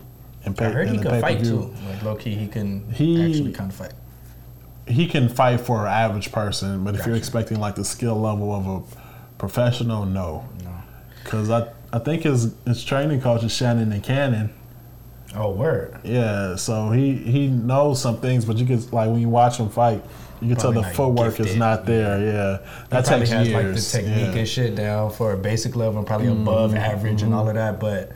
and 0.47 0.57
pay 0.57 0.67
I 0.67 0.71
heard 0.71 0.89
he 0.89 0.99
can 0.99 1.21
fight 1.21 1.45
too. 1.45 1.75
Like 1.89 2.03
low 2.03 2.15
key, 2.17 2.35
he 2.35 2.47
can 2.49 2.91
He- 2.93 3.23
actually 3.23 3.53
kind 3.53 3.71
of 3.71 3.77
fight. 3.77 3.93
he 4.87 5.07
can 5.07 5.29
fight 5.29 5.61
for 5.61 5.83
an 5.87 5.93
average 5.93 6.33
person, 6.33 6.83
but 6.85 6.95
if 6.95 7.05
you're 7.07 7.17
expecting 7.17 7.59
like 7.61 7.75
the 7.75 7.85
skill 7.85 8.19
level 8.21 8.55
of 8.55 8.67
a 8.67 8.83
professional, 9.39 10.07
no. 10.07 10.49
No. 10.65 10.71
Because 11.25 11.51
I, 11.51 11.69
I 11.93 11.99
think 11.99 12.23
his 12.23 12.55
his 12.65 12.85
training 12.85 13.21
coach 13.21 13.43
is 13.45 13.53
Shannon 13.53 13.93
and 13.93 14.03
Cannon. 14.03 14.51
Oh, 15.35 15.51
word. 15.51 15.99
Yeah, 16.05 16.55
so 16.57 16.91
he 16.93 17.15
he 17.17 17.49
knows 17.49 18.01
some 18.01 18.21
things, 18.21 18.45
but 18.45 18.57
you 18.57 18.65
can 18.65 18.81
like 18.93 19.11
when 19.11 19.19
you 19.21 19.29
watch 19.29 19.59
him 19.59 19.69
fight, 19.69 20.03
you 20.41 20.49
can 20.49 20.57
Probably 20.57 20.83
tell 20.83 20.91
the 20.91 20.95
footwork 20.97 21.41
is 21.41 21.57
not 21.57 21.85
there. 21.85 22.21
Yeah, 22.21 22.69
that 22.91 23.05
he 23.05 23.09
probably 23.09 23.19
takes 23.27 23.31
has 23.31 23.49
years. 23.49 23.65
like 23.65 23.75
the 23.75 23.81
technique 24.15 24.35
yeah. 24.35 24.39
and 24.41 24.49
shit 24.49 24.75
down 24.77 25.11
for 25.11 25.33
a 25.33 25.37
basic 25.37 25.75
level, 25.77 25.99
and 25.99 26.07
probably 26.07 26.29
above 26.29 26.71
Mhm, 26.73 26.79
average 26.79 27.23
and 27.23 27.35
all 27.35 27.49
of 27.49 27.55
that. 27.57 27.81
But 27.81 28.13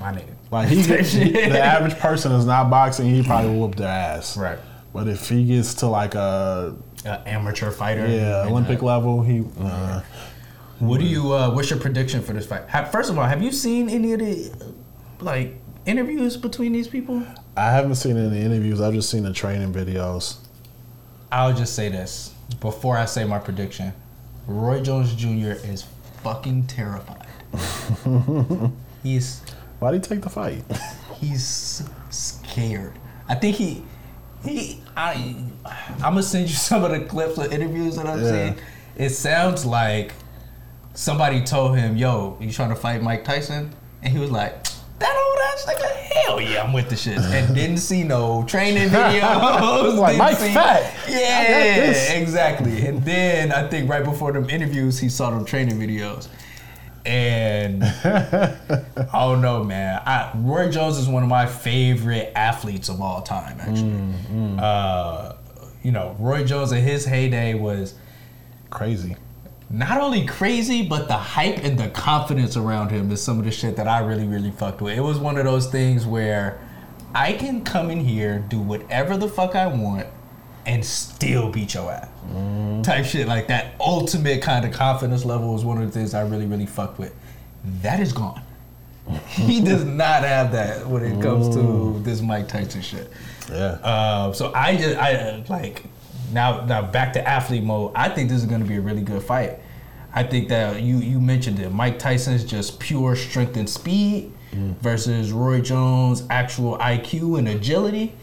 my 0.00 0.12
nigga, 0.12 0.32
Like 0.52 0.68
he, 0.68 0.82
the 0.82 1.60
average 1.60 1.98
person 1.98 2.30
is 2.32 2.44
not 2.44 2.68
boxing, 2.68 3.06
he 3.06 3.22
probably 3.22 3.58
whoop 3.58 3.74
their 3.74 3.88
ass. 3.88 4.36
Right. 4.36 4.58
But 4.92 5.08
if 5.08 5.28
he 5.30 5.46
gets 5.46 5.72
to 5.76 5.86
like 5.86 6.14
a 6.14 6.76
a 7.06 7.28
amateur 7.28 7.70
fighter, 7.70 8.06
yeah 8.06 8.44
Olympic 8.46 8.82
uh, 8.82 8.86
level, 8.86 9.22
he. 9.22 9.42
Uh, 9.58 10.02
What 10.78 11.00
do 11.00 11.06
you? 11.06 11.32
Uh, 11.32 11.50
what's 11.54 11.70
your 11.70 11.78
prediction 11.80 12.20
for 12.22 12.32
this 12.34 12.44
fight? 12.46 12.68
Ha- 12.68 12.84
First 12.84 13.08
of 13.10 13.18
all, 13.18 13.24
have 13.24 13.42
you 13.42 13.50
seen 13.50 13.88
any 13.88 14.12
of 14.12 14.18
the 14.20 14.52
like 15.20 15.56
interviews 15.86 16.36
between 16.36 16.72
these 16.72 16.86
people? 16.88 17.22
I 17.56 17.70
haven't 17.70 17.94
seen 17.94 18.16
any 18.18 18.42
interviews. 18.42 18.80
I've 18.80 18.92
just 18.94 19.08
seen 19.08 19.22
the 19.22 19.32
training 19.32 19.72
videos. 19.72 20.36
I'll 21.30 21.54
just 21.54 21.74
say 21.74 21.88
this 21.88 22.34
before 22.60 22.98
I 22.98 23.06
say 23.06 23.24
my 23.24 23.38
prediction: 23.38 23.94
Roy 24.46 24.82
Jones 24.82 25.14
Jr. 25.14 25.52
is 25.72 25.86
fucking 26.22 26.66
terrified. 26.66 27.26
He's. 29.02 29.40
Why 29.82 29.90
did 29.90 30.04
he 30.06 30.08
take 30.14 30.22
the 30.22 30.30
fight? 30.30 30.62
He's 31.20 31.82
scared. 32.10 32.92
I 33.28 33.34
think 33.34 33.56
he. 33.56 33.82
He. 34.44 34.80
I. 34.96 35.34
I'm 35.96 36.00
gonna 36.14 36.22
send 36.22 36.48
you 36.48 36.54
some 36.70 36.84
of 36.84 36.92
the 36.92 37.00
clips 37.00 37.36
of 37.38 37.52
interviews 37.52 37.96
that 37.96 38.06
I'm 38.06 38.22
Yeah. 38.22 38.30
seeing. 38.30 38.54
It 38.96 39.10
sounds 39.10 39.64
like 39.66 40.12
somebody 40.94 41.42
told 41.42 41.76
him, 41.76 41.96
"Yo, 41.96 42.36
you 42.40 42.52
trying 42.52 42.68
to 42.68 42.76
fight 42.76 43.02
Mike 43.02 43.24
Tyson?" 43.24 43.74
And 44.04 44.12
he 44.12 44.20
was 44.20 44.30
like, 44.30 44.62
"That 45.00 45.16
old 45.16 45.38
ass 45.52 45.66
nigga, 45.66 45.90
hell 45.96 46.40
yeah, 46.40 46.62
I'm 46.62 46.72
with 46.72 46.88
the 46.88 46.94
shit." 46.96 47.18
And 47.18 47.52
didn't 47.54 47.78
see 47.78 48.04
no 48.04 48.44
training 48.46 48.88
videos. 48.90 49.98
Like, 49.98 50.16
Mike's 50.16 50.38
see- 50.40 50.54
fat. 50.54 50.94
Yeah, 51.08 52.12
exactly. 52.14 52.86
And 52.86 53.04
then 53.04 53.50
I 53.50 53.66
think 53.68 53.90
right 53.90 54.04
before 54.04 54.30
them 54.32 54.48
interviews, 54.48 54.98
he 55.00 55.08
saw 55.08 55.30
them 55.30 55.44
training 55.44 55.78
videos. 55.78 56.28
And 57.04 57.82
I 57.84 59.08
don't 59.12 59.40
know, 59.42 59.64
man. 59.64 60.00
I, 60.06 60.30
Roy 60.36 60.70
Jones 60.70 60.98
is 60.98 61.08
one 61.08 61.22
of 61.22 61.28
my 61.28 61.46
favorite 61.46 62.32
athletes 62.36 62.88
of 62.88 63.00
all 63.00 63.22
time. 63.22 63.58
Actually, 63.60 64.58
Uh, 64.60 65.34
you 65.82 65.90
know, 65.92 66.14
Roy 66.18 66.44
Jones 66.44 66.70
in 66.72 66.82
his 66.82 67.04
heyday 67.04 67.54
was 67.54 67.94
crazy. 68.70 69.16
not 69.68 70.00
only 70.00 70.26
crazy, 70.26 70.86
but 70.86 71.08
the 71.08 71.16
hype 71.16 71.58
and 71.64 71.78
the 71.78 71.88
confidence 71.88 72.56
around 72.56 72.90
him 72.90 73.10
is 73.10 73.22
some 73.22 73.38
of 73.38 73.44
the 73.46 73.50
shit 73.50 73.74
that 73.76 73.88
I 73.88 74.00
really, 74.00 74.26
really 74.26 74.50
fucked 74.50 74.80
with. 74.82 74.96
It 74.96 75.00
was 75.00 75.18
one 75.18 75.36
of 75.38 75.44
those 75.44 75.66
things 75.66 76.06
where 76.06 76.60
I 77.14 77.32
can 77.32 77.64
come 77.64 77.90
in 77.90 78.00
here, 78.04 78.38
do 78.48 78.58
whatever 78.58 79.16
the 79.16 79.28
fuck 79.28 79.56
I 79.56 79.66
want, 79.66 80.06
and 80.66 80.84
still 80.84 81.50
beat 81.50 81.74
your 81.74 81.90
ass. 81.90 82.08
Type 82.84 83.04
shit 83.04 83.26
like 83.26 83.48
that. 83.48 83.74
Ultimate 83.80 84.42
kind 84.42 84.64
of 84.64 84.72
confidence 84.72 85.24
level 85.24 85.52
was 85.52 85.64
one 85.64 85.80
of 85.80 85.86
the 85.86 85.92
things 85.92 86.14
I 86.14 86.22
really, 86.22 86.46
really 86.46 86.66
fucked 86.66 86.98
with. 86.98 87.14
That 87.82 88.00
is 88.00 88.12
gone. 88.12 88.42
he 89.26 89.60
does 89.60 89.84
not 89.84 90.22
have 90.22 90.52
that 90.52 90.86
when 90.86 91.02
it 91.02 91.20
comes 91.20 91.54
to 91.56 91.98
this 92.00 92.20
Mike 92.20 92.48
Tyson 92.48 92.82
shit. 92.82 93.10
Yeah. 93.50 93.78
Uh, 93.82 94.32
so 94.32 94.52
I 94.54 94.76
just 94.76 94.96
I 94.96 95.42
like 95.48 95.84
now 96.32 96.64
now 96.64 96.82
back 96.82 97.12
to 97.14 97.28
athlete 97.28 97.64
mode. 97.64 97.92
I 97.94 98.08
think 98.08 98.30
this 98.30 98.38
is 98.38 98.46
going 98.46 98.62
to 98.62 98.68
be 98.68 98.76
a 98.76 98.80
really 98.80 99.02
good 99.02 99.22
fight. 99.22 99.58
I 100.14 100.22
think 100.22 100.48
that 100.50 100.82
you 100.82 100.98
you 100.98 101.20
mentioned 101.20 101.58
it. 101.58 101.70
Mike 101.70 101.98
Tyson's 101.98 102.44
just 102.44 102.78
pure 102.78 103.16
strength 103.16 103.56
and 103.56 103.68
speed 103.68 104.32
versus 104.52 105.32
Roy 105.32 105.60
Jones' 105.60 106.24
actual 106.28 106.76
IQ 106.78 107.38
and 107.38 107.48
agility 107.48 108.14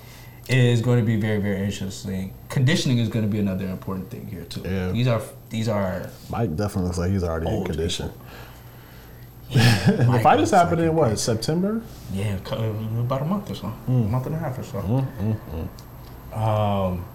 is 0.49 0.81
going 0.81 0.99
to 0.99 1.05
be 1.05 1.15
very 1.15 1.39
very 1.39 1.63
interesting. 1.63 2.33
Conditioning 2.49 2.97
is 2.97 3.07
going 3.07 3.23
to 3.23 3.31
be 3.31 3.39
another 3.39 3.65
important 3.67 4.09
thing 4.09 4.27
here 4.27 4.45
too. 4.45 4.61
Yeah. 4.61 4.91
These 4.91 5.07
are 5.07 5.21
these 5.49 5.67
are 5.69 6.09
Mike 6.29 6.55
definitely 6.55 6.85
looks 6.85 6.97
like 6.97 7.11
he's 7.11 7.23
already 7.23 7.47
in 7.47 7.63
condition. 7.65 8.11
Mike 9.55 9.85
the 9.85 10.19
fight 10.21 10.39
is 10.39 10.39
looks 10.39 10.51
like 10.51 10.61
happening 10.61 10.85
in 10.85 10.95
what 10.95 11.17
September? 11.19 11.81
Yeah, 12.13 12.35
about 12.35 13.21
a 13.21 13.25
month 13.25 13.51
or 13.51 13.55
so, 13.55 13.67
a 13.67 13.69
hmm. 13.69 14.11
month 14.11 14.25
and 14.25 14.35
a 14.35 14.39
half 14.39 14.57
or 14.57 14.63
so. 14.63 14.79
Hmm, 14.79 15.31
hmm, 15.31 16.39
um, 16.39 17.05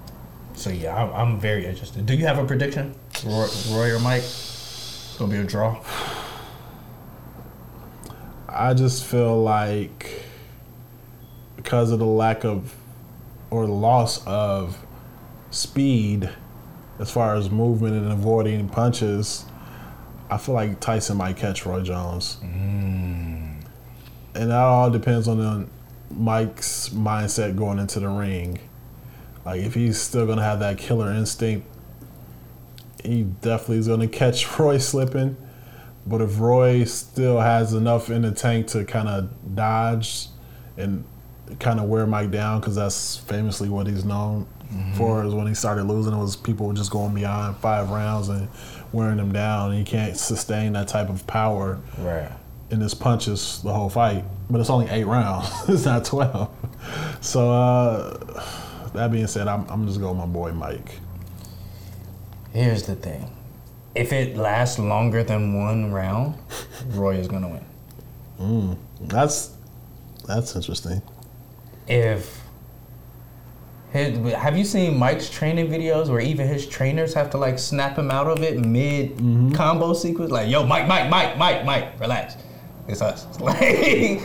so 0.55 0.71
yeah, 0.71 0.95
I'm, 0.95 1.13
I'm 1.13 1.41
very 1.41 1.67
interested. 1.67 2.07
Do 2.07 2.15
you 2.15 2.27
have 2.27 2.39
a 2.39 2.45
prediction, 2.45 2.95
Roy, 3.25 3.47
Roy 3.71 3.95
or 3.95 3.99
Mike? 4.01 4.23
It's 4.23 5.17
gonna 5.19 5.33
be 5.33 5.39
a 5.39 5.45
draw. 5.45 5.81
I 8.49 8.75
just 8.75 9.05
feel 9.05 9.43
like 9.43 10.23
because 11.57 11.91
of 11.91 11.99
the 11.99 12.07
lack 12.07 12.45
of 12.45 12.75
or 13.55 13.67
the 13.67 13.73
loss 13.73 14.27
of 14.27 14.85
speed 15.51 16.29
as 16.99 17.11
far 17.11 17.37
as 17.37 17.51
movement 17.51 17.95
and 17.95 18.11
avoiding 18.11 18.69
punches, 18.69 19.45
I 20.29 20.39
feel 20.39 20.57
like 20.57 20.81
Tyson 20.81 21.17
might 21.17 21.37
catch 21.37 21.65
Roy 21.65 21.83
Jones. 21.83 22.39
Mm. 22.43 23.63
And 24.35 24.51
that 24.51 24.57
all 24.57 24.91
depends 24.91 25.29
on 25.29 25.39
the, 25.39 25.69
Mike's 26.11 26.89
mindset 26.89 27.57
going 27.57 27.79
into 27.79 28.01
the 28.01 28.09
ring. 28.09 28.59
Like 29.45 29.61
if 29.61 29.75
he's 29.75 30.01
still 30.01 30.27
gonna 30.27 30.43
have 30.43 30.59
that 30.59 30.79
killer 30.79 31.13
instinct, 31.13 31.67
he 33.05 33.23
definitely 33.23 33.79
is 33.79 33.89
gonna 33.89 34.09
catch 34.09 34.59
Roy 34.59 34.79
slipping. 34.79 35.37
But 36.07 36.21
if 36.21 36.41
Roy 36.41 36.85
still 36.85 37.41
has 37.41 37.73
enough 37.73 38.11
in 38.11 38.23
the 38.23 38.33
tank 38.33 38.67
to 38.69 38.85
kind 38.85 39.09
of 39.09 39.55
dodge 39.55 40.29
and 40.77 41.05
kind 41.61 41.79
of 41.81 41.87
wear 41.89 42.07
Mike 42.07 42.31
down, 42.31 42.61
because 42.61 42.75
that's 42.77 43.17
famously 43.17 43.69
what 43.69 43.87
he's 43.87 44.05
known 44.05 44.47
for, 44.97 45.25
is 45.25 45.33
when 45.35 45.47
he 45.47 45.55
started 45.55 45.85
losing, 45.85 46.13
it 46.13 46.19
was 46.19 46.35
people 46.37 46.73
just 46.73 46.91
going 46.91 47.15
beyond 47.15 47.57
five 47.59 47.91
rounds 47.91 48.29
and 48.29 48.49
wearing 48.93 49.19
him 49.19 49.33
down. 49.33 49.73
He 49.73 49.85
can't 49.85 50.17
sustain 50.17 50.73
that 50.73 50.89
type 50.89 51.09
of 51.09 51.27
power 51.27 51.79
Right. 51.99 52.31
in 52.71 52.81
his 52.81 52.95
punches 52.95 53.61
the 53.63 53.73
whole 53.73 53.89
fight. 53.89 54.25
But 54.51 54.61
it's 54.61 54.71
only 54.71 54.89
eight 54.91 55.05
rounds, 55.05 55.49
it's 55.69 55.85
not 55.85 56.05
12. 56.05 56.51
So, 57.21 57.51
uh, 57.53 58.43
that 58.95 59.11
being 59.13 59.27
said, 59.27 59.47
I'm, 59.49 59.65
I'm 59.69 59.87
just 59.87 60.01
going 60.01 60.17
with 60.19 60.27
my 60.27 60.33
boy 60.33 60.53
Mike. 60.53 60.99
Here's 62.53 62.85
the 62.85 62.95
thing: 62.95 63.31
if 63.95 64.13
it 64.13 64.37
lasts 64.37 64.79
longer 64.79 65.25
than 65.25 65.55
one 65.59 65.93
round, 65.93 66.37
Roy 66.91 67.17
is 67.17 67.27
gonna 67.27 67.49
win. 67.49 67.65
Mm, 68.41 68.79
that's 69.09 69.51
that's 70.27 70.55
interesting. 70.55 71.03
If 71.87 72.45
his, 73.95 74.33
have 74.33 74.59
you 74.59 74.65
seen 74.65 74.99
Mike's 74.99 75.31
training 75.31 75.69
videos 75.69 76.09
where 76.09 76.21
even 76.21 76.49
his 76.49 76.67
trainers 76.67 77.15
have 77.15 77.31
to 77.31 77.39
like 77.39 77.61
snap 77.61 77.97
him 77.97 78.11
out 78.11 78.27
of 78.27 78.43
it 78.43 78.59
mid 78.59 79.13
mm-hmm. 79.13 79.53
combo 79.53 79.93
sequence? 79.93 80.33
Like, 80.33 80.51
yo, 80.51 80.67
Mike, 80.67 80.89
Mike, 80.89 81.09
Mike, 81.09 81.39
Mike, 81.39 81.65
Mike, 81.65 82.01
relax. 82.01 82.37
It's 82.89 83.01
us. 83.01 83.27
Like, 83.41 84.21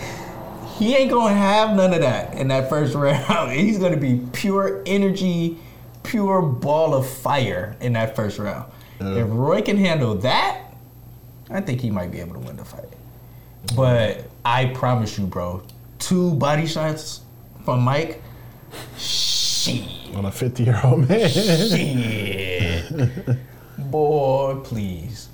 he 0.79 0.95
ain't 0.95 1.11
gonna 1.11 1.35
have 1.35 1.75
none 1.75 1.93
of 1.93 2.01
that 2.01 2.33
in 2.33 2.47
that 2.47 2.67
first 2.67 2.95
round. 2.95 3.51
He's 3.51 3.77
gonna 3.77 3.97
be 3.97 4.21
pure 4.33 4.81
energy, 4.87 5.57
pure 6.03 6.41
ball 6.41 6.95
of 6.95 7.07
fire 7.07 7.75
in 7.79 7.93
that 7.93 8.15
first 8.15 8.39
round. 8.39 8.71
If 8.99 9.27
Roy 9.29 9.61
can 9.61 9.77
handle 9.77 10.15
that, 10.15 10.61
I 11.49 11.61
think 11.61 11.79
he 11.79 11.91
might 11.91 12.11
be 12.11 12.19
able 12.19 12.33
to 12.33 12.39
win 12.39 12.57
the 12.57 12.65
fight. 12.65 12.89
But 13.75 14.25
I 14.43 14.65
promise 14.65 15.17
you, 15.17 15.25
bro, 15.25 15.61
two 15.99 16.33
body 16.35 16.65
shots 16.65 17.21
from 17.69 17.81
Mike. 17.81 18.21
Shit. 18.97 20.15
On 20.15 20.25
a 20.25 20.31
50 20.31 20.63
year 20.63 20.81
old 20.83 21.07
man. 21.07 21.29
Shit. 21.29 22.89
Boy, 23.77 24.59
please. 24.63 25.29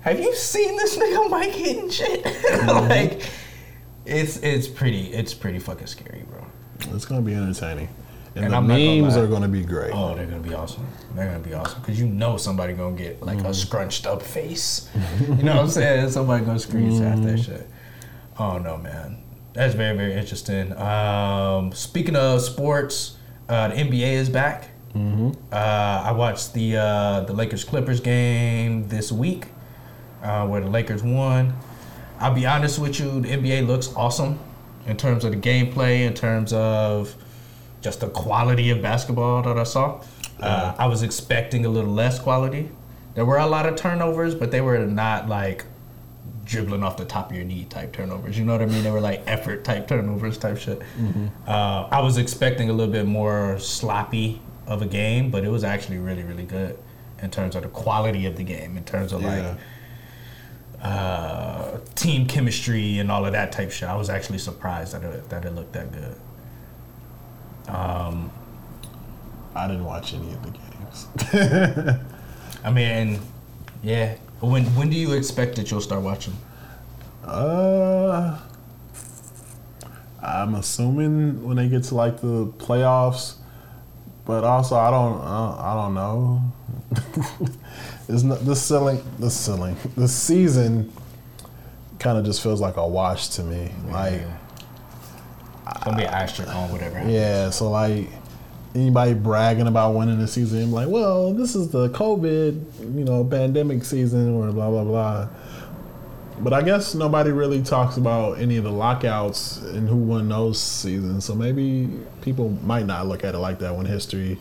Have 0.00 0.18
you 0.18 0.34
seen 0.34 0.76
this 0.76 0.96
nigga 0.96 1.28
Mike 1.30 1.52
hitting 1.52 1.90
shit? 1.90 2.24
Mm-hmm. 2.52 2.88
like, 2.88 3.22
it's 4.04 4.36
it's 4.38 4.68
pretty 4.68 5.12
it's 5.12 5.32
pretty 5.34 5.58
fucking 5.58 5.86
scary, 5.86 6.24
bro. 6.28 6.44
It's 6.94 7.04
gonna 7.06 7.22
be 7.22 7.34
entertaining, 7.34 7.88
and, 8.34 8.44
And 8.44 8.52
the 8.52 8.56
I'm 8.58 8.66
not 8.68 8.74
gonna 8.76 9.02
memes 9.02 9.16
are 9.16 9.26
gonna 9.26 9.48
be 9.48 9.64
great. 9.64 9.92
Oh, 9.92 10.14
they're 10.14 10.26
gonna 10.26 10.40
be 10.40 10.54
awesome. 10.54 10.86
They're 11.14 11.26
gonna 11.26 11.38
be 11.40 11.54
awesome 11.54 11.80
because 11.80 11.98
you 11.98 12.06
know 12.06 12.36
somebody 12.36 12.74
gonna 12.74 12.96
get 12.96 13.22
like 13.22 13.38
a 13.38 13.42
mm-hmm. 13.42 13.52
scrunched 13.52 14.06
up 14.06 14.22
face. 14.22 14.88
you 15.20 15.42
know 15.42 15.56
what 15.56 15.62
I'm 15.62 15.68
saying? 15.70 16.10
Somebody 16.10 16.44
gonna 16.44 16.58
screenshot 16.58 17.22
that 17.24 17.38
mm-hmm. 17.38 17.52
shit. 17.52 17.68
Oh 18.38 18.58
no, 18.58 18.76
man, 18.76 19.22
that's 19.52 19.74
very 19.74 19.96
very 19.96 20.14
interesting. 20.14 20.72
Um, 20.78 21.72
speaking 21.72 22.16
of 22.16 22.40
sports, 22.42 23.16
uh, 23.48 23.68
the 23.68 23.74
NBA 23.74 24.12
is 24.12 24.28
back. 24.28 24.70
Uh, 25.50 26.02
I 26.04 26.12
watched 26.12 26.52
the 26.54 26.76
uh, 26.76 27.20
the 27.20 27.32
Lakers 27.32 27.64
Clippers 27.64 28.00
game 28.00 28.88
this 28.88 29.10
week, 29.10 29.46
uh, 30.22 30.46
where 30.46 30.60
the 30.60 30.68
Lakers 30.68 31.02
won. 31.02 31.54
I'll 32.18 32.34
be 32.34 32.46
honest 32.46 32.78
with 32.78 33.00
you, 33.00 33.20
the 33.20 33.28
NBA 33.28 33.66
looks 33.66 33.92
awesome 33.96 34.38
in 34.86 34.96
terms 34.96 35.24
of 35.24 35.32
the 35.32 35.38
gameplay, 35.38 36.06
in 36.06 36.14
terms 36.14 36.52
of 36.52 37.14
just 37.80 38.00
the 38.00 38.08
quality 38.08 38.70
of 38.70 38.80
basketball 38.80 39.42
that 39.42 39.58
I 39.58 39.64
saw. 39.64 40.00
Uh, 40.40 40.74
I 40.78 40.86
was 40.86 41.02
expecting 41.02 41.64
a 41.66 41.68
little 41.68 41.90
less 41.90 42.18
quality. 42.18 42.70
There 43.14 43.24
were 43.24 43.38
a 43.38 43.46
lot 43.46 43.66
of 43.66 43.76
turnovers, 43.76 44.34
but 44.34 44.50
they 44.50 44.60
were 44.60 44.78
not 44.78 45.28
like 45.28 45.64
dribbling 46.52 46.82
off 46.82 46.98
the 46.98 47.04
top 47.04 47.30
of 47.30 47.36
your 47.36 47.46
knee 47.46 47.64
type 47.64 47.94
turnovers. 47.94 48.38
You 48.38 48.44
know 48.44 48.52
what 48.52 48.60
I 48.60 48.66
mean? 48.66 48.84
They 48.84 48.90
were 48.90 49.00
like 49.00 49.22
effort 49.26 49.64
type 49.64 49.88
turnovers 49.88 50.36
type 50.36 50.58
shit. 50.58 50.82
Uh, 51.46 51.88
I 51.90 52.00
was 52.00 52.18
expecting 52.18 52.68
a 52.68 52.72
little 52.74 52.92
bit 52.92 53.06
more 53.06 53.58
sloppy 53.58 54.40
of 54.66 54.82
a 54.82 54.86
game, 54.86 55.30
but 55.30 55.44
it 55.44 55.48
was 55.48 55.64
actually 55.64 55.96
really, 55.98 56.22
really 56.22 56.44
good 56.44 56.78
in 57.22 57.30
terms 57.30 57.56
of 57.56 57.62
the 57.62 57.68
quality 57.68 58.26
of 58.26 58.36
the 58.36 58.44
game, 58.44 58.76
in 58.76 58.84
terms 58.84 59.12
of 59.12 59.22
like 59.24 59.56
uh, 60.82 61.78
team 61.94 62.26
chemistry 62.26 62.98
and 62.98 63.10
all 63.10 63.24
of 63.24 63.32
that 63.32 63.50
type 63.50 63.70
shit. 63.70 63.88
I 63.88 63.96
was 63.96 64.10
actually 64.10 64.38
surprised 64.38 64.92
that 64.92 65.02
it, 65.02 65.28
that 65.30 65.46
it 65.46 65.54
looked 65.54 65.72
that 65.72 65.90
good. 65.90 66.16
Um, 67.68 68.30
I 69.54 69.68
didn't 69.68 69.84
watch 69.86 70.12
any 70.12 70.34
of 70.34 70.42
the 70.42 70.50
games. 70.50 72.00
I 72.64 72.70
mean, 72.70 73.20
yeah. 73.82 74.16
When 74.42 74.64
when 74.74 74.90
do 74.90 74.96
you 74.96 75.12
expect 75.12 75.56
that 75.56 75.70
you'll 75.70 75.80
start 75.80 76.02
watching? 76.02 76.36
Uh, 77.24 78.38
I'm 80.20 80.54
assuming 80.56 81.44
when 81.44 81.56
they 81.56 81.68
get 81.68 81.84
to 81.84 81.94
like 81.94 82.20
the 82.20 82.46
playoffs, 82.58 83.36
but 84.24 84.42
also 84.42 84.76
I 84.76 84.90
don't 84.90 85.20
uh, 85.20 85.56
I 85.58 85.74
don't 85.74 85.94
know. 85.94 86.52
it's 88.08 88.24
not 88.24 88.44
this 88.44 88.60
ceiling 88.60 89.00
this 89.18 89.38
ceiling 89.38 89.76
this 89.96 90.12
season 90.12 90.92
kind 92.00 92.18
of 92.18 92.24
just 92.24 92.42
feels 92.42 92.60
like 92.60 92.76
a 92.76 92.86
wash 92.86 93.28
to 93.28 93.44
me. 93.44 93.70
Like 93.90 94.22
It's 95.70 95.84
gonna 95.84 95.96
be 95.96 96.02
an 96.02 96.12
asterisk 96.12 96.52
on 96.54 96.70
whatever. 96.72 96.96
happens. 96.96 97.14
yeah, 97.14 97.50
so 97.50 97.70
like 97.70 98.08
anybody 98.74 99.14
bragging 99.14 99.66
about 99.66 99.94
winning 99.94 100.18
the 100.18 100.28
season, 100.28 100.62
I'm 100.62 100.72
like, 100.72 100.88
well, 100.88 101.32
this 101.32 101.54
is 101.54 101.70
the 101.70 101.88
COVID, 101.90 102.96
you 102.96 103.04
know, 103.04 103.24
pandemic 103.24 103.84
season 103.84 104.34
or 104.34 104.50
blah 104.52 104.70
blah 104.70 104.84
blah. 104.84 105.28
But 106.40 106.52
I 106.52 106.62
guess 106.62 106.94
nobody 106.94 107.30
really 107.30 107.62
talks 107.62 107.96
about 107.96 108.40
any 108.40 108.56
of 108.56 108.64
the 108.64 108.72
lockouts 108.72 109.58
and 109.58 109.88
who 109.88 109.96
won 109.96 110.28
those 110.28 110.60
seasons. 110.60 111.24
So 111.24 111.34
maybe 111.34 111.88
people 112.20 112.50
might 112.64 112.86
not 112.86 113.06
look 113.06 113.22
at 113.22 113.34
it 113.34 113.38
like 113.38 113.60
that 113.60 113.76
when 113.76 113.86
history 113.86 114.38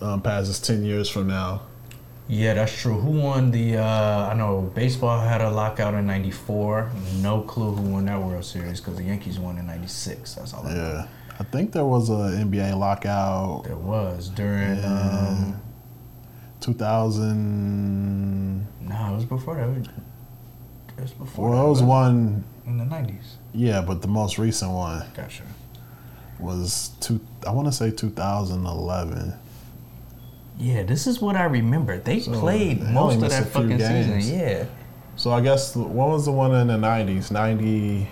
um, 0.00 0.20
passes 0.20 0.60
ten 0.60 0.84
years 0.84 1.08
from 1.08 1.28
now. 1.28 1.62
Yeah, 2.28 2.54
that's 2.54 2.76
true. 2.76 2.94
Who 2.98 3.12
won 3.20 3.52
the? 3.52 3.76
Uh, 3.78 4.28
I 4.30 4.34
know 4.34 4.62
baseball 4.74 5.20
had 5.20 5.40
a 5.40 5.50
lockout 5.50 5.94
in 5.94 6.06
'94. 6.06 6.90
No 7.22 7.42
clue 7.42 7.72
who 7.72 7.82
won 7.82 8.06
that 8.06 8.20
World 8.20 8.44
Series 8.44 8.80
because 8.80 8.96
the 8.96 9.04
Yankees 9.04 9.38
won 9.38 9.58
in 9.58 9.66
'96. 9.66 10.34
That's 10.34 10.52
all. 10.52 10.66
I 10.66 10.74
know. 10.74 11.08
I 11.38 11.44
think 11.44 11.72
there 11.72 11.84
was 11.84 12.08
a 12.10 12.42
NBA 12.44 12.78
lockout. 12.78 13.64
There 13.64 13.76
was 13.76 14.28
during. 14.30 14.82
Um, 14.84 15.60
2000. 16.60 18.66
No, 18.88 19.12
it 19.12 19.14
was 19.14 19.24
before 19.24 19.56
that. 19.56 19.88
It 20.98 21.02
was 21.02 21.12
before. 21.12 21.50
Well, 21.50 21.66
it 21.66 21.70
was 21.70 21.82
one. 21.82 22.44
in 22.66 22.78
the 22.78 22.84
nineties. 22.84 23.36
Yeah, 23.52 23.80
but 23.82 24.02
the 24.02 24.08
most 24.08 24.38
recent 24.38 24.72
one 24.72 25.04
Gotcha. 25.14 25.42
was 26.40 26.90
two. 27.00 27.20
I 27.46 27.50
want 27.50 27.68
to 27.68 27.72
say 27.72 27.90
2011. 27.90 29.34
Yeah, 30.58 30.82
this 30.84 31.06
is 31.06 31.20
what 31.20 31.36
I 31.36 31.44
remember. 31.44 31.98
They 31.98 32.20
So, 32.20 32.32
played 32.40 32.80
they 32.80 32.90
most 32.90 33.22
of 33.22 33.28
that 33.30 33.48
fucking 33.48 33.76
games. 33.76 34.24
season. 34.24 34.38
Yeah. 34.38 34.64
So 35.16 35.32
I 35.32 35.40
guess 35.40 35.76
what 35.76 36.08
was 36.08 36.24
the 36.24 36.32
one 36.32 36.54
in 36.54 36.68
the 36.68 36.76
90s? 36.78 37.30
93, 37.30 38.08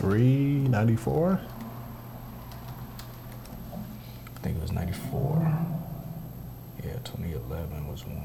94? 0.00 1.40
I 4.36 4.38
think 4.42 4.56
it 4.56 4.62
was 4.62 4.72
94. 4.72 5.58
Yeah, 6.84 6.92
2011 7.04 7.88
was 7.88 8.04
one. 8.06 8.18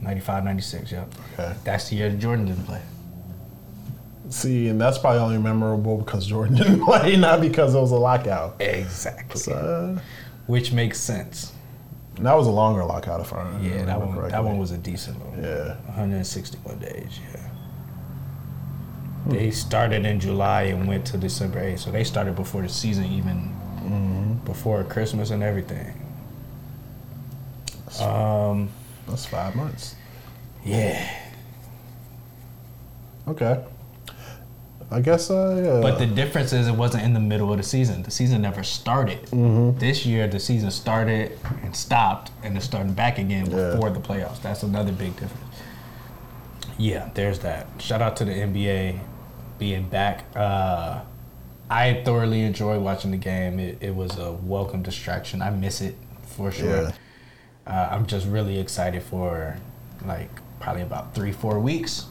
95, 0.00 0.44
96, 0.44 0.92
yep. 0.92 1.08
Okay. 1.34 1.54
That's 1.64 1.88
the 1.88 1.96
year 1.96 2.10
Jordan 2.10 2.46
didn't 2.46 2.64
play. 2.66 2.80
See, 4.30 4.68
and 4.68 4.80
that's 4.80 4.98
probably 4.98 5.20
only 5.20 5.38
memorable 5.38 5.98
because 5.98 6.26
Jordan 6.26 6.56
didn't 6.58 6.84
play, 6.84 7.16
not 7.16 7.40
because 7.40 7.74
it 7.74 7.80
was 7.80 7.92
a 7.92 7.96
lockout. 7.96 8.60
Exactly. 8.60 9.40
So, 9.40 9.52
uh, 9.52 10.00
Which 10.46 10.72
makes 10.72 10.98
sense. 10.98 11.52
and 12.16 12.26
that 12.26 12.34
was 12.36 12.46
a 12.46 12.50
longer 12.50 12.84
lockout, 12.84 13.20
if 13.20 13.32
I 13.32 13.42
remember 13.44 13.68
Yeah, 13.68 13.84
that 13.84 13.98
one, 14.00 14.08
correctly. 14.12 14.30
that 14.32 14.44
one 14.44 14.58
was 14.58 14.72
a 14.72 14.78
decent 14.78 15.18
one. 15.24 15.42
Yeah. 15.42 15.76
161 15.86 16.78
days, 16.78 17.18
yeah. 17.32 17.41
They 19.26 19.50
started 19.52 20.04
in 20.04 20.18
July 20.20 20.62
and 20.64 20.88
went 20.88 21.06
to 21.06 21.16
December 21.18 21.60
8th. 21.60 21.78
So 21.80 21.90
they 21.92 22.04
started 22.04 22.34
before 22.34 22.62
the 22.62 22.68
season 22.68 23.04
even, 23.06 24.40
before 24.44 24.82
Christmas 24.84 25.30
and 25.30 25.42
everything. 25.42 25.94
Um, 28.00 28.70
That's 29.06 29.26
five 29.26 29.54
months. 29.54 29.94
yeah. 30.64 31.18
Okay. 33.28 33.62
I 34.90 35.00
guess, 35.00 35.30
uh. 35.30 35.78
But 35.80 35.98
the 35.98 36.06
difference 36.06 36.52
is 36.52 36.66
it 36.68 36.74
wasn't 36.74 37.04
in 37.04 37.14
the 37.14 37.20
middle 37.20 37.50
of 37.50 37.56
the 37.58 37.62
season. 37.62 38.02
The 38.02 38.10
season 38.10 38.42
never 38.42 38.62
started. 38.62 39.22
Mm-hmm. 39.26 39.78
This 39.78 40.04
year, 40.04 40.26
the 40.28 40.38
season 40.40 40.70
started 40.70 41.38
and 41.62 41.74
stopped, 41.74 42.30
and 42.42 42.56
it's 42.56 42.66
starting 42.66 42.92
back 42.92 43.18
again 43.18 43.46
Yeah. 43.50 43.70
before 43.70 43.88
the 43.90 44.00
playoffs. 44.00 44.42
That's 44.42 44.62
another 44.64 44.92
big 44.92 45.12
difference. 45.16 45.56
Yeah, 46.76 47.08
there's 47.14 47.38
that. 47.38 47.68
Shout 47.78 48.02
out 48.02 48.16
to 48.16 48.24
the 48.26 48.32
NBA 48.32 48.98
being 49.62 49.88
back. 49.88 50.24
Uh, 50.34 51.00
I 51.70 52.02
thoroughly 52.04 52.40
enjoy 52.42 52.80
watching 52.80 53.12
the 53.12 53.16
game. 53.16 53.60
It, 53.60 53.78
it 53.80 53.94
was 53.94 54.18
a 54.18 54.32
welcome 54.32 54.82
distraction. 54.82 55.40
I 55.40 55.50
miss 55.50 55.80
it 55.80 55.94
for 56.26 56.50
sure. 56.50 56.68
Yeah. 56.68 56.92
Uh, 57.64 57.88
I'm 57.92 58.06
just 58.06 58.26
really 58.26 58.58
excited 58.58 59.04
for 59.04 59.56
like 60.04 60.28
probably 60.58 60.82
about 60.82 61.14
three, 61.14 61.30
four 61.30 61.60
weeks 61.60 62.06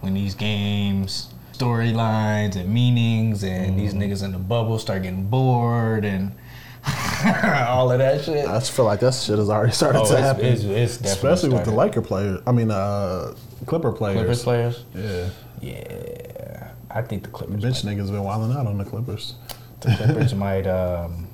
when 0.00 0.14
these 0.14 0.34
games, 0.34 1.28
storylines, 1.52 2.56
and 2.56 2.72
meanings, 2.72 3.44
and 3.44 3.78
these 3.78 3.92
niggas 3.92 4.24
in 4.24 4.32
the 4.32 4.38
bubble 4.38 4.78
start 4.78 5.02
getting 5.02 5.26
bored 5.26 6.06
and 6.06 6.32
all 7.68 7.92
of 7.92 7.98
that 7.98 8.24
shit. 8.24 8.48
I 8.48 8.58
just 8.60 8.72
feel 8.72 8.86
like 8.86 9.00
that 9.00 9.12
shit 9.12 9.36
has 9.38 9.50
already 9.50 9.72
started 9.74 9.98
Oh, 10.00 10.06
to 10.06 10.12
it's- 10.14 10.24
happen. 10.26 10.44
it's- 10.46 10.64
it's 10.64 10.96
definitely 10.96 11.10
Especially 11.10 11.48
with 11.50 11.58
the 11.66 11.70
started. 11.72 11.78
Laker 11.78 12.00
players. 12.00 12.40
I 12.46 12.52
mean, 12.52 12.70
uh, 12.70 13.34
Clipper 13.66 13.92
players. 13.92 14.16
Clippers 14.16 14.42
players. 14.42 14.84
Yeah. 14.94 15.28
Yeah, 15.60 16.53
I 16.90 17.02
think 17.02 17.22
the 17.22 17.30
Clippers. 17.30 17.62
Bitch 17.62 17.84
might, 17.84 17.96
niggas 17.96 18.10
been 18.10 18.24
wilding 18.24 18.56
out 18.56 18.66
on 18.66 18.78
the 18.78 18.84
Clippers. 18.84 19.34
the 19.80 19.94
Clippers 19.96 20.34
might. 20.46 20.66
Um, 20.66 21.28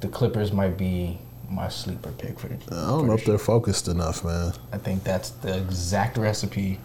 the 0.00 0.08
Clippers 0.08 0.52
might 0.52 0.76
be 0.76 1.18
my 1.48 1.68
sleeper 1.68 2.12
pick 2.12 2.38
for 2.38 2.48
the. 2.48 2.56
I 2.70 2.88
don't 2.88 3.06
know 3.06 3.14
if 3.14 3.24
they're 3.24 3.38
focused 3.38 3.88
enough, 3.88 4.24
man. 4.24 4.52
I 4.72 4.78
think 4.78 5.04
that's 5.04 5.30
the 5.30 5.56
exact 5.56 6.18
recipe 6.18 6.78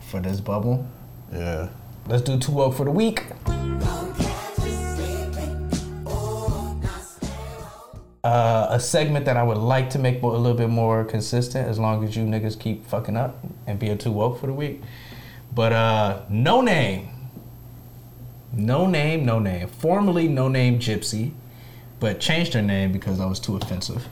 for 0.00 0.20
this 0.20 0.40
bubble. 0.40 0.86
Yeah. 1.32 1.68
Let's 2.06 2.22
do 2.22 2.38
two 2.38 2.60
up 2.60 2.74
for 2.74 2.84
the 2.84 2.90
week. 2.92 3.24
Uh, 8.22 8.66
a 8.70 8.80
segment 8.80 9.24
that 9.24 9.36
I 9.36 9.42
would 9.44 9.56
like 9.56 9.88
to 9.90 10.00
make 10.00 10.20
more, 10.20 10.34
a 10.34 10.38
little 10.38 10.58
bit 10.58 10.68
more 10.68 11.04
consistent, 11.04 11.68
as 11.68 11.78
long 11.78 12.02
as 12.02 12.16
you 12.16 12.24
niggas 12.24 12.58
keep 12.58 12.84
fucking 12.84 13.16
up 13.16 13.38
and 13.68 13.78
being 13.78 13.98
too 13.98 14.10
woke 14.10 14.40
for 14.40 14.48
the 14.48 14.52
week. 14.52 14.82
But 15.56 15.72
uh, 15.72 16.20
Noname, 16.30 17.08
no 18.52 18.86
name, 18.86 19.24
Noname. 19.24 19.70
Formerly 19.70 20.28
Noname 20.28 20.76
Gypsy, 20.76 21.32
but 21.98 22.20
changed 22.20 22.52
her 22.52 22.60
name 22.60 22.92
because 22.92 23.20
I 23.20 23.24
was 23.24 23.40
too 23.40 23.56
offensive. 23.56 24.06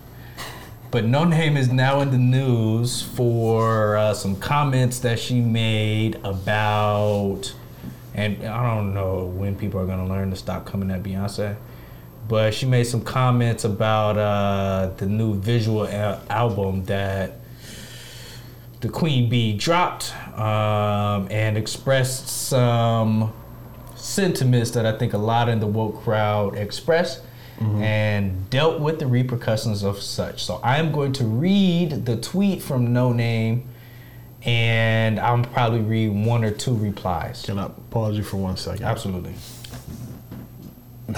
But 0.90 1.04
Noname 1.04 1.58
is 1.58 1.70
now 1.70 2.00
in 2.00 2.10
the 2.12 2.16
news 2.16 3.02
for 3.02 3.98
uh, 3.98 4.14
some 4.14 4.36
comments 4.36 5.00
that 5.00 5.18
she 5.18 5.42
made 5.42 6.14
about, 6.24 7.54
and 8.14 8.42
I 8.42 8.74
don't 8.74 8.94
know 8.94 9.26
when 9.26 9.54
people 9.54 9.78
are 9.80 9.86
gonna 9.86 10.08
learn 10.08 10.30
to 10.30 10.36
stop 10.36 10.64
coming 10.64 10.90
at 10.90 11.02
Beyonce, 11.02 11.56
but 12.26 12.54
she 12.54 12.64
made 12.64 12.84
some 12.84 13.02
comments 13.02 13.64
about 13.64 14.16
uh, 14.16 14.92
the 14.96 15.04
new 15.04 15.34
visual 15.34 15.86
al- 15.86 16.22
album 16.30 16.84
that 16.84 17.34
the 18.80 18.88
Queen 18.88 19.28
Bey 19.28 19.52
dropped, 19.54 20.12
um, 20.36 21.28
and 21.30 21.56
expressed 21.56 22.28
some 22.28 23.32
sentiments 23.96 24.72
that 24.72 24.84
I 24.86 24.96
think 24.98 25.12
a 25.12 25.18
lot 25.18 25.48
in 25.48 25.60
the 25.60 25.66
woke 25.66 26.02
crowd 26.02 26.56
expressed 26.56 27.22
and 27.60 28.50
dealt 28.50 28.80
with 28.80 28.98
the 28.98 29.06
repercussions 29.06 29.82
of 29.82 30.02
such. 30.02 30.44
So 30.44 30.60
I 30.62 30.78
am 30.78 30.92
going 30.92 31.12
to 31.14 31.24
read 31.24 32.04
the 32.04 32.16
tweet 32.16 32.62
from 32.62 32.88
Noname 32.88 33.62
and 34.44 35.18
I'll 35.18 35.42
probably 35.44 35.80
read 35.80 36.08
one 36.08 36.44
or 36.44 36.50
two 36.50 36.74
replies. 36.74 37.42
Can 37.42 37.58
I 37.58 37.68
pause 37.90 38.16
you 38.16 38.22
for 38.22 38.36
one 38.36 38.56
second? 38.56 38.84
Absolutely. 38.84 39.34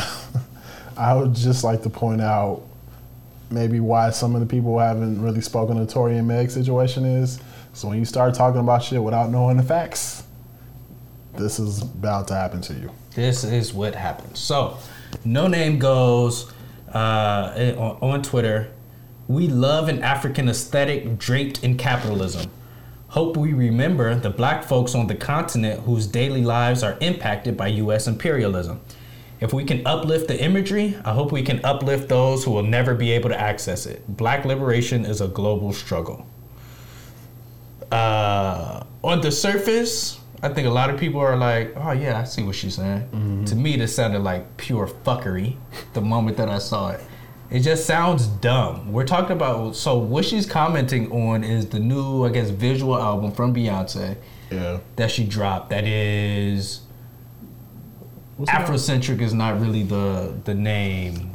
I 0.97 1.14
would 1.14 1.34
just 1.34 1.64
like 1.64 1.82
to 1.82 1.90
point 1.90 2.20
out 2.20 2.62
maybe 3.51 3.80
why 3.80 4.10
some 4.10 4.34
of 4.34 4.40
the 4.40 4.47
people 4.47 4.78
haven't 4.78 5.20
really 5.20 5.40
spoken 5.40 5.76
to 5.76 5.93
Tory 5.93 6.18
and 6.18 6.28
Meg 6.28 6.51
situation 6.51 7.05
is. 7.05 7.40
So 7.77 7.89
when 7.89 7.98
you 7.98 8.07
start 8.07 8.32
talking 8.32 8.59
about 8.59 8.82
shit 8.82 9.03
without 9.03 9.28
knowing 9.28 9.59
the 9.59 9.62
facts, 9.62 10.23
this 11.35 11.59
is 11.59 11.82
about 11.82 12.27
to 12.28 12.35
happen 12.35 12.62
to 12.62 12.73
you. 12.73 12.90
This 13.15 13.44
is 13.44 13.74
what 13.74 13.94
happens. 13.94 14.39
So, 14.39 14.78
Noname 15.27 15.78
goes 15.78 16.51
uh, 16.94 17.74
on, 17.77 17.98
on 18.01 18.23
Twitter. 18.23 18.73
We 19.28 19.48
love 19.48 19.90
an 19.90 20.03
African 20.03 20.48
aesthetic 20.48 21.19
draped 21.19 21.62
in 21.62 21.77
capitalism. 21.77 22.51
Hope 23.09 23.36
we 23.36 23.53
remember 23.53 24.15
the 24.15 24.31
black 24.31 24.65
folks 24.65 24.94
on 24.94 25.07
the 25.07 25.15
continent 25.15 25.82
whose 25.82 26.07
daily 26.07 26.43
lives 26.43 26.82
are 26.82 26.97
impacted 27.03 27.59
by 27.59 27.66
U.S. 27.66 28.07
imperialism. 28.07 28.81
If 29.39 29.53
we 29.53 29.65
can 29.65 29.86
uplift 29.86 30.28
the 30.28 30.43
imagery, 30.43 30.97
I 31.05 31.12
hope 31.12 31.31
we 31.31 31.43
can 31.43 31.62
uplift 31.62 32.09
those 32.09 32.43
who 32.43 32.53
will 32.53 32.62
never 32.62 32.94
be 32.94 33.12
able 33.12 33.28
to 33.28 33.39
access 33.39 33.85
it. 33.85 34.03
Black 34.09 34.47
liberation 34.47 35.05
is 35.05 35.20
a 35.20 35.28
global 35.28 35.74
struggle. 35.74 36.27
Uh, 37.92 38.82
on 39.04 39.20
the 39.20 39.30
surface, 39.30 40.18
I 40.42 40.48
think 40.48 40.66
a 40.66 40.70
lot 40.70 40.90
of 40.90 40.98
people 40.98 41.20
are 41.20 41.36
like, 41.36 41.72
"Oh 41.76 41.92
yeah, 41.92 42.20
I 42.20 42.24
see 42.24 42.42
what 42.42 42.54
she's 42.56 42.74
saying." 42.74 43.44
To 43.46 43.54
me, 43.54 43.76
this 43.76 43.94
sounded 43.94 44.20
like 44.20 44.56
pure 44.56 44.86
fuckery. 44.86 45.56
The 45.94 46.00
moment 46.00 46.36
that 46.36 46.48
I 46.48 46.58
saw 46.58 46.90
it, 46.90 47.00
it 47.50 47.60
just 47.60 47.86
sounds 47.86 48.26
dumb. 48.26 48.92
We're 48.92 49.06
talking 49.06 49.32
about 49.32 49.76
so 49.76 49.96
what 49.98 50.24
she's 50.24 50.44
commenting 50.46 51.10
on 51.12 51.42
is 51.44 51.66
the 51.66 51.78
new, 51.80 52.24
I 52.24 52.30
guess, 52.30 52.50
visual 52.50 52.96
album 52.96 53.32
from 53.32 53.54
Beyonce 53.54 54.16
Yeah. 54.50 54.78
that 54.96 55.10
she 55.10 55.24
dropped. 55.24 55.70
That 55.70 55.84
is 55.84 56.80
What's? 58.36 58.50
Afrocentric 58.50 59.20
is 59.22 59.32
not 59.32 59.58
really 59.60 59.82
the 59.84 60.34
the 60.44 60.54
name 60.54 61.30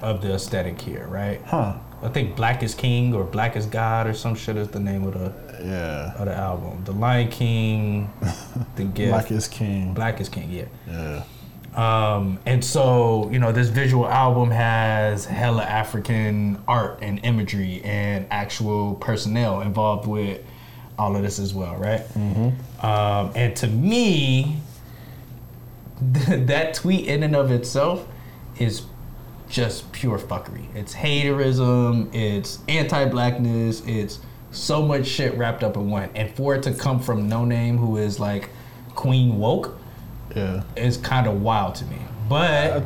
of 0.00 0.20
the 0.22 0.34
aesthetic 0.34 0.80
here, 0.80 1.06
right? 1.06 1.40
Huh. 1.44 1.76
I 2.02 2.08
think 2.08 2.34
Black 2.34 2.64
is 2.64 2.74
King 2.74 3.14
or 3.14 3.22
Black 3.22 3.54
is 3.56 3.66
God 3.66 4.08
or 4.08 4.14
some 4.14 4.34
shit 4.34 4.56
is 4.56 4.66
the 4.68 4.80
name 4.80 5.04
of 5.04 5.14
the 5.14 5.32
Yeah. 5.64 6.14
of 6.18 6.26
the 6.26 6.34
album. 6.34 6.84
The 6.84 6.92
Lion 6.92 7.28
King, 7.30 8.12
The 8.76 8.84
Gift. 8.84 9.10
Black 9.10 9.30
is 9.30 9.48
king. 9.48 9.94
Black 9.94 10.20
is 10.20 10.28
King, 10.28 10.50
yeah. 10.50 10.64
Yeah. 10.88 11.24
Um, 11.74 12.38
and 12.44 12.62
so, 12.62 13.30
you 13.30 13.38
know, 13.38 13.50
this 13.50 13.68
visual 13.68 14.06
album 14.06 14.50
has 14.50 15.24
hella 15.24 15.62
African 15.64 16.62
art 16.68 16.98
and 17.00 17.18
imagery 17.24 17.80
and 17.82 18.26
actual 18.30 18.94
personnel 18.96 19.62
involved 19.62 20.06
with 20.06 20.42
all 20.98 21.16
of 21.16 21.22
this 21.22 21.38
as 21.38 21.54
well, 21.54 21.76
right? 21.76 22.00
Mm-hmm. 22.00 22.86
Um, 22.86 23.32
and 23.34 23.56
to 23.56 23.66
me, 23.66 24.58
that 26.00 26.74
tweet 26.74 27.06
in 27.06 27.22
and 27.22 27.34
of 27.34 27.50
itself 27.50 28.06
is 28.58 28.82
just 29.48 29.90
pure 29.92 30.18
fuckery. 30.18 30.64
It's 30.74 30.94
haterism, 30.94 32.14
it's 32.14 32.58
anti-blackness, 32.68 33.82
it's 33.86 34.18
so 34.52 34.82
much 34.82 35.06
shit 35.06 35.36
wrapped 35.36 35.62
up 35.64 35.76
in 35.76 35.90
one. 35.90 36.10
And 36.14 36.30
for 36.34 36.54
it 36.54 36.62
to 36.64 36.72
come 36.74 37.00
from 37.00 37.28
Noname, 37.28 37.78
who 37.78 37.96
is 37.96 38.20
like 38.20 38.50
Queen 38.94 39.38
Woke, 39.38 39.78
Yeah. 40.36 40.62
is 40.76 40.96
kind 40.98 41.26
of 41.26 41.42
wild 41.42 41.74
to 41.76 41.84
me. 41.86 41.96
But 42.28 42.80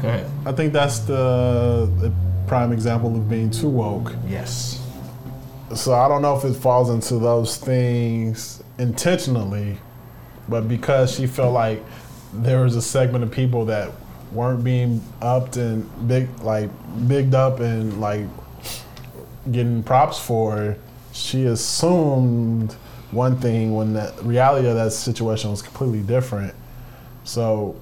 Go 0.00 0.06
ahead. 0.08 0.30
I 0.46 0.52
think 0.52 0.72
that's 0.72 1.00
the, 1.00 1.90
the 1.98 2.12
prime 2.46 2.72
example 2.72 3.14
of 3.16 3.28
being 3.28 3.50
too 3.50 3.68
woke. 3.68 4.14
Yes. 4.28 4.80
So 5.74 5.92
I 5.92 6.06
don't 6.08 6.22
know 6.22 6.36
if 6.36 6.44
it 6.44 6.54
falls 6.54 6.88
into 6.88 7.18
those 7.18 7.56
things 7.56 8.62
intentionally, 8.78 9.78
but 10.48 10.68
because 10.68 11.12
she 11.14 11.26
felt 11.26 11.52
like 11.52 11.82
there 12.32 12.60
was 12.62 12.76
a 12.76 12.82
segment 12.82 13.24
of 13.24 13.30
people 13.32 13.64
that 13.66 13.90
weren't 14.32 14.62
being 14.62 15.02
upped 15.20 15.56
and 15.56 15.88
big 16.06 16.28
like 16.42 16.70
bigged 17.08 17.34
up 17.34 17.60
and 17.60 18.00
like 18.00 18.26
getting 19.50 19.82
props 19.82 20.18
for, 20.18 20.76
she 21.12 21.44
assumed 21.46 22.72
one 23.10 23.36
thing 23.38 23.74
when 23.74 23.94
the 23.94 24.12
reality 24.22 24.68
of 24.68 24.74
that 24.76 24.92
situation 24.92 25.50
was 25.50 25.62
completely 25.62 26.00
different. 26.02 26.54
So 27.24 27.76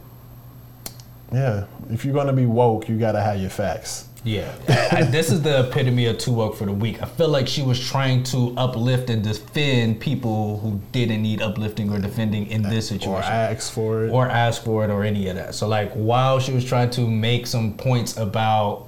yeah, 1.32 1.66
if 1.90 2.04
you're 2.04 2.14
gonna 2.14 2.32
be 2.32 2.46
woke, 2.46 2.88
you 2.88 2.96
gotta 2.98 3.20
have 3.20 3.40
your 3.40 3.50
facts. 3.50 4.08
Yeah, 4.24 4.52
I, 4.68 4.88
I- 4.98 5.02
this 5.04 5.30
is 5.30 5.42
the 5.42 5.68
epitome 5.68 6.06
of 6.06 6.18
too 6.18 6.32
woke 6.32 6.56
for 6.56 6.64
the 6.66 6.72
week. 6.72 7.00
I 7.02 7.06
feel 7.06 7.28
like 7.28 7.46
she 7.46 7.62
was 7.62 7.78
trying 7.78 8.22
to 8.24 8.54
uplift 8.56 9.08
and 9.10 9.22
defend 9.22 10.00
people 10.00 10.58
who 10.58 10.80
didn't 10.92 11.22
need 11.22 11.40
uplifting 11.42 11.90
or 11.92 11.98
defending 12.00 12.46
in 12.48 12.62
this 12.62 12.88
situation, 12.88 13.12
Or 13.32 13.34
ask 13.34 13.72
for 13.72 14.04
it. 14.06 14.10
or 14.10 14.28
ask 14.28 14.64
for 14.64 14.84
it, 14.84 14.90
or 14.90 15.04
any 15.04 15.28
of 15.28 15.36
that. 15.36 15.54
So, 15.54 15.68
like, 15.68 15.92
while 15.92 16.40
she 16.40 16.52
was 16.52 16.64
trying 16.64 16.90
to 16.90 17.02
make 17.08 17.46
some 17.46 17.74
points 17.74 18.16
about, 18.16 18.85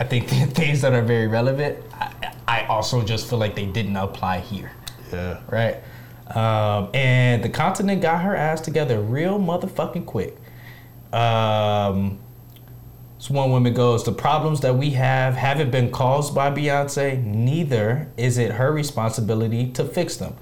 I 0.00 0.04
think 0.04 0.28
the 0.30 0.46
things 0.46 0.80
that 0.80 0.92
are 0.92 1.02
very 1.02 1.28
relevant, 1.28 1.78
I, 1.92 2.34
I 2.48 2.66
also 2.66 3.02
just 3.04 3.28
feel 3.28 3.38
like 3.38 3.54
they 3.54 3.66
didn't 3.66 3.96
apply 3.96 4.40
here. 4.40 4.72
Yeah. 5.12 5.40
Right. 5.48 5.76
Um, 6.34 6.90
and 6.94 7.42
the 7.42 7.48
continent 7.48 8.02
got 8.02 8.22
her 8.22 8.34
ass 8.34 8.60
together 8.60 9.00
real 9.00 9.38
motherfucking 9.38 10.06
quick. 10.06 10.36
Um, 11.12 12.18
so 13.18 13.34
one 13.34 13.50
woman 13.50 13.74
goes, 13.74 14.04
the 14.04 14.12
problems 14.12 14.60
that 14.60 14.76
we 14.76 14.90
have 14.90 15.34
haven't 15.34 15.70
been 15.70 15.90
caused 15.90 16.34
by 16.34 16.50
Beyonce. 16.50 17.22
Neither 17.22 18.08
is 18.16 18.38
it 18.38 18.52
her 18.52 18.72
responsibility 18.72 19.70
to 19.72 19.84
fix 19.84 20.16
them. 20.16 20.36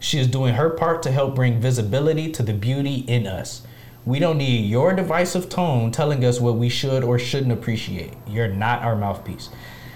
She 0.00 0.18
is 0.18 0.26
doing 0.26 0.54
her 0.54 0.70
part 0.70 1.02
to 1.02 1.12
help 1.12 1.34
bring 1.34 1.60
visibility 1.60 2.32
to 2.32 2.42
the 2.42 2.54
beauty 2.54 3.04
in 3.06 3.26
us. 3.26 3.62
We 4.06 4.18
don't 4.18 4.38
need 4.38 4.64
your 4.68 4.94
divisive 4.94 5.48
tone 5.48 5.90
telling 5.92 6.24
us 6.24 6.40
what 6.40 6.56
we 6.56 6.68
should 6.68 7.04
or 7.04 7.18
shouldn't 7.18 7.52
appreciate. 7.52 8.14
You're 8.26 8.48
not 8.48 8.82
our 8.82 8.96
mouthpiece. 8.96 9.50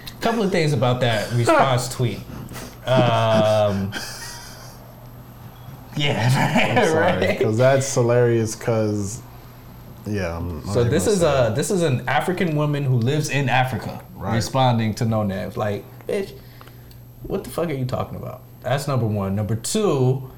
A 0.06 0.20
couple 0.22 0.42
of 0.42 0.52
things 0.52 0.72
about 0.72 1.00
that 1.00 1.32
response 1.34 1.88
tweet. 1.94 2.18
Um, 2.86 3.92
yeah, 5.96 6.92
right. 6.94 7.38
Because 7.38 7.56
that's 7.56 7.92
hilarious. 7.94 8.54
Because 8.56 9.22
yeah. 10.06 10.36
I'm 10.36 10.64
not 10.64 10.74
So 10.74 10.84
this 10.84 11.06
is 11.06 11.22
a 11.22 11.52
this 11.56 11.70
is 11.70 11.82
an 11.82 12.06
African 12.08 12.56
woman 12.56 12.84
who 12.84 12.96
lives 12.96 13.30
in 13.30 13.48
Africa 13.48 14.02
Right. 14.14 14.36
responding 14.36 14.94
to 14.94 15.04
Noname's. 15.04 15.56
Like, 15.56 15.84
bitch, 16.06 16.32
what 17.22 17.44
the 17.44 17.50
fuck 17.50 17.68
are 17.68 17.74
you 17.74 17.84
talking 17.84 18.16
about? 18.16 18.42
That's 18.62 18.88
number 18.88 19.06
one. 19.06 19.34
Number 19.34 19.54
two, 19.56 20.30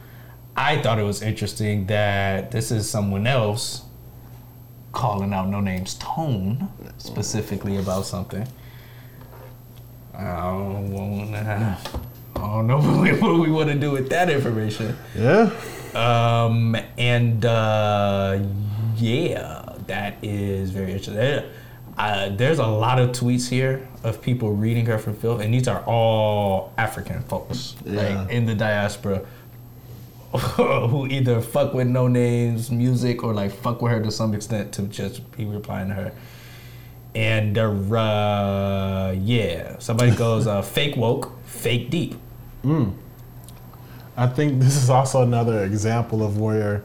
I 0.57 0.81
thought 0.81 0.99
it 0.99 1.03
was 1.03 1.23
interesting 1.23 1.87
that 1.87 2.51
this 2.51 2.71
is 2.71 2.89
someone 2.89 3.27
else 3.27 3.83
calling 4.93 5.33
out 5.35 5.49
Noname's 5.49 5.95
tone 5.95 6.69
specifically 6.99 7.77
about 7.77 8.07
something. 8.07 8.47
I 10.15 10.25
don't 10.47 10.91
wanna, 10.93 11.79
I 12.37 12.39
don't 12.41 12.67
know 12.67 12.79
what 13.21 13.35
we, 13.35 13.41
we 13.41 13.51
want 13.51 13.69
to 13.69 13.75
do 13.75 13.91
with 13.91 14.09
that 14.11 14.31
information. 14.31 14.97
Yeah. 15.15 15.51
Um, 15.95 16.75
and 16.97 17.45
uh, 17.45 18.39
yeah, 18.97 19.75
that 19.87 20.17
is 20.23 20.71
very 20.71 20.93
interesting. 20.93 21.45
Uh, 21.99 22.29
there's 22.31 22.59
a 22.59 22.67
lot 22.67 22.99
of 22.99 23.11
tweets 23.11 23.49
here 23.49 23.87
of 24.05 24.21
people 24.21 24.53
reading 24.53 24.85
her 24.87 24.99
from 24.99 25.15
filth, 25.17 25.41
and 25.41 25.53
these 25.53 25.67
are 25.69 25.83
all 25.85 26.73
African 26.79 27.23
folks, 27.23 27.75
Yeah. 27.85 28.21
like 28.23 28.31
in 28.31 28.45
the 28.47 28.55
diaspora, 28.55 29.25
who 30.89 31.07
either 31.07 31.41
fuck 31.41 31.75
with 31.75 31.87
Noname's 31.87 32.71
music 32.71 33.23
or 33.25 33.33
like 33.35 33.53
fuck 33.53 33.83
with 33.83 33.93
her 33.93 34.03
to 34.03 34.11
some 34.11 34.35
extent 34.35 34.73
to 34.73 34.83
just 34.83 35.31
be 35.37 35.45
replying 35.45 35.89
to 35.89 35.95
her. 35.95 36.13
And 37.15 37.57
uh, 37.57 39.15
yeah, 39.17 39.79
somebody 39.79 40.11
goes 40.17 40.47
uh, 40.47 40.63
fake 40.63 40.97
woke, 40.97 41.33
fake 41.47 41.91
deep. 41.91 42.15
Mm. 42.63 42.95
I 44.17 44.27
think 44.27 44.61
this 44.61 44.77
is 44.77 44.91
also 44.91 45.23
another 45.23 45.65
example 45.65 46.23
of 46.25 46.39
where 46.39 46.85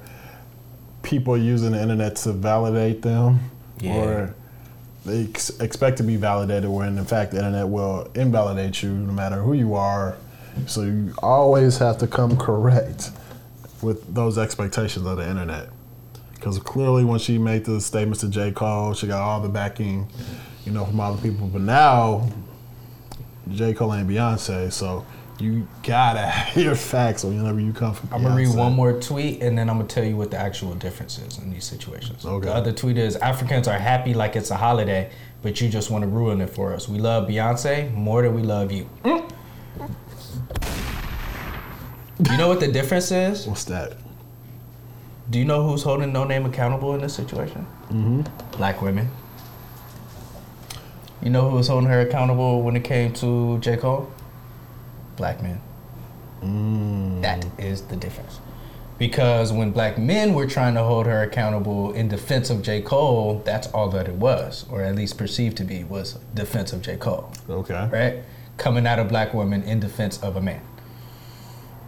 people 1.01 1.37
using 1.37 1.71
the 1.71 1.81
internet 1.81 2.15
to 2.17 2.33
validate 2.33 3.01
them, 3.01 3.39
Yeah. 3.79 3.95
or 3.95 4.35
they 5.05 5.23
ex- 5.23 5.59
expect 5.61 5.97
to 5.97 6.03
be 6.03 6.15
validated, 6.17 6.69
when 6.69 6.97
in 6.97 7.05
fact 7.05 7.31
the 7.31 7.37
internet 7.37 7.67
will 7.67 8.09
invalidate 8.15 8.83
you 8.83 8.89
no 8.91 9.11
matter 9.13 9.41
who 9.41 9.53
you 9.53 9.75
are. 9.75 10.15
So 10.67 10.81
you 10.83 11.13
always 11.23 11.77
have 11.77 11.97
to 11.99 12.07
come 12.07 12.35
correct 12.37 13.11
with 13.81 14.13
those 14.13 14.37
expectations 14.37 15.05
of 15.05 15.17
the 15.17 15.29
internet. 15.29 15.69
Because 16.33 16.57
clearly, 16.59 17.03
when 17.03 17.19
she 17.19 17.37
made 17.37 17.65
the 17.65 17.79
statements 17.79 18.21
to 18.21 18.29
J. 18.29 18.51
Cole, 18.51 18.93
she 18.93 19.07
got 19.07 19.21
all 19.21 19.41
the 19.41 19.49
backing, 19.49 20.09
you 20.65 20.71
know, 20.71 20.85
from 20.85 20.99
other 20.99 21.21
people. 21.21 21.47
But 21.47 21.61
now, 21.61 22.27
J. 23.51 23.73
Cole 23.73 23.91
and 23.91 24.09
Beyonce, 24.09 24.71
so 24.71 25.05
you 25.39 25.67
gotta 25.83 26.19
have 26.19 26.63
your 26.63 26.75
facts 26.75 27.23
whenever 27.23 27.59
you 27.59 27.73
come 27.73 27.93
from. 27.93 28.09
I'm 28.11 28.23
gonna 28.23 28.35
read 28.35 28.55
one 28.55 28.73
more 28.73 28.99
tweet 28.99 29.41
and 29.41 29.57
then 29.57 29.69
I'm 29.69 29.77
gonna 29.77 29.87
tell 29.87 30.03
you 30.03 30.15
what 30.15 30.31
the 30.31 30.37
actual 30.37 30.73
difference 30.75 31.17
is 31.19 31.37
in 31.39 31.51
these 31.51 31.65
situations. 31.65 32.25
Okay. 32.25 32.45
The 32.45 32.53
other 32.53 32.71
tweet 32.71 32.97
is 32.97 33.15
Africans 33.17 33.67
are 33.67 33.77
happy 33.77 34.13
like 34.13 34.35
it's 34.35 34.51
a 34.51 34.57
holiday, 34.57 35.11
but 35.41 35.59
you 35.61 35.69
just 35.69 35.89
want 35.89 36.03
to 36.03 36.07
ruin 36.07 36.41
it 36.41 36.49
for 36.49 36.73
us. 36.73 36.87
We 36.87 36.99
love 36.99 37.27
Beyonce 37.27 37.93
more 37.93 38.21
than 38.21 38.33
we 38.33 38.41
love 38.41 38.71
you. 38.71 38.87
You 42.29 42.37
know 42.37 42.47
what 42.47 42.59
the 42.59 42.67
difference 42.67 43.11
is? 43.11 43.47
What's 43.47 43.63
that? 43.65 43.97
Do 45.31 45.39
you 45.39 45.45
know 45.45 45.67
who's 45.67 45.81
holding 45.81 46.11
Noname 46.11 46.45
accountable 46.45 46.93
in 46.93 47.01
this 47.01 47.15
situation? 47.15 47.65
Mm-hmm. 47.89 48.21
Black 48.57 48.81
women. 48.81 49.09
You 51.23 51.31
know 51.31 51.49
who 51.49 51.55
was 51.55 51.67
holding 51.67 51.89
her 51.89 52.01
accountable 52.01 52.61
when 52.61 52.75
it 52.75 52.83
came 52.83 53.13
to 53.13 53.57
J. 53.59 53.77
Cole? 53.77 54.11
Black 55.15 55.41
men. 55.41 55.61
Mm. 56.41 57.21
That 57.21 57.45
is 57.57 57.83
the 57.83 57.95
difference. 57.95 58.39
Because 58.99 59.51
when 59.51 59.71
black 59.71 59.97
men 59.97 60.35
were 60.35 60.45
trying 60.45 60.75
to 60.75 60.83
hold 60.83 61.07
her 61.07 61.23
accountable 61.23 61.91
in 61.93 62.07
defense 62.07 62.51
of 62.51 62.61
J. 62.61 62.81
Cole, 62.81 63.41
that's 63.45 63.67
all 63.67 63.89
that 63.89 64.07
it 64.07 64.15
was, 64.15 64.65
or 64.69 64.83
at 64.83 64.95
least 64.95 65.17
perceived 65.17 65.57
to 65.57 65.63
be, 65.63 65.83
was 65.83 66.19
defense 66.35 66.71
of 66.71 66.83
J. 66.83 66.97
Cole. 66.97 67.31
Okay. 67.49 67.89
Right? 67.91 68.23
Coming 68.57 68.85
out 68.85 68.99
of 68.99 69.07
black 69.09 69.33
women 69.33 69.63
in 69.63 69.79
defense 69.79 70.21
of 70.21 70.35
a 70.35 70.41
man. 70.41 70.61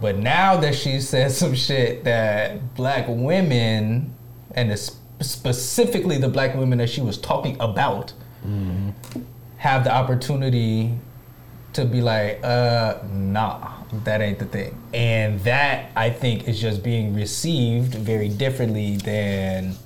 But 0.03 0.17
now 0.17 0.57
that 0.57 0.75
she 0.75 0.99
said 0.99 1.31
some 1.31 1.55
shit 1.55 2.03
that 2.03 2.75
black 2.75 3.05
women, 3.07 4.13
and 4.51 4.77
specifically 5.21 6.17
the 6.17 6.27
black 6.27 6.55
women 6.55 6.79
that 6.79 6.89
she 6.89 6.99
was 6.99 7.17
talking 7.17 7.55
about, 7.61 8.11
have 9.55 9.85
the 9.85 9.95
opportunity 9.95 10.91
to 11.71 11.85
be 11.85 12.01
like, 12.01 12.41
uh, 12.43 12.97
nah, 13.13 13.75
that 14.03 14.19
ain't 14.19 14.39
the 14.39 14.45
thing. 14.45 14.77
And 14.93 15.39
that 15.45 15.89
I 15.95 16.09
think 16.09 16.49
is 16.49 16.59
just 16.59 16.83
being 16.83 17.15
received 17.15 17.95
very 17.95 18.27
differently 18.27 18.97
than 18.97 19.77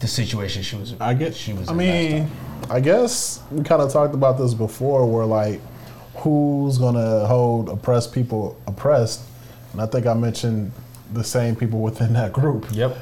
the 0.00 0.08
situation 0.08 0.64
she 0.64 0.74
was. 0.74 0.96
I 0.98 1.14
get. 1.14 1.36
She 1.36 1.52
was. 1.52 1.68
I 1.68 1.70
in 1.70 1.78
mean, 1.78 2.30
I 2.68 2.80
guess 2.80 3.44
we 3.52 3.62
kind 3.62 3.80
of 3.80 3.92
talked 3.92 4.14
about 4.14 4.38
this 4.38 4.54
before, 4.54 5.08
where 5.08 5.24
like, 5.24 5.60
who's 6.22 6.78
gonna 6.78 7.26
hold 7.26 7.68
oppressed 7.68 8.12
people 8.12 8.56
oppressed? 8.66 9.20
And 9.72 9.80
I 9.80 9.86
think 9.86 10.06
I 10.06 10.14
mentioned 10.14 10.72
the 11.12 11.24
same 11.24 11.56
people 11.56 11.80
within 11.80 12.12
that 12.14 12.32
group. 12.32 12.66
Yep. 12.72 12.96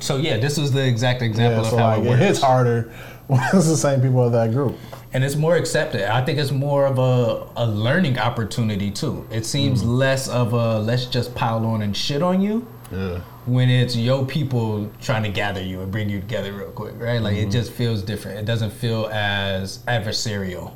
So 0.00 0.16
yeah, 0.16 0.36
this 0.38 0.58
was 0.58 0.72
the 0.72 0.86
exact 0.86 1.22
example 1.22 1.60
Yeah, 1.62 1.66
of 1.66 1.66
so 1.70 1.76
how 1.76 1.88
like 1.88 1.98
it 2.00 2.06
it 2.06 2.08
works. 2.10 2.20
hits 2.22 2.40
harder 2.42 2.92
when 3.26 3.40
it's 3.52 3.68
the 3.68 3.76
same 3.76 4.00
people 4.00 4.24
of 4.24 4.32
that 4.32 4.52
group. 4.52 4.76
and 5.12 5.24
it's 5.24 5.34
more 5.36 5.56
accepted. 5.56 6.02
I 6.12 6.24
think 6.24 6.38
it's 6.38 6.52
more 6.52 6.86
of 6.86 6.98
a, 6.98 7.46
a 7.56 7.66
learning 7.66 8.18
opportunity 8.18 8.90
too. 8.92 9.26
It 9.30 9.44
seems 9.44 9.82
Mm. 9.82 9.98
less 9.98 10.28
of 10.28 10.52
a 10.52 10.78
let's 10.78 11.06
just 11.06 11.34
pile 11.34 11.64
on 11.66 11.82
and 11.82 11.96
shit 11.96 12.22
on 12.22 12.40
you 12.40 12.66
Yeah. 12.92 13.18
when 13.46 13.68
it's 13.68 13.96
yo 13.96 14.24
people 14.24 14.88
trying 15.00 15.24
to 15.24 15.28
gather 15.30 15.62
you 15.62 15.80
and 15.80 15.90
bring 15.90 16.08
you 16.10 16.20
together 16.20 16.52
real 16.52 16.70
quick, 16.70 16.94
right? 16.98 17.20
Like 17.20 17.36
Mhm. 17.36 17.42
it 17.46 17.50
just 17.50 17.72
feels 17.72 18.02
different. 18.02 18.38
It 18.38 18.44
doesn't 18.46 18.70
feel 18.72 19.08
as 19.12 19.78
adversarial, 19.88 20.72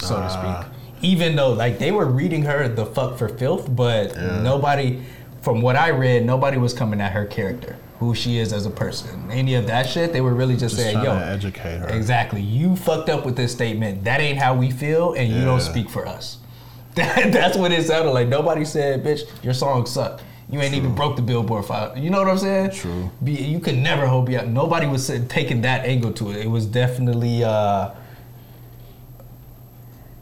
so 0.00 0.16
to 0.16 0.22
Ah. 0.22 0.62
speak. 0.62 0.72
Even 1.00 1.36
though 1.36 1.52
like 1.52 1.78
they 1.78 1.92
were 1.92 2.06
reading 2.06 2.42
her 2.42 2.68
the 2.68 2.84
fuck 2.86 3.16
for 3.18 3.28
filth, 3.28 3.74
but 3.74 4.16
nobody, 4.42 5.00
from 5.42 5.62
what 5.62 5.76
I 5.76 5.90
read, 5.90 6.24
nobody 6.26 6.56
was 6.58 6.72
coming 6.72 7.00
at 7.00 7.12
her 7.12 7.24
character, 7.24 7.76
who 8.00 8.14
she 8.16 8.38
is 8.38 8.52
as 8.52 8.66
a 8.66 8.70
person, 8.70 9.30
any 9.30 9.54
of 9.54 9.66
that 9.68 9.88
shit. 9.88 10.12
They 10.12 10.20
were 10.20 10.34
really 10.34 10.54
just, 10.56 10.74
Just 10.74 10.90
saying, 10.90 10.98
yo, 11.04 11.14
to 11.16 11.24
educate 11.24 11.78
her. 11.78 11.88
Exactly. 11.88 12.40
You 12.40 12.74
fucked 12.74 13.08
up 13.08 13.24
with 13.24 13.36
this 13.36 13.52
statement. 13.52 14.02
That 14.04 14.20
ain't 14.20 14.38
how 14.38 14.54
we 14.56 14.70
feel, 14.72 15.12
and 15.14 15.32
you 15.32 15.44
don't 15.44 15.60
speak 15.60 15.88
for 15.88 16.06
us. 16.06 16.38
That's 16.94 17.56
what 17.56 17.70
it 17.70 17.86
sounded 17.86 18.10
like. 18.10 18.26
Nobody 18.26 18.64
said, 18.64 19.04
bitch, 19.04 19.20
your 19.44 19.54
song 19.54 19.86
sucked. 19.86 20.24
You 20.50 20.60
ain't 20.60 20.74
even 20.74 20.94
broke 20.96 21.14
the 21.14 21.22
Billboard 21.22 21.64
five. 21.66 21.96
You 21.98 22.10
know 22.10 22.18
what 22.18 22.28
I'm 22.28 22.38
saying? 22.38 22.70
True. 22.72 23.10
Be, 23.22 23.32
you 23.34 23.60
could 23.60 23.76
never 23.76 24.06
hope 24.06 24.28
Beyonce. 24.28 24.48
Nobody 24.50 24.86
was 24.86 25.06
taking 25.28 25.60
that 25.60 25.84
angle 25.84 26.10
to 26.14 26.30
it. 26.30 26.38
It 26.38 26.48
was 26.50 26.66
definitely. 26.66 27.44
Uh, 27.44 27.90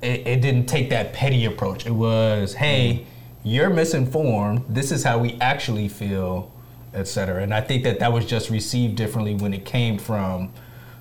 it, 0.03 0.27
it 0.27 0.41
didn't 0.41 0.67
take 0.67 0.91
that 0.91 1.13
petty 1.13 1.45
approach. 1.45 1.87
It 1.87 1.93
was, 1.93 2.55
hey, 2.55 3.01
mm. 3.01 3.07
you're 3.45 3.71
misinformed. 3.71 4.65
This 4.69 4.93
is 4.93 5.03
how 5.03 5.19
we 5.19 5.39
actually 5.41 5.89
feel, 5.89 6.53
etc. 6.95 7.43
And 7.43 7.55
I 7.55 7.61
think 7.61 7.85
that 7.85 7.99
that 8.01 8.13
was 8.13 8.27
just 8.27 8.51
received 8.51 8.97
differently 8.97 9.35
when 9.35 9.55
it 9.55 9.65
came 9.65 9.99
from 9.99 10.53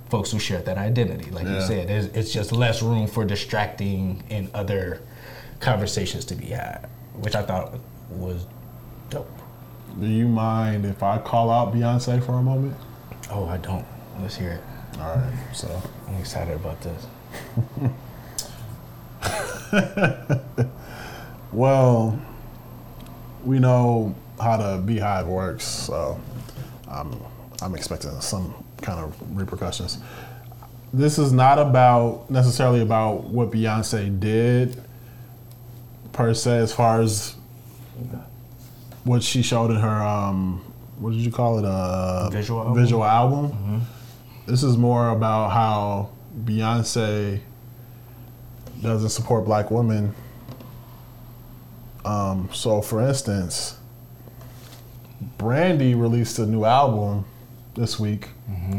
folks 0.10 0.32
who 0.32 0.40
shared 0.40 0.66
that 0.66 0.78
identity. 0.78 1.32
Like 1.32 1.48
you 1.48 1.62
said, 1.62 1.90
there's, 1.90 2.06
it's 2.08 2.32
just 2.32 2.52
less 2.52 2.82
room 2.82 3.08
for 3.08 3.26
distracting 3.26 4.24
and 4.30 4.50
other 4.54 5.02
conversations 5.60 6.26
to 6.26 6.36
be 6.36 6.48
had, 6.48 6.88
which 7.16 7.36
I 7.36 7.42
thought 7.42 7.80
was 8.10 8.46
dope. 9.10 9.28
Do 10.00 10.08
you 10.08 10.28
mind 10.28 10.86
if 10.86 11.02
I 11.02 11.18
call 11.18 11.50
out 11.50 11.74
Beyonce 11.74 12.24
for 12.26 12.34
a 12.34 12.42
moment? 12.42 12.76
Oh, 13.32 13.46
I 13.46 13.58
don't. 13.58 13.86
Let's 14.20 14.36
hear 14.36 14.52
it. 14.52 15.00
All 15.00 15.16
right. 15.16 15.34
So 15.54 15.82
I'm 16.08 16.16
excited 16.16 16.56
about 16.56 16.82
this. 16.82 17.08
Well, 21.56 22.20
we 23.46 23.60
know 23.60 24.14
how 24.42 24.58
the 24.58 24.82
beehive 24.82 25.26
works, 25.26 25.64
so 25.64 26.20
I'm 26.86 27.18
I'm 27.62 27.76
expecting 27.76 28.12
some 28.20 28.54
kind 28.82 29.00
of 29.00 29.38
repercussions. 29.38 30.00
This 30.92 31.18
is 31.18 31.32
not 31.32 31.58
about 31.58 32.30
necessarily 32.30 32.82
about 32.82 33.24
what 33.24 33.52
Beyonce 33.52 34.20
did 34.20 34.84
per 36.12 36.34
se, 36.34 36.58
as 36.58 36.74
far 36.74 37.02
as 37.02 37.38
what 39.06 39.24
she 39.24 39.42
showed 39.42 39.72
in 39.72 39.78
her 39.78 40.04
um, 40.04 40.62
what 41.00 41.12
did 41.12 41.22
you 41.22 41.32
call 41.32 41.60
it? 41.60 41.66
A 41.66 42.30
Visual 42.34 42.60
album? 42.60 42.76
Visual 42.76 43.06
album. 43.06 43.82
This 44.46 44.62
is 44.62 44.76
more 44.76 45.12
about 45.12 45.52
how 45.52 46.10
Beyonce 46.44 47.40
doesn't 48.86 49.10
support 49.10 49.46
black 49.46 49.70
women 49.72 50.14
um, 52.06 52.50
so, 52.54 52.82
for 52.84 53.02
instance, 53.02 53.78
Brandy 55.40 55.96
released 55.96 56.38
a 56.38 56.46
new 56.46 56.64
album 56.64 57.26
this 57.74 58.00
week. 58.00 58.30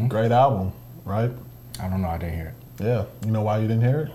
Great 0.09 0.31
album, 0.31 0.73
right? 1.05 1.33
I 1.81 1.89
don't 1.89 2.03
know. 2.03 2.09
I 2.09 2.19
didn't 2.19 2.37
hear 2.37 2.55
it. 2.79 2.85
Yeah. 2.85 3.05
You 3.25 3.33
know 3.33 3.43
why 3.43 3.59
you 3.59 3.67
didn't 3.67 3.83
hear 3.83 4.03
it? 4.03 4.13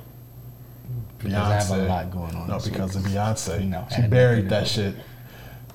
Because 1.18 1.34
I 1.34 1.54
have 1.56 1.70
a 1.72 1.84
lot 1.88 2.10
going 2.12 2.34
on 2.36 2.48
No, 2.48 2.58
because 2.60 2.96
week. 2.96 3.06
of 3.06 3.12
Beyonce. 3.12 3.68
No, 3.68 3.86
she 3.94 4.04
buried 4.08 4.50
that 4.50 4.66
shit. 4.66 4.96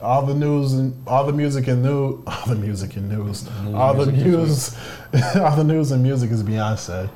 All 0.00 0.24
the 0.24 0.34
news 0.34 0.72
and 0.72 1.06
all 1.06 1.26
the 1.26 1.32
music 1.32 1.68
and 1.68 1.82
new, 1.82 2.22
all 2.26 2.46
the 2.46 2.54
music 2.56 2.96
and 2.96 3.08
news, 3.10 3.44
News, 3.64 3.74
all 3.74 3.92
the 3.92 4.06
music, 4.12 4.24
and 4.24 4.32
news, 4.32 4.76
all 5.36 5.56
the 5.56 5.64
news 5.64 5.90
and 5.90 6.02
music 6.02 6.30
is 6.30 6.42
Beyonce. 6.42 7.10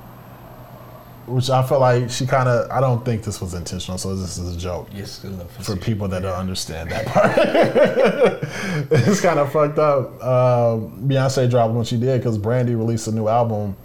Which 1.31 1.49
I 1.49 1.63
feel 1.67 1.81
like 1.81 2.11
she 2.11 2.27
kind 2.27 2.49
of. 2.49 2.71
I 2.71 2.81
don't 2.81 3.05
think 3.05 3.23
this 3.23 3.41
was 3.41 3.55
intentional, 3.55 3.99
so 3.99 4.15
this 4.17 4.37
is 4.37 4.57
a 4.57 4.59
joke. 4.59 4.89
Yes, 4.93 5.19
good 5.21 5.39
luck 5.39 5.51
for 5.51 5.77
people 5.77 6.09
that 6.09 6.23
don't 6.23 6.35
understand 6.39 6.91
that 6.91 7.07
part. 7.07 7.33
it's 8.91 9.21
kind 9.21 9.39
of 9.39 9.53
fucked 9.53 9.79
up. 9.79 10.23
Um, 10.23 11.09
Beyonce 11.09 11.49
dropped 11.49 11.75
when 11.75 11.85
she 11.85 11.97
did 11.99 12.21
because 12.21 12.37
Brandy 12.39 12.75
released 12.75 13.07
a 13.07 13.13
new 13.13 13.29
album, 13.29 13.77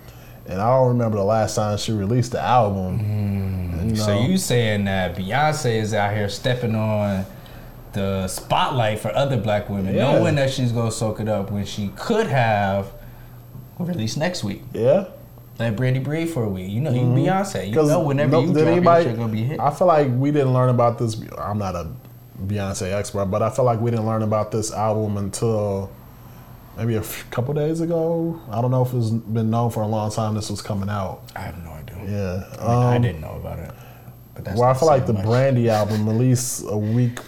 and 0.48 0.62
I 0.62 0.70
don't 0.70 0.90
remember 0.90 1.18
the 1.18 1.24
last 1.24 1.56
time 1.56 1.78
she 1.78 1.92
released 1.92 2.32
the 2.32 2.42
album. 2.42 3.00
And, 3.00 3.92
you 3.92 3.96
So 3.98 4.20
you 4.22 4.38
saying 4.38 4.86
that 4.86 5.16
Beyonce 5.16 5.80
is 5.80 5.94
out 5.94 6.16
here 6.16 6.30
stepping 6.30 6.76
on 6.76 7.26
the 7.94 8.28
spotlight 8.28 9.00
for 9.00 9.14
other 9.16 9.38
black 9.38 9.70
women, 9.70 9.96
Yeah. 9.96 10.12
knowing 10.14 10.36
that 10.36 10.50
she's 10.52 10.72
gonna 10.72 10.92
soak 10.92 11.20
it 11.20 11.30
up 11.30 11.52
when 11.52 11.66
she 11.66 11.90
could 11.96 12.28
have 12.28 12.88
released 13.80 14.18
next 14.18 14.44
week. 14.44 14.64
Yeah. 14.74 15.06
Let 15.58 15.76
Brandy 15.78 16.00
breathe 16.00 16.30
for 16.32 16.44
a 16.44 16.50
week. 16.50 16.70
You 16.70 16.82
know, 16.82 16.92
you 16.92 17.02
Mhm. 17.02 17.16
Beyonce. 17.16 17.70
You 17.70 17.76
know, 17.76 18.00
whenever 18.02 18.32
no- 18.34 18.40
you 18.42 18.54
drop 18.54 18.68
anybody- 18.68 19.06
it, 19.06 19.08
you're 19.10 19.18
gonna 19.18 19.32
be 19.32 19.44
hit. 19.44 19.60
I 19.60 19.70
feel 19.70 19.88
like 19.88 20.10
we 20.18 20.32
didn't 20.32 20.54
learn 20.54 20.70
about 20.70 20.98
this. 20.98 21.18
I'm 21.38 21.58
not 21.58 21.76
a 21.76 21.88
Beyonce 22.46 22.92
expert, 22.94 23.26
but 23.26 23.42
I 23.42 23.50
feel 23.50 23.64
like 23.64 23.80
we 23.80 23.90
didn't 23.92 24.06
learn 24.06 24.22
about 24.22 24.52
this 24.52 24.74
album 24.74 25.16
until 25.18 25.90
maybe 26.78 26.96
a 26.96 27.00
f- 27.00 27.26
couple 27.32 27.54
days 27.54 27.80
ago. 27.80 28.38
I 28.52 28.60
don't 28.62 28.72
know 28.72 28.82
if 28.82 28.94
it's 28.94 29.10
been 29.10 29.50
known 29.50 29.70
for 29.70 29.82
a 29.84 29.88
long 29.88 30.12
time 30.12 30.36
this 30.36 30.50
was 30.50 30.62
coming 30.62 30.90
out. 30.90 31.20
I 31.36 31.40
have 31.40 31.56
no 31.64 31.72
idea. 31.72 31.96
Yeah, 32.06 32.44
I, 32.60 32.68
mean, 32.68 32.78
I 32.84 32.96
um, 32.98 33.02
didn't 33.02 33.22
know 33.22 33.36
about 33.42 33.60
it. 33.60 33.72
But 34.34 34.44
that's 34.44 34.60
well, 34.60 34.70
I 34.70 34.74
feel 34.74 34.90
like 34.90 35.06
the 35.06 35.14
much. 35.14 35.24
Brandy 35.26 35.70
album 35.70 36.06
released 36.10 36.66
a 36.70 36.78
week, 36.78 37.20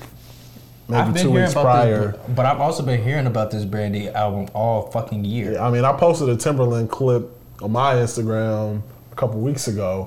maybe 0.89 1.13
two 1.17 1.31
weeks 1.31 1.53
prior. 1.53 2.07
this, 2.11 2.19
but 2.35 2.45
I've 2.45 2.59
also 2.59 2.83
been 2.83 3.01
hearing 3.01 3.27
about 3.27 3.51
this 3.51 3.63
Brandy 3.63 4.09
album 4.09 4.47
all 4.53 4.91
fucking 4.91 5.23
year. 5.23 5.57
I 5.57 5.69
mean, 5.71 5.85
I 5.85 5.93
posted 5.93 6.27
a 6.27 6.35
Timbaland 6.35 6.89
clip 6.89 7.31
on 7.61 7.71
my 7.71 7.95
Instagram 7.95 8.81
a 9.11 9.15
couple 9.15 9.39
weeks 9.39 9.67
ago 9.67 10.05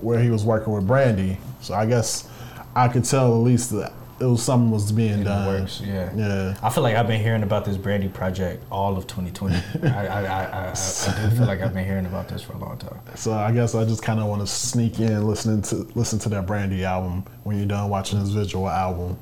where 0.00 0.20
he 0.22 0.30
was 0.30 0.44
working 0.44 0.72
with 0.72 0.86
Brandy. 0.86 1.38
So 1.60 1.74
I 1.74 1.86
guess 1.86 2.28
I 2.74 2.88
could 2.88 3.04
tell 3.04 3.34
at 3.34 3.38
least 3.42 3.70
that 3.72 3.92
it 4.20 4.24
was 4.26 4.42
something 4.42 4.70
was 4.70 4.92
being 4.92 5.12
In 5.12 5.18
the 5.20 5.24
done. 5.24 5.46
works, 5.46 5.82
yeah. 5.84 6.08
Yeah. 6.14 6.56
I 6.62 6.70
feel 6.70 6.84
like 6.84 6.94
I've 6.94 7.08
been 7.08 7.20
hearing 7.20 7.42
about 7.42 7.64
this 7.64 7.76
Brandy 7.76 8.08
project 8.08 8.62
all 8.70 8.96
of 8.96 9.06
2020. 9.08 9.56
I, 9.82 9.88
I, 9.88 10.06
I, 10.06 10.22
I, 10.22 10.44
I, 10.44 10.70
I 10.70 11.28
do 11.30 11.36
feel 11.36 11.46
like 11.46 11.60
I've 11.60 11.74
been 11.74 11.84
hearing 11.84 12.06
about 12.06 12.28
this 12.28 12.40
for 12.40 12.52
a 12.52 12.58
long 12.58 12.78
time. 12.78 13.00
So 13.16 13.32
I 13.32 13.50
guess 13.50 13.74
I 13.74 13.84
just 13.84 14.02
kind 14.04 14.20
of 14.20 14.26
want 14.28 14.40
to 14.40 14.46
sneak 14.46 15.00
in, 15.00 15.26
listening 15.26 15.62
to 15.62 15.76
listen 15.96 16.20
to 16.20 16.28
that 16.30 16.46
Brandy 16.46 16.84
album 16.84 17.24
when 17.42 17.58
you're 17.58 17.66
done 17.66 17.90
watching 17.90 18.20
his 18.20 18.30
visual 18.30 18.68
album. 18.68 19.18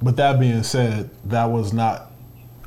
But 0.00 0.16
that 0.16 0.38
being 0.38 0.62
said, 0.62 1.10
that 1.26 1.46
was 1.50 1.72
not, 1.72 2.09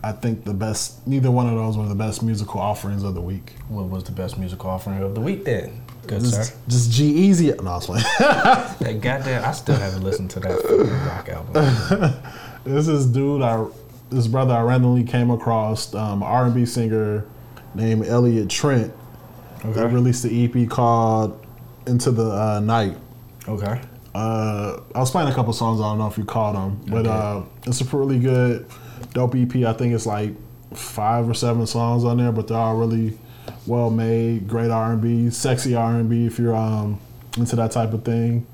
I 0.03 0.11
think, 0.11 0.43
the 0.43 0.53
best. 0.53 1.05
Neither 1.07 1.31
one 1.31 1.47
of 1.47 1.55
those 1.55 1.77
were 1.77 1.88
the 1.88 1.95
best 1.95 2.21
musical 2.23 2.59
offerings 2.59 3.03
of 3.03 3.15
the 3.15 3.21
week. 3.21 3.53
What 3.69 3.85
was 3.85 4.03
the 4.03 4.11
best 4.11 4.38
musical 4.38 4.69
offering 4.69 5.01
of 5.01 5.15
the 5.15 5.21
week 5.21 5.45
then? 5.45 5.81
Good 6.07 6.19
just, 6.21 6.49
sir. 6.51 6.57
Just 6.67 6.91
G-Eazy. 6.91 7.63
No, 7.63 7.71
I 7.71 7.75
was 7.75 7.85
playing. 7.85 8.03
That 8.19 8.99
goddamn, 9.01 9.45
I 9.45 9.51
still 9.53 9.75
haven't 9.75 10.03
listened 10.03 10.30
to 10.31 10.39
that 10.41 11.07
rock 11.07 11.30
album. 11.30 12.13
this 12.65 12.88
is 12.89 13.05
dude, 13.07 13.41
I 13.41 13.65
this 14.09 14.27
brother 14.27 14.53
I 14.53 14.61
randomly 14.61 15.03
came 15.03 15.31
across, 15.31 15.93
um, 15.95 16.21
R&B 16.21 16.65
singer 16.65 17.25
named 17.73 18.05
Elliott 18.05 18.49
Trent. 18.49 18.93
Okay. 19.59 19.71
That 19.71 19.88
released 19.88 20.23
the 20.23 20.45
EP 20.45 20.69
called 20.69 21.43
Into 21.88 22.11
the 22.11 22.30
uh, 22.30 22.59
Night. 22.59 22.97
Okay. 23.47 23.81
Uh, 24.13 24.80
I 24.93 24.99
was 24.99 25.09
playing 25.09 25.30
a 25.30 25.34
couple 25.34 25.53
songs. 25.53 25.80
I 25.81 25.85
don't 25.85 25.97
know 25.97 26.07
if 26.07 26.17
you 26.17 26.25
caught 26.25 26.53
them, 26.53 26.80
but 26.88 27.07
Okay. 27.07 27.09
uh, 27.09 27.41
it's 27.65 27.81
a 27.81 27.97
really 27.97 28.19
good, 28.19 28.67
dope 29.14 29.35
EP. 29.35 29.56
I 29.56 29.73
think 29.73 29.94
it's 29.94 30.06
like 30.06 30.34
five 30.73 31.30
or 31.30 31.34
seven 31.34 31.65
songs 31.68 32.03
on 32.03 32.18
there, 32.18 32.31
but 32.31 32.48
they're 32.48 32.57
all 32.57 32.76
really 32.76 33.18
well 33.68 33.90
made. 33.90 34.48
Great 34.48 34.72
R&B, 34.72 35.30
sexy 35.30 35.76
R&B. 35.76 36.26
If 36.26 36.40
you're 36.40 36.56
um, 36.56 36.99
into 37.38 37.56
that 37.56 37.72
type 37.72 37.94
of 37.94 38.03
thing, 38.03 38.45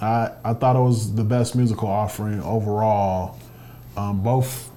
I 0.00 0.32
I 0.44 0.54
thought 0.54 0.76
it 0.76 0.80
was 0.80 1.14
the 1.14 1.24
best 1.24 1.54
musical 1.54 1.88
offering 1.88 2.42
overall. 2.42 3.38
Um, 3.96 4.22
both 4.22 4.70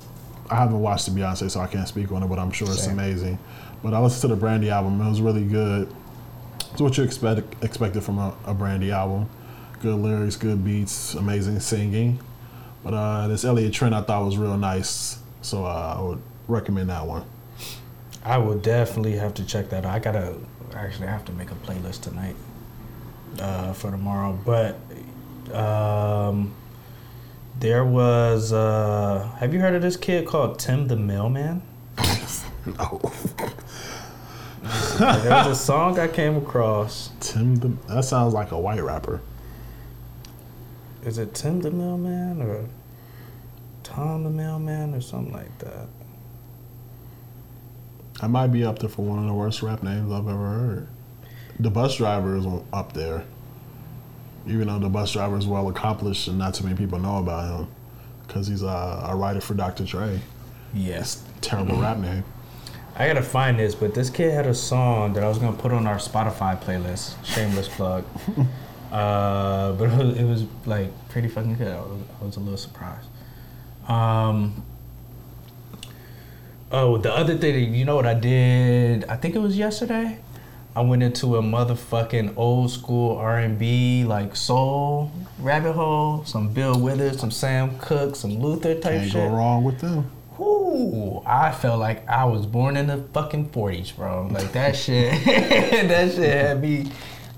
I 0.50 0.56
haven't 0.56 0.80
watched 0.80 1.08
the 1.08 1.12
Beyonce, 1.12 1.50
so 1.50 1.60
I 1.60 1.68
can't 1.68 1.88
speak 1.88 2.12
on 2.12 2.22
it, 2.22 2.28
but 2.28 2.38
I'm 2.38 2.52
sure 2.52 2.68
it's 2.68 2.88
amazing. 2.88 3.40
But 3.82 3.94
I 3.94 4.00
listened 4.00 4.22
to 4.22 4.28
the 4.28 4.36
Brandy 4.36 4.70
album; 4.70 5.02
it 5.02 5.10
was 5.10 5.22
really 5.22 5.44
good. 5.44 5.94
It's 6.72 6.82
what 6.82 6.98
you 6.98 7.04
expect 7.04 7.64
expected 7.64 8.04
from 8.04 8.20
a, 8.20 8.34
a 8.46 8.54
Brandy 8.54 8.92
album. 8.92 9.30
Good 9.82 9.96
lyrics, 9.96 10.36
good 10.36 10.64
beats, 10.64 11.16
amazing 11.16 11.60
singing. 11.60 12.20
But 12.86 12.94
uh, 12.94 13.28
this 13.28 13.44
Elliott 13.44 13.74
Trent 13.74 13.96
I 13.96 14.02
thought 14.02 14.24
was 14.24 14.38
real 14.38 14.56
nice, 14.58 15.18
so 15.42 15.66
uh, 15.66 15.96
I 15.98 16.02
would 16.04 16.22
recommend 16.48 16.92
that 16.92 17.08
one. 17.08 17.26
I 18.24 18.38
will 18.38 18.60
definitely 18.60 19.14
have 19.14 19.34
to 19.34 19.44
check 19.44 19.70
that 19.70 19.86
out. 19.86 19.96
I 19.96 19.98
gotta 19.98 20.36
actually 20.76 21.08
I 21.08 21.12
have 21.12 21.26
to 21.26 21.32
make 21.32 21.50
a 21.50 21.56
playlist 21.56 22.02
tonight 22.02 22.36
uh, 23.40 23.74
for 23.74 23.90
tomorrow. 23.90 24.38
But 24.46 24.78
um, 25.52 26.54
there 27.60 27.84
was 27.84 28.54
uh, 28.54 29.32
have 29.40 29.52
you 29.52 29.62
heard 29.62 29.74
of 29.74 29.82
this 29.82 29.98
kid 29.98 30.28
called 30.28 30.60
Tim 30.60 30.88
the 30.88 30.96
Mailman? 30.96 31.64
no. 32.68 33.02
there 35.00 35.32
was 35.32 35.48
a 35.48 35.56
song 35.56 35.98
I 35.98 36.08
came 36.08 36.36
across. 36.38 37.10
Tim, 37.20 37.56
the, 37.56 37.70
that 37.88 38.06
sounds 38.06 38.36
like 38.36 38.52
a 38.52 38.60
white 38.60 38.84
rapper. 38.84 39.22
Is 41.04 41.18
it 41.18 41.34
Tim 41.34 41.62
the 41.62 41.72
Mailman 41.72 42.44
or 42.44 42.66
Tom 43.96 44.26
the 44.26 44.30
Mailman 44.30 44.94
or 44.94 45.00
something 45.00 45.32
like 45.32 45.58
that? 45.60 45.88
I 48.20 48.28
might 48.28 48.48
be 48.48 48.66
up 48.66 48.80
there 48.80 48.90
for 48.90 49.06
one 49.06 49.20
of 49.20 49.26
the 49.26 49.34
worst 49.34 49.62
rap 49.62 49.84
names 49.84 50.12
I've 50.12 50.28
ever 50.28 50.38
heard. 50.38 50.88
The 51.62 51.70
bus 51.70 51.96
driver 51.96 52.36
is 52.36 52.46
up 52.74 52.92
there. 52.92 53.24
Even 54.48 54.68
though 54.68 54.80
the 54.80 54.90
bus 54.90 55.14
driver 55.14 55.38
is 55.38 55.48
well 55.48 55.70
accomplished 55.70 56.28
and 56.28 56.38
not 56.38 56.56
too 56.56 56.66
many 56.66 56.76
people 56.76 57.00
know 57.00 57.20
about 57.20 57.62
him, 57.62 57.68
because 58.28 58.48
he's 58.48 58.64
a, 58.64 59.06
a 59.08 59.16
writer 59.16 59.40
for 59.40 59.54
Dr. 59.54 59.86
Dre. 59.86 60.20
Yes. 60.74 61.24
Terrible 61.40 61.80
rap 61.80 61.98
name. 61.98 62.26
I 62.98 63.08
gotta 63.08 63.24
find 63.24 63.58
this, 63.58 63.76
but 63.76 63.94
this 63.94 64.10
kid 64.10 64.34
had 64.34 64.46
a 64.46 64.54
song 64.54 65.14
that 65.14 65.24
I 65.24 65.30
was 65.30 65.38
gonna 65.38 65.56
put 65.56 65.72
on 65.72 65.88
our 65.88 65.98
Spotify 65.98 66.62
playlist. 66.62 67.16
Shameless 67.24 67.70
plug. 67.70 68.04
uh, 68.92 69.72
but 69.72 69.90
it 69.90 69.98
was, 69.98 70.18
it 70.18 70.24
was 70.26 70.44
like 70.66 70.92
pretty 71.08 71.30
fucking 71.30 71.56
good. 71.56 71.74
I 71.74 71.80
was, 71.80 72.02
I 72.22 72.26
was 72.26 72.36
a 72.36 72.40
little 72.42 72.58
surprised. 72.58 73.08
Um, 73.88 74.64
Oh, 76.72 76.98
the 76.98 77.14
other 77.14 77.38
thing, 77.38 77.74
you 77.74 77.86
know 77.86 77.96
what 77.96 78.06
I 78.08 78.16
did? 78.16 79.06
I 79.06 79.16
think 79.16 79.36
it 79.36 79.40
was 79.40 79.58
yesterday. 79.58 80.20
I 80.76 80.82
went 80.82 81.04
into 81.04 81.38
a 81.38 81.42
motherfucking 81.42 82.34
old 82.36 82.70
school 82.70 83.16
R 83.18 83.40
and 83.40 83.58
B 83.58 84.04
like 84.04 84.36
soul 84.36 85.10
rabbit 85.40 85.74
hole. 85.74 86.26
Some 86.26 86.50
Bill 86.50 86.78
Withers, 86.78 87.20
some 87.20 87.32
Sam 87.32 87.78
Cooke, 87.80 88.16
some 88.18 88.40
Luther 88.40 88.74
type 88.74 89.00
Can't 89.00 89.04
shit. 89.06 89.14
go 89.14 89.28
wrong 89.30 89.64
with 89.64 89.80
them. 89.80 90.12
Ooh, 90.38 91.22
I 91.26 91.52
felt 91.54 91.80
like 91.80 92.06
I 92.10 92.26
was 92.26 92.46
born 92.46 92.76
in 92.76 92.88
the 92.88 92.98
fucking 93.14 93.52
forties, 93.52 93.92
bro. 93.92 94.28
Like 94.30 94.52
that 94.52 94.76
shit, 94.76 95.24
that 95.26 96.12
shit 96.14 96.30
had 96.36 96.62
me 96.62 96.92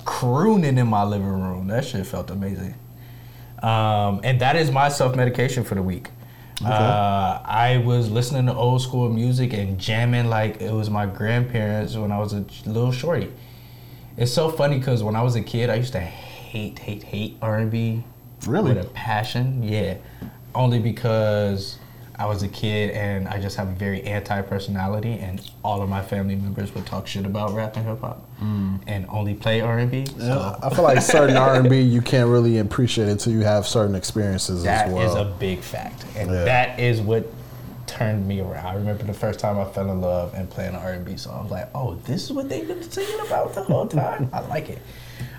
crooning 0.04 0.80
in 0.80 0.88
my 0.88 1.04
living 1.04 1.28
room. 1.28 1.68
That 1.68 1.86
shit 1.86 2.08
felt 2.08 2.32
amazing. 2.32 2.74
Um, 3.62 4.22
and 4.24 4.40
that 4.42 4.56
is 4.56 4.72
my 4.72 4.90
self 4.90 5.16
medication 5.16 5.64
for 5.64 5.76
the 5.76 5.84
week. 5.84 6.10
Uh, 6.64 7.40
I 7.46 7.78
was 7.86 8.10
listening 8.10 8.48
to 8.48 8.54
old 8.56 8.82
school 8.82 9.10
music 9.10 9.54
and 9.54 9.80
jamming 9.80 10.26
like 10.26 10.60
it 10.60 10.72
was 10.72 10.90
my 10.90 11.06
grandparents 11.06 11.96
when 11.96 12.12
I 12.12 12.18
was 12.20 12.34
a 12.34 12.46
little 12.66 12.92
shorty. 12.92 13.32
It's 14.18 14.34
so 14.34 14.50
funny 14.50 14.80
because 14.80 15.04
when 15.04 15.16
I 15.16 15.22
was 15.22 15.36
a 15.36 15.42
kid, 15.42 15.70
I 15.70 15.76
used 15.76 15.94
to 15.94 16.00
hate, 16.00 16.80
hate, 16.80 17.04
hate 17.04 17.38
R 17.42 17.60
and 17.60 17.70
B. 17.70 18.04
Really? 18.48 18.74
With 18.74 18.86
a 18.86 18.90
passion, 18.90 19.62
yeah. 19.62 19.98
Only 20.56 20.80
because 20.80 21.78
I 22.20 22.26
was 22.26 22.42
a 22.42 22.48
kid 22.48 22.92
and 22.92 23.28
I 23.28 23.40
just 23.40 23.58
have 23.58 23.68
a 23.68 23.74
very 23.74 24.02
anti 24.02 24.42
personality, 24.42 25.20
and 25.20 25.40
all 25.64 25.82
of 25.84 25.90
my 25.90 26.02
family 26.02 26.36
members 26.36 26.74
would 26.74 26.86
talk 26.86 27.06
shit 27.06 27.26
about 27.26 27.54
rap 27.54 27.78
and 27.78 27.86
hip 27.86 28.02
hop, 28.02 28.28
and 28.42 29.06
only 29.10 29.36
play 29.36 29.62
R 29.62 29.78
and 29.78 29.92
B. 29.92 30.06
Yeah, 30.18 30.56
I 30.64 30.74
feel 30.74 30.84
like 30.84 31.02
certain 31.02 31.38
R 31.38 31.56
and 31.56 31.70
B 31.70 31.80
you 31.82 32.02
can't 32.02 32.30
really 32.30 32.58
appreciate 32.58 33.08
until 33.08 33.34
you 33.34 33.42
have 33.42 33.68
certain 33.68 33.94
experiences 33.96 34.64
That 34.64 34.88
as 34.90 35.12
is 35.12 35.16
a 35.16 35.26
big 35.26 35.60
fact, 35.60 36.06
and 36.16 36.32
Yeah. 36.32 36.44
that 36.46 36.80
is 36.80 37.02
what 37.02 37.32
turned 37.86 38.28
me 38.28 38.42
around. 38.42 38.66
I 38.66 38.74
remember 38.74 39.04
the 39.04 39.14
first 39.14 39.40
time 39.40 39.58
I 39.60 39.66
fell 39.66 39.90
in 39.92 40.02
love 40.02 40.34
and 40.34 40.50
playing 40.50 40.74
an 40.74 40.82
R 40.82 40.94
and 40.94 41.06
B 41.06 41.18
song. 41.18 41.38
I 41.40 41.42
was 41.44 41.52
like, 41.52 41.70
"Oh, 41.76 41.96
this 42.06 42.24
is 42.24 42.34
what 42.34 42.50
they've 42.50 42.68
been 42.68 42.82
singing 42.84 43.20
about 43.28 43.54
the 43.54 43.62
whole 43.64 43.88
time." 43.88 44.30
I 44.34 44.40
like 44.42 44.70
it. 44.70 44.80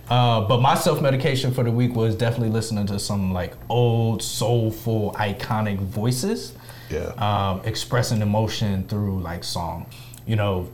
Uh, 0.08 0.40
but 0.42 0.60
my 0.62 0.74
self 0.74 1.02
medication 1.02 1.52
for 1.52 1.64
the 1.64 1.70
week 1.72 1.94
was 1.94 2.14
definitely 2.14 2.48
listening 2.50 2.86
to 2.86 2.98
some 3.00 3.32
like 3.32 3.52
old, 3.68 4.22
soulful, 4.22 5.12
iconic 5.18 5.78
voices. 5.80 6.52
Yeah. 6.90 7.12
Um, 7.18 7.60
expressing 7.64 8.22
emotion 8.22 8.86
through 8.88 9.20
like 9.20 9.44
song. 9.44 9.86
You 10.26 10.36
know, 10.36 10.70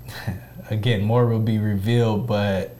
again, 0.70 1.02
more 1.02 1.26
will 1.26 1.40
be 1.40 1.58
revealed, 1.58 2.26
but 2.26 2.76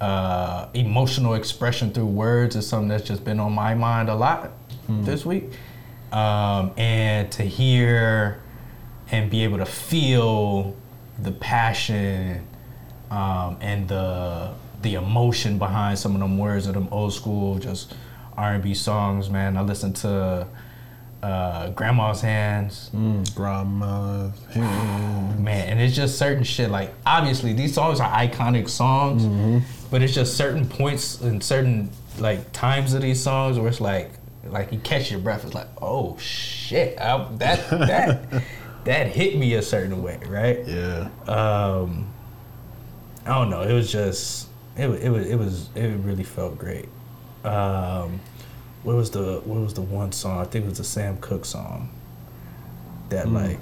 uh, 0.00 0.68
emotional 0.74 1.34
expression 1.34 1.92
through 1.92 2.06
words 2.06 2.56
is 2.56 2.66
something 2.66 2.88
that's 2.88 3.04
just 3.04 3.24
been 3.24 3.40
on 3.40 3.52
my 3.52 3.74
mind 3.74 4.08
a 4.08 4.14
lot 4.14 4.52
this 4.88 5.24
week. 5.24 5.44
Um, 6.12 6.72
and 6.76 7.30
to 7.32 7.42
hear 7.42 8.40
and 9.10 9.30
be 9.30 9.44
able 9.44 9.58
to 9.58 9.66
feel 9.66 10.76
the 11.18 11.32
passion 11.32 12.46
um, 13.10 13.56
and 13.60 13.88
the 13.88 14.52
the 14.82 14.94
emotion 14.94 15.58
behind 15.58 15.98
some 15.98 16.14
of 16.14 16.20
them 16.20 16.36
words 16.36 16.66
of 16.66 16.74
them 16.74 16.88
old 16.90 17.12
school 17.12 17.58
just 17.58 17.94
R&B 18.36 18.74
songs, 18.74 19.30
man. 19.30 19.56
I 19.56 19.62
listened 19.62 19.96
to 19.96 20.46
uh, 21.24 21.70
Grandma's 21.70 22.20
Hands. 22.20 22.90
Grandma's 23.34 24.38
Hands. 24.52 25.40
Man, 25.40 25.68
and 25.68 25.80
it's 25.80 25.96
just 25.96 26.18
certain 26.18 26.44
shit. 26.44 26.70
Like, 26.70 26.92
obviously, 27.06 27.54
these 27.54 27.72
songs 27.72 27.98
are 27.98 28.10
iconic 28.10 28.68
songs, 28.68 29.64
but 29.90 30.02
it's 30.02 30.12
just 30.12 30.36
certain 30.36 30.68
points 30.68 31.20
and 31.22 31.42
certain 31.42 31.90
like 32.18 32.52
times 32.52 32.92
of 32.92 33.00
these 33.02 33.22
songs 33.22 33.58
where 33.58 33.68
it's 33.68 33.80
like, 33.80 34.10
like 34.44 34.70
you 34.70 34.78
catch 34.80 35.10
your 35.10 35.20
breath. 35.20 35.44
It's 35.44 35.54
like, 35.54 35.68
oh 35.80 36.18
shit, 36.18 36.98
I, 37.00 37.26
that 37.36 37.70
that 37.70 38.42
that 38.84 39.06
hit 39.06 39.38
me 39.38 39.54
a 39.54 39.62
certain 39.62 40.02
way, 40.02 40.20
right? 40.28 40.66
Yeah. 40.66 41.08
Um, 41.26 42.12
I 43.24 43.30
don't 43.38 43.48
know. 43.48 43.62
It 43.62 43.72
was 43.72 43.90
just 43.90 44.48
it 44.76 44.88
it 44.88 45.08
was 45.08 45.26
it 45.26 45.36
was 45.36 45.70
it 45.74 45.88
really 46.00 46.24
felt 46.24 46.58
great. 46.58 46.88
Um, 47.44 48.20
what 48.84 48.96
was 48.96 49.10
the 49.10 49.40
what 49.44 49.60
was 49.60 49.74
the 49.74 49.82
one 49.82 50.12
song? 50.12 50.38
I 50.38 50.44
think 50.44 50.66
it 50.66 50.68
was 50.68 50.78
the 50.78 50.84
Sam 50.84 51.16
Cooke 51.18 51.44
song. 51.44 51.88
That 53.08 53.28
like 53.28 53.58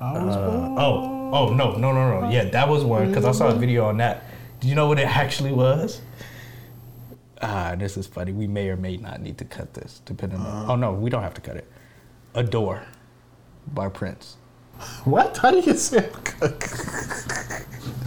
I 0.00 0.12
was 0.24 0.36
uh, 0.36 0.74
oh, 0.78 1.30
oh 1.32 1.52
no, 1.52 1.72
no, 1.76 1.92
no, 1.92 2.20
no. 2.20 2.30
Yeah, 2.30 2.44
that 2.44 2.68
was 2.68 2.84
one 2.84 3.08
because 3.08 3.24
I 3.24 3.32
saw 3.32 3.48
a 3.48 3.54
video 3.54 3.86
on 3.86 3.96
that. 3.98 4.24
Do 4.60 4.68
you 4.68 4.74
know 4.74 4.86
what 4.86 4.98
it 4.98 5.06
actually 5.06 5.52
was? 5.52 6.00
Ah, 7.42 7.74
this 7.76 7.96
is 7.96 8.06
funny. 8.06 8.32
We 8.32 8.46
may 8.46 8.68
or 8.68 8.76
may 8.76 8.96
not 8.96 9.20
need 9.20 9.38
to 9.38 9.44
cut 9.44 9.74
this, 9.74 10.00
depending 10.04 10.40
on. 10.40 10.70
Oh 10.70 10.76
no, 10.76 10.92
we 10.92 11.10
don't 11.10 11.22
have 11.22 11.34
to 11.34 11.40
cut 11.40 11.56
it. 11.56 11.70
Adore 12.34 12.82
by 13.74 13.88
Prince. 13.88 14.36
What? 15.04 15.36
How 15.38 15.50
do 15.50 15.56
you 15.56 15.62
get 15.62 15.78
Sam 15.78 16.04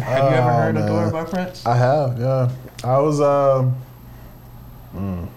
Have 0.00 0.30
you 0.32 0.38
ever 0.38 0.50
Oh, 0.50 0.52
heard 0.54 0.74
man. 0.74 0.84
Adore 0.84 1.10
by 1.10 1.24
Prince? 1.24 1.66
I 1.66 1.76
have, 1.76 2.18
yeah. 2.18 2.50
I 2.84 2.98
was 2.98 3.20
um 3.20 3.76
mm, 4.94 5.28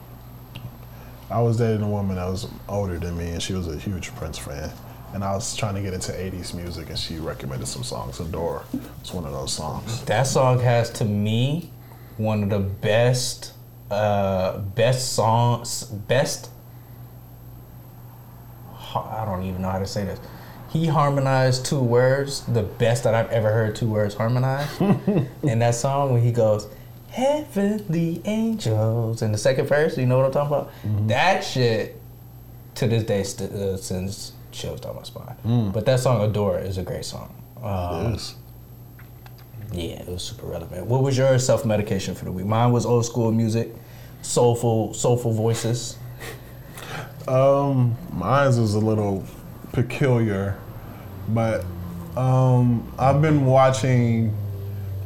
I 1.29 1.41
was 1.41 1.57
dating 1.57 1.81
a 1.83 1.89
woman 1.89 2.15
that 2.15 2.25
was 2.29 2.47
older 2.69 2.97
than 2.99 3.17
me 3.17 3.29
and 3.31 3.41
she 3.41 3.53
was 3.53 3.67
a 3.67 3.77
huge 3.77 4.13
Prince 4.15 4.37
fan. 4.37 4.71
And 5.13 5.23
I 5.23 5.33
was 5.33 5.55
trying 5.55 5.75
to 5.75 5.81
get 5.81 5.93
into 5.93 6.11
80s 6.11 6.53
music 6.55 6.89
and 6.89 6.97
she 6.97 7.17
recommended 7.17 7.67
some 7.67 7.83
songs. 7.83 8.19
Adore 8.19 8.63
was 9.01 9.13
one 9.13 9.25
of 9.25 9.31
those 9.31 9.53
songs. 9.53 10.03
That 10.05 10.23
song 10.23 10.59
has 10.61 10.89
to 10.91 11.05
me 11.05 11.69
one 12.17 12.43
of 12.43 12.49
the 12.49 12.59
best, 12.59 13.53
uh, 13.91 14.57
best 14.59 15.13
songs, 15.13 15.83
best. 15.83 16.49
I 18.95 19.23
don't 19.25 19.43
even 19.43 19.61
know 19.61 19.69
how 19.71 19.79
to 19.79 19.87
say 19.87 20.03
this. 20.05 20.19
He 20.73 20.87
harmonized 20.87 21.65
two 21.67 21.79
words, 21.79 22.41
the 22.41 22.63
best 22.63 23.03
that 23.03 23.13
I've 23.13 23.29
ever 23.29 23.51
heard 23.51 23.75
two 23.75 23.87
words 23.87 24.15
harmonized. 24.15 24.81
in 25.43 25.59
that 25.59 25.75
song, 25.75 26.11
when 26.13 26.21
he 26.23 26.31
goes, 26.31 26.67
"Heavenly 27.11 28.21
angels," 28.25 29.21
in 29.21 29.31
the 29.31 29.37
second 29.37 29.67
verse, 29.67 29.97
you 29.97 30.07
know 30.07 30.17
what 30.17 30.25
I'm 30.25 30.31
talking 30.31 30.55
about? 30.57 31.07
That 31.07 31.43
shit, 31.43 32.01
to 32.75 32.87
this 32.87 33.03
day, 33.03 33.21
st- 33.23 33.51
uh, 33.51 33.77
sends 33.77 34.33
chills 34.51 34.79
down 34.81 34.95
my 34.95 35.03
spine. 35.03 35.71
But 35.71 35.85
that 35.85 35.99
song, 35.99 36.21
"Adore," 36.21 36.57
is 36.57 36.79
a 36.79 36.83
great 36.83 37.05
song. 37.05 37.33
Um, 37.61 38.07
it 38.13 38.15
is. 38.15 38.35
yeah, 39.71 40.01
it 40.01 40.07
was 40.07 40.23
super 40.23 40.47
relevant. 40.47 40.87
What 40.87 41.03
was 41.03 41.15
your 41.17 41.37
self 41.37 41.65
medication 41.65 42.15
for 42.15 42.25
the 42.25 42.31
week? 42.31 42.45
Mine 42.47 42.71
was 42.71 42.85
old 42.85 43.05
school 43.05 43.31
music, 43.31 43.73
soulful, 44.23 44.93
soulful 44.95 45.33
voices. 45.33 45.97
Um, 47.27 47.95
mine 48.11 48.47
was 48.47 48.73
a 48.73 48.79
little 48.79 49.23
peculiar, 49.71 50.57
but 51.29 51.65
um, 52.15 52.91
I've 52.97 53.21
been 53.21 53.45
watching 53.45 54.35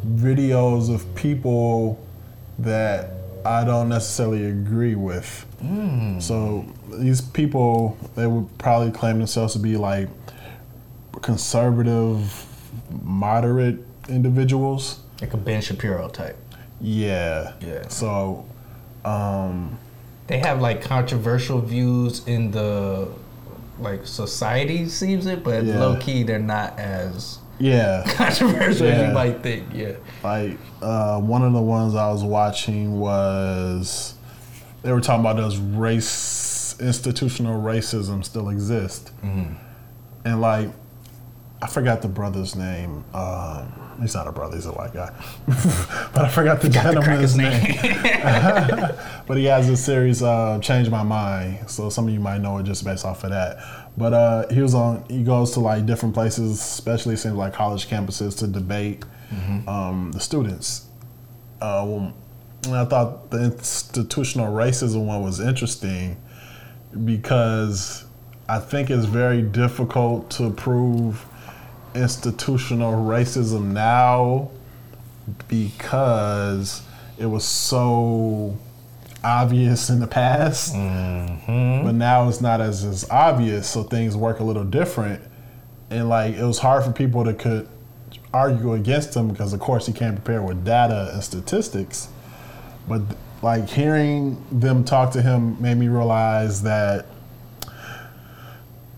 videos 0.05 0.93
of 0.93 1.15
people 1.15 1.99
that 2.59 3.11
I 3.45 3.63
don't 3.63 3.89
necessarily 3.89 4.45
agree 4.45 4.95
with. 4.95 5.45
So 6.19 6.65
these 6.91 7.21
people, 7.21 7.97
they 8.15 8.27
would 8.27 8.57
probably 8.57 8.91
claim 8.91 9.17
themselves 9.17 9.53
to 9.53 9.59
be 9.59 9.77
like 9.77 10.09
conservative, 11.21 12.45
moderate 13.03 13.79
individuals. 14.09 14.99
Like 15.21 15.33
a 15.33 15.37
Ben 15.37 15.61
Shapiro 15.61 16.09
type. 16.09 16.37
Yeah. 16.79 17.53
Yeah. 17.61 17.87
So, 17.87 18.45
um, 19.03 19.79
They 20.27 20.39
have 20.39 20.61
like 20.61 20.81
controversial 20.81 21.59
views 21.59 22.27
in 22.27 22.51
the 22.51 23.09
like 23.79 24.05
society 24.05 24.87
sees 24.87 25.25
it, 25.25 25.43
but 25.43 25.63
Yeah. 25.63 25.79
low 25.79 25.97
key 25.97 26.23
they're 26.23 26.39
not 26.39 26.77
as 26.79 27.39
yeah. 27.59 28.03
controversial 28.15 28.87
as 28.87 29.07
you 29.07 29.13
might 29.13 29.41
think. 29.43 29.65
Yeah. 29.73 29.93
Like 30.23 30.57
uh, 30.81 31.19
one 31.19 31.41
of 31.43 31.53
the 31.53 31.61
ones 31.61 31.95
I 31.95 32.11
was 32.11 32.23
watching 32.23 32.99
was 32.99 34.13
they 34.83 34.91
were 34.91 35.01
talking 35.01 35.21
about 35.21 35.37
does 35.37 35.57
race 35.57 36.75
institutional 36.79 37.59
racism 37.61 38.23
still 38.23 38.49
exist, 38.49 39.11
and 39.23 40.41
like 40.41 40.69
I 41.61 41.67
forgot 41.67 42.01
the 42.01 42.07
brother's 42.07 42.55
name. 42.55 43.03
Um, 43.13 43.97
he's 43.99 44.13
not 44.13 44.27
a 44.27 44.31
brother; 44.31 44.55
he's 44.55 44.67
a 44.67 44.71
white 44.71 44.93
guy. 44.93 45.11
but 46.13 46.25
I 46.25 46.29
forgot 46.29 46.61
the 46.61 46.69
gentleman's 46.69 47.35
name. 47.35 47.75
but 49.27 49.37
he 49.37 49.45
has 49.45 49.67
a 49.67 49.75
series, 49.75 50.21
uh, 50.21 50.59
Change 50.59 50.89
My 50.89 51.01
Mind. 51.01 51.69
So 51.69 51.89
some 51.89 52.07
of 52.07 52.13
you 52.13 52.19
might 52.19 52.41
know 52.41 52.59
it 52.59 52.63
just 52.63 52.85
based 52.85 53.05
off 53.05 53.23
of 53.23 53.31
that. 53.31 53.57
But 53.97 54.13
uh, 54.13 54.47
he 54.49 54.61
was 54.61 54.75
on. 54.75 55.03
He 55.09 55.23
goes 55.23 55.51
to 55.53 55.59
like 55.59 55.87
different 55.87 56.13
places, 56.13 56.59
especially 56.59 57.15
seems 57.15 57.35
like 57.35 57.53
college 57.53 57.87
campuses, 57.87 58.37
to 58.39 58.47
debate 58.47 59.03
um, 59.67 60.11
the 60.13 60.19
students. 60.19 60.85
Uh, 61.59 61.83
well, 61.87 62.13
I 62.69 62.85
thought 62.85 63.31
the 63.31 63.45
institutional 63.45 64.53
racism 64.53 65.05
one 65.05 65.23
was 65.23 65.39
interesting 65.39 66.21
because 67.05 68.05
I 68.47 68.59
think 68.59 68.89
it's 68.89 69.05
very 69.05 69.41
difficult 69.41 70.29
to 70.31 70.51
prove 70.51 71.25
institutional 71.97 72.93
racism 72.93 73.71
now 73.71 74.49
because 75.47 76.81
it 77.17 77.25
was 77.25 77.43
so 77.43 78.57
obvious 79.23 79.89
in 79.89 79.99
the 79.99 80.07
past, 80.07 80.73
Mm-hmm. 80.73 81.85
but 81.85 81.93
now 81.95 82.27
it's 82.29 82.41
not 82.41 82.61
as 82.61 82.83
as 82.85 83.09
obvious. 83.09 83.67
So 83.67 83.83
things 83.83 84.15
work 84.15 84.39
a 84.39 84.43
little 84.43 84.63
different, 84.63 85.21
and 85.89 86.07
like 86.09 86.35
it 86.35 86.43
was 86.45 86.59
hard 86.59 86.83
for 86.83 86.91
people 86.91 87.23
to 87.25 87.33
could 87.33 87.67
argue 88.33 88.73
against 88.73 89.15
him 89.15 89.27
because 89.29 89.53
of 89.53 89.59
course 89.59 89.85
he 89.87 89.93
can't 89.93 90.15
prepare 90.15 90.41
with 90.41 90.63
data 90.63 91.11
and 91.13 91.23
statistics. 91.23 92.09
But 92.87 93.01
like 93.41 93.67
hearing 93.69 94.43
them 94.51 94.83
talk 94.83 95.11
to 95.13 95.21
him 95.21 95.61
made 95.61 95.77
me 95.77 95.87
realize 95.87 96.61
that 96.63 97.05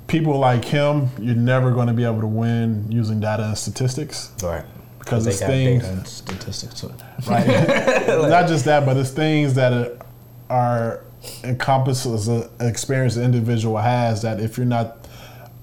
people 0.10 0.38
like 0.38 0.65
him, 0.65 1.10
you're 1.19 1.36
never 1.36 1.72
going 1.72 1.88
to 1.88 1.94
be 1.94 2.03
able 2.03 2.22
to 2.22 2.27
win 2.27 2.91
using 2.91 3.19
data 3.19 3.44
and 3.44 3.57
statistics. 3.57 4.31
Right. 4.44 4.65
Because 4.99 5.26
they 5.26 5.31
it's 5.31 5.40
things, 5.40 5.84
data 5.84 5.94
and 5.95 6.07
statistics 6.07 6.81
too. 6.81 6.94
right? 7.27 7.48
Not 8.07 8.48
just 8.48 8.65
that, 8.65 8.86
but 8.86 8.98
it's 8.98 9.11
things 9.11 9.53
that 9.53 9.73
are, 9.73 9.98
are 10.49 11.03
encompasses 11.44 12.27
an 12.27 12.49
experience 12.60 13.15
the 13.15 13.23
individual 13.23 13.77
has 13.77 14.22
that 14.22 14.40
if 14.40 14.57
you're 14.57 14.65
not 14.65 15.06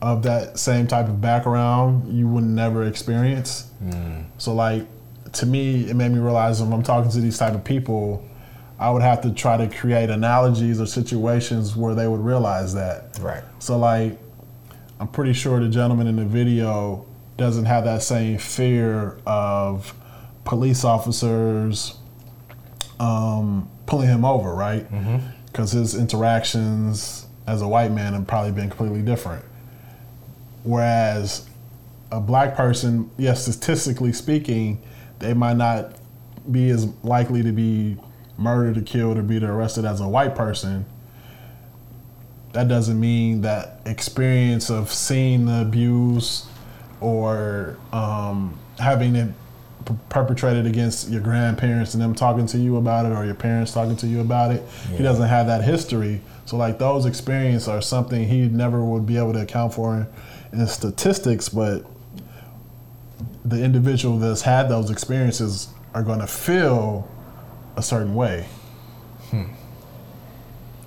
of 0.02 0.22
that 0.22 0.58
same 0.58 0.86
type 0.86 1.08
of 1.08 1.20
background, 1.20 2.12
you 2.12 2.28
would 2.28 2.44
never 2.44 2.84
experience. 2.84 3.70
Hmm. 3.78 4.22
So 4.38 4.54
like 4.54 4.86
to 5.32 5.46
me, 5.46 5.88
it 5.88 5.94
made 5.94 6.10
me 6.12 6.18
realize 6.18 6.62
when 6.62 6.72
I'm 6.72 6.82
talking 6.82 7.10
to 7.10 7.20
these 7.20 7.38
type 7.38 7.54
of 7.54 7.64
people, 7.64 8.26
I 8.78 8.90
would 8.90 9.02
have 9.02 9.22
to 9.22 9.32
try 9.32 9.56
to 9.56 9.74
create 9.74 10.10
analogies 10.10 10.80
or 10.80 10.86
situations 10.86 11.76
where 11.76 11.94
they 11.94 12.06
would 12.06 12.20
realize 12.20 12.74
that. 12.74 13.18
Right. 13.20 13.42
So 13.58 13.78
like, 13.78 14.18
I'm 14.98 15.08
pretty 15.08 15.32
sure 15.34 15.60
the 15.60 15.68
gentleman 15.68 16.06
in 16.06 16.16
the 16.16 16.24
video 16.24 17.04
doesn't 17.36 17.66
have 17.66 17.84
that 17.84 18.02
same 18.02 18.38
fear 18.38 19.18
of 19.26 19.94
police 20.44 20.84
officers 20.84 21.98
um, 22.98 23.68
pulling 23.84 24.08
him 24.08 24.24
over, 24.24 24.54
right? 24.54 24.86
Because 25.46 25.72
his 25.72 25.94
interactions 25.94 27.26
as 27.46 27.60
a 27.62 27.68
white 27.68 27.92
man 27.92 28.14
have 28.14 28.26
probably 28.26 28.52
been 28.52 28.70
completely 28.70 29.02
different. 29.02 29.44
Whereas 30.62 31.48
a 32.10 32.20
black 32.20 32.56
person, 32.56 33.10
yes, 33.18 33.42
statistically 33.42 34.12
speaking, 34.12 34.82
they 35.18 35.34
might 35.34 35.56
not 35.56 35.92
be 36.50 36.70
as 36.70 36.86
likely 37.04 37.42
to 37.42 37.52
be 37.52 37.98
murdered 38.38 38.78
or 38.78 38.82
killed 38.82 39.18
or 39.18 39.22
be 39.22 39.44
arrested 39.44 39.84
as 39.84 40.00
a 40.00 40.08
white 40.08 40.34
person. 40.34 40.86
That 42.56 42.68
doesn't 42.68 42.98
mean 42.98 43.42
that 43.42 43.80
experience 43.84 44.70
of 44.70 44.90
seeing 44.90 45.44
the 45.44 45.60
abuse 45.60 46.46
or 47.02 47.76
um, 47.92 48.58
having 48.78 49.14
it 49.14 49.28
perpetrated 50.08 50.64
against 50.64 51.10
your 51.10 51.20
grandparents 51.20 51.92
and 51.92 52.02
them 52.02 52.14
talking 52.14 52.46
to 52.46 52.58
you 52.58 52.76
about 52.78 53.04
it 53.04 53.12
or 53.12 53.26
your 53.26 53.34
parents 53.34 53.72
talking 53.72 53.94
to 53.96 54.06
you 54.06 54.20
about 54.22 54.52
it. 54.52 54.62
He 54.96 55.02
doesn't 55.02 55.28
have 55.28 55.46
that 55.48 55.64
history. 55.64 56.22
So 56.46 56.56
like 56.56 56.78
those 56.78 57.04
experiences 57.04 57.68
are 57.68 57.82
something 57.82 58.26
he 58.26 58.48
never 58.48 58.82
would 58.82 59.04
be 59.04 59.18
able 59.18 59.34
to 59.34 59.42
account 59.42 59.74
for 59.74 59.94
in, 60.52 60.58
in 60.60 60.66
statistics, 60.66 61.50
but 61.50 61.84
the 63.44 63.62
individual 63.62 64.18
that's 64.18 64.40
had 64.42 64.70
those 64.70 64.90
experiences 64.90 65.68
are 65.92 66.02
going 66.02 66.20
to 66.20 66.26
feel 66.26 67.06
a 67.76 67.82
certain 67.82 68.14
way. 68.14 68.48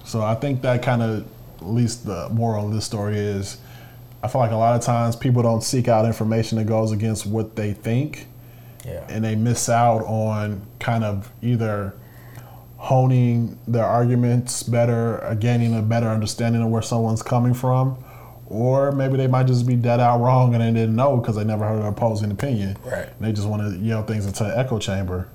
So 0.04 0.24
I 0.24 0.34
think 0.34 0.64
that 0.64 0.82
kind 0.82 1.04
of, 1.04 1.28
at 1.62 1.68
least 1.68 2.06
the 2.06 2.30
moral 2.30 2.68
of 2.68 2.74
this 2.74 2.86
story 2.86 3.18
is, 3.18 3.58
I 4.24 4.28
feel 4.28 4.42
like 4.42 4.52
a 4.52 4.56
lot 4.58 4.76
of 4.76 4.82
times 4.82 5.16
people 5.16 5.42
don't 5.44 5.64
seek 5.64 5.88
out 5.88 6.06
information 6.06 6.58
that 6.58 6.66
goes 6.66 6.92
against 6.92 7.26
what 7.26 7.56
they 7.56 7.74
think, 7.74 8.28
Yeah. 8.86 9.06
and 9.10 9.24
they 9.24 9.36
miss 9.36 9.70
out 9.70 10.04
on 10.06 10.62
kind 10.80 11.04
of 11.04 11.32
either 11.42 11.94
honing 12.78 13.58
their 13.68 13.86
arguments 13.86 14.64
better, 14.64 15.24
or 15.26 15.36
gaining 15.36 15.78
a 15.78 15.82
better 15.82 16.08
understanding 16.08 16.62
of 16.62 16.70
where 16.70 16.82
someone's 16.82 17.22
coming 17.22 17.54
from, 17.54 17.98
or 18.48 18.92
maybe 18.92 19.18
they 19.18 19.28
might 19.28 19.48
just 19.48 19.68
be 19.68 19.76
dead 19.76 20.00
out 20.00 20.22
wrong 20.22 20.56
and 20.56 20.64
they 20.64 20.72
didn't 20.80 20.96
know 20.96 21.18
because 21.18 21.36
they 21.36 21.44
never 21.44 21.66
heard 21.68 21.80
an 21.80 21.86
opposing 21.88 22.32
opinion. 22.32 22.78
Right. 22.86 23.08
And 23.08 23.20
they 23.20 23.32
just 23.34 23.48
want 23.48 23.62
to 23.64 23.78
yell 23.80 24.04
things 24.04 24.26
into 24.26 24.46
an 24.46 24.58
echo 24.58 24.80
chamber. 24.80 25.28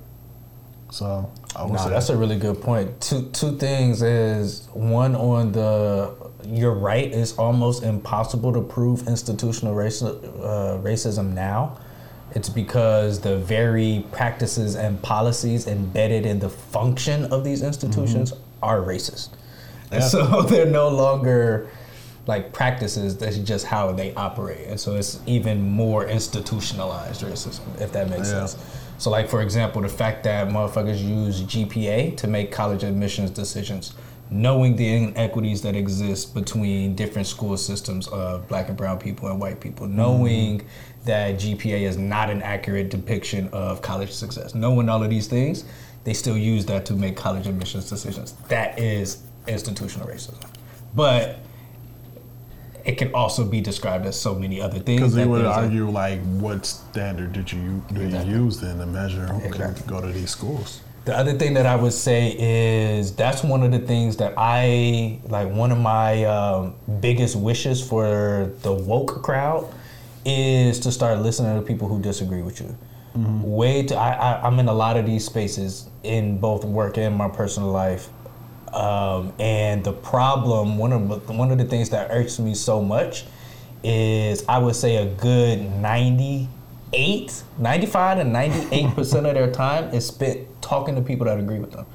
So 0.91 1.29
No, 1.57 1.89
that's 1.89 2.09
a 2.09 2.17
really 2.17 2.37
good 2.37 2.61
point. 2.61 2.99
Two 3.01 3.29
two 3.31 3.57
things 3.57 4.01
is 4.01 4.67
one 4.73 5.15
on 5.15 5.51
the 5.51 6.13
you're 6.45 6.73
right. 6.73 7.11
It's 7.11 7.37
almost 7.37 7.83
impossible 7.83 8.53
to 8.53 8.61
prove 8.61 9.07
institutional 9.07 9.73
raci- 9.73 10.23
uh, 10.43 10.77
racism 10.81 11.33
now. 11.33 11.77
It's 12.33 12.49
because 12.49 13.21
the 13.21 13.37
very 13.37 14.05
practices 14.11 14.75
and 14.75 15.01
policies 15.01 15.67
embedded 15.67 16.25
in 16.25 16.39
the 16.39 16.49
function 16.49 17.25
of 17.25 17.43
these 17.43 17.61
institutions 17.63 18.33
are 18.61 18.79
racist. 18.81 19.29
And 19.91 20.01
Yeah. 20.01 20.07
so 20.15 20.41
they're 20.43 20.65
no 20.65 20.89
longer 20.89 21.67
like 22.27 22.51
practices, 22.53 23.17
that's 23.17 23.37
just 23.37 23.65
how 23.67 23.91
they 23.91 24.13
operate. 24.15 24.67
And 24.67 24.79
so 24.79 24.95
it's 24.95 25.19
even 25.27 25.61
more 25.61 26.05
institutionalized 26.07 27.21
racism, 27.23 27.61
if 27.79 27.91
that 27.93 28.09
makes 28.09 28.29
Yeah. 28.31 28.45
sense. 28.47 28.57
So, 28.97 29.09
like 29.09 29.27
for 29.27 29.41
example, 29.41 29.81
the 29.81 29.89
fact 29.89 30.23
that 30.23 30.47
motherfuckers 30.47 31.01
use 31.01 31.41
GPA 31.41 32.17
to 32.17 32.27
make 32.27 32.51
college 32.51 32.83
admissions 32.83 33.29
decisions, 33.29 33.93
knowing 34.29 34.75
the 34.75 34.87
inequities 34.95 35.61
that 35.61 35.75
exist 35.75 36.33
between 36.33 36.95
different 36.95 37.27
school 37.27 37.57
systems 37.57 38.07
of 38.07 38.47
black 38.47 38.69
and 38.69 38.77
brown 38.77 38.97
people 38.97 39.29
and 39.29 39.39
white 39.39 39.59
people, 39.59 39.87
knowing 39.87 40.59
mm-hmm. 40.59 41.05
that 41.05 41.35
GPA 41.35 41.81
is 41.81 41.97
not 41.97 42.29
an 42.29 42.41
accurate 42.41 42.89
depiction 42.89 43.49
of 43.49 43.81
college 43.81 44.11
success, 44.11 44.55
knowing 44.55 44.89
all 44.89 45.03
of 45.03 45.09
these 45.09 45.27
things, 45.27 45.65
they 46.05 46.13
still 46.13 46.37
use 46.37 46.65
that 46.67 46.85
to 46.85 46.93
make 46.93 47.15
college 47.15 47.47
admissions 47.47 47.89
decisions. 47.89 48.33
That 48.47 48.79
is 48.79 49.23
institutional 49.47 50.07
racism. 50.07 50.47
But 50.95 51.39
it 52.85 52.97
can 52.97 53.11
also 53.13 53.43
be 53.43 53.61
described 53.61 54.05
as 54.05 54.19
so 54.19 54.35
many 54.35 54.61
other 54.61 54.79
things. 54.79 55.01
Because 55.01 55.15
they 55.15 55.25
would 55.25 55.45
argue 55.45 55.89
like, 55.89 56.21
what 56.39 56.65
standard 56.65 57.33
did 57.33 57.51
you 57.51 57.83
do 57.91 58.01
Exactly. 58.01 58.31
you 58.33 58.43
use 58.45 58.61
then 58.61 58.77
to 58.77 58.85
measure 58.85 59.25
who 59.25 59.45
Exactly. 59.47 59.81
can 59.81 59.87
go 59.87 60.01
to 60.01 60.07
these 60.13 60.29
schools? 60.29 60.81
The 61.05 61.15
other 61.17 61.33
thing 61.33 61.53
that 61.55 61.65
I 61.67 61.75
would 61.75 61.93
say 61.93 62.35
is 62.37 63.15
that's 63.15 63.43
one 63.43 63.61
of 63.63 63.71
the 63.71 63.79
things 63.79 64.17
that 64.17 64.33
I 64.37 65.19
like. 65.27 65.49
One 65.51 65.71
of 65.71 65.77
my 65.79 66.23
um, 66.25 66.75
biggest 66.99 67.35
wishes 67.35 67.87
for 67.87 68.51
the 68.61 68.73
woke 68.73 69.21
crowd 69.23 69.71
is 70.25 70.79
to 70.79 70.91
start 70.91 71.19
listening 71.19 71.55
to 71.55 71.61
people 71.61 71.87
who 71.87 72.01
disagree 72.01 72.41
with 72.41 72.59
you. 72.59 72.75
Way 73.15 73.83
to 73.83 73.95
I, 73.95 74.11
I 74.13 74.47
I'm 74.47 74.59
in 74.59 74.67
a 74.67 74.73
lot 74.73 74.97
of 74.97 75.05
these 75.05 75.23
spaces 75.25 75.87
in 76.03 76.37
both 76.39 76.65
work 76.65 76.97
and 76.97 77.15
my 77.15 77.29
personal 77.29 77.69
life, 77.69 78.09
um, 78.75 79.33
and 79.39 79.83
the 79.83 79.93
problem 79.93 80.77
one 80.77 80.91
of 80.91 81.27
the- 81.27 81.33
one 81.33 81.51
of 81.51 81.57
the 81.57 81.65
things 81.65 81.89
that 81.91 82.11
irks 82.11 82.39
me 82.39 82.53
so 82.53 82.81
much 82.81 83.25
is 83.83 84.43
I 84.49 84.57
would 84.57 84.75
say 84.75 84.97
a 84.97 85.05
good 85.05 85.59
98, 85.81 87.43
95 87.57 88.17
to 88.17 88.23
98 88.23 88.95
percent 88.95 89.25
of 89.25 89.33
their 89.33 89.51
time 89.51 89.93
is 89.93 90.07
spent 90.07 90.39
talking 90.61 90.95
to 90.95 91.01
people 91.01 91.25
that 91.25 91.39
agree 91.39 91.59
with 91.59 91.71
them, 91.71 91.85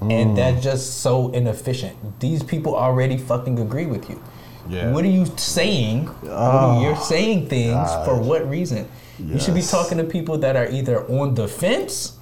and 0.00 0.36
that's 0.36 0.62
just 0.62 1.00
so 1.00 1.30
inefficient. 1.32 1.96
These 2.20 2.42
people 2.42 2.74
already 2.76 3.16
fucking 3.18 3.58
agree 3.58 3.86
with 3.86 4.08
you. 4.08 4.22
Yeah. 4.68 4.92
What 4.92 5.04
are 5.04 5.08
you 5.08 5.26
saying? 5.36 6.08
Oh, 6.24 6.80
You're 6.82 6.96
saying 6.96 7.48
things 7.48 7.90
for 8.04 8.16
what 8.16 8.48
reason? 8.48 8.88
You 9.18 9.38
should 9.40 9.54
be 9.54 9.62
talking 9.62 9.98
to 9.98 10.04
people 10.04 10.38
that 10.38 10.56
are 10.56 10.68
either 10.68 11.04
on 11.08 11.34
the 11.34 11.46
fence 11.48 12.16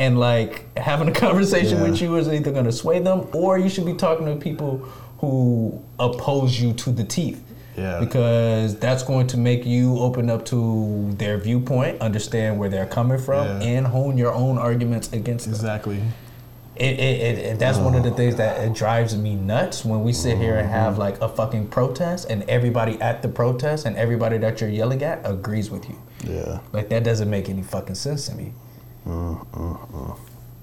and 0.00 0.18
like 0.18 0.76
having 0.78 1.08
a 1.08 1.12
conversation 1.26 1.78
Yeah. 1.78 1.90
with 1.90 2.00
you 2.00 2.16
is 2.16 2.26
either 2.26 2.50
going 2.50 2.64
to 2.64 2.72
sway 2.72 3.00
them, 3.00 3.28
or 3.32 3.58
you 3.58 3.68
should 3.68 3.84
be 3.84 3.94
talking 3.94 4.26
to 4.26 4.34
people 4.36 4.78
who 5.18 5.80
oppose 5.98 6.58
you 6.58 6.72
to 6.72 6.90
the 6.90 7.04
teeth. 7.04 7.44
Yeah. 7.76 8.00
Because 8.00 8.78
that's 8.78 9.02
going 9.02 9.26
to 9.28 9.36
make 9.36 9.64
you 9.64 9.98
open 9.98 10.28
up 10.28 10.44
to 10.46 11.12
their 11.18 11.38
viewpoint, 11.38 12.00
understand 12.00 12.58
where 12.58 12.68
they're 12.68 12.86
coming 12.86 13.18
from, 13.18 13.46
Yeah. 13.46 13.68
and 13.68 13.86
hone 13.86 14.16
your 14.18 14.32
own 14.32 14.58
arguments 14.58 15.12
against 15.12 15.44
them. 15.44 15.54
Exactly. 15.54 16.00
It, 16.76 16.98
it, 16.98 17.20
it, 17.20 17.38
it- 17.38 17.58
that's 17.58 17.76
one 17.76 17.94
of 17.94 18.02
the 18.02 18.10
things 18.10 18.36
that 18.36 18.64
it 18.66 18.72
drives 18.72 19.14
me 19.14 19.34
nuts 19.34 19.84
when 19.84 20.02
we 20.02 20.14
sit 20.14 20.38
here 20.38 20.56
and 20.56 20.66
mm-hmm. 20.66 20.74
have 20.74 20.96
like 20.96 21.20
a 21.20 21.28
fucking 21.28 21.68
protest 21.68 22.30
and 22.30 22.42
everybody 22.48 22.98
at 23.02 23.20
the 23.20 23.28
protest 23.28 23.84
and 23.84 23.96
everybody 23.96 24.38
that 24.38 24.62
you're 24.62 24.70
yelling 24.70 25.02
at 25.02 25.20
agrees 25.24 25.70
with 25.70 25.88
you. 25.90 25.98
Yeah. 26.26 26.60
Like 26.72 26.88
that 26.88 27.04
doesn't 27.04 27.28
make 27.28 27.50
any 27.50 27.62
fucking 27.62 27.96
sense 27.96 28.26
to 28.26 28.34
me. 28.34 28.54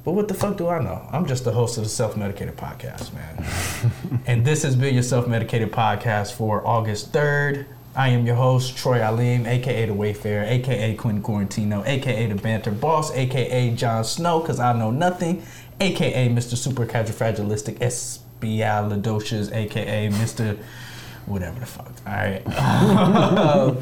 But 0.07 0.13
what 0.13 0.29
the 0.29 0.33
fuck 0.33 0.55
do 0.55 0.69
I 0.69 0.81
know? 0.81 1.05
I'm 1.11 1.25
just 1.25 1.43
the 1.43 1.51
host 1.51 1.77
of 1.77 1.83
the 1.83 1.89
Self 1.89 2.15
Medicated 2.15 2.55
Podcast, 2.55 3.13
man. 3.13 4.21
and 4.25 4.45
this 4.45 4.63
has 4.63 4.75
been 4.75 4.93
your 4.93 5.03
Self 5.03 5.27
Medicated 5.27 5.69
Podcast 5.69 6.31
for 6.31 6.65
August 6.65 7.11
3rd. 7.11 7.65
I 7.93 8.09
am 8.09 8.25
your 8.25 8.35
host, 8.35 8.77
Troy 8.77 9.01
Alim, 9.01 9.45
aka 9.45 9.85
The 9.85 9.93
Wayfarer, 9.93 10.43
aka 10.45 10.95
Quentin 10.95 11.21
Quarantino, 11.21 11.85
aka 11.85 12.27
The 12.27 12.35
Banter 12.35 12.71
Boss, 12.71 13.11
aka 13.11 13.71
Jon 13.75 14.05
Snow, 14.05 14.39
because 14.39 14.61
I 14.61 14.71
know 14.71 14.91
nothing, 14.91 15.43
aka 15.81 16.29
Mr. 16.29 16.55
Super 16.55 16.85
Fragilistic 16.85 17.79
Espialidocious, 17.79 19.53
aka 19.53 20.09
Mr. 20.09 20.57
Whatever 21.25 21.59
the 21.59 21.65
fuck. 21.65 21.91
All 22.05 22.13
right. 22.13 22.43
Um, 22.47 23.77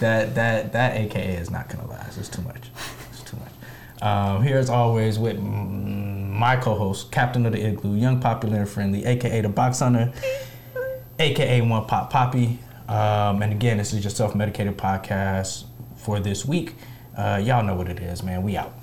that 0.00 0.34
that 0.34 0.72
that 0.72 0.96
AKA 0.96 1.36
is 1.36 1.50
not 1.50 1.68
gonna 1.68 1.86
last. 1.88 2.18
It's 2.18 2.28
too 2.28 2.42
much. 2.42 2.70
Um, 4.00 4.42
here 4.42 4.58
as 4.58 4.70
always 4.70 5.18
with 5.18 5.38
my 5.38 6.56
co-host, 6.56 7.10
Captain 7.10 7.44
of 7.46 7.52
the 7.52 7.66
Igloo, 7.66 7.96
Young 7.96 8.20
Popular 8.20 8.58
and 8.58 8.68
Friendly, 8.68 9.04
aka 9.04 9.40
the 9.40 9.48
Box 9.48 9.80
Hunter, 9.80 10.12
aka 11.18 11.60
One 11.62 11.84
Pop 11.86 12.10
Poppy. 12.10 12.58
Um, 12.88 13.42
and 13.42 13.52
again, 13.52 13.78
this 13.78 13.92
is 13.92 14.04
your 14.04 14.10
self-medicated 14.10 14.78
podcast 14.78 15.64
for 15.96 16.20
this 16.20 16.46
week. 16.46 16.74
Uh, 17.16 17.40
y'all 17.42 17.64
know 17.64 17.74
what 17.74 17.88
it 17.88 17.98
is, 17.98 18.22
man. 18.22 18.42
We 18.42 18.56
out. 18.56 18.77